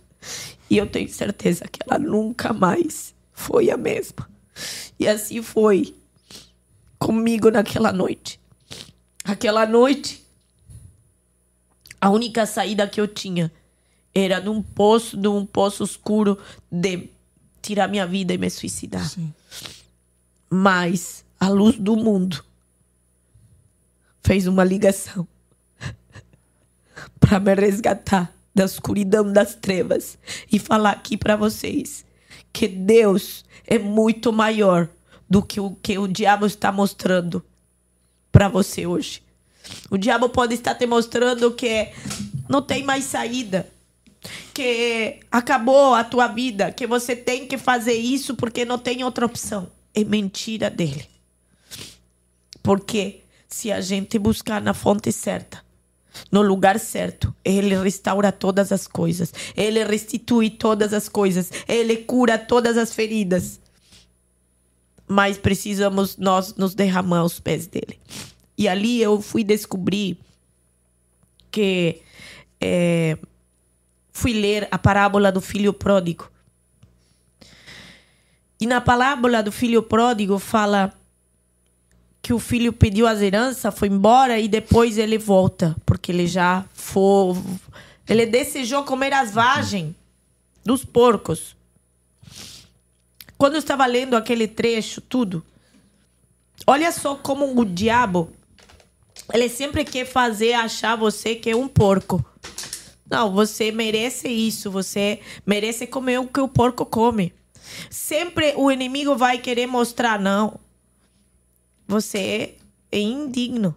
E 0.69 0.77
eu 0.77 0.85
tenho 0.85 1.09
certeza 1.09 1.65
que 1.67 1.79
ela 1.87 1.97
nunca 1.97 2.53
mais 2.53 3.15
foi 3.33 3.71
a 3.71 3.77
mesma. 3.77 4.29
E 4.99 5.07
assim 5.07 5.41
foi 5.41 5.95
comigo 6.99 7.49
naquela 7.49 7.91
noite. 7.91 8.39
Aquela 9.23 9.65
noite, 9.65 10.23
a 11.99 12.09
única 12.09 12.45
saída 12.45 12.87
que 12.87 13.01
eu 13.01 13.07
tinha 13.07 13.51
era 14.13 14.39
num 14.39 14.61
poço, 14.61 15.17
num 15.17 15.45
poço 15.45 15.83
escuro 15.83 16.37
de 16.71 17.09
tirar 17.61 17.87
minha 17.87 18.05
vida 18.05 18.33
e 18.33 18.37
me 18.37 18.49
suicidar. 18.49 19.07
Sim. 19.07 19.33
Mas 20.49 21.23
a 21.39 21.47
luz 21.47 21.77
do 21.77 21.95
mundo 21.95 22.43
fez 24.21 24.45
uma 24.45 24.63
ligação 24.63 25.27
para 27.19 27.39
me 27.39 27.53
resgatar 27.55 28.33
da 28.53 28.65
escuridão 28.65 29.31
das 29.31 29.55
trevas 29.55 30.17
e 30.51 30.59
falar 30.59 30.91
aqui 30.91 31.15
para 31.15 31.35
vocês 31.35 32.05
que 32.51 32.67
Deus 32.67 33.45
é 33.65 33.79
muito 33.79 34.33
maior 34.33 34.89
do 35.29 35.41
que 35.41 35.59
o 35.59 35.71
que 35.71 35.97
o 35.97 36.07
diabo 36.07 36.45
está 36.45 36.71
mostrando 36.71 37.43
para 38.31 38.47
você 38.47 38.85
hoje. 38.85 39.23
O 39.89 39.97
diabo 39.97 40.29
pode 40.29 40.55
estar 40.55 40.75
te 40.75 40.87
mostrando 40.87 41.53
que 41.53 41.89
não 42.49 42.61
tem 42.61 42.83
mais 42.83 43.03
saída, 43.05 43.69
que 44.53 45.19
acabou 45.31 45.93
a 45.93 46.03
tua 46.03 46.27
vida, 46.27 46.71
que 46.71 46.87
você 46.87 47.15
tem 47.15 47.47
que 47.47 47.57
fazer 47.57 47.93
isso 47.93 48.35
porque 48.35 48.65
não 48.65 48.79
tem 48.79 49.03
outra 49.03 49.25
opção. 49.25 49.71
É 49.93 50.03
mentira 50.03 50.69
dele. 50.69 51.18
Porque 52.61 53.22
se 53.48 53.72
a 53.72 53.81
gente 53.81 54.19
buscar 54.19 54.61
na 54.61 54.73
fonte 54.73 55.11
certa, 55.11 55.64
no 56.31 56.41
lugar 56.41 56.80
certo, 56.80 57.34
ele 57.44 57.76
restaura 57.81 58.31
todas 58.31 58.72
as 58.72 58.88
coisas, 58.88 59.34
ele 59.56 59.84
restitui 59.84 60.49
todas 60.49 60.94
as 60.94 61.07
coisas, 61.07 61.52
ele 61.68 61.98
cura 61.98 62.38
todas 62.38 62.77
as 62.77 62.94
feridas. 62.94 63.60
Mas 65.07 65.38
precisamos 65.38 66.18
nós 66.18 66.56
nos 66.56 66.76
derramar 66.76 67.19
aos 67.19 67.40
pés 67.40 67.65
dele. 67.68 67.99
E 68.57 68.68
ali 68.68 69.02
eu 69.02 69.22
fui 69.22 69.44
descobrir 69.44 70.19
que 71.49 72.02
é, 72.61 73.18
fui 74.11 74.34
ler 74.34 74.68
a 74.69 74.77
parábola 74.77 75.31
do 75.31 75.41
filho 75.41 75.73
pródigo. 75.73 76.30
E 78.61 78.68
na 78.68 78.81
parábola 78.81 79.41
do 79.41 79.52
filho 79.52 79.81
pródigo 79.81 80.38
fala 80.38 80.94
que 82.21 82.33
o 82.33 82.39
filho 82.39 82.73
pediu 82.73 83.07
as 83.07 83.21
heranças, 83.21 83.73
foi 83.77 83.87
embora 83.87 84.39
e 84.39 84.47
depois 84.47 84.97
ele 84.97 85.17
volta, 85.17 85.75
porque 85.85 86.11
ele 86.11 86.27
já 86.27 86.65
foi. 86.73 87.35
Ele 88.07 88.25
desejou 88.25 88.83
comer 88.83 89.13
as 89.13 89.31
vagens 89.31 89.93
dos 90.65 90.83
porcos. 90.83 91.55
Quando 93.37 93.53
eu 93.53 93.59
estava 93.59 93.85
lendo 93.85 94.15
aquele 94.15 94.47
trecho, 94.47 94.99
tudo, 94.99 95.45
olha 96.67 96.91
só 96.91 97.15
como 97.15 97.57
o 97.57 97.63
diabo 97.63 98.33
ele 99.33 99.47
sempre 99.47 99.83
quer 99.85 100.05
fazer 100.05 100.53
achar 100.53 100.95
você 100.95 101.35
que 101.35 101.49
é 101.51 101.55
um 101.55 101.67
porco. 101.67 102.23
Não, 103.09 103.31
você 103.31 103.71
merece 103.71 104.27
isso, 104.27 104.71
você 104.71 105.19
merece 105.45 105.85
comer 105.87 106.19
o 106.19 106.27
que 106.27 106.39
o 106.39 106.47
porco 106.47 106.85
come. 106.85 107.33
Sempre 107.89 108.53
o 108.55 108.71
inimigo 108.71 109.15
vai 109.15 109.37
querer 109.37 109.67
mostrar, 109.67 110.19
não. 110.19 110.59
Você 111.89 112.53
é 112.91 112.99
indigno. 112.99 113.75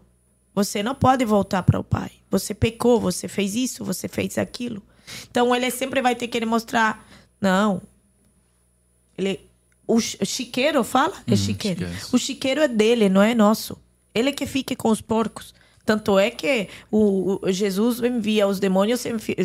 Você 0.55 0.83
não 0.83 0.95
pode 0.95 1.25
voltar 1.25 1.63
para 1.63 1.81
o 1.81 1.85
pai. 1.85 2.11
Você 2.31 2.53
pecou, 2.53 3.01
você 3.01 3.27
fez 3.27 3.55
isso, 3.55 3.83
você 3.83 4.07
fez 4.07 4.37
aquilo. 4.37 4.83
Então 5.31 5.57
ele 5.57 5.71
sempre 5.71 6.03
vai 6.03 6.15
ter 6.15 6.29
que 6.29 6.45
mostrar, 6.45 7.09
não. 7.41 7.81
Ele 9.17 9.41
o 9.87 9.99
chiqueiro 9.99 10.85
fala? 10.85 11.15
É 11.27 11.35
chiqueiro. 11.35 11.87
chiqueiro. 11.87 12.07
O 12.13 12.19
chiqueiro 12.19 12.61
é 12.61 12.69
dele, 12.69 13.09
não 13.09 13.23
é 13.23 13.35
nosso. 13.35 13.79
Ele 14.15 14.31
que 14.31 14.45
fique 14.47 14.77
com 14.77 14.91
os 14.91 15.01
porcos. 15.01 15.55
Tanto 15.85 16.19
é 16.19 16.31
que 16.31 16.69
o, 16.91 17.41
o 17.43 17.51
Jesus 17.51 18.01
envia 18.01 18.47
os 18.47 18.61
demônios, 18.61 19.07
envia, 19.07 19.37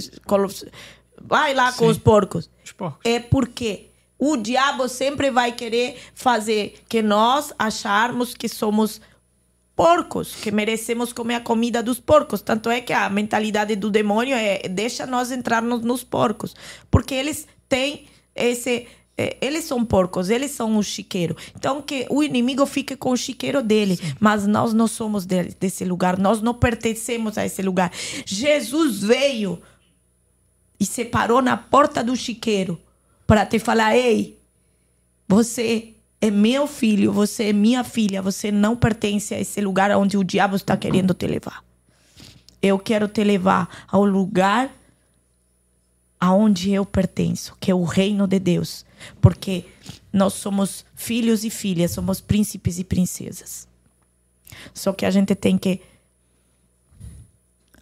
vai 1.21 1.53
lá 1.53 1.71
com 1.71 1.85
Sim. 1.85 1.91
os 1.91 1.97
porcos. 1.97 2.49
Os 2.65 2.73
porcos. 2.73 2.99
É 3.05 3.17
porque 3.19 3.87
o 4.19 4.35
diabo 4.35 4.87
sempre 4.87 5.29
vai 5.29 5.51
querer 5.51 5.97
fazer 6.13 6.79
que 6.89 7.01
nós 7.01 7.53
acharmos 7.57 8.33
que 8.33 8.49
somos 8.49 8.99
porcos, 9.75 10.33
que 10.35 10.51
merecemos 10.51 11.13
comer 11.13 11.35
a 11.35 11.39
comida 11.39 11.83
dos 11.83 11.99
porcos. 11.99 12.41
Tanto 12.41 12.69
é 12.69 12.81
que 12.81 12.91
a 12.91 13.09
mentalidade 13.09 13.75
do 13.75 13.91
demônio 13.91 14.35
é 14.35 14.67
deixa 14.67 15.05
nós 15.05 15.31
entrarmos 15.31 15.81
nos 15.81 16.03
porcos, 16.03 16.55
porque 16.89 17.13
eles 17.13 17.47
têm 17.69 18.07
esse 18.35 18.87
é, 19.19 19.35
eles 19.41 19.65
são 19.65 19.83
porcos, 19.83 20.29
eles 20.29 20.51
são 20.51 20.77
o 20.77 20.83
chiqueiro. 20.83 21.35
Então 21.55 21.81
que 21.81 22.07
o 22.09 22.23
inimigo 22.23 22.65
fique 22.65 22.95
com 22.95 23.11
o 23.11 23.17
chiqueiro 23.17 23.61
dele, 23.63 23.99
mas 24.19 24.47
nós 24.47 24.73
não 24.73 24.87
somos 24.87 25.25
dele, 25.25 25.55
desse 25.59 25.83
lugar, 25.85 26.17
nós 26.17 26.41
não 26.41 26.53
pertencemos 26.53 27.37
a 27.37 27.45
esse 27.45 27.61
lugar. 27.61 27.91
Jesus 28.25 29.01
veio 29.01 29.61
e 30.79 30.85
se 30.85 31.05
parou 31.05 31.41
na 31.41 31.57
porta 31.57 32.03
do 32.03 32.15
chiqueiro 32.15 32.79
para 33.27 33.45
te 33.45 33.59
falar: 33.59 33.95
ei, 33.95 34.39
você 35.27 35.93
é 36.19 36.31
meu 36.31 36.65
filho, 36.65 37.11
você 37.11 37.49
é 37.49 37.53
minha 37.53 37.83
filha, 37.83 38.21
você 38.21 38.51
não 38.51 38.75
pertence 38.75 39.35
a 39.35 39.39
esse 39.39 39.61
lugar 39.61 39.91
onde 39.95 40.17
o 40.17 40.23
diabo 40.23 40.55
está 40.55 40.75
querendo 40.75 41.13
te 41.13 41.27
levar. 41.27 41.63
Eu 42.61 42.79
quero 42.79 43.07
te 43.07 43.23
levar 43.23 43.85
ao 43.87 44.03
lugar 44.03 44.73
aonde 46.19 46.71
eu 46.71 46.83
pertenço, 46.85 47.55
que 47.59 47.69
é 47.69 47.75
o 47.75 47.83
reino 47.83 48.25
de 48.25 48.39
Deus, 48.39 48.83
porque 49.21 49.65
nós 50.11 50.33
somos 50.33 50.83
filhos 50.95 51.43
e 51.43 51.51
filhas, 51.51 51.91
somos 51.91 52.19
príncipes 52.19 52.79
e 52.79 52.83
princesas. 52.83 53.67
Só 54.73 54.93
que 54.93 55.05
a 55.05 55.11
gente 55.11 55.35
tem 55.35 55.57
que 55.57 55.81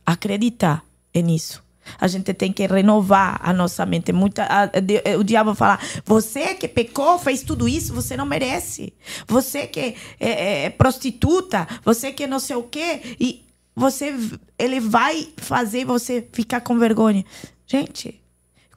acreditar 0.05 0.84
nisso. 1.13 1.64
A 1.99 2.07
gente 2.07 2.33
tem 2.33 2.51
que 2.51 2.65
renovar 2.65 3.39
a 3.41 3.53
nossa 3.53 3.85
mente. 3.85 4.11
Muita, 4.11 4.43
a, 4.43 4.63
a, 4.63 5.17
o 5.17 5.23
diabo 5.23 5.53
fala: 5.55 5.79
você 6.05 6.55
que 6.55 6.67
pecou, 6.67 7.17
fez 7.19 7.43
tudo 7.43 7.67
isso, 7.67 7.93
você 7.93 8.17
não 8.17 8.25
merece. 8.25 8.93
Você 9.27 9.67
que 9.67 9.79
é, 9.79 9.95
é, 10.19 10.63
é 10.65 10.69
prostituta, 10.69 11.67
você 11.83 12.11
que 12.11 12.27
não 12.27 12.39
sei 12.39 12.55
o 12.55 12.63
quê. 12.63 13.15
E 13.19 13.45
você, 13.75 14.13
ele 14.57 14.79
vai 14.79 15.27
fazer 15.37 15.85
você 15.85 16.27
ficar 16.31 16.61
com 16.61 16.77
vergonha. 16.77 17.23
Gente, 17.67 18.21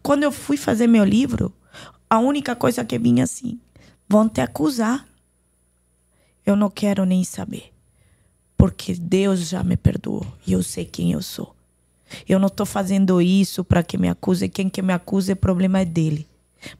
quando 0.02 0.22
eu 0.22 0.32
fui 0.32 0.56
fazer 0.56 0.86
meu 0.86 1.04
livro, 1.04 1.52
a 2.08 2.18
única 2.18 2.54
coisa 2.56 2.84
que 2.84 2.98
vinha 2.98 3.24
assim: 3.24 3.58
vão 4.08 4.28
te 4.28 4.40
acusar. 4.40 5.06
Eu 6.44 6.56
não 6.56 6.70
quero 6.70 7.04
nem 7.04 7.24
saber. 7.24 7.72
Porque 8.56 8.94
Deus 8.94 9.48
já 9.48 9.62
me 9.62 9.76
perdoou 9.76 10.26
e 10.46 10.52
eu 10.52 10.62
sei 10.62 10.84
quem 10.84 11.12
eu 11.12 11.22
sou. 11.22 11.57
Eu 12.28 12.38
não 12.38 12.48
estou 12.48 12.66
fazendo 12.66 13.20
isso 13.20 13.64
para 13.64 13.82
que 13.82 13.98
me 13.98 14.08
acuse. 14.08 14.48
Quem 14.48 14.68
que 14.68 14.82
me 14.82 14.92
acuse, 14.92 15.32
o 15.32 15.36
problema 15.36 15.80
é 15.80 15.84
dele. 15.84 16.26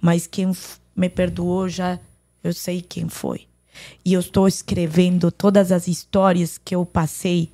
Mas 0.01 0.27
quem 0.27 0.53
me 0.97 1.09
perdoou 1.09 1.69
já 1.69 1.99
eu 2.43 2.53
sei 2.53 2.81
quem 2.81 3.09
foi. 3.09 3.47
E 4.05 4.13
eu 4.13 4.21
estou 4.21 4.49
escrevendo 4.49 5.31
todas 5.31 5.71
as 5.71 5.87
histórias 5.87 6.59
que 6.59 6.75
eu 6.75 6.85
passei, 6.85 7.53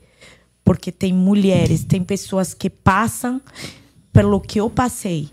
porque 0.65 0.91
tem 0.91 1.13
mulheres, 1.13 1.85
tem 1.85 2.03
pessoas 2.03 2.55
que 2.55 2.71
passam 2.71 3.41
pelo 4.13 4.41
que 4.41 4.61
eu 4.61 4.71
passei 4.71 5.29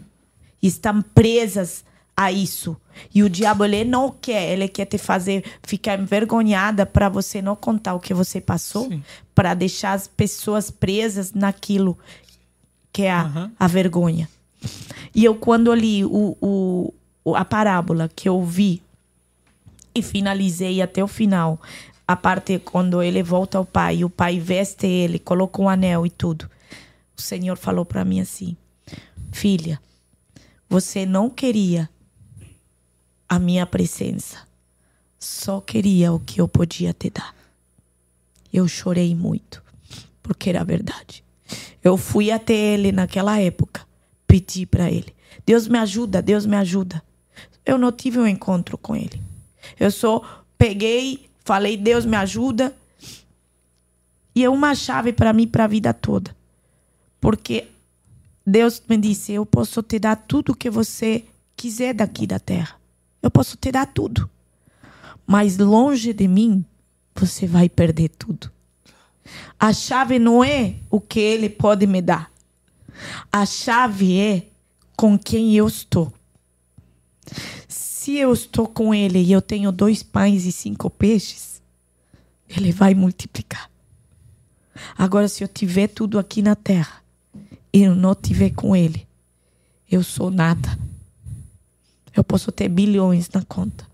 estão 0.62 1.02
presas 1.02 1.84
a 2.16 2.32
isso. 2.32 2.78
E 3.14 3.24
o 3.24 3.30
diabo 3.30 3.66
ele 3.66 3.84
não 3.84 4.12
quer, 4.12 4.52
ele 4.52 4.68
quer 4.68 4.86
te 4.86 4.98
fazer 4.98 5.44
ficar 5.64 6.00
envergonhada 6.00 6.86
para 6.86 7.10
você 7.10 7.42
não 7.42 7.56
contar 7.56 7.96
o 7.96 8.00
que 8.00 8.14
você 8.14 8.40
passou, 8.40 8.90
para 9.34 9.54
deixar 9.54 9.94
as 9.94 10.08
pessoas 10.08 10.70
presas 10.70 11.34
naquilo 11.34 11.98
que 12.92 13.04
é 13.04 13.12
a, 13.12 13.24
uhum. 13.24 13.52
a 13.60 13.68
vergonha. 13.68 14.30
E 15.14 15.26
eu, 15.26 15.36
quando 15.36 15.74
li 15.74 16.06
o, 16.06 16.38
o, 16.42 17.36
a 17.36 17.44
parábola 17.44 18.10
que 18.14 18.30
eu 18.30 18.44
vi 18.44 18.82
e 19.94 20.02
finalizei 20.02 20.82
até 20.82 21.04
o 21.04 21.08
final, 21.08 21.60
a 22.08 22.16
parte 22.16 22.60
quando 22.60 23.02
ele 23.02 23.24
volta 23.24 23.58
ao 23.58 23.66
pai, 23.66 24.04
o 24.04 24.10
pai 24.10 24.40
veste 24.40 24.88
ele, 24.88 25.20
coloca 25.20 25.62
um 25.62 25.70
anel 25.70 26.06
e 26.06 26.10
tudo. 26.10 26.50
O 27.18 27.22
Senhor 27.22 27.58
falou 27.58 27.86
para 27.86 28.06
mim 28.06 28.20
assim: 28.20 28.56
Filha, 29.32 29.82
você 30.70 31.06
não 31.06 31.30
queria 31.30 31.90
a 33.28 33.40
minha 33.40 33.66
presença, 33.66 34.40
só 35.20 35.62
queria 35.62 36.12
o 36.12 36.20
que 36.20 36.42
eu 36.42 36.48
podia 36.48 36.94
te 36.94 37.10
dar. 37.10 37.36
Eu 38.52 38.68
chorei 38.68 39.16
muito, 39.16 39.64
porque 40.22 40.50
era 40.50 40.64
verdade. 40.64 41.24
Eu 41.84 41.98
fui 41.98 42.32
até 42.32 42.54
ele 42.54 42.92
naquela 42.92 43.40
época, 43.40 43.86
pedi 44.28 44.66
para 44.66 44.90
ele: 44.92 45.14
Deus 45.46 45.68
me 45.68 45.78
ajuda, 45.78 46.22
Deus 46.22 46.46
me 46.46 46.56
ajuda. 46.56 47.02
Eu 47.66 47.78
não 47.78 47.92
tive 47.92 48.20
um 48.20 48.28
encontro 48.28 48.78
com 48.78 48.96
ele. 48.96 49.22
Eu 49.80 49.92
só 49.92 50.44
peguei, 50.58 51.30
falei: 51.44 51.78
Deus 51.78 52.06
me 52.06 52.18
ajuda. 52.18 52.76
E 54.34 54.44
é 54.44 54.50
uma 54.50 54.74
chave 54.74 55.12
para 55.12 55.34
mim 55.34 55.48
para 55.48 55.66
a 55.66 55.68
vida 55.68 55.94
toda. 55.94 56.36
Porque 57.20 57.68
Deus 58.46 58.82
me 58.88 58.98
disse: 58.98 59.34
Eu 59.34 59.46
posso 59.46 59.84
te 59.84 60.00
dar 60.00 60.16
tudo 60.16 60.56
que 60.56 60.70
você 60.70 61.26
quiser 61.56 61.94
daqui 61.94 62.26
da 62.26 62.40
terra. 62.40 62.76
Eu 63.22 63.30
posso 63.30 63.56
te 63.58 63.72
dar 63.72 63.86
tudo. 63.86 64.30
Mas 65.28 65.58
longe 65.58 66.14
de 66.14 66.28
mim, 66.28 66.66
você 67.16 67.46
vai 67.46 67.70
perder 67.70 68.10
tudo. 68.10 68.52
A 69.60 69.72
chave 69.74 70.20
não 70.20 70.44
é 70.44 70.76
o 70.90 71.00
que 71.00 71.20
ele 71.20 71.50
pode 71.50 71.86
me 71.86 72.02
dar. 72.02 72.32
A 73.32 73.46
chave 73.46 74.18
é 74.20 74.48
com 74.96 75.18
quem 75.18 75.56
eu 75.56 75.68
estou. 75.68 76.12
Se 77.68 78.18
eu 78.18 78.34
estou 78.34 78.68
com 78.68 78.94
ele 78.94 79.20
e 79.20 79.32
eu 79.32 79.42
tenho 79.42 79.72
dois 79.72 80.04
pães 80.04 80.46
e 80.46 80.52
cinco 80.52 80.90
peixes, 80.90 81.62
ele 82.48 82.72
vai 82.72 82.94
multiplicar. 82.94 83.70
Agora, 84.98 85.28
se 85.28 85.44
eu 85.44 85.48
tiver 85.48 85.88
tudo 85.88 86.18
aqui 86.18 86.42
na 86.42 86.56
terra 86.56 87.02
e 87.72 87.84
eu 87.84 87.96
não 87.96 88.16
tiver 88.16 88.52
com 88.52 88.76
ele, 88.76 89.08
eu 89.90 90.04
sou 90.04 90.32
nada. 90.32 90.78
Eu 92.16 92.24
posso 92.24 92.52
ter 92.52 92.68
bilhões 92.68 93.30
na 93.30 93.44
conta. 93.44 93.86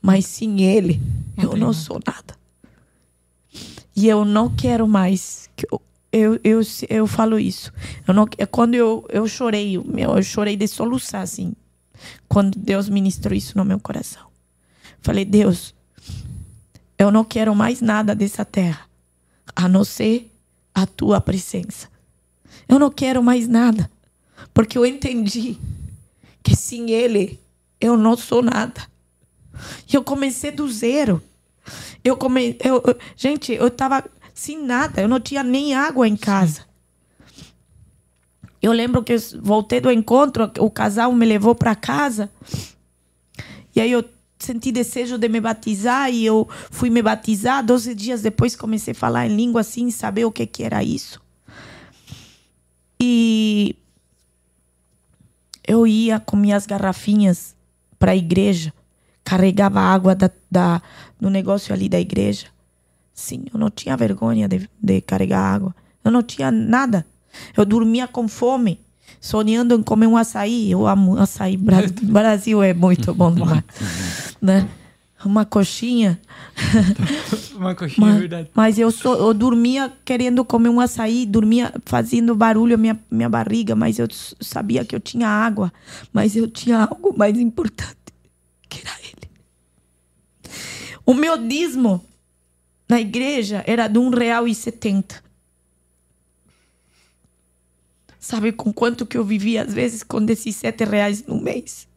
Mas 0.00 0.26
sem 0.26 0.62
ele, 0.62 1.00
eu 1.36 1.56
não 1.56 1.72
sou 1.72 2.00
nada. 2.06 2.37
E 3.98 4.06
eu 4.06 4.24
não 4.24 4.48
quero 4.48 4.86
mais. 4.86 5.50
Eu, 5.72 5.82
eu, 6.12 6.40
eu, 6.44 6.60
eu 6.88 7.04
falo 7.08 7.36
isso. 7.36 7.72
Eu 8.06 8.14
não, 8.14 8.28
é 8.38 8.46
quando 8.46 8.76
eu, 8.76 9.04
eu 9.08 9.26
chorei, 9.26 9.76
meu, 9.76 10.14
eu 10.16 10.22
chorei 10.22 10.56
de 10.56 10.68
soluçar, 10.68 11.22
assim. 11.22 11.52
Quando 12.28 12.56
Deus 12.56 12.88
ministrou 12.88 13.36
isso 13.36 13.58
no 13.58 13.64
meu 13.64 13.80
coração. 13.80 14.28
Falei, 15.02 15.24
Deus, 15.24 15.74
eu 16.96 17.10
não 17.10 17.24
quero 17.24 17.52
mais 17.56 17.80
nada 17.80 18.14
dessa 18.14 18.44
terra, 18.44 18.88
a 19.56 19.68
não 19.68 19.82
ser 19.82 20.32
a 20.72 20.86
tua 20.86 21.20
presença. 21.20 21.88
Eu 22.68 22.78
não 22.78 22.92
quero 22.92 23.20
mais 23.20 23.48
nada, 23.48 23.90
porque 24.54 24.78
eu 24.78 24.86
entendi 24.86 25.58
que 26.40 26.54
sem 26.54 26.92
Ele 26.92 27.40
eu 27.80 27.96
não 27.96 28.16
sou 28.16 28.42
nada. 28.44 28.80
E 29.92 29.96
eu 29.96 30.04
comecei 30.04 30.52
do 30.52 30.70
zero. 30.70 31.20
Eu 32.08 32.16
come... 32.16 32.56
eu, 32.64 32.82
eu, 32.86 32.98
gente, 33.14 33.52
eu 33.52 33.70
tava 33.70 34.04
sem 34.32 34.62
nada, 34.62 35.02
eu 35.02 35.08
não 35.08 35.20
tinha 35.20 35.42
nem 35.42 35.74
água 35.74 36.08
em 36.08 36.16
casa. 36.16 36.62
Eu 38.62 38.72
lembro 38.72 39.04
que 39.04 39.12
eu 39.12 39.18
voltei 39.40 39.80
do 39.80 39.90
encontro, 39.90 40.50
o 40.58 40.70
casal 40.70 41.12
me 41.12 41.26
levou 41.26 41.54
para 41.54 41.74
casa. 41.74 42.30
E 43.76 43.80
aí 43.80 43.92
eu 43.92 44.02
senti 44.38 44.72
desejo 44.72 45.18
de 45.18 45.28
me 45.28 45.40
batizar 45.40 46.10
e 46.10 46.24
eu 46.24 46.48
fui 46.70 46.88
me 46.88 47.02
batizar. 47.02 47.64
Doze 47.64 47.94
dias 47.94 48.22
depois 48.22 48.56
comecei 48.56 48.92
a 48.92 48.94
falar 48.94 49.26
em 49.26 49.36
língua 49.36 49.60
assim, 49.60 49.90
saber 49.90 50.24
o 50.24 50.32
que, 50.32 50.46
que 50.46 50.62
era 50.62 50.82
isso. 50.82 51.20
E 53.00 53.76
eu 55.66 55.86
ia 55.86 56.18
com 56.18 56.36
minhas 56.36 56.66
garrafinhas 56.66 57.54
para 57.98 58.12
a 58.12 58.16
igreja 58.16 58.72
carregava 59.28 59.78
água 59.78 60.14
da, 60.14 60.30
da, 60.50 60.80
no 61.20 61.30
negócio 61.30 61.74
ali 61.74 61.88
da 61.88 62.00
igreja. 62.00 62.46
Sim, 63.12 63.44
eu 63.52 63.58
não 63.58 63.70
tinha 63.70 63.96
vergonha 63.96 64.46
de, 64.46 64.68
de 64.80 65.00
carregar 65.00 65.40
água. 65.40 65.74
Eu 66.04 66.10
não 66.10 66.22
tinha 66.22 66.50
nada. 66.50 67.04
Eu 67.56 67.64
dormia 67.64 68.06
com 68.06 68.28
fome, 68.28 68.80
sonhando 69.20 69.74
em 69.74 69.82
comer 69.82 70.06
um 70.06 70.16
açaí. 70.16 70.70
Eu 70.70 70.86
amo 70.86 71.18
açaí. 71.18 71.56
Brasil 72.02 72.62
é 72.62 72.72
muito 72.72 73.12
bom 73.12 73.32
demais. 73.32 73.64
né? 74.40 74.68
Uma 75.24 75.44
coxinha. 75.44 76.20
Uma 77.56 77.74
coxinha, 77.74 78.06
mas, 78.06 78.18
verdade. 78.20 78.50
Mas 78.54 78.78
eu, 78.78 78.88
eu 79.04 79.34
dormia 79.34 79.92
querendo 80.04 80.44
comer 80.44 80.68
um 80.68 80.78
açaí, 80.78 81.26
dormia 81.26 81.74
fazendo 81.84 82.36
barulho 82.36 82.78
minha, 82.78 82.96
minha 83.10 83.28
barriga, 83.28 83.74
mas 83.74 83.98
eu 83.98 84.06
sabia 84.40 84.84
que 84.84 84.94
eu 84.94 85.00
tinha 85.00 85.28
água. 85.28 85.72
Mas 86.12 86.36
eu 86.36 86.48
tinha 86.48 86.84
algo 86.84 87.12
mais 87.16 87.36
importante, 87.36 87.96
que 88.68 88.80
era 88.80 88.96
ele. 89.02 89.17
O 91.08 91.14
meu 91.14 91.38
dízimo 91.38 92.06
na 92.86 93.00
igreja 93.00 93.64
era 93.66 93.88
de 93.88 93.98
um 93.98 94.10
real 94.10 94.46
e 94.46 94.54
setenta. 94.54 95.24
Sabe 98.20 98.52
com 98.52 98.70
quanto 98.70 99.06
que 99.06 99.16
eu 99.16 99.24
vivia? 99.24 99.62
Às 99.62 99.72
vezes 99.72 100.02
com 100.02 100.22
17 100.22 100.84
reais 100.84 101.24
no 101.24 101.40
mês. 101.40 101.88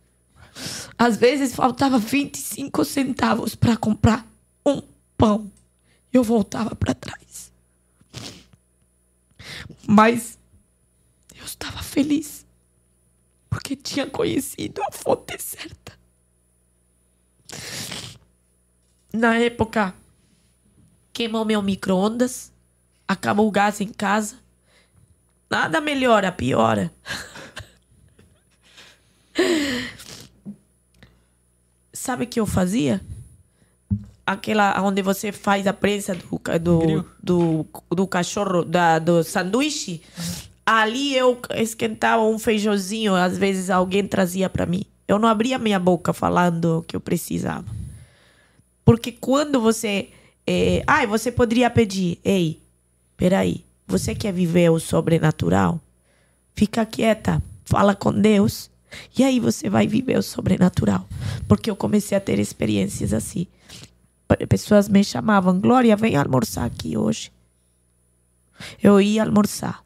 Às 0.97 1.17
vezes 1.17 1.53
faltava 1.53 1.99
25 1.99 2.85
centavos 2.85 3.53
para 3.53 3.75
comprar 3.75 4.25
um 4.65 4.81
pão. 5.17 5.51
Eu 6.13 6.23
voltava 6.23 6.73
para 6.73 6.93
trás. 6.93 7.51
Mas 9.85 10.39
eu 11.35 11.43
estava 11.43 11.83
feliz. 11.83 12.45
Porque 13.49 13.75
tinha 13.75 14.09
conhecido 14.09 14.81
a 14.81 14.91
fonte 14.93 15.37
certa 15.37 15.99
na 19.13 19.37
época, 19.37 19.93
queimou 21.11 21.43
meu 21.43 21.61
micro-ondas, 21.61 22.51
acabou 23.07 23.47
o 23.47 23.51
gás 23.51 23.81
em 23.81 23.87
casa. 23.87 24.35
Nada 25.49 25.81
melhora, 25.81 26.31
piora. 26.31 26.91
Sabe 31.91 32.23
o 32.23 32.27
que 32.27 32.39
eu 32.39 32.45
fazia? 32.45 33.01
Aquela 34.25 34.81
onde 34.81 35.01
você 35.01 35.31
faz 35.31 35.67
a 35.67 35.73
prensa 35.73 36.15
do, 36.15 36.39
do, 36.59 37.05
do, 37.21 37.65
do, 37.89 38.07
cachorro, 38.07 38.63
da, 38.63 38.97
do 38.97 39.23
sanduíche. 39.23 40.01
Ali 40.65 41.13
eu 41.15 41.39
esquentava 41.55 42.23
um 42.23 42.39
feijãozinho, 42.39 43.13
às 43.13 43.37
vezes 43.37 43.69
alguém 43.69 44.07
trazia 44.07 44.49
para 44.49 44.65
mim. 44.65 44.85
Eu 45.05 45.19
não 45.19 45.27
abria 45.27 45.59
minha 45.59 45.79
boca 45.79 46.13
falando 46.13 46.79
o 46.79 46.81
que 46.81 46.95
eu 46.95 47.01
precisava. 47.01 47.80
Porque 48.83 49.11
quando 49.11 49.59
você. 49.59 50.09
É, 50.45 50.83
ah, 50.87 51.05
você 51.05 51.31
poderia 51.31 51.69
pedir: 51.69 52.19
ei, 52.23 52.61
peraí, 53.15 53.63
você 53.87 54.15
quer 54.15 54.33
viver 54.33 54.69
o 54.69 54.79
sobrenatural? 54.79 55.79
Fica 56.55 56.85
quieta, 56.85 57.41
fala 57.65 57.95
com 57.95 58.11
Deus. 58.11 58.69
E 59.17 59.23
aí 59.23 59.39
você 59.39 59.69
vai 59.69 59.87
viver 59.87 60.17
o 60.17 60.23
sobrenatural. 60.23 61.07
Porque 61.47 61.69
eu 61.69 61.75
comecei 61.75 62.17
a 62.17 62.21
ter 62.21 62.39
experiências 62.39 63.13
assim. 63.13 63.47
Pessoas 64.49 64.87
me 64.89 65.03
chamavam, 65.03 65.59
Glória, 65.59 65.95
vem 65.95 66.15
almoçar 66.15 66.65
aqui 66.65 66.97
hoje. 66.97 67.31
Eu 68.81 69.01
ia 69.01 69.23
almoçar. 69.23 69.83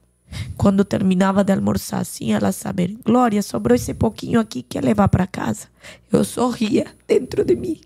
Quando 0.58 0.84
terminava 0.84 1.44
de 1.44 1.54
almoçar, 1.54 2.00
assim, 2.00 2.34
elas 2.34 2.56
saber, 2.56 2.98
Glória, 3.06 3.42
sobrou 3.42 3.76
esse 3.76 3.94
pouquinho 3.94 4.40
aqui, 4.40 4.64
quer 4.64 4.84
levar 4.84 5.08
para 5.08 5.28
casa? 5.28 5.68
Eu 6.12 6.24
sorria 6.24 6.88
dentro 7.08 7.44
de 7.44 7.56
mim, 7.56 7.80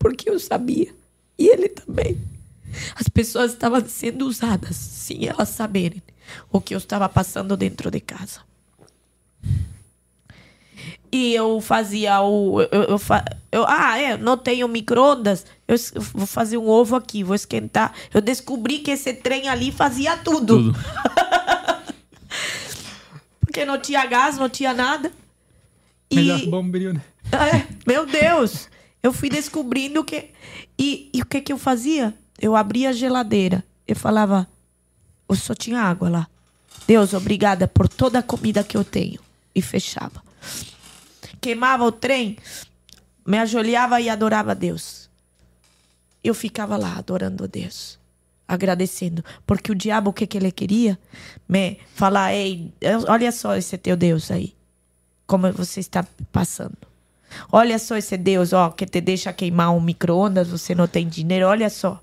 porque 0.00 0.30
eu 0.30 0.40
sabia. 0.40 0.92
E 1.38 1.46
ele 1.46 1.68
também. 1.68 2.18
As 2.96 3.08
pessoas 3.08 3.52
estavam 3.52 3.84
sendo 3.86 4.26
usadas 4.26 4.74
sem 4.74 5.28
elas 5.28 5.50
saberem 5.50 6.02
o 6.50 6.60
que 6.60 6.74
eu 6.74 6.78
estava 6.78 7.08
passando 7.08 7.56
dentro 7.56 7.88
de 7.90 8.00
casa. 8.00 8.40
E 11.12 11.34
eu 11.34 11.60
fazia 11.60 12.20
o. 12.22 12.62
Eu, 12.62 12.82
eu, 12.82 13.00
eu, 13.52 13.64
ah, 13.66 13.98
é, 13.98 14.16
não 14.16 14.38
tenho 14.38 14.66
micro-ondas. 14.68 15.44
Eu, 15.66 15.76
eu, 15.94 16.00
vou 16.00 16.26
fazer 16.26 16.56
um 16.56 16.68
ovo 16.68 16.94
aqui, 16.96 17.24
vou 17.24 17.34
esquentar. 17.34 17.92
Eu 18.14 18.20
descobri 18.20 18.78
que 18.78 18.92
esse 18.92 19.12
trem 19.12 19.48
ali 19.48 19.72
fazia 19.72 20.16
tudo. 20.16 20.72
tudo. 20.72 20.78
Porque 23.40 23.64
não 23.64 23.80
tinha 23.80 24.06
gás, 24.06 24.38
não 24.38 24.48
tinha 24.48 24.72
nada. 24.72 25.10
Melhor 26.12 26.46
bombril, 26.46 26.94
né? 26.94 27.02
É, 27.32 27.66
meu 27.86 28.06
Deus! 28.06 28.68
Eu 29.02 29.12
fui 29.12 29.28
descobrindo 29.30 30.04
que. 30.04 30.30
E, 30.78 31.10
e 31.12 31.22
o 31.22 31.26
que, 31.26 31.40
que 31.40 31.52
eu 31.52 31.58
fazia? 31.58 32.14
Eu 32.38 32.56
abria 32.56 32.90
a 32.90 32.92
geladeira. 32.92 33.64
Eu 33.86 33.96
falava, 33.96 34.48
eu 35.28 35.36
só 35.36 35.54
tinha 35.54 35.80
água 35.80 36.08
lá. 36.08 36.28
Deus, 36.86 37.14
obrigada 37.14 37.66
por 37.66 37.88
toda 37.88 38.18
a 38.18 38.22
comida 38.22 38.64
que 38.64 38.76
eu 38.76 38.84
tenho. 38.84 39.20
E 39.54 39.62
fechava. 39.62 40.22
Queimava 41.40 41.84
o 41.84 41.92
trem, 41.92 42.36
me 43.26 43.38
ajoelhava 43.38 44.00
e 44.00 44.08
adorava 44.08 44.54
Deus. 44.54 45.08
Eu 46.22 46.34
ficava 46.34 46.76
lá 46.76 46.96
adorando 46.96 47.44
a 47.44 47.46
Deus 47.46 48.00
agradecendo. 48.50 49.24
Porque 49.46 49.70
o 49.70 49.74
diabo, 49.74 50.10
o 50.10 50.12
que, 50.12 50.26
que 50.26 50.36
ele 50.36 50.50
queria? 50.50 50.98
Me 51.48 51.78
falar, 51.94 52.34
ei, 52.34 52.72
olha 53.08 53.30
só 53.30 53.56
esse 53.56 53.78
teu 53.78 53.96
Deus 53.96 54.30
aí. 54.30 54.54
Como 55.24 55.52
você 55.52 55.78
está 55.78 56.04
passando. 56.32 56.89
Olha 57.50 57.78
só 57.78 57.96
esse 57.96 58.16
Deus, 58.16 58.52
ó, 58.52 58.70
que 58.70 58.86
te 58.86 59.00
deixa 59.00 59.32
queimar 59.32 59.70
um 59.70 59.80
micro-ondas, 59.80 60.48
você 60.48 60.74
não 60.74 60.86
tem 60.86 61.08
dinheiro, 61.08 61.46
olha 61.46 61.70
só. 61.70 62.02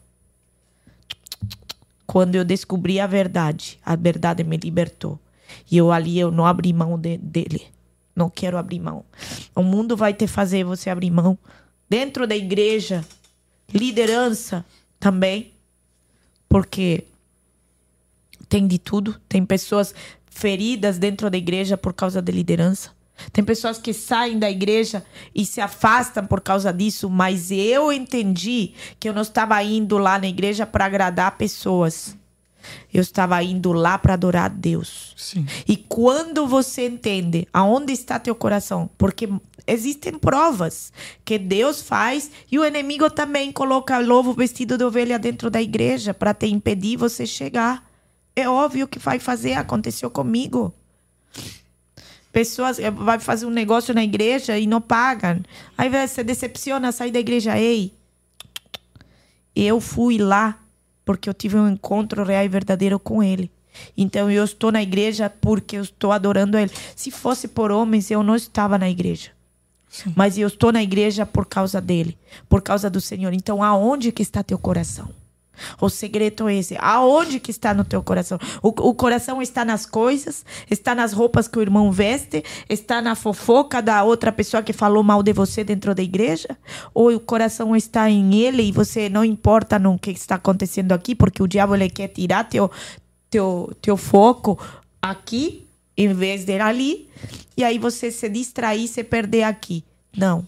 Quando 2.06 2.36
eu 2.36 2.46
descobri 2.46 3.00
a 3.00 3.08
verdade, 3.08 3.80
a 3.86 3.96
verdade 3.96 4.44
me 4.44 4.58
libertou. 4.58 5.20
E 5.70 5.78
eu 5.78 5.92
ali, 5.92 6.18
eu 6.18 6.32
não 6.32 6.46
abri 6.46 6.72
mão 6.72 6.98
de, 6.98 7.18
dele. 7.18 7.68
Não 8.16 8.30
quero 8.30 8.58
abrir 8.58 8.80
mão. 8.80 9.04
O 9.54 9.62
mundo 9.62 9.96
vai 9.96 10.14
te 10.14 10.26
fazer 10.26 10.64
você 10.64 10.90
abrir 10.90 11.12
mão. 11.12 11.38
Dentro 11.90 12.26
da 12.26 12.36
igreja, 12.36 13.06
liderança 13.74 14.66
também 15.00 15.54
porque 16.50 17.06
tem 18.50 18.68
de 18.68 18.80
tudo. 18.80 19.20
Tem 19.28 19.46
pessoas 19.46 19.94
feridas 20.30 20.98
dentro 20.98 21.30
da 21.30 21.38
igreja 21.38 21.78
por 21.78 21.94
causa 21.94 22.22
da 22.22 22.32
liderança. 22.32 22.92
Tem 23.32 23.44
pessoas 23.44 23.78
que 23.78 23.94
saem 23.94 24.38
da 24.38 24.50
igreja 24.50 25.04
e 25.34 25.46
se 25.46 25.60
afastam 25.60 26.26
por 26.26 26.42
causa 26.42 26.72
disso, 26.72 27.10
mas 27.10 27.52
eu 27.52 27.92
entendi 27.92 28.74
que 29.00 29.10
eu 29.10 29.14
não 29.14 29.22
estava 29.22 29.62
indo 29.64 29.98
lá 29.98 30.20
na 30.20 30.28
igreja 30.28 30.66
para 30.66 30.86
agradar 30.86 31.38
pessoas. 31.38 32.16
Eu 32.94 33.02
estava 33.02 33.42
indo 33.44 33.72
lá 33.72 33.98
para 33.98 34.14
adorar 34.14 34.46
a 34.46 34.50
Deus. 34.50 35.14
Sim. 35.16 35.46
E 35.68 35.78
quando 35.78 36.46
você 36.48 36.88
entende 36.88 37.48
aonde 37.54 37.94
está 37.94 38.20
teu 38.20 38.36
coração, 38.36 38.90
porque 38.98 39.30
existem 39.66 40.18
provas 40.18 40.92
que 41.24 41.38
Deus 41.38 41.82
faz 41.82 42.32
e 42.52 42.58
o 42.58 42.66
inimigo 42.66 43.10
também 43.10 43.52
coloca 43.52 44.00
lobo 44.00 44.34
vestido 44.34 44.78
de 44.78 44.84
ovelha 44.84 45.20
dentro 45.20 45.50
da 45.50 45.62
igreja 45.62 46.14
para 46.14 46.34
te 46.34 46.48
impedir 46.48 46.98
você 46.98 47.26
chegar. 47.26 47.86
É 48.36 48.48
óbvio 48.48 48.88
que 48.88 49.00
vai 49.00 49.20
fazer, 49.20 49.54
aconteceu 49.54 50.10
comigo. 50.10 50.74
Pessoas 52.32 52.80
eh, 52.80 52.92
vai 52.92 53.20
fazer 53.20 53.46
um 53.46 53.50
negócio 53.50 53.94
na 53.94 54.04
igreja 54.04 54.58
e 54.58 54.68
não 54.68 54.82
pagam. 54.82 55.42
Aí 55.78 55.90
você 55.90 56.24
decepciona, 56.24 56.92
sai 56.92 57.12
da 57.12 57.20
igreja, 57.20 57.58
ei. 57.58 57.94
Eu 59.56 59.82
fui 59.82 60.18
lá 60.18 60.60
porque 61.04 61.30
eu 61.30 61.34
tive 61.34 61.58
um 61.58 61.70
encontro 61.70 62.24
real 62.24 62.44
e 62.44 62.50
verdadeiro 62.50 63.00
com 63.00 63.24
ele. 63.24 63.50
Então 63.96 64.30
eu 64.30 64.44
estou 64.44 64.72
na 64.72 64.82
igreja 64.82 65.30
porque 65.30 65.78
eu 65.78 65.82
estou 65.82 66.12
adorando 66.12 66.58
ele. 66.58 66.72
Se 66.96 67.12
fosse 67.12 67.48
por 67.48 67.72
homens, 67.72 68.12
eu 68.12 68.22
não 68.22 68.36
estava 68.36 68.78
na 68.78 68.90
igreja. 68.90 69.32
Sim. 69.90 70.14
Mas 70.16 70.38
eu 70.38 70.48
estou 70.48 70.72
na 70.72 70.84
igreja 70.84 71.26
por 71.26 71.46
causa 71.46 71.80
dele, 71.80 72.18
por 72.50 72.62
causa 72.62 72.90
do 72.90 73.00
Senhor. 73.00 73.34
Então, 73.34 73.64
aonde 73.64 74.12
que 74.12 74.22
está 74.22 74.44
teu 74.44 74.60
coração? 74.60 75.10
O 75.80 75.90
segredo 75.90 76.48
é 76.48 76.56
esse. 76.56 76.76
Aonde 76.80 77.40
que 77.40 77.52
está 77.52 77.74
no 77.74 77.84
teu 77.84 78.02
coração? 78.04 78.40
O, 78.62 78.70
o, 78.70 78.94
coração 78.94 79.42
está 79.42 79.64
nas 79.64 79.86
coisas, 79.86 80.46
está 80.70 80.94
nas 80.94 81.14
roupas 81.14 81.48
que 81.48 81.58
o 81.58 81.62
irmão 81.62 81.92
veste, 81.92 82.44
está 82.70 83.02
na 83.02 83.16
fofoca 83.16 83.82
da 83.82 84.04
outra 84.04 84.32
pessoa 84.32 84.64
que 84.64 84.74
falou 84.74 85.04
mal 85.04 85.24
de 85.24 85.34
você 85.34 85.64
dentro 85.64 85.94
da 85.94 86.04
igreja? 86.04 86.58
Ou 86.94 87.14
o 87.14 87.20
coração 87.20 87.76
está 87.76 88.10
em 88.10 88.36
ele 88.36 88.64
e 88.64 88.72
você 88.72 89.10
não 89.10 89.24
importa 89.24 89.80
no 89.80 89.98
que 89.98 90.12
está 90.12 90.36
acontecendo 90.36 90.92
aqui, 90.92 91.16
porque 91.16 91.42
o 91.42 91.48
diabo 91.48 91.76
ele 91.76 91.90
quer 91.90 92.08
tirar 92.10 92.44
teu, 92.44 92.70
teu, 93.30 93.72
teu 93.82 93.98
foco 93.98 94.60
aqui 95.02 95.68
em 95.98 96.14
vez 96.14 96.46
de 96.46 96.60
ali, 96.60 97.10
e 97.58 97.64
aí 97.64 97.80
você 97.80 98.12
se 98.12 98.30
distrair, 98.30 98.88
se 98.88 99.04
perder 99.04 99.44
aqui. 99.44 99.84
Não. 100.16 100.46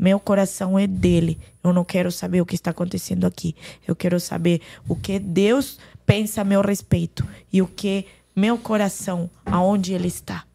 Meu 0.00 0.18
coração 0.18 0.78
é 0.78 0.86
dele. 0.86 1.38
Eu 1.62 1.74
não 1.74 1.84
quero 1.84 2.10
saber 2.10 2.40
o 2.40 2.46
que 2.46 2.54
está 2.54 2.70
acontecendo 2.70 3.26
aqui. 3.26 3.54
Eu 3.86 3.94
quero 3.94 4.18
saber 4.18 4.62
o 4.88 4.96
que 4.96 5.18
Deus 5.18 5.78
pensa 6.06 6.40
a 6.40 6.44
meu 6.44 6.62
respeito 6.62 7.28
e 7.52 7.60
o 7.60 7.66
que 7.66 8.06
meu 8.34 8.56
coração, 8.56 9.28
aonde 9.44 9.92
ele 9.92 10.08
está. 10.08 10.46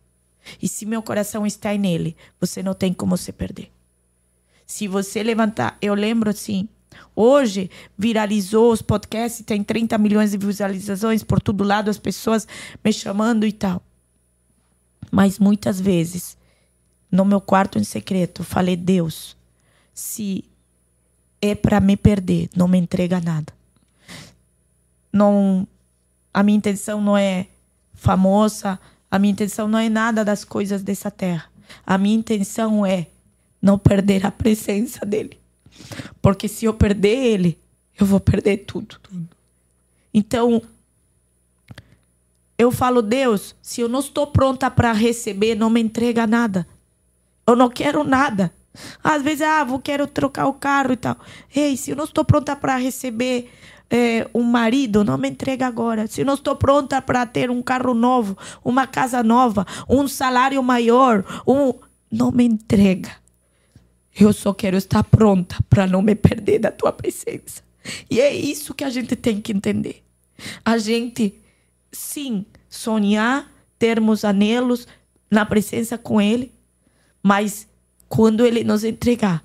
E 0.60 0.68
se 0.68 0.84
meu 0.84 1.04
coração 1.04 1.46
está 1.46 1.72
nele, 1.78 2.18
você 2.42 2.64
não 2.64 2.74
tem 2.74 2.92
como 2.92 3.16
se 3.18 3.32
perder. 3.32 3.72
Se 4.66 4.88
você 4.88 5.22
levantar, 5.22 5.78
eu 5.80 5.94
lembro 5.94 6.32
assim, 6.32 6.68
hoje 7.16 7.70
viralizou 7.96 8.72
os 8.72 8.82
podcasts, 8.82 9.46
tem 9.46 9.64
30 9.64 9.96
milhões 10.00 10.32
de 10.32 10.38
visualizações 10.38 11.24
por 11.24 11.40
todo 11.40 11.64
lado, 11.64 11.92
as 11.92 12.00
pessoas 12.00 12.48
me 12.84 12.92
chamando 12.92 13.46
e 13.46 13.52
tal. 13.52 13.80
Mas 15.12 15.38
muitas 15.38 15.80
vezes, 15.80 16.36
no 17.16 17.26
meu 17.26 17.42
quarto 17.42 17.80
em 17.80 17.84
secreto, 17.84 18.44
falei: 18.44 18.76
Deus, 18.76 19.36
se 19.94 20.44
é 21.42 21.56
para 21.56 21.80
me 21.80 21.96
perder, 21.96 22.50
não 22.56 22.68
me 22.68 22.78
entrega 22.78 23.20
nada. 23.22 23.54
Não, 25.12 25.68
a 26.34 26.44
minha 26.44 26.58
intenção 26.58 27.02
não 27.02 27.18
é 27.18 27.48
famosa, 27.94 28.80
a 29.10 29.18
minha 29.18 29.32
intenção 29.32 29.68
não 29.68 29.80
é 29.80 29.88
nada 29.88 30.26
das 30.26 30.44
coisas 30.44 30.84
dessa 30.84 31.10
terra. 31.10 31.46
A 31.86 31.98
minha 31.98 32.16
intenção 32.16 32.86
é 32.86 33.08
não 33.62 33.80
perder 33.80 34.26
a 34.26 34.32
presença 34.32 35.06
dele. 35.06 35.40
Porque 36.22 36.48
se 36.48 36.66
eu 36.66 36.74
perder 36.74 37.18
ele, 37.18 37.60
eu 38.00 38.06
vou 38.06 38.20
perder 38.20 38.58
tudo. 38.58 39.00
Então, 40.14 40.62
eu 42.58 42.72
falo, 42.72 43.02
Deus, 43.02 43.56
se 43.62 43.82
eu 43.82 43.90
não 43.90 44.00
estou 44.00 44.28
pronta 44.28 44.70
para 44.70 44.92
receber, 44.92 45.56
não 45.56 45.70
me 45.70 45.82
entrega 45.82 46.28
nada. 46.28 46.68
Eu 47.48 47.56
não 47.56 47.70
quero 47.70 48.04
nada. 48.04 48.54
Às 49.04 49.22
vezes, 49.22 49.42
ah, 49.42 49.64
vou 49.64 49.80
quero 49.80 50.08
trocar 50.08 50.48
o 50.48 50.54
carro 50.54 50.94
e 50.94 50.98
tal. 50.98 51.18
Ei, 51.56 51.78
se 51.78 51.92
eu 51.92 51.96
não 51.96 52.04
estou 52.04 52.26
pronta 52.26 52.56
para 52.56 52.76
receber 52.76 53.50
é, 53.90 54.28
um 54.34 54.44
marido, 54.44 55.04
não 55.04 55.18
me 55.18 55.30
entrega 55.30 55.66
agora. 55.66 56.08
Se 56.08 56.24
não 56.24 56.34
estou 56.34 56.56
pronta 56.56 57.02
para 57.02 57.26
ter 57.26 57.50
um 57.50 57.62
carro 57.62 57.94
novo, 57.94 58.38
uma 58.64 58.88
casa 58.88 59.24
nova, 59.24 59.66
um 59.90 60.08
salário 60.08 60.62
maior, 60.62 61.24
um... 61.48 61.74
não 62.12 62.32
me 62.32 62.44
entrega. 62.44 63.12
Eu 64.18 64.32
só 64.32 64.54
quero 64.54 64.78
estar 64.78 65.04
pronta 65.04 65.58
para 65.70 65.86
não 65.86 66.02
me 66.02 66.16
perder 66.16 66.60
da 66.60 66.72
tua 66.72 66.92
presença. 66.92 67.64
E 68.10 68.20
é 68.20 68.34
isso 68.34 68.74
que 68.74 68.84
a 68.84 68.90
gente 68.90 69.16
tem 69.16 69.42
que 69.42 69.52
entender. 69.52 70.04
A 70.64 70.78
gente 70.78 71.40
sim, 71.92 72.46
sonhar 72.70 73.52
termos 73.78 74.26
anelos 74.26 74.88
na 75.30 75.46
presença 75.46 75.98
com 75.98 76.22
Ele, 76.22 76.52
mas 77.26 77.68
quando 78.08 78.46
Ele 78.46 78.64
nos 78.64 78.84
entregar, 78.84 79.44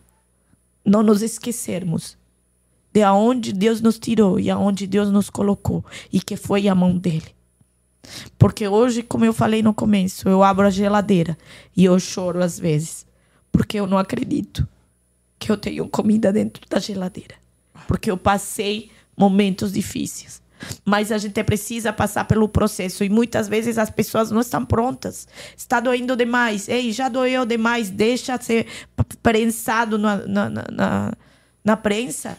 não 0.85 1.03
nos 1.03 1.23
esquecermos 1.23 2.19
de 2.93 3.03
aonde 3.03 3.55
Deus 3.55 3.81
nos 3.81 3.99
tirou 3.99 4.39
e 4.39 4.51
aonde 4.51 4.87
Deus 4.87 5.11
nos 5.11 5.31
colocou 5.31 5.83
e 6.13 6.21
que 6.21 6.37
foi 6.37 6.69
a 6.69 6.75
mão 6.75 6.99
dele. 6.99 7.35
Porque 8.39 8.69
hoje, 8.69 9.03
como 9.03 9.25
eu 9.25 9.33
falei 9.33 9.63
no 9.63 9.73
começo, 9.73 10.29
eu 10.29 10.43
abro 10.43 10.67
a 10.67 10.71
geladeira 10.71 11.39
e 11.75 11.87
eu 11.87 11.99
choro 11.99 12.45
às 12.45 12.59
vezes, 12.59 13.07
porque 13.51 13.81
eu 13.81 13.87
não 13.87 13.97
acredito 13.97 14.69
que 15.39 15.51
eu 15.51 15.57
tenho 15.57 15.89
comida 15.89 16.31
dentro 16.31 16.63
da 16.69 16.79
geladeira, 16.79 17.37
porque 17.89 18.11
eu 18.11 18.19
passei 18.19 18.91
momentos 19.17 19.73
difíceis. 19.73 20.40
Mas 20.85 21.11
a 21.11 21.19
gente 21.19 21.43
precisa 21.45 21.93
passar 21.93 22.25
pelo 22.25 22.49
processo 22.49 23.03
e 23.05 23.09
muitas 23.09 23.49
vezes 23.49 23.79
as 23.79 23.91
pessoas 23.91 24.31
não 24.31 24.41
estão 24.41 24.65
prontas. 24.65 25.27
Está 25.57 25.81
doendo 25.81 26.17
demais. 26.17 26.69
Ei, 26.69 26.93
já 26.93 27.09
doeu 27.09 27.45
demais. 27.47 27.91
Deixa 27.91 28.41
ser 28.41 28.67
prensado 29.23 29.99
na, 29.99 30.17
na, 30.27 30.51
na, 30.51 31.13
na 31.65 31.77
prensa 31.77 32.37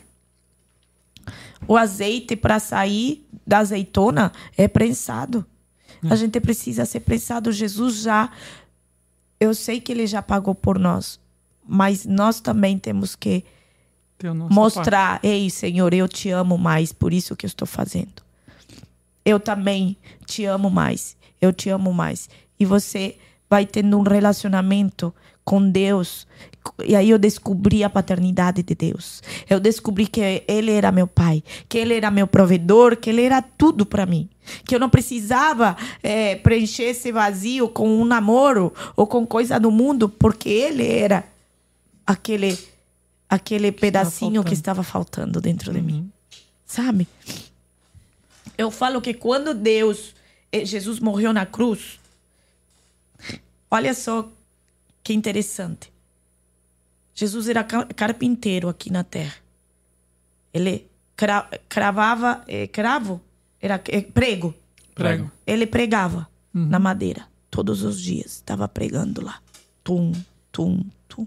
o 1.67 1.77
azeite 1.77 2.35
para 2.35 2.59
sair 2.59 3.25
da 3.45 3.59
azeitona 3.59 4.31
é 4.57 4.67
prensado. 4.67 5.45
A 6.09 6.15
gente 6.15 6.39
precisa 6.39 6.85
ser 6.85 7.01
prensado. 7.01 7.51
Jesus 7.51 8.01
já. 8.01 8.31
Eu 9.39 9.53
sei 9.53 9.79
que 9.79 9.91
ele 9.91 10.07
já 10.07 10.21
pagou 10.21 10.53
por 10.55 10.77
nós, 10.79 11.19
mas 11.65 12.05
nós 12.05 12.39
também 12.39 12.77
temos 12.77 13.15
que 13.15 13.43
mostrar: 14.29 15.11
parte. 15.11 15.27
ei, 15.27 15.49
Senhor, 15.49 15.93
eu 15.93 16.07
te 16.07 16.29
amo 16.29 16.57
mais, 16.57 16.91
por 16.91 17.13
isso 17.13 17.35
que 17.35 17.45
eu 17.45 17.49
estou 17.49 17.67
fazendo. 17.67 18.21
Eu 19.23 19.39
também 19.39 19.95
te 20.25 20.45
amo 20.45 20.69
mais. 20.69 21.15
Eu 21.39 21.53
te 21.53 21.69
amo 21.69 21.93
mais. 21.93 22.29
E 22.59 22.65
você 22.65 23.17
vai 23.49 23.65
tendo 23.65 23.97
um 23.97 24.03
relacionamento 24.03 25.13
com 25.43 25.69
Deus. 25.69 26.27
E 26.85 26.95
aí 26.95 27.09
eu 27.09 27.17
descobri 27.17 27.83
a 27.83 27.89
paternidade 27.89 28.63
de 28.63 28.75
Deus. 28.75 29.21
Eu 29.49 29.59
descobri 29.59 30.07
que 30.07 30.43
Ele 30.47 30.71
era 30.71 30.91
meu 30.91 31.07
pai, 31.07 31.43
que 31.67 31.77
Ele 31.77 31.95
era 31.95 32.11
meu 32.11 32.27
provedor, 32.27 32.95
que 32.97 33.09
Ele 33.09 33.23
era 33.23 33.41
tudo 33.41 33.85
para 33.85 34.05
mim. 34.05 34.29
Que 34.65 34.75
eu 34.75 34.79
não 34.79 34.89
precisava 34.89 35.75
é, 36.03 36.35
preencher 36.35 36.83
esse 36.83 37.11
vazio 37.11 37.67
com 37.67 37.89
um 37.89 38.05
namoro 38.05 38.73
ou 38.95 39.07
com 39.07 39.25
coisa 39.25 39.59
do 39.59 39.71
mundo, 39.71 40.07
porque 40.07 40.49
Ele 40.49 40.87
era 40.87 41.23
aquele, 42.05 42.57
aquele 43.31 43.71
pedacinho 43.71 44.43
que 44.43 44.53
estava 44.53 44.83
faltando 44.83 45.39
dentro 45.39 45.71
de 45.71 45.79
uhum. 45.79 45.85
mim. 45.85 46.11
Sabe? 46.65 47.07
Eu 48.57 48.69
falo 48.69 49.01
que 49.01 49.13
quando 49.13 49.53
Deus, 49.53 50.13
eh, 50.51 50.65
Jesus 50.65 50.99
morreu 50.99 51.31
na 51.31 51.45
cruz, 51.45 51.97
olha 53.69 53.93
só 53.93 54.29
que 55.01 55.13
interessante. 55.13 55.89
Jesus 57.15 57.47
era 57.47 57.63
carpinteiro 57.63 58.67
aqui 58.67 58.91
na 58.91 59.03
terra. 59.03 59.35
Ele 60.53 60.85
cravava, 61.69 62.43
é, 62.47 62.67
cravo, 62.67 63.21
era 63.61 63.81
é, 63.87 64.01
prego. 64.01 64.53
Prego. 64.93 65.31
Ele 65.47 65.65
pregava 65.65 66.27
uhum. 66.53 66.65
na 66.65 66.79
madeira 66.79 67.25
todos 67.49 67.81
os 67.81 68.01
dias. 68.01 68.33
Estava 68.33 68.67
pregando 68.67 69.23
lá. 69.23 69.39
Tum, 69.83 70.11
tum, 70.51 70.83
tum. 71.07 71.25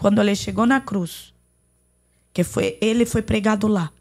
Quando 0.00 0.18
ele 0.22 0.34
chegou 0.34 0.64
na 0.64 0.80
cruz, 0.80 1.34
que 2.32 2.42
foi 2.42 2.78
ele 2.80 3.04
foi 3.04 3.20
pregado 3.20 3.68
lá. 3.68 3.92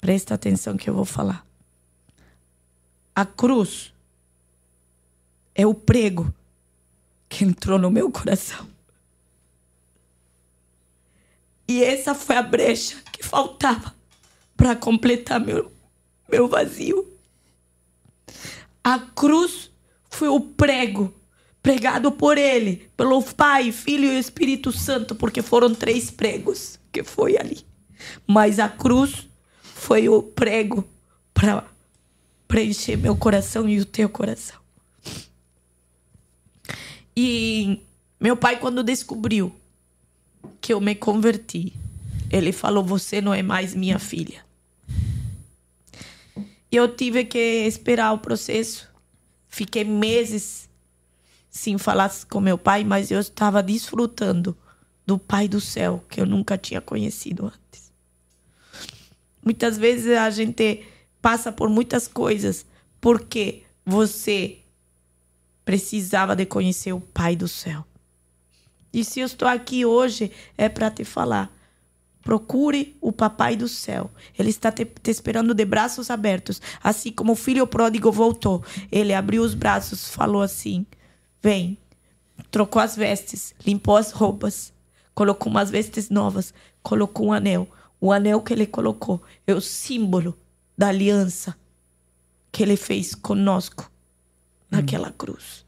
Presta 0.00 0.34
atenção 0.34 0.76
que 0.76 0.88
eu 0.88 0.94
vou 0.94 1.04
falar. 1.04 1.44
A 3.12 3.26
cruz 3.26 3.92
é 5.56 5.66
o 5.66 5.74
prego 5.74 6.32
que 7.28 7.42
entrou 7.44 7.80
no 7.80 7.90
meu 7.90 8.12
coração. 8.12 8.64
E 11.66 11.82
essa 11.82 12.14
foi 12.14 12.36
a 12.36 12.42
brecha 12.42 13.02
que 13.10 13.24
faltava 13.24 13.92
para 14.56 14.76
completar 14.76 15.40
meu, 15.40 15.72
meu 16.30 16.46
vazio. 16.46 17.12
A 18.84 19.00
cruz 19.00 19.68
foi 20.08 20.28
o 20.28 20.38
prego 20.38 21.12
pregado 21.62 22.10
por 22.10 22.36
ele, 22.36 22.90
pelo 22.96 23.22
Pai, 23.22 23.70
Filho 23.70 24.06
e 24.06 24.18
Espírito 24.18 24.72
Santo, 24.72 25.14
porque 25.14 25.40
foram 25.40 25.74
três 25.74 26.10
pregos 26.10 26.78
que 26.90 27.04
foi 27.04 27.38
ali. 27.38 27.64
Mas 28.26 28.58
a 28.58 28.68
cruz 28.68 29.28
foi 29.62 30.08
o 30.08 30.22
prego 30.22 30.84
para 31.32 31.64
preencher 32.48 32.96
meu 32.96 33.16
coração 33.16 33.68
e 33.68 33.80
o 33.80 33.84
teu 33.84 34.08
coração. 34.08 34.60
E 37.16 37.80
meu 38.18 38.36
pai, 38.36 38.58
quando 38.58 38.82
descobriu 38.82 39.54
que 40.60 40.72
eu 40.72 40.80
me 40.80 40.94
converti, 40.94 41.74
ele 42.30 42.52
falou: 42.52 42.82
Você 42.82 43.20
não 43.20 43.34
é 43.34 43.42
mais 43.42 43.74
minha 43.74 43.98
filha. 43.98 44.44
E 46.70 46.76
eu 46.76 46.88
tive 46.88 47.24
que 47.24 47.38
esperar 47.66 48.12
o 48.12 48.18
processo. 48.18 48.90
Fiquei 49.48 49.84
meses 49.84 50.70
sem 51.52 51.76
falar 51.76 52.10
com 52.30 52.40
meu 52.40 52.56
pai, 52.56 52.82
mas 52.82 53.10
eu 53.10 53.20
estava 53.20 53.62
desfrutando 53.62 54.56
do 55.06 55.18
Pai 55.18 55.46
do 55.46 55.60
céu 55.60 56.02
que 56.08 56.18
eu 56.18 56.24
nunca 56.24 56.56
tinha 56.56 56.80
conhecido 56.80 57.44
antes. 57.44 57.92
Muitas 59.44 59.76
vezes 59.76 60.16
a 60.16 60.30
gente 60.30 60.82
passa 61.20 61.52
por 61.52 61.68
muitas 61.68 62.08
coisas 62.08 62.64
porque 63.00 63.64
você 63.84 64.60
precisava 65.62 66.34
de 66.34 66.46
conhecer 66.46 66.94
o 66.94 67.00
Pai 67.00 67.36
do 67.36 67.46
céu. 67.46 67.84
E 68.90 69.04
se 69.04 69.20
eu 69.20 69.26
estou 69.26 69.46
aqui 69.46 69.84
hoje 69.84 70.32
é 70.56 70.70
para 70.70 70.90
te 70.90 71.04
falar. 71.04 71.52
Procure 72.22 72.96
o 73.00 73.12
Papai 73.12 73.56
do 73.56 73.68
céu. 73.68 74.10
Ele 74.38 74.48
está 74.48 74.72
te, 74.72 74.86
te, 74.86 75.10
esperando 75.10 75.52
de 75.52 75.64
braços 75.66 76.08
abertos. 76.08 76.62
Assim 76.82 77.10
como 77.10 77.32
o 77.32 77.36
filho 77.36 77.66
pródigo 77.66 78.10
voltou. 78.10 78.64
Ele 78.90 79.12
abriu 79.12 79.42
os 79.42 79.54
braços, 79.54 80.08
falou 80.08 80.40
assim: 80.40 80.86
Vem. 81.42 81.76
Trocou 82.50 82.80
as 82.80 82.96
vestes, 82.96 83.54
limpou 83.66 83.96
as 83.96 84.12
roupas, 84.12 84.72
colocou 85.14 85.50
umas 85.50 85.70
vestes 85.70 86.10
novas, 86.10 86.52
colocou 86.82 87.28
um 87.28 87.32
anel. 87.32 87.68
O 88.00 88.12
anel 88.12 88.40
que 88.40 88.52
ele 88.52 88.66
colocou 88.66 89.22
é 89.46 89.54
o 89.54 89.60
símbolo 89.60 90.36
da 90.76 90.88
aliança 90.88 91.56
que 92.50 92.62
ele 92.62 92.76
fez 92.76 93.14
conosco 93.14 93.90
naquela 94.70 95.08
hum. 95.08 95.14
cruz. 95.16 95.64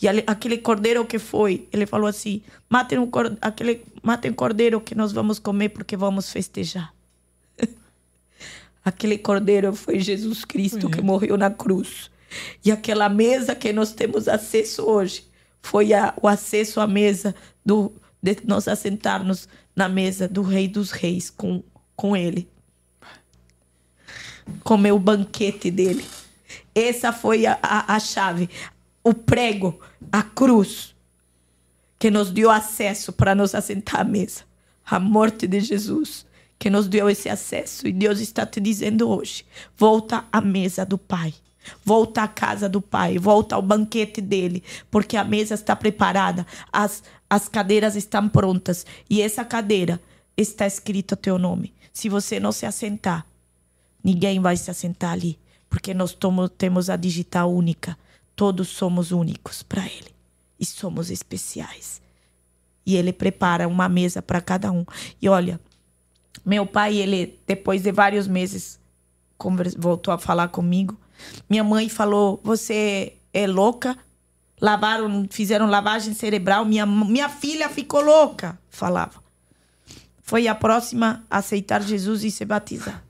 E 0.00 0.08
ali, 0.08 0.24
aquele 0.26 0.58
cordeiro 0.58 1.04
que 1.04 1.18
foi, 1.18 1.68
ele 1.72 1.86
falou 1.86 2.08
assim: 2.08 2.42
matem 2.68 2.98
um, 2.98 3.08
aquele, 3.40 3.84
matem 4.02 4.30
um 4.30 4.34
cordeiro 4.34 4.80
que 4.80 4.94
nós 4.94 5.12
vamos 5.12 5.38
comer 5.38 5.68
porque 5.70 5.96
vamos 5.96 6.30
festejar. 6.32 6.92
aquele 8.84 9.18
cordeiro 9.18 9.74
foi 9.74 10.00
Jesus 10.00 10.44
Cristo 10.44 10.82
foi 10.82 10.90
que 10.90 11.02
morreu 11.02 11.36
na 11.36 11.50
cruz. 11.50 12.10
E 12.64 12.70
aquela 12.70 13.08
mesa 13.08 13.54
que 13.54 13.72
nós 13.72 13.92
temos 13.92 14.28
acesso 14.28 14.82
hoje 14.82 15.24
foi 15.62 15.92
a, 15.92 16.14
o 16.20 16.28
acesso 16.28 16.80
à 16.80 16.86
mesa 16.86 17.34
do, 17.64 17.92
de 18.22 18.38
nós 18.44 18.68
assentarmos 18.68 19.48
na 19.74 19.88
mesa 19.88 20.28
do 20.28 20.42
Rei 20.42 20.68
dos 20.68 20.90
Reis 20.90 21.30
com, 21.30 21.62
com 21.94 22.16
ele. 22.16 22.48
Comer 24.64 24.92
o 24.92 24.98
banquete 24.98 25.70
dele. 25.70 26.04
Essa 26.74 27.12
foi 27.12 27.46
a, 27.46 27.58
a, 27.62 27.94
a 27.94 28.00
chave, 28.00 28.48
o 29.02 29.12
prego, 29.12 29.78
a 30.10 30.22
cruz, 30.22 30.94
que 31.98 32.10
nos 32.10 32.30
deu 32.30 32.50
acesso 32.50 33.12
para 33.12 33.34
nos 33.34 33.54
assentar 33.54 34.00
à 34.00 34.04
mesa. 34.04 34.42
A 34.86 34.98
morte 34.98 35.46
de 35.46 35.60
Jesus, 35.60 36.24
que 36.58 36.70
nos 36.70 36.88
deu 36.88 37.10
esse 37.10 37.28
acesso. 37.28 37.86
E 37.86 37.92
Deus 37.92 38.20
está 38.20 38.46
te 38.46 38.60
dizendo 38.60 39.08
hoje: 39.08 39.44
volta 39.76 40.24
à 40.32 40.40
mesa 40.40 40.86
do 40.86 40.96
Pai. 40.96 41.34
Volta 41.84 42.22
à 42.22 42.28
casa 42.28 42.68
do 42.68 42.80
Pai, 42.80 43.18
volta 43.18 43.54
ao 43.54 43.62
banquete 43.62 44.20
dele, 44.20 44.62
porque 44.90 45.16
a 45.16 45.24
mesa 45.24 45.54
está 45.54 45.74
preparada, 45.74 46.46
as, 46.72 47.02
as 47.28 47.48
cadeiras 47.48 47.96
estão 47.96 48.28
prontas 48.28 48.86
e 49.08 49.22
essa 49.22 49.44
cadeira 49.44 50.00
está 50.36 50.66
escrito 50.66 51.12
o 51.12 51.16
teu 51.16 51.38
nome. 51.38 51.74
Se 51.92 52.08
você 52.08 52.38
não 52.38 52.52
se 52.52 52.66
assentar, 52.66 53.26
ninguém 54.02 54.40
vai 54.40 54.56
se 54.56 54.70
assentar 54.70 55.12
ali 55.12 55.38
porque 55.68 55.92
nós 55.92 56.12
tomo, 56.12 56.48
temos 56.48 56.88
a 56.88 56.96
digital 56.96 57.52
única. 57.52 57.96
Todos 58.34 58.68
somos 58.68 59.12
únicos 59.12 59.62
para 59.62 59.84
Ele 59.84 60.14
e 60.58 60.64
somos 60.64 61.10
especiais. 61.10 62.00
E 62.86 62.96
Ele 62.96 63.12
prepara 63.12 63.68
uma 63.68 63.88
mesa 63.88 64.22
para 64.22 64.40
cada 64.40 64.72
um. 64.72 64.84
E 65.20 65.28
olha, 65.28 65.60
meu 66.44 66.66
pai, 66.66 66.96
ele 66.96 67.38
depois 67.46 67.82
de 67.82 67.92
vários 67.92 68.26
meses 68.26 68.80
voltou 69.76 70.14
a 70.14 70.18
falar 70.18 70.48
comigo. 70.48 70.98
Minha 71.48 71.64
mãe 71.64 71.88
falou: 71.88 72.40
"Você 72.42 73.14
é 73.32 73.46
louca?" 73.46 73.96
Lavaram, 74.60 75.26
fizeram 75.30 75.66
lavagem 75.66 76.14
cerebral. 76.14 76.64
Minha 76.64 76.84
minha 76.84 77.28
filha 77.28 77.68
ficou 77.68 78.00
louca, 78.00 78.58
falava. 78.68 79.22
Foi 80.22 80.48
a 80.48 80.54
próxima 80.54 81.24
a 81.30 81.38
aceitar 81.38 81.80
Jesus 81.82 82.24
e 82.24 82.30
se 82.30 82.44
batizar. 82.44 83.02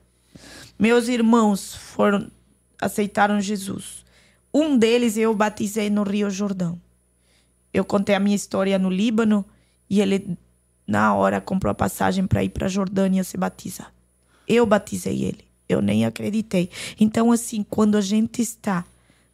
Meus 0.77 1.07
irmãos 1.07 1.75
foram 1.75 2.31
aceitaram 2.81 3.41
Jesus. 3.41 4.05
Um 4.53 4.77
deles 4.77 5.17
eu 5.17 5.35
batizei 5.35 5.89
no 5.89 6.03
Rio 6.03 6.29
Jordão. 6.29 6.79
Eu 7.73 7.83
contei 7.83 8.15
a 8.15 8.19
minha 8.19 8.35
história 8.35 8.79
no 8.79 8.89
Líbano 8.89 9.45
e 9.89 10.01
ele, 10.01 10.37
na 10.87 11.13
hora, 11.13 11.41
comprou 11.41 11.71
a 11.71 11.75
passagem 11.75 12.25
para 12.25 12.43
ir 12.43 12.49
para 12.49 12.65
a 12.65 12.69
Jordânia 12.69 13.23
se 13.23 13.37
batizar. 13.37 13.93
Eu 14.47 14.65
batizei 14.65 15.23
ele. 15.23 15.48
Eu 15.69 15.81
nem 15.81 16.03
acreditei. 16.03 16.69
Então, 16.99 17.31
assim, 17.31 17.63
quando 17.63 17.95
a 17.95 18.01
gente 18.01 18.41
está 18.41 18.83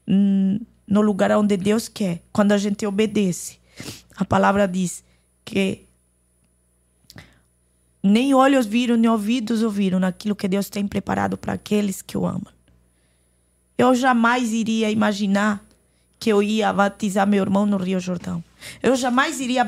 hum, 0.05 0.59
no 0.85 1.01
lugar 1.01 1.31
onde 1.31 1.55
Deus 1.55 1.87
quer, 1.87 2.21
quando 2.31 2.51
a 2.51 2.57
gente 2.57 2.85
obedece, 2.85 3.57
a 4.17 4.25
palavra 4.25 4.67
diz 4.67 5.01
que 5.45 5.85
nem 8.03 8.33
olhos 8.33 8.65
viram, 8.65 8.97
nem 8.97 9.09
ouvidos 9.09 9.63
ouviram 9.63 9.99
naquilo 9.99 10.35
que 10.35 10.47
Deus 10.47 10.69
tem 10.69 10.85
preparado 10.87 11.37
para 11.37 11.53
aqueles 11.53 12.01
que 12.01 12.17
o 12.17 12.27
amam. 12.27 12.53
Eu 13.77 13.95
jamais 13.95 14.53
iria 14.53 14.91
imaginar 14.91 15.65
que 16.19 16.31
eu 16.31 16.41
ia 16.41 16.71
batizar 16.71 17.27
meu 17.27 17.41
irmão 17.41 17.65
no 17.65 17.77
Rio 17.77 17.99
Jordão. 17.99 18.43
Eu 18.81 18.95
jamais 18.95 19.39
iria 19.39 19.67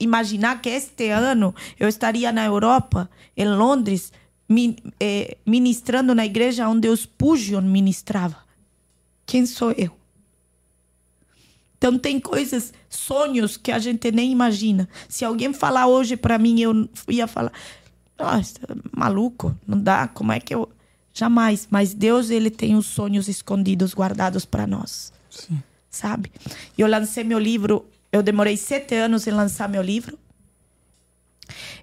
imaginar 0.00 0.60
que 0.60 0.68
este 0.68 1.10
ano 1.10 1.54
eu 1.78 1.88
estaria 1.88 2.32
na 2.32 2.44
Europa, 2.44 3.08
em 3.36 3.48
Londres, 3.48 4.12
ministrando 5.46 6.14
na 6.14 6.26
igreja 6.26 6.68
onde 6.68 6.88
os 6.88 7.06
Pujon 7.06 7.62
ministrava. 7.62 8.36
Quem 9.26 9.46
sou 9.46 9.72
eu? 9.72 9.90
Então 11.78 11.98
tem 11.98 12.18
coisas, 12.18 12.72
sonhos 12.88 13.56
que 13.56 13.70
a 13.70 13.78
gente 13.78 14.10
nem 14.10 14.32
imagina. 14.32 14.88
Se 15.08 15.24
alguém 15.24 15.52
falar 15.52 15.86
hoje 15.86 16.16
para 16.16 16.38
mim, 16.38 16.60
eu 16.60 16.88
ia 17.08 17.26
falar, 17.26 17.52
nossa, 18.18 18.54
maluco, 18.90 19.54
não 19.66 19.78
dá, 19.78 20.08
como 20.08 20.32
é 20.32 20.40
que 20.40 20.54
eu 20.54 20.70
jamais, 21.12 21.68
mas 21.70 21.94
Deus 21.94 22.30
ele 22.30 22.50
tem 22.50 22.74
os 22.74 22.86
sonhos 22.86 23.28
escondidos 23.28 23.94
guardados 23.94 24.44
para 24.44 24.66
nós. 24.66 25.12
Sim. 25.30 25.62
Sabe? 25.90 26.32
Eu 26.76 26.88
lancei 26.88 27.22
meu 27.22 27.38
livro, 27.38 27.86
eu 28.10 28.22
demorei 28.22 28.56
sete 28.56 28.94
anos 28.94 29.26
em 29.26 29.30
lançar 29.30 29.68
meu 29.68 29.82
livro. 29.82 30.18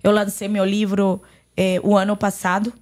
Eu 0.04 0.12
lancei 0.12 0.48
meu 0.48 0.66
livro 0.66 1.22
é, 1.56 1.80
o 1.84 1.98
ano 1.98 2.16
passado. 2.16 2.74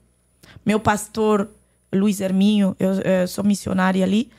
Meu 0.65 0.79
pastor 0.79 1.49
Luiz 1.93 2.21
Herminho, 2.21 2.75
eu, 2.79 2.93
eu 3.01 3.27
sou 3.27 3.43
missionária 3.43 4.03
ali, 4.03 4.29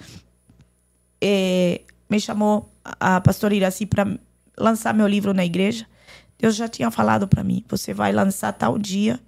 é, 1.20 1.80
me 2.08 2.20
chamou 2.20 2.72
a 2.84 3.20
pastora 3.20 3.54
Iraci 3.54 3.86
para 3.86 4.18
lançar 4.56 4.94
meu 4.94 5.06
livro 5.06 5.34
na 5.34 5.44
igreja. 5.44 5.86
Deus 6.38 6.56
já 6.56 6.68
tinha 6.68 6.90
falado 6.90 7.28
para 7.28 7.44
mim, 7.44 7.64
você 7.68 7.92
vai 7.92 8.12
lançar 8.12 8.52
tal 8.52 8.78
dia. 8.78 9.20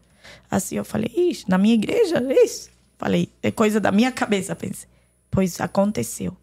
Assim 0.50 0.76
eu 0.76 0.84
falei, 0.84 1.10
Ixi, 1.14 1.44
na 1.48 1.58
minha 1.58 1.74
igreja, 1.74 2.22
isso. 2.44 2.70
Falei, 2.96 3.28
é 3.42 3.50
coisa 3.50 3.80
da 3.80 3.90
minha 3.90 4.12
cabeça, 4.12 4.54
pensei. 4.54 4.88
Pois 5.30 5.60
aconteceu. 5.60 6.36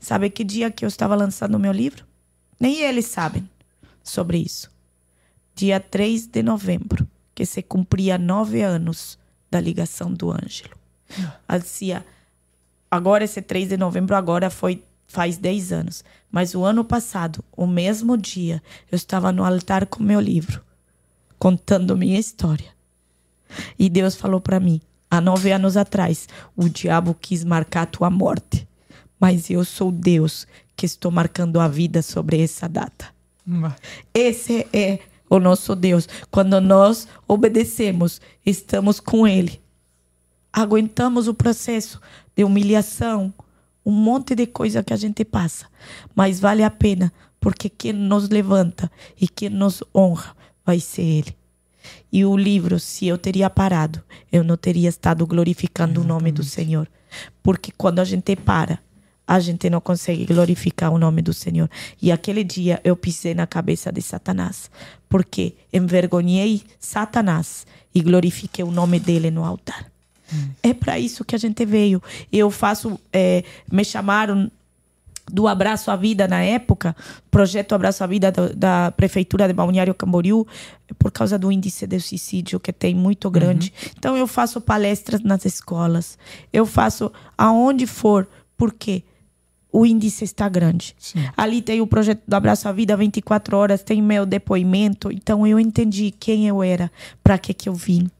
Sabe 0.00 0.30
que 0.30 0.44
dia 0.44 0.70
que 0.70 0.84
eu 0.84 0.88
estava 0.88 1.16
lançando 1.16 1.56
o 1.56 1.58
meu 1.58 1.72
livro? 1.72 2.06
Nem 2.58 2.80
eles 2.82 3.06
sabem 3.06 3.48
sobre 4.02 4.38
isso. 4.38 4.70
Dia 5.54 5.80
3 5.80 6.28
de 6.28 6.42
novembro 6.42 7.06
que 7.36 7.44
se 7.44 7.62
cumpria 7.62 8.16
nove 8.16 8.62
anos 8.62 9.18
da 9.50 9.60
ligação 9.60 10.10
do 10.12 10.32
Ângelo. 10.32 10.74
Dizia, 11.60 12.04
agora 12.90 13.24
esse 13.24 13.42
3 13.42 13.68
de 13.68 13.76
novembro, 13.76 14.16
agora 14.16 14.48
foi 14.48 14.82
faz 15.06 15.36
10 15.36 15.70
anos. 15.70 16.02
Mas 16.32 16.54
o 16.54 16.64
ano 16.64 16.82
passado, 16.82 17.44
o 17.54 17.66
mesmo 17.66 18.16
dia, 18.16 18.62
eu 18.90 18.96
estava 18.96 19.30
no 19.30 19.44
altar 19.44 19.84
com 19.84 20.02
meu 20.02 20.18
livro, 20.18 20.62
contando 21.38 21.94
minha 21.94 22.18
história. 22.18 22.74
E 23.78 23.90
Deus 23.90 24.16
falou 24.16 24.40
para 24.40 24.58
mim, 24.58 24.80
há 25.10 25.20
nove 25.20 25.52
anos 25.52 25.76
atrás, 25.76 26.26
o 26.56 26.70
diabo 26.70 27.14
quis 27.14 27.44
marcar 27.44 27.82
a 27.82 27.86
tua 27.86 28.08
morte. 28.08 28.66
Mas 29.20 29.50
eu 29.50 29.62
sou 29.62 29.92
Deus 29.92 30.46
que 30.74 30.86
estou 30.86 31.10
marcando 31.10 31.60
a 31.60 31.68
vida 31.68 32.00
sobre 32.00 32.42
essa 32.42 32.66
data. 32.66 33.14
Esse 34.14 34.66
é 34.72 35.00
o 35.28 35.38
nosso 35.38 35.74
Deus. 35.74 36.08
Quando 36.30 36.60
nós 36.60 37.06
obedecemos, 37.26 38.20
estamos 38.44 39.00
com 39.00 39.26
Ele. 39.26 39.60
Aguentamos 40.52 41.28
o 41.28 41.34
processo 41.34 42.00
de 42.34 42.44
humilhação, 42.44 43.32
um 43.84 43.92
monte 43.92 44.34
de 44.34 44.46
coisa 44.46 44.82
que 44.82 44.92
a 44.92 44.96
gente 44.96 45.24
passa, 45.24 45.66
mas 46.14 46.40
vale 46.40 46.62
a 46.62 46.70
pena, 46.70 47.12
porque 47.38 47.68
quem 47.68 47.92
nos 47.92 48.28
levanta 48.28 48.90
e 49.20 49.28
quem 49.28 49.48
nos 49.48 49.82
honra 49.94 50.34
vai 50.64 50.80
ser 50.80 51.02
Ele. 51.02 51.36
E 52.12 52.24
o 52.24 52.36
livro, 52.36 52.80
se 52.80 53.06
eu 53.06 53.16
teria 53.18 53.48
parado, 53.48 54.02
eu 54.32 54.42
não 54.42 54.56
teria 54.56 54.88
estado 54.88 55.26
glorificando 55.26 56.00
Exatamente. 56.00 56.10
o 56.10 56.14
nome 56.14 56.32
do 56.32 56.42
Senhor. 56.42 56.88
Porque 57.42 57.70
quando 57.76 58.00
a 58.00 58.04
gente 58.04 58.34
para, 58.34 58.78
a 59.26 59.40
gente 59.40 59.68
não 59.68 59.80
consegue 59.80 60.24
glorificar 60.24 60.92
o 60.92 60.98
nome 60.98 61.20
do 61.20 61.32
Senhor. 61.32 61.68
E 62.00 62.12
aquele 62.12 62.44
dia 62.44 62.80
eu 62.84 62.94
pisei 62.94 63.34
na 63.34 63.46
cabeça 63.46 63.90
de 63.90 64.00
Satanás, 64.00 64.70
porque 65.08 65.54
envergonhei 65.72 66.62
Satanás 66.78 67.66
e 67.94 68.00
glorifiquei 68.00 68.64
o 68.64 68.70
nome 68.70 69.00
dele 69.00 69.30
no 69.30 69.44
altar. 69.44 69.90
Hum. 70.32 70.50
É 70.62 70.72
para 70.72 70.98
isso 70.98 71.24
que 71.24 71.34
a 71.34 71.38
gente 71.38 71.64
veio. 71.64 72.02
Eu 72.32 72.50
faço, 72.50 73.00
é, 73.12 73.42
me 73.70 73.84
chamaram 73.84 74.50
do 75.30 75.48
Abraço 75.48 75.90
à 75.90 75.96
Vida 75.96 76.28
na 76.28 76.42
época, 76.42 76.94
projeto 77.30 77.74
Abraço 77.74 78.04
à 78.04 78.06
Vida 78.06 78.30
da, 78.30 78.48
da, 78.48 78.92
Prefeitura 78.92 79.48
de 79.48 79.52
Balneário 79.52 79.94
Camboriú, 79.94 80.46
por 80.98 81.10
causa 81.10 81.36
do 81.36 81.50
índice 81.50 81.84
de 81.84 81.98
suicídio 81.98 82.60
que 82.60 82.72
tem 82.72 82.94
muito 82.94 83.28
grande. 83.28 83.72
Uhum. 83.74 83.90
Então 83.98 84.16
eu 84.16 84.26
faço 84.28 84.60
palestras 84.60 85.20
nas 85.22 85.44
escolas, 85.44 86.16
eu 86.52 86.64
faço 86.64 87.10
aonde 87.36 87.88
for, 87.88 88.28
por 88.56 88.72
quê? 88.72 89.02
O 89.76 89.84
índice 89.84 90.24
está 90.24 90.48
grande. 90.48 90.96
Sim. 90.98 91.18
Ali 91.36 91.60
tem 91.60 91.82
o 91.82 91.86
projeto 91.86 92.22
do 92.26 92.32
Abraço 92.32 92.66
à 92.66 92.72
Vida 92.72 92.96
24 92.96 93.54
horas, 93.58 93.82
tem 93.82 94.00
meu 94.00 94.24
depoimento. 94.24 95.12
Então 95.12 95.46
eu 95.46 95.60
entendi 95.60 96.10
quem 96.10 96.48
eu 96.48 96.62
era, 96.62 96.90
para 97.22 97.36
que 97.36 97.52
que 97.52 97.68
eu 97.68 97.74
vim. 97.74 98.10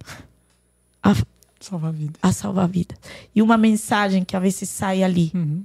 A 1.03 1.16
salvar 1.59 1.95
vida. 1.95 2.19
A 2.20 2.31
salvar 2.31 2.69
vida. 2.69 2.95
E 3.35 3.41
uma 3.41 3.57
mensagem 3.57 4.23
que 4.23 4.37
às 4.37 4.43
vezes 4.43 4.69
sai 4.69 5.03
ali. 5.03 5.33
Uhum. 5.35 5.65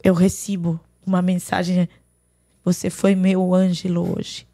Eu 0.00 0.14
recebo 0.14 0.78
uma 1.04 1.20
mensagem. 1.20 1.88
Você 2.64 2.90
foi 2.90 3.16
meu 3.16 3.52
ângelo 3.52 4.16
hoje. 4.16 4.46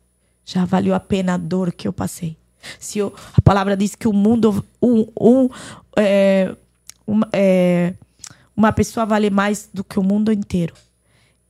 Já 0.42 0.64
valeu 0.64 0.94
a 0.94 1.00
pena 1.00 1.34
a 1.34 1.36
dor 1.36 1.70
que 1.70 1.86
eu 1.86 1.92
passei. 1.92 2.34
Se 2.78 2.98
eu, 2.98 3.14
a 3.34 3.42
palavra 3.42 3.76
diz 3.76 3.94
que 3.94 4.08
o 4.08 4.12
mundo 4.14 4.64
um, 4.80 5.06
um, 5.20 5.48
é, 5.98 6.56
um, 7.06 7.20
é, 7.30 7.92
uma 8.60 8.74
pessoa 8.74 9.06
vale 9.06 9.30
mais 9.30 9.70
do 9.72 9.82
que 9.82 9.98
o 9.98 10.02
mundo 10.02 10.30
inteiro. 10.30 10.74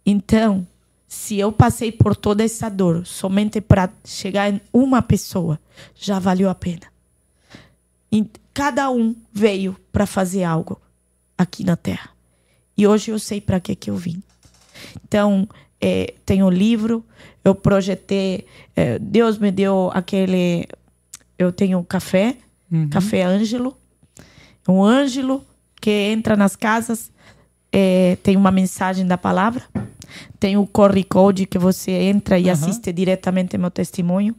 Então, 0.06 0.64
se 1.08 1.36
eu 1.36 1.50
passei 1.50 1.90
por 1.90 2.14
toda 2.14 2.44
essa 2.44 2.68
dor 2.68 3.04
somente 3.04 3.60
para 3.60 3.90
chegar 4.04 4.48
em 4.48 4.60
uma 4.72 5.02
pessoa, 5.02 5.58
já 5.96 6.20
valeu 6.20 6.48
a 6.48 6.54
pena. 6.54 6.86
E 8.12 8.24
cada 8.54 8.88
um 8.92 9.16
veio 9.32 9.76
para 9.90 10.06
fazer 10.06 10.44
algo 10.44 10.80
aqui 11.36 11.64
na 11.64 11.76
Terra. 11.76 12.10
E 12.78 12.86
hoje 12.86 13.10
eu 13.10 13.18
sei 13.18 13.40
para 13.40 13.58
que, 13.58 13.74
que 13.74 13.90
eu 13.90 13.96
vim. 13.96 14.22
Então, 15.04 15.48
é, 15.80 16.14
tem 16.24 16.44
o 16.44 16.48
livro, 16.48 17.04
eu 17.44 17.56
projetei, 17.56 18.46
é, 18.76 19.00
Deus 19.00 19.36
me 19.36 19.50
deu 19.50 19.90
aquele. 19.92 20.64
Eu 21.36 21.50
tenho 21.50 21.78
um 21.80 21.84
café, 21.84 22.36
uhum. 22.70 22.88
Café 22.88 23.24
Ângelo. 23.24 23.76
Um 24.68 24.84
Ângelo 24.84 25.44
que 25.80 25.90
entra 25.90 26.36
nas 26.36 26.54
casas, 26.56 27.10
é, 27.72 28.16
tem 28.22 28.36
uma 28.36 28.50
mensagem 28.50 29.06
da 29.06 29.16
palavra, 29.16 29.62
tem 30.38 30.56
o 30.56 30.66
Corre 30.66 31.04
Code 31.04 31.46
que 31.46 31.58
você 31.58 31.90
entra 31.92 32.38
e 32.38 32.46
uhum. 32.46 32.52
assiste 32.52 32.92
diretamente 32.92 33.56
meu 33.58 33.70
testemunho. 33.70 34.34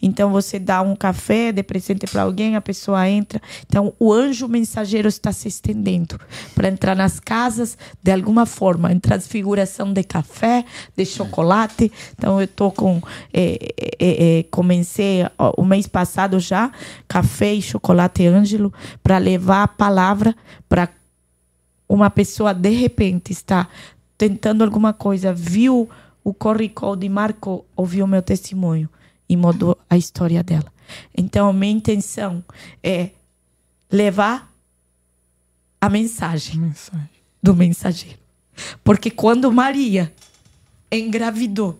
Então 0.00 0.30
você 0.30 0.58
dá 0.58 0.82
um 0.82 0.94
café 0.94 1.52
de 1.52 1.62
presente 1.62 2.06
para 2.06 2.22
alguém, 2.22 2.56
a 2.56 2.60
pessoa 2.60 3.08
entra. 3.08 3.40
Então 3.66 3.92
o 3.98 4.12
anjo 4.12 4.48
mensageiro 4.48 5.08
está 5.08 5.32
se 5.32 5.48
estendendo 5.48 6.18
para 6.54 6.68
entrar 6.68 6.94
nas 6.94 7.20
casas 7.20 7.76
de 8.02 8.10
alguma 8.10 8.46
forma, 8.46 8.92
em 8.92 8.98
transfiguração 8.98 9.92
de 9.92 10.02
café, 10.02 10.64
de 10.96 11.04
chocolate. 11.04 11.90
Então 12.16 12.40
eu 12.40 12.48
tô 12.48 12.70
com 12.70 13.00
é, 13.32 13.58
é, 13.98 14.38
é, 14.38 14.42
comecei 14.44 15.26
ó, 15.38 15.52
o 15.56 15.64
mês 15.64 15.86
passado 15.86 16.38
já 16.40 16.70
café 17.08 17.54
e 17.54 17.62
chocolate 17.62 18.26
Ângelo 18.26 18.72
para 19.02 19.18
levar 19.18 19.62
a 19.62 19.68
palavra 19.68 20.34
para 20.68 20.88
uma 21.88 22.10
pessoa 22.10 22.52
de 22.52 22.70
repente 22.70 23.32
está 23.32 23.68
tentando 24.16 24.64
alguma 24.64 24.92
coisa, 24.92 25.32
viu 25.32 25.88
o 26.24 26.34
corricol 26.34 26.96
de 26.96 27.08
Marco, 27.08 27.64
ouviu 27.76 28.06
meu 28.06 28.22
testemunho 28.22 28.88
e 29.28 29.36
mudou 29.36 29.78
a 29.88 29.96
história 29.96 30.42
dela. 30.42 30.72
Então, 31.16 31.52
minha 31.52 31.72
intenção 31.72 32.44
é 32.82 33.10
levar 33.90 34.52
a 35.80 35.88
mensagem, 35.88 36.58
mensagem. 36.58 37.08
do 37.42 37.54
mensageiro. 37.54 38.18
Porque 38.82 39.10
quando 39.10 39.52
Maria 39.52 40.12
engravidou, 40.90 41.78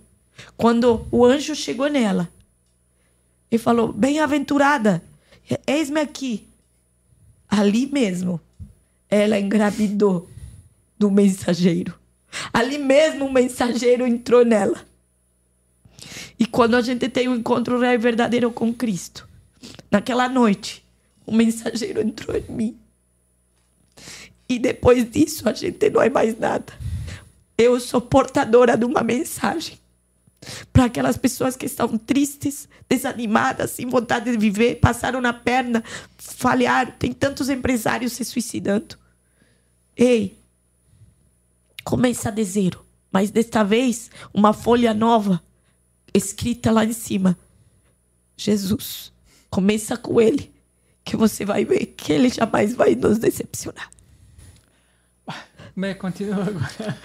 quando 0.56 1.06
o 1.10 1.24
anjo 1.24 1.54
chegou 1.54 1.88
nela 1.88 2.28
e 3.50 3.58
falou: 3.58 3.92
Bem-aventurada, 3.92 5.02
eis-me 5.66 6.00
aqui. 6.00 6.46
Ali 7.48 7.86
mesmo, 7.86 8.40
ela 9.08 9.38
engravidou 9.38 10.28
do 10.98 11.10
mensageiro. 11.10 11.94
Ali 12.52 12.78
mesmo 12.78 13.26
o 13.26 13.32
mensageiro 13.32 14.06
entrou 14.06 14.44
nela. 14.44 14.84
E 16.38 16.46
quando 16.46 16.74
a 16.76 16.82
gente 16.82 17.08
tem 17.08 17.28
um 17.28 17.36
encontro 17.36 17.78
real 17.78 17.94
e 17.94 17.98
verdadeiro 17.98 18.50
com 18.50 18.72
Cristo, 18.72 19.26
naquela 19.90 20.28
noite, 20.28 20.84
o 21.24 21.34
mensageiro 21.34 22.00
entrou 22.00 22.36
em 22.36 22.52
mim. 22.52 22.78
E 24.48 24.58
depois 24.58 25.10
disso, 25.10 25.48
a 25.48 25.52
gente 25.52 25.90
não 25.90 26.00
é 26.02 26.08
mais 26.08 26.38
nada. 26.38 26.72
Eu 27.58 27.80
sou 27.80 28.00
portadora 28.00 28.76
de 28.76 28.84
uma 28.84 29.02
mensagem 29.02 29.78
para 30.72 30.84
aquelas 30.84 31.16
pessoas 31.16 31.56
que 31.56 31.66
estão 31.66 31.96
tristes, 31.98 32.68
desanimadas, 32.88 33.70
sem 33.72 33.86
vontade 33.86 34.30
de 34.30 34.36
viver, 34.36 34.76
passaram 34.76 35.20
na 35.20 35.32
perna, 35.32 35.82
falharam. 36.16 36.92
Tem 36.98 37.12
tantos 37.12 37.48
empresários 37.48 38.12
se 38.12 38.24
suicidando. 38.24 38.96
Ei, 39.96 40.38
começa 41.86 42.32
de 42.32 42.42
zero, 42.42 42.84
mas 43.12 43.30
desta 43.30 43.62
vez 43.62 44.10
uma 44.34 44.52
folha 44.52 44.92
nova 44.92 45.40
escrita 46.12 46.72
lá 46.72 46.84
em 46.84 46.92
cima. 46.92 47.38
Jesus, 48.36 49.12
começa 49.48 49.96
com 49.96 50.20
ele, 50.20 50.52
que 51.04 51.16
você 51.16 51.44
vai 51.44 51.64
ver 51.64 51.86
que 51.86 52.12
ele 52.12 52.28
jamais 52.28 52.74
vai 52.74 52.96
nos 52.96 53.18
decepcionar. 53.18 53.88
Bem, 55.76 55.94
continua 55.94 56.42
agora. 56.44 56.98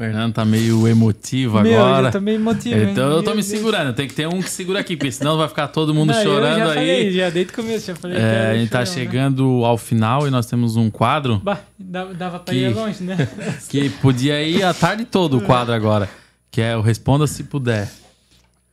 Fernando 0.00 0.32
tá 0.32 0.46
meio 0.46 0.88
emotivo 0.88 1.60
Meu, 1.60 1.78
agora. 1.84 2.08
eu 2.08 2.12
tô 2.12 2.20
meio 2.22 2.36
emotivo, 2.36 2.74
hein? 2.80 2.88
Então 2.92 3.10
eu 3.10 3.16
tô 3.22 3.30
Meu 3.30 3.36
me 3.36 3.42
Deus. 3.42 3.46
segurando. 3.46 3.92
Tem 3.94 4.08
que 4.08 4.14
ter 4.14 4.26
um 4.26 4.40
que 4.40 4.48
segura 4.48 4.80
aqui, 4.80 4.96
porque 4.96 5.12
senão 5.12 5.36
vai 5.36 5.46
ficar 5.46 5.68
todo 5.68 5.92
mundo 5.94 6.12
Não, 6.14 6.22
chorando 6.22 6.56
já 6.58 6.64
aí. 6.70 6.74
Falei, 6.74 7.12
já 7.12 7.28
desde 7.28 7.52
o 7.52 7.56
começo, 7.56 7.86
já 7.88 7.94
falei. 7.94 8.16
É, 8.18 8.50
a 8.52 8.56
gente 8.56 8.70
tá 8.70 8.78
né? 8.78 8.86
chegando 8.86 9.62
ao 9.62 9.76
final 9.76 10.26
e 10.26 10.30
nós 10.30 10.46
temos 10.46 10.76
um 10.76 10.90
quadro 10.90 11.38
Bah, 11.44 11.58
dava, 11.78 12.38
pra 12.38 12.54
Que- 12.54 12.60
ir 12.60 12.74
longe, 12.74 13.02
né? 13.04 13.28
que 13.68 13.90
podia 13.90 14.42
ir 14.42 14.62
a 14.62 14.72
tarde 14.72 15.04
toda 15.04 15.36
o 15.36 15.42
quadro 15.42 15.74
agora. 15.74 16.08
Que 16.50 16.62
é 16.62 16.74
o 16.74 16.80
Responda 16.80 17.26
Se 17.26 17.44
Puder. 17.44 17.86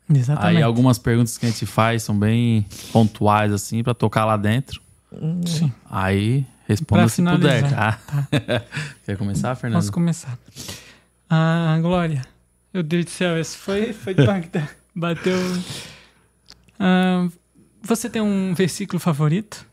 Exatamente. 0.10 0.58
Aí 0.58 0.64
algumas 0.64 0.98
perguntas 0.98 1.38
que 1.38 1.46
a 1.46 1.50
gente 1.50 1.66
faz 1.66 2.04
são 2.04 2.18
bem 2.18 2.66
pontuais, 2.94 3.52
assim, 3.52 3.84
pra 3.84 3.94
tocar 3.94 4.24
lá 4.24 4.38
dentro. 4.38 4.80
Sim. 5.46 5.70
Aí 5.92 6.46
responda 6.66 7.02
Pra 7.02 7.10
se 7.10 7.22
puder, 7.22 7.58
finalizar. 7.66 8.02
tá? 8.08 8.28
Quer 9.06 9.18
começar, 9.18 9.54
Fernando? 9.56 9.80
Posso 9.82 9.92
começar. 9.92 10.38
Ah, 11.30 11.78
Glória. 11.82 12.22
Meu 12.74 12.84
Deus 12.84 13.06
do 13.06 13.12
céu, 13.12 13.38
esse 13.38 13.58
foi, 13.58 13.94
foi 13.94 14.14
impactante. 14.14 14.70
Bateu. 14.96 15.38
Ah, 16.80 17.28
você 17.82 18.10
tem 18.10 18.22
um 18.22 18.54
versículo 18.54 19.00
favorito? 19.00 19.66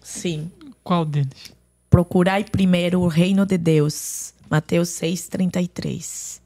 Sim. 0.00 0.50
Qual 0.82 1.04
deles? 1.04 1.52
Procurai 1.88 2.44
primeiro 2.44 3.00
o 3.00 3.08
reino 3.08 3.46
de 3.46 3.56
Deus. 3.56 4.34
Mateus 4.50 4.88
6:33. 4.90 6.40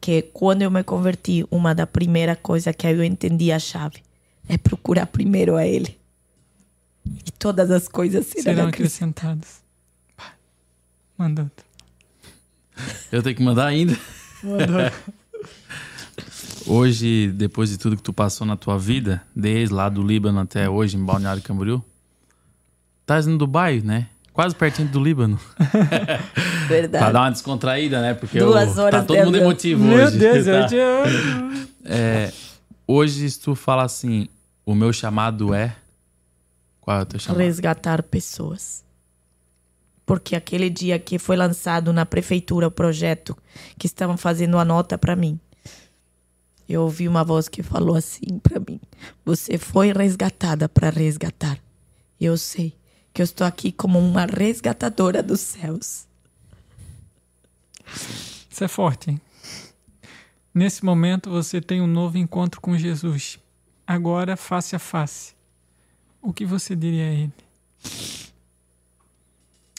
Que 0.00 0.22
quando 0.22 0.62
eu 0.62 0.70
me 0.70 0.82
converti, 0.82 1.46
uma 1.50 1.74
da 1.74 1.86
primeira 1.86 2.34
coisa 2.36 2.72
que 2.72 2.86
eu 2.86 3.02
entendi 3.04 3.52
a 3.52 3.58
chave 3.58 4.02
é 4.48 4.58
procurar 4.58 5.06
primeiro 5.06 5.56
a 5.56 5.64
ele. 5.66 5.96
E 7.06 7.30
todas 7.32 7.70
as 7.70 7.86
coisas 7.88 8.26
serão, 8.26 8.42
Serão 8.42 8.68
acrescentadas. 8.68 9.32
acrescentados. 9.32 9.62
Pá, 10.16 10.32
Manda 11.16 11.42
outro. 11.44 11.64
Eu 13.10 13.22
tenho 13.22 13.36
que 13.36 13.42
mandar 13.42 13.66
ainda. 13.66 13.96
Manda 14.42 14.84
outro. 14.84 15.12
Hoje, 16.66 17.32
depois 17.34 17.70
de 17.70 17.78
tudo 17.78 17.96
que 17.96 18.02
tu 18.02 18.12
passou 18.12 18.46
na 18.46 18.56
tua 18.56 18.78
vida, 18.78 19.20
desde 19.34 19.74
lá 19.74 19.88
do 19.88 20.00
Líbano 20.02 20.38
até 20.40 20.68
hoje, 20.68 20.96
em 20.96 21.04
Balneário 21.04 21.42
Camboriú, 21.42 21.82
estás 23.00 23.26
no 23.26 23.36
Dubai, 23.36 23.80
né? 23.84 24.06
Quase 24.32 24.54
pertinho 24.54 24.88
do 24.88 25.02
Líbano. 25.02 25.38
Pra 25.56 26.66
Verdade. 26.68 27.12
dar 27.12 27.20
uma 27.22 27.30
descontraída, 27.30 28.00
né? 28.00 28.14
Porque 28.14 28.38
Duas 28.38 28.76
eu- 28.76 28.84
horas 28.84 29.00
tá 29.00 29.06
todo 29.06 29.24
mundo 29.24 29.36
emotivo 29.36 29.82
Meu 29.84 30.06
hoje. 30.06 30.16
Deus, 30.18 30.44
tá? 30.46 30.50
eu 30.52 30.66
te... 30.68 30.76
É, 31.84 32.32
hoje, 32.86 33.28
se 33.28 33.40
tu 33.40 33.54
fala 33.56 33.82
assim, 33.82 34.28
o 34.64 34.74
meu 34.74 34.92
chamado 34.92 35.52
é. 35.52 35.74
Qual 36.80 36.98
é 36.98 37.02
o 37.02 37.06
teu 37.06 37.18
chamado? 37.20 37.40
Resgatar 37.40 38.02
pessoas. 38.04 38.84
Porque 40.12 40.36
aquele 40.36 40.68
dia 40.68 40.98
que 40.98 41.18
foi 41.18 41.36
lançado 41.36 41.90
na 41.90 42.04
prefeitura 42.04 42.68
o 42.68 42.70
projeto 42.70 43.34
que 43.78 43.86
estavam 43.86 44.14
fazendo 44.18 44.58
a 44.58 44.64
nota 44.64 44.98
para 44.98 45.16
mim, 45.16 45.40
eu 46.68 46.82
ouvi 46.82 47.08
uma 47.08 47.24
voz 47.24 47.48
que 47.48 47.62
falou 47.62 47.96
assim 47.96 48.38
para 48.42 48.60
mim: 48.60 48.78
Você 49.24 49.56
foi 49.56 49.90
resgatada 49.90 50.68
para 50.68 50.90
resgatar. 50.90 51.58
Eu 52.20 52.36
sei 52.36 52.76
que 53.14 53.22
eu 53.22 53.24
estou 53.24 53.46
aqui 53.46 53.72
como 53.72 53.98
uma 53.98 54.26
resgatadora 54.26 55.22
dos 55.22 55.40
céus. 55.40 56.06
Isso 58.50 58.64
é 58.64 58.68
forte, 58.68 59.12
hein? 59.12 59.20
Nesse 60.52 60.84
momento 60.84 61.30
você 61.30 61.58
tem 61.58 61.80
um 61.80 61.86
novo 61.86 62.18
encontro 62.18 62.60
com 62.60 62.76
Jesus. 62.76 63.38
Agora, 63.86 64.36
face 64.36 64.76
a 64.76 64.78
face. 64.78 65.32
O 66.20 66.34
que 66.34 66.44
você 66.44 66.76
diria 66.76 67.06
a 67.06 67.12
ele? 67.14 67.32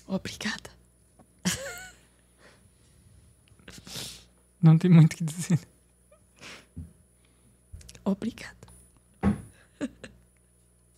Obrigada. 0.07 0.69
Não 4.61 4.77
tem 4.77 4.89
muito 4.89 5.13
o 5.13 5.17
que 5.17 5.23
dizer. 5.23 5.59
Obrigada. 8.05 8.55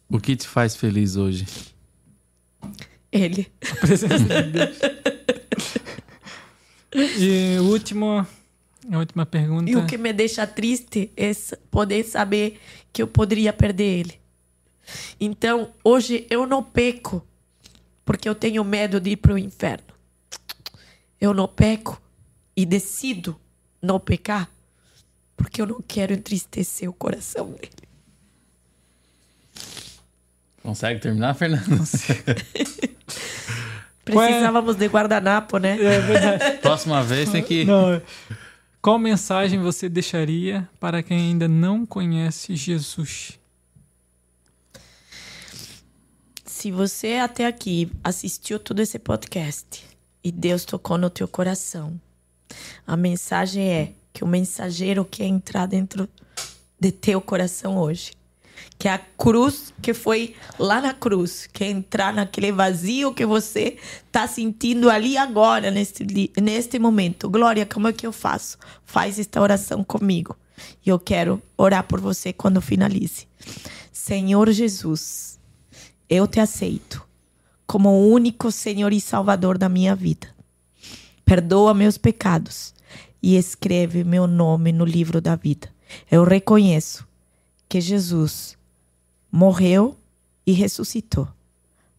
O 0.07 0.19
que 0.19 0.35
te 0.35 0.47
faz 0.47 0.75
feliz 0.75 1.15
hoje? 1.15 1.47
Ele. 3.11 3.51
A 3.71 3.75
presença 3.75 4.43
de 4.43 4.51
Deus. 4.51 4.77
E 7.17 7.57
o 7.59 7.63
último, 7.63 8.25
a 8.91 8.97
última 8.97 9.25
pergunta. 9.25 9.69
E 9.69 9.75
o 9.75 9.85
que 9.85 9.97
me 9.97 10.13
deixa 10.13 10.45
triste 10.45 11.11
é 11.17 11.31
poder 11.71 12.03
saber 12.03 12.59
que 12.93 13.01
eu 13.01 13.07
poderia 13.07 13.51
perder 13.51 13.99
ele. 13.99 14.19
Então, 15.19 15.73
hoje 15.83 16.27
eu 16.29 16.45
não 16.45 16.63
peco 16.63 17.25
porque 18.05 18.29
eu 18.29 18.35
tenho 18.35 18.63
medo 18.63 19.01
de 19.01 19.09
ir 19.11 19.15
para 19.17 19.33
o 19.33 19.37
inferno. 19.37 19.83
Eu 21.19 21.33
não 21.33 21.47
peco 21.47 21.99
e 22.55 22.65
decido 22.65 23.35
não 23.81 23.99
pecar 23.99 24.49
porque 25.35 25.61
eu 25.61 25.65
não 25.65 25.81
quero 25.85 26.13
entristecer 26.13 26.89
o 26.89 26.93
coração 26.93 27.51
dele. 27.51 27.71
Consegue 30.61 30.99
terminar, 30.99 31.33
Fernando? 31.33 31.63
É- 31.73 32.95
Precisávamos 34.05 34.75
de 34.75 34.87
guardanapo, 34.87 35.57
né? 35.57 35.77
É 35.81 35.99
verdade. 35.99 36.57
Próxima 36.61 37.03
vez 37.03 37.31
tem 37.31 37.43
que. 37.43 37.65
Não, 37.65 38.01
qual 38.81 38.99
mensagem 38.99 39.59
você 39.59 39.89
deixaria 39.89 40.69
para 40.79 41.01
quem 41.01 41.17
ainda 41.17 41.47
não 41.47 41.85
conhece 41.87 42.55
Jesus? 42.55 43.39
Se 46.57 46.71
você 46.71 47.15
até 47.15 47.45
aqui 47.45 47.91
assistiu 48.01 48.57
todo 48.57 48.79
esse 48.79 48.97
podcast 48.97 49.83
e 50.23 50.31
Deus 50.31 50.63
tocou 50.63 50.97
no 50.97 51.09
teu 51.09 51.27
coração, 51.27 51.99
a 52.87 52.95
mensagem 52.95 53.67
é 53.69 53.91
que 54.13 54.23
o 54.23 54.27
mensageiro 54.27 55.03
quer 55.03 55.25
entrar 55.25 55.65
dentro 55.65 56.07
de 56.79 56.93
teu 56.93 57.19
coração 57.19 57.77
hoje. 57.77 58.13
Que 58.79 58.87
a 58.87 58.97
cruz 58.97 59.73
que 59.81 59.93
foi 59.93 60.33
lá 60.57 60.79
na 60.79 60.93
cruz, 60.93 61.45
quer 61.51 61.69
entrar 61.69 62.13
naquele 62.13 62.53
vazio 62.53 63.13
que 63.13 63.25
você 63.25 63.77
está 64.07 64.25
sentindo 64.25 64.89
ali 64.89 65.17
agora, 65.17 65.69
neste, 65.69 66.07
neste 66.41 66.79
momento. 66.79 67.29
Glória, 67.29 67.65
como 67.65 67.89
é 67.89 67.93
que 67.93 68.07
eu 68.07 68.13
faço? 68.13 68.57
Faz 68.85 69.19
esta 69.19 69.41
oração 69.41 69.83
comigo. 69.83 70.33
E 70.85 70.89
eu 70.89 70.97
quero 70.97 71.41
orar 71.57 71.83
por 71.83 71.99
você 71.99 72.31
quando 72.31 72.61
finalize. 72.61 73.27
Senhor 73.91 74.49
Jesus, 74.51 75.34
eu 76.09 76.27
te 76.27 76.39
aceito 76.39 77.05
como 77.65 77.89
o 77.89 78.11
único 78.11 78.51
Senhor 78.51 78.93
e 78.93 79.01
Salvador 79.01 79.57
da 79.57 79.67
minha 79.67 79.95
vida. 79.95 80.27
Perdoa 81.23 81.73
meus 81.73 81.97
pecados 81.97 82.73
e 83.21 83.35
escreve 83.35 84.03
meu 84.03 84.27
nome 84.27 84.71
no 84.71 84.85
livro 84.85 85.19
da 85.19 85.35
vida. 85.35 85.67
Eu 86.09 86.23
reconheço 86.23 87.07
que 87.67 87.81
Jesus 87.81 88.57
morreu 89.31 89.97
e 90.45 90.51
ressuscitou 90.51 91.27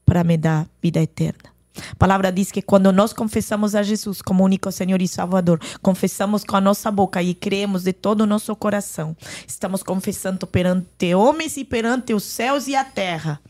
para 0.04 0.22
me 0.22 0.36
dar 0.36 0.68
vida 0.80 1.00
eterna. 1.00 1.56
A 1.92 1.94
palavra 1.96 2.32
diz 2.32 2.50
que 2.50 2.62
quando 2.62 2.90
nós 2.92 3.12
confessamos 3.12 3.74
a 3.74 3.82
Jesus 3.82 4.22
como 4.22 4.44
único 4.44 4.72
Senhor 4.72 5.02
e 5.02 5.08
Salvador, 5.08 5.60
confessamos 5.82 6.42
com 6.44 6.56
a 6.56 6.60
nossa 6.60 6.90
boca 6.90 7.22
e 7.22 7.34
cremos 7.34 7.82
de 7.82 7.92
todo 7.92 8.22
o 8.22 8.26
nosso 8.26 8.54
coração, 8.56 9.16
estamos 9.46 9.82
confessando 9.82 10.46
perante 10.46 11.14
homens 11.14 11.56
e 11.56 11.64
perante 11.64 12.14
os 12.14 12.22
céus 12.22 12.66
e 12.66 12.74
a 12.74 12.84
terra. 12.84 13.40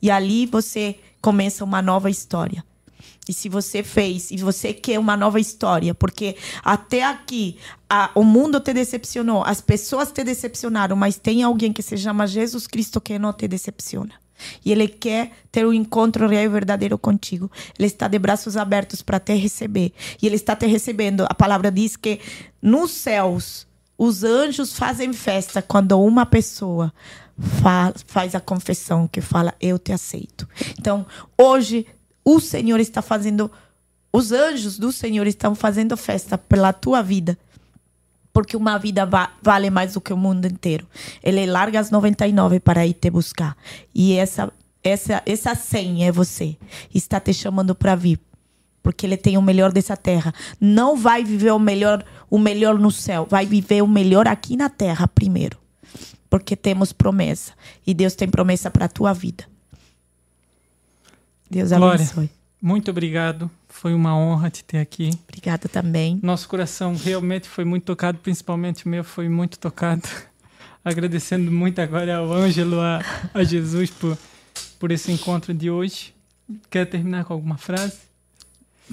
E 0.00 0.10
ali 0.10 0.46
você 0.46 0.96
começa 1.20 1.64
uma 1.64 1.80
nova 1.82 2.10
história. 2.10 2.64
E 3.28 3.32
se 3.32 3.48
você 3.48 3.82
fez, 3.82 4.30
e 4.30 4.36
você 4.36 4.72
quer 4.72 4.98
uma 5.00 5.16
nova 5.16 5.40
história, 5.40 5.92
porque 5.94 6.36
até 6.62 7.02
aqui 7.02 7.56
a- 7.90 8.10
o 8.14 8.22
mundo 8.22 8.60
te 8.60 8.72
decepcionou, 8.72 9.42
as 9.42 9.60
pessoas 9.60 10.12
te 10.12 10.22
decepcionaram, 10.22 10.94
mas 10.94 11.16
tem 11.18 11.42
alguém 11.42 11.72
que 11.72 11.82
se 11.82 11.96
chama 11.96 12.26
Jesus 12.26 12.68
Cristo 12.68 13.00
que 13.00 13.18
não 13.18 13.32
te 13.32 13.48
decepciona. 13.48 14.14
E 14.64 14.70
Ele 14.70 14.86
quer 14.86 15.32
ter 15.50 15.66
um 15.66 15.72
encontro 15.72 16.28
real 16.28 16.44
e 16.44 16.48
verdadeiro 16.48 16.96
contigo. 16.98 17.50
Ele 17.76 17.86
está 17.86 18.06
de 18.06 18.18
braços 18.18 18.56
abertos 18.56 19.02
para 19.02 19.18
te 19.18 19.34
receber. 19.34 19.92
E 20.22 20.26
Ele 20.26 20.36
está 20.36 20.54
te 20.54 20.66
recebendo. 20.66 21.24
A 21.28 21.34
palavra 21.34 21.70
diz 21.72 21.96
que 21.96 22.20
nos 22.60 22.90
céus 22.90 23.66
os 23.98 24.22
anjos 24.22 24.76
fazem 24.76 25.12
festa 25.12 25.62
quando 25.62 25.98
uma 25.98 26.26
pessoa 26.26 26.92
fa 27.38 27.92
faz 28.06 28.34
a 28.34 28.40
confissão 28.40 29.06
que 29.06 29.20
fala: 29.20 29.54
Eu 29.60 29.78
te 29.78 29.92
aceito. 29.92 30.48
Então, 30.78 31.06
hoje, 31.36 31.86
o 32.24 32.40
Senhor 32.40 32.80
está 32.80 33.02
fazendo. 33.02 33.50
Os 34.12 34.32
anjos 34.32 34.78
do 34.78 34.90
Senhor 34.92 35.26
estão 35.26 35.54
fazendo 35.54 35.96
festa 35.96 36.38
pela 36.38 36.72
tua 36.72 37.02
vida 37.02 37.38
porque 38.36 38.54
uma 38.54 38.76
vida 38.76 39.06
va 39.06 39.30
vale 39.42 39.70
mais 39.70 39.94
do 39.94 40.00
que 40.02 40.12
o 40.12 40.16
mundo 40.16 40.46
inteiro. 40.46 40.86
Ele 41.22 41.46
larga 41.46 41.80
as 41.80 41.90
99 41.90 42.60
para 42.60 42.86
ir 42.86 42.92
te 42.92 43.08
buscar. 43.08 43.56
E 43.94 44.12
essa 44.12 44.52
essa 44.84 45.22
essa 45.24 45.54
100 45.54 46.04
é 46.04 46.12
você. 46.12 46.58
Está 46.94 47.18
te 47.18 47.32
chamando 47.32 47.74
para 47.74 47.94
vir. 47.94 48.20
Porque 48.82 49.06
ele 49.06 49.16
tem 49.16 49.38
o 49.38 49.42
melhor 49.42 49.72
dessa 49.72 49.96
terra. 49.96 50.34
Não 50.60 50.98
vai 50.98 51.24
viver 51.24 51.50
o 51.52 51.58
melhor 51.58 52.04
o 52.28 52.38
melhor 52.38 52.78
no 52.78 52.90
céu, 52.90 53.26
vai 53.26 53.46
viver 53.46 53.82
o 53.82 53.88
melhor 53.88 54.28
aqui 54.28 54.54
na 54.54 54.68
terra 54.68 55.08
primeiro. 55.08 55.56
Porque 56.36 56.54
temos 56.54 56.92
promessa 56.92 57.54
e 57.86 57.94
Deus 57.94 58.14
tem 58.14 58.28
promessa 58.28 58.70
para 58.70 58.84
a 58.84 58.88
tua 58.88 59.14
vida. 59.14 59.44
Deus 61.50 61.70
Glória. 61.70 61.94
abençoe. 61.94 62.30
Muito 62.60 62.90
obrigado. 62.90 63.50
Foi 63.70 63.94
uma 63.94 64.14
honra 64.14 64.50
te 64.50 64.62
ter 64.62 64.76
aqui. 64.76 65.10
Obrigada 65.26 65.66
também. 65.66 66.20
Nosso 66.22 66.46
coração 66.46 66.94
realmente 66.94 67.48
foi 67.48 67.64
muito 67.64 67.84
tocado, 67.84 68.18
principalmente 68.18 68.84
o 68.84 68.88
meu 68.90 69.02
foi 69.02 69.30
muito 69.30 69.58
tocado. 69.58 70.06
Agradecendo 70.84 71.50
muito 71.50 71.80
agora 71.80 72.18
ao 72.18 72.30
Ângelo, 72.30 72.80
a, 72.80 73.00
a 73.32 73.42
Jesus 73.42 73.88
por, 73.88 74.18
por 74.78 74.92
esse 74.92 75.10
encontro 75.10 75.54
de 75.54 75.70
hoje. 75.70 76.14
Quer 76.68 76.84
terminar 76.84 77.24
com 77.24 77.32
alguma 77.32 77.56
frase? 77.56 77.96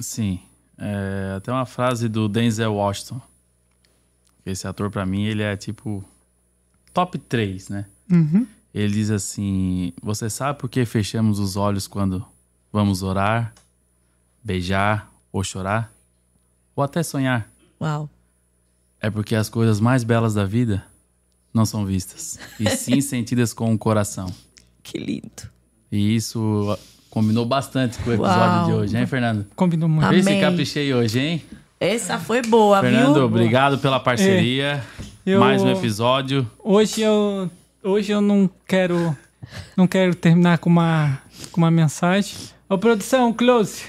Sim. 0.00 0.40
É, 0.78 1.40
tem 1.40 1.52
uma 1.52 1.66
frase 1.66 2.08
do 2.08 2.26
Denzel 2.26 2.72
Washington. 2.72 3.20
Esse 4.46 4.66
ator, 4.66 4.90
para 4.90 5.04
mim, 5.04 5.24
ele 5.24 5.42
é 5.42 5.56
tipo 5.58 6.02
top 6.94 7.18
3, 7.18 7.68
né? 7.68 7.86
Uhum. 8.10 8.46
Ele 8.72 8.94
diz 8.94 9.10
assim: 9.10 9.92
Você 10.02 10.30
sabe 10.30 10.58
por 10.58 10.70
que 10.70 10.84
fechamos 10.86 11.38
os 11.38 11.56
olhos 11.56 11.86
quando 11.86 12.24
vamos 12.72 13.02
orar, 13.02 13.52
beijar 14.42 15.12
ou 15.32 15.44
chorar? 15.44 15.92
Ou 16.74 16.82
até 16.82 17.02
sonhar? 17.02 17.48
Uau. 17.80 18.08
É 19.00 19.10
porque 19.10 19.34
as 19.34 19.48
coisas 19.48 19.80
mais 19.80 20.02
belas 20.02 20.34
da 20.34 20.44
vida 20.44 20.84
não 21.52 21.66
são 21.66 21.84
vistas, 21.84 22.38
e 22.58 22.68
sim 22.70 23.00
sentidas 23.02 23.52
com 23.52 23.72
o 23.72 23.78
coração. 23.78 24.32
Que 24.82 24.98
lindo. 24.98 25.50
E 25.92 26.16
isso 26.16 26.76
combinou 27.10 27.44
bastante 27.46 27.98
com 27.98 28.10
o 28.10 28.12
episódio 28.12 28.56
Uau. 28.56 28.66
de 28.66 28.72
hoje, 28.72 28.96
hein, 28.96 29.06
Fernando? 29.06 29.46
Combinou 29.54 29.88
muito. 29.88 30.06
Amém. 30.06 30.20
Esse 30.20 30.40
caprichei 30.40 30.92
hoje, 30.92 31.20
hein? 31.20 31.44
Essa 31.78 32.18
foi 32.18 32.42
boa, 32.42 32.80
Fernando, 32.80 33.14
viu? 33.14 33.24
obrigado 33.24 33.78
pela 33.78 34.00
parceria. 34.00 34.82
Eu- 35.24 35.40
Mais 35.40 35.62
um 35.62 35.70
episódio. 35.70 36.48
Hoje 36.62 37.00
eu, 37.02 37.50
hoje 37.82 38.12
eu 38.12 38.20
não 38.20 38.48
quero, 38.66 39.16
não 39.76 39.86
quero 39.86 40.14
terminar 40.14 40.58
com 40.58 40.68
uma, 40.68 41.20
com 41.50 41.60
uma 41.60 41.70
mensagem. 41.70 42.34
Ô, 42.68 42.76
produção, 42.78 43.32
close. 43.32 43.84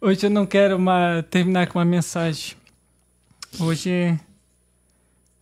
Hoje 0.00 0.26
eu 0.26 0.30
não 0.30 0.44
quero 0.46 0.76
uma, 0.76 1.24
terminar 1.30 1.66
com 1.68 1.78
uma 1.78 1.84
mensagem. 1.84 2.54
Hoje, 3.58 4.18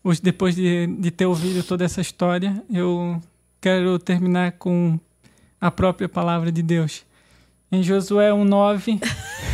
hoje 0.05 0.21
depois 0.23 0.55
de, 0.55 0.87
de 0.87 1.11
ter 1.11 1.27
ouvido 1.27 1.63
toda 1.63 1.85
essa 1.85 2.01
história, 2.01 2.63
eu 2.73 3.21
quero 3.61 3.99
terminar 3.99 4.53
com 4.53 4.99
a 5.61 5.71
própria 5.71 6.09
palavra 6.09 6.51
de 6.53 6.63
Deus. 6.63 7.05
Em 7.73 7.83
Josué 7.83 8.31
1,9, 8.31 9.01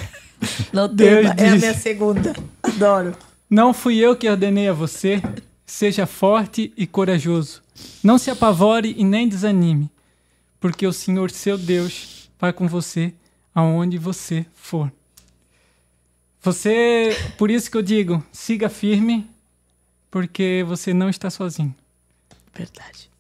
Não 0.72 0.88
Deus 0.88 1.22
tema, 1.28 1.28
é 1.28 1.30
a 1.30 1.34
disse. 1.52 1.58
minha 1.58 1.74
segunda. 1.74 2.32
Adoro. 2.62 3.14
Não 3.48 3.72
fui 3.72 3.96
eu 3.98 4.16
que 4.16 4.28
ordenei 4.28 4.68
a 4.68 4.72
você. 4.72 5.22
Seja 5.64 6.06
forte 6.06 6.72
e 6.76 6.86
corajoso. 6.86 7.62
Não 8.02 8.18
se 8.18 8.30
apavore 8.30 8.94
e 8.96 9.04
nem 9.04 9.28
desanime, 9.28 9.90
porque 10.60 10.86
o 10.86 10.92
Senhor 10.92 11.30
seu 11.30 11.58
Deus 11.58 12.30
vai 12.38 12.52
com 12.52 12.68
você 12.68 13.12
aonde 13.54 13.98
você 13.98 14.46
for. 14.54 14.92
Você, 16.40 17.16
por 17.36 17.50
isso 17.50 17.68
que 17.70 17.76
eu 17.76 17.82
digo, 17.82 18.24
siga 18.30 18.68
firme, 18.68 19.28
porque 20.10 20.64
você 20.68 20.94
não 20.94 21.08
está 21.10 21.28
sozinho. 21.30 21.74
Verdade. 22.54 23.10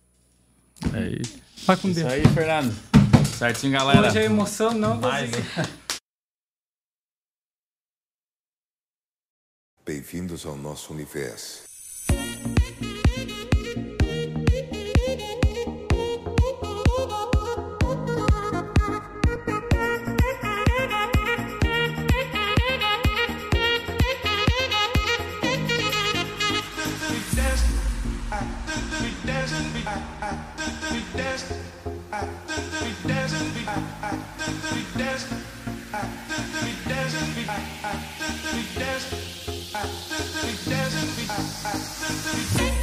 É 0.94 1.20
isso. 1.20 1.38
Vá 1.66 1.76
com 1.76 1.88
Isso 1.88 2.00
Deus. 2.00 2.12
aí, 2.12 2.22
Fernando. 2.28 2.74
Certinho, 3.36 3.72
galera. 3.72 4.06
Hoje 4.06 4.18
a 4.20 4.24
emoção 4.24 4.72
não 4.72 5.00
Mais. 5.00 5.30
Bem-vindos 9.86 10.44
ao 10.44 10.56
nosso 10.56 10.92
universo. 10.92 11.64
We 38.56 38.62
dance. 38.78 39.25
It 39.78 39.90
doesn't. 40.08 41.18
It 41.18 41.34
doesn't. 41.34 42.75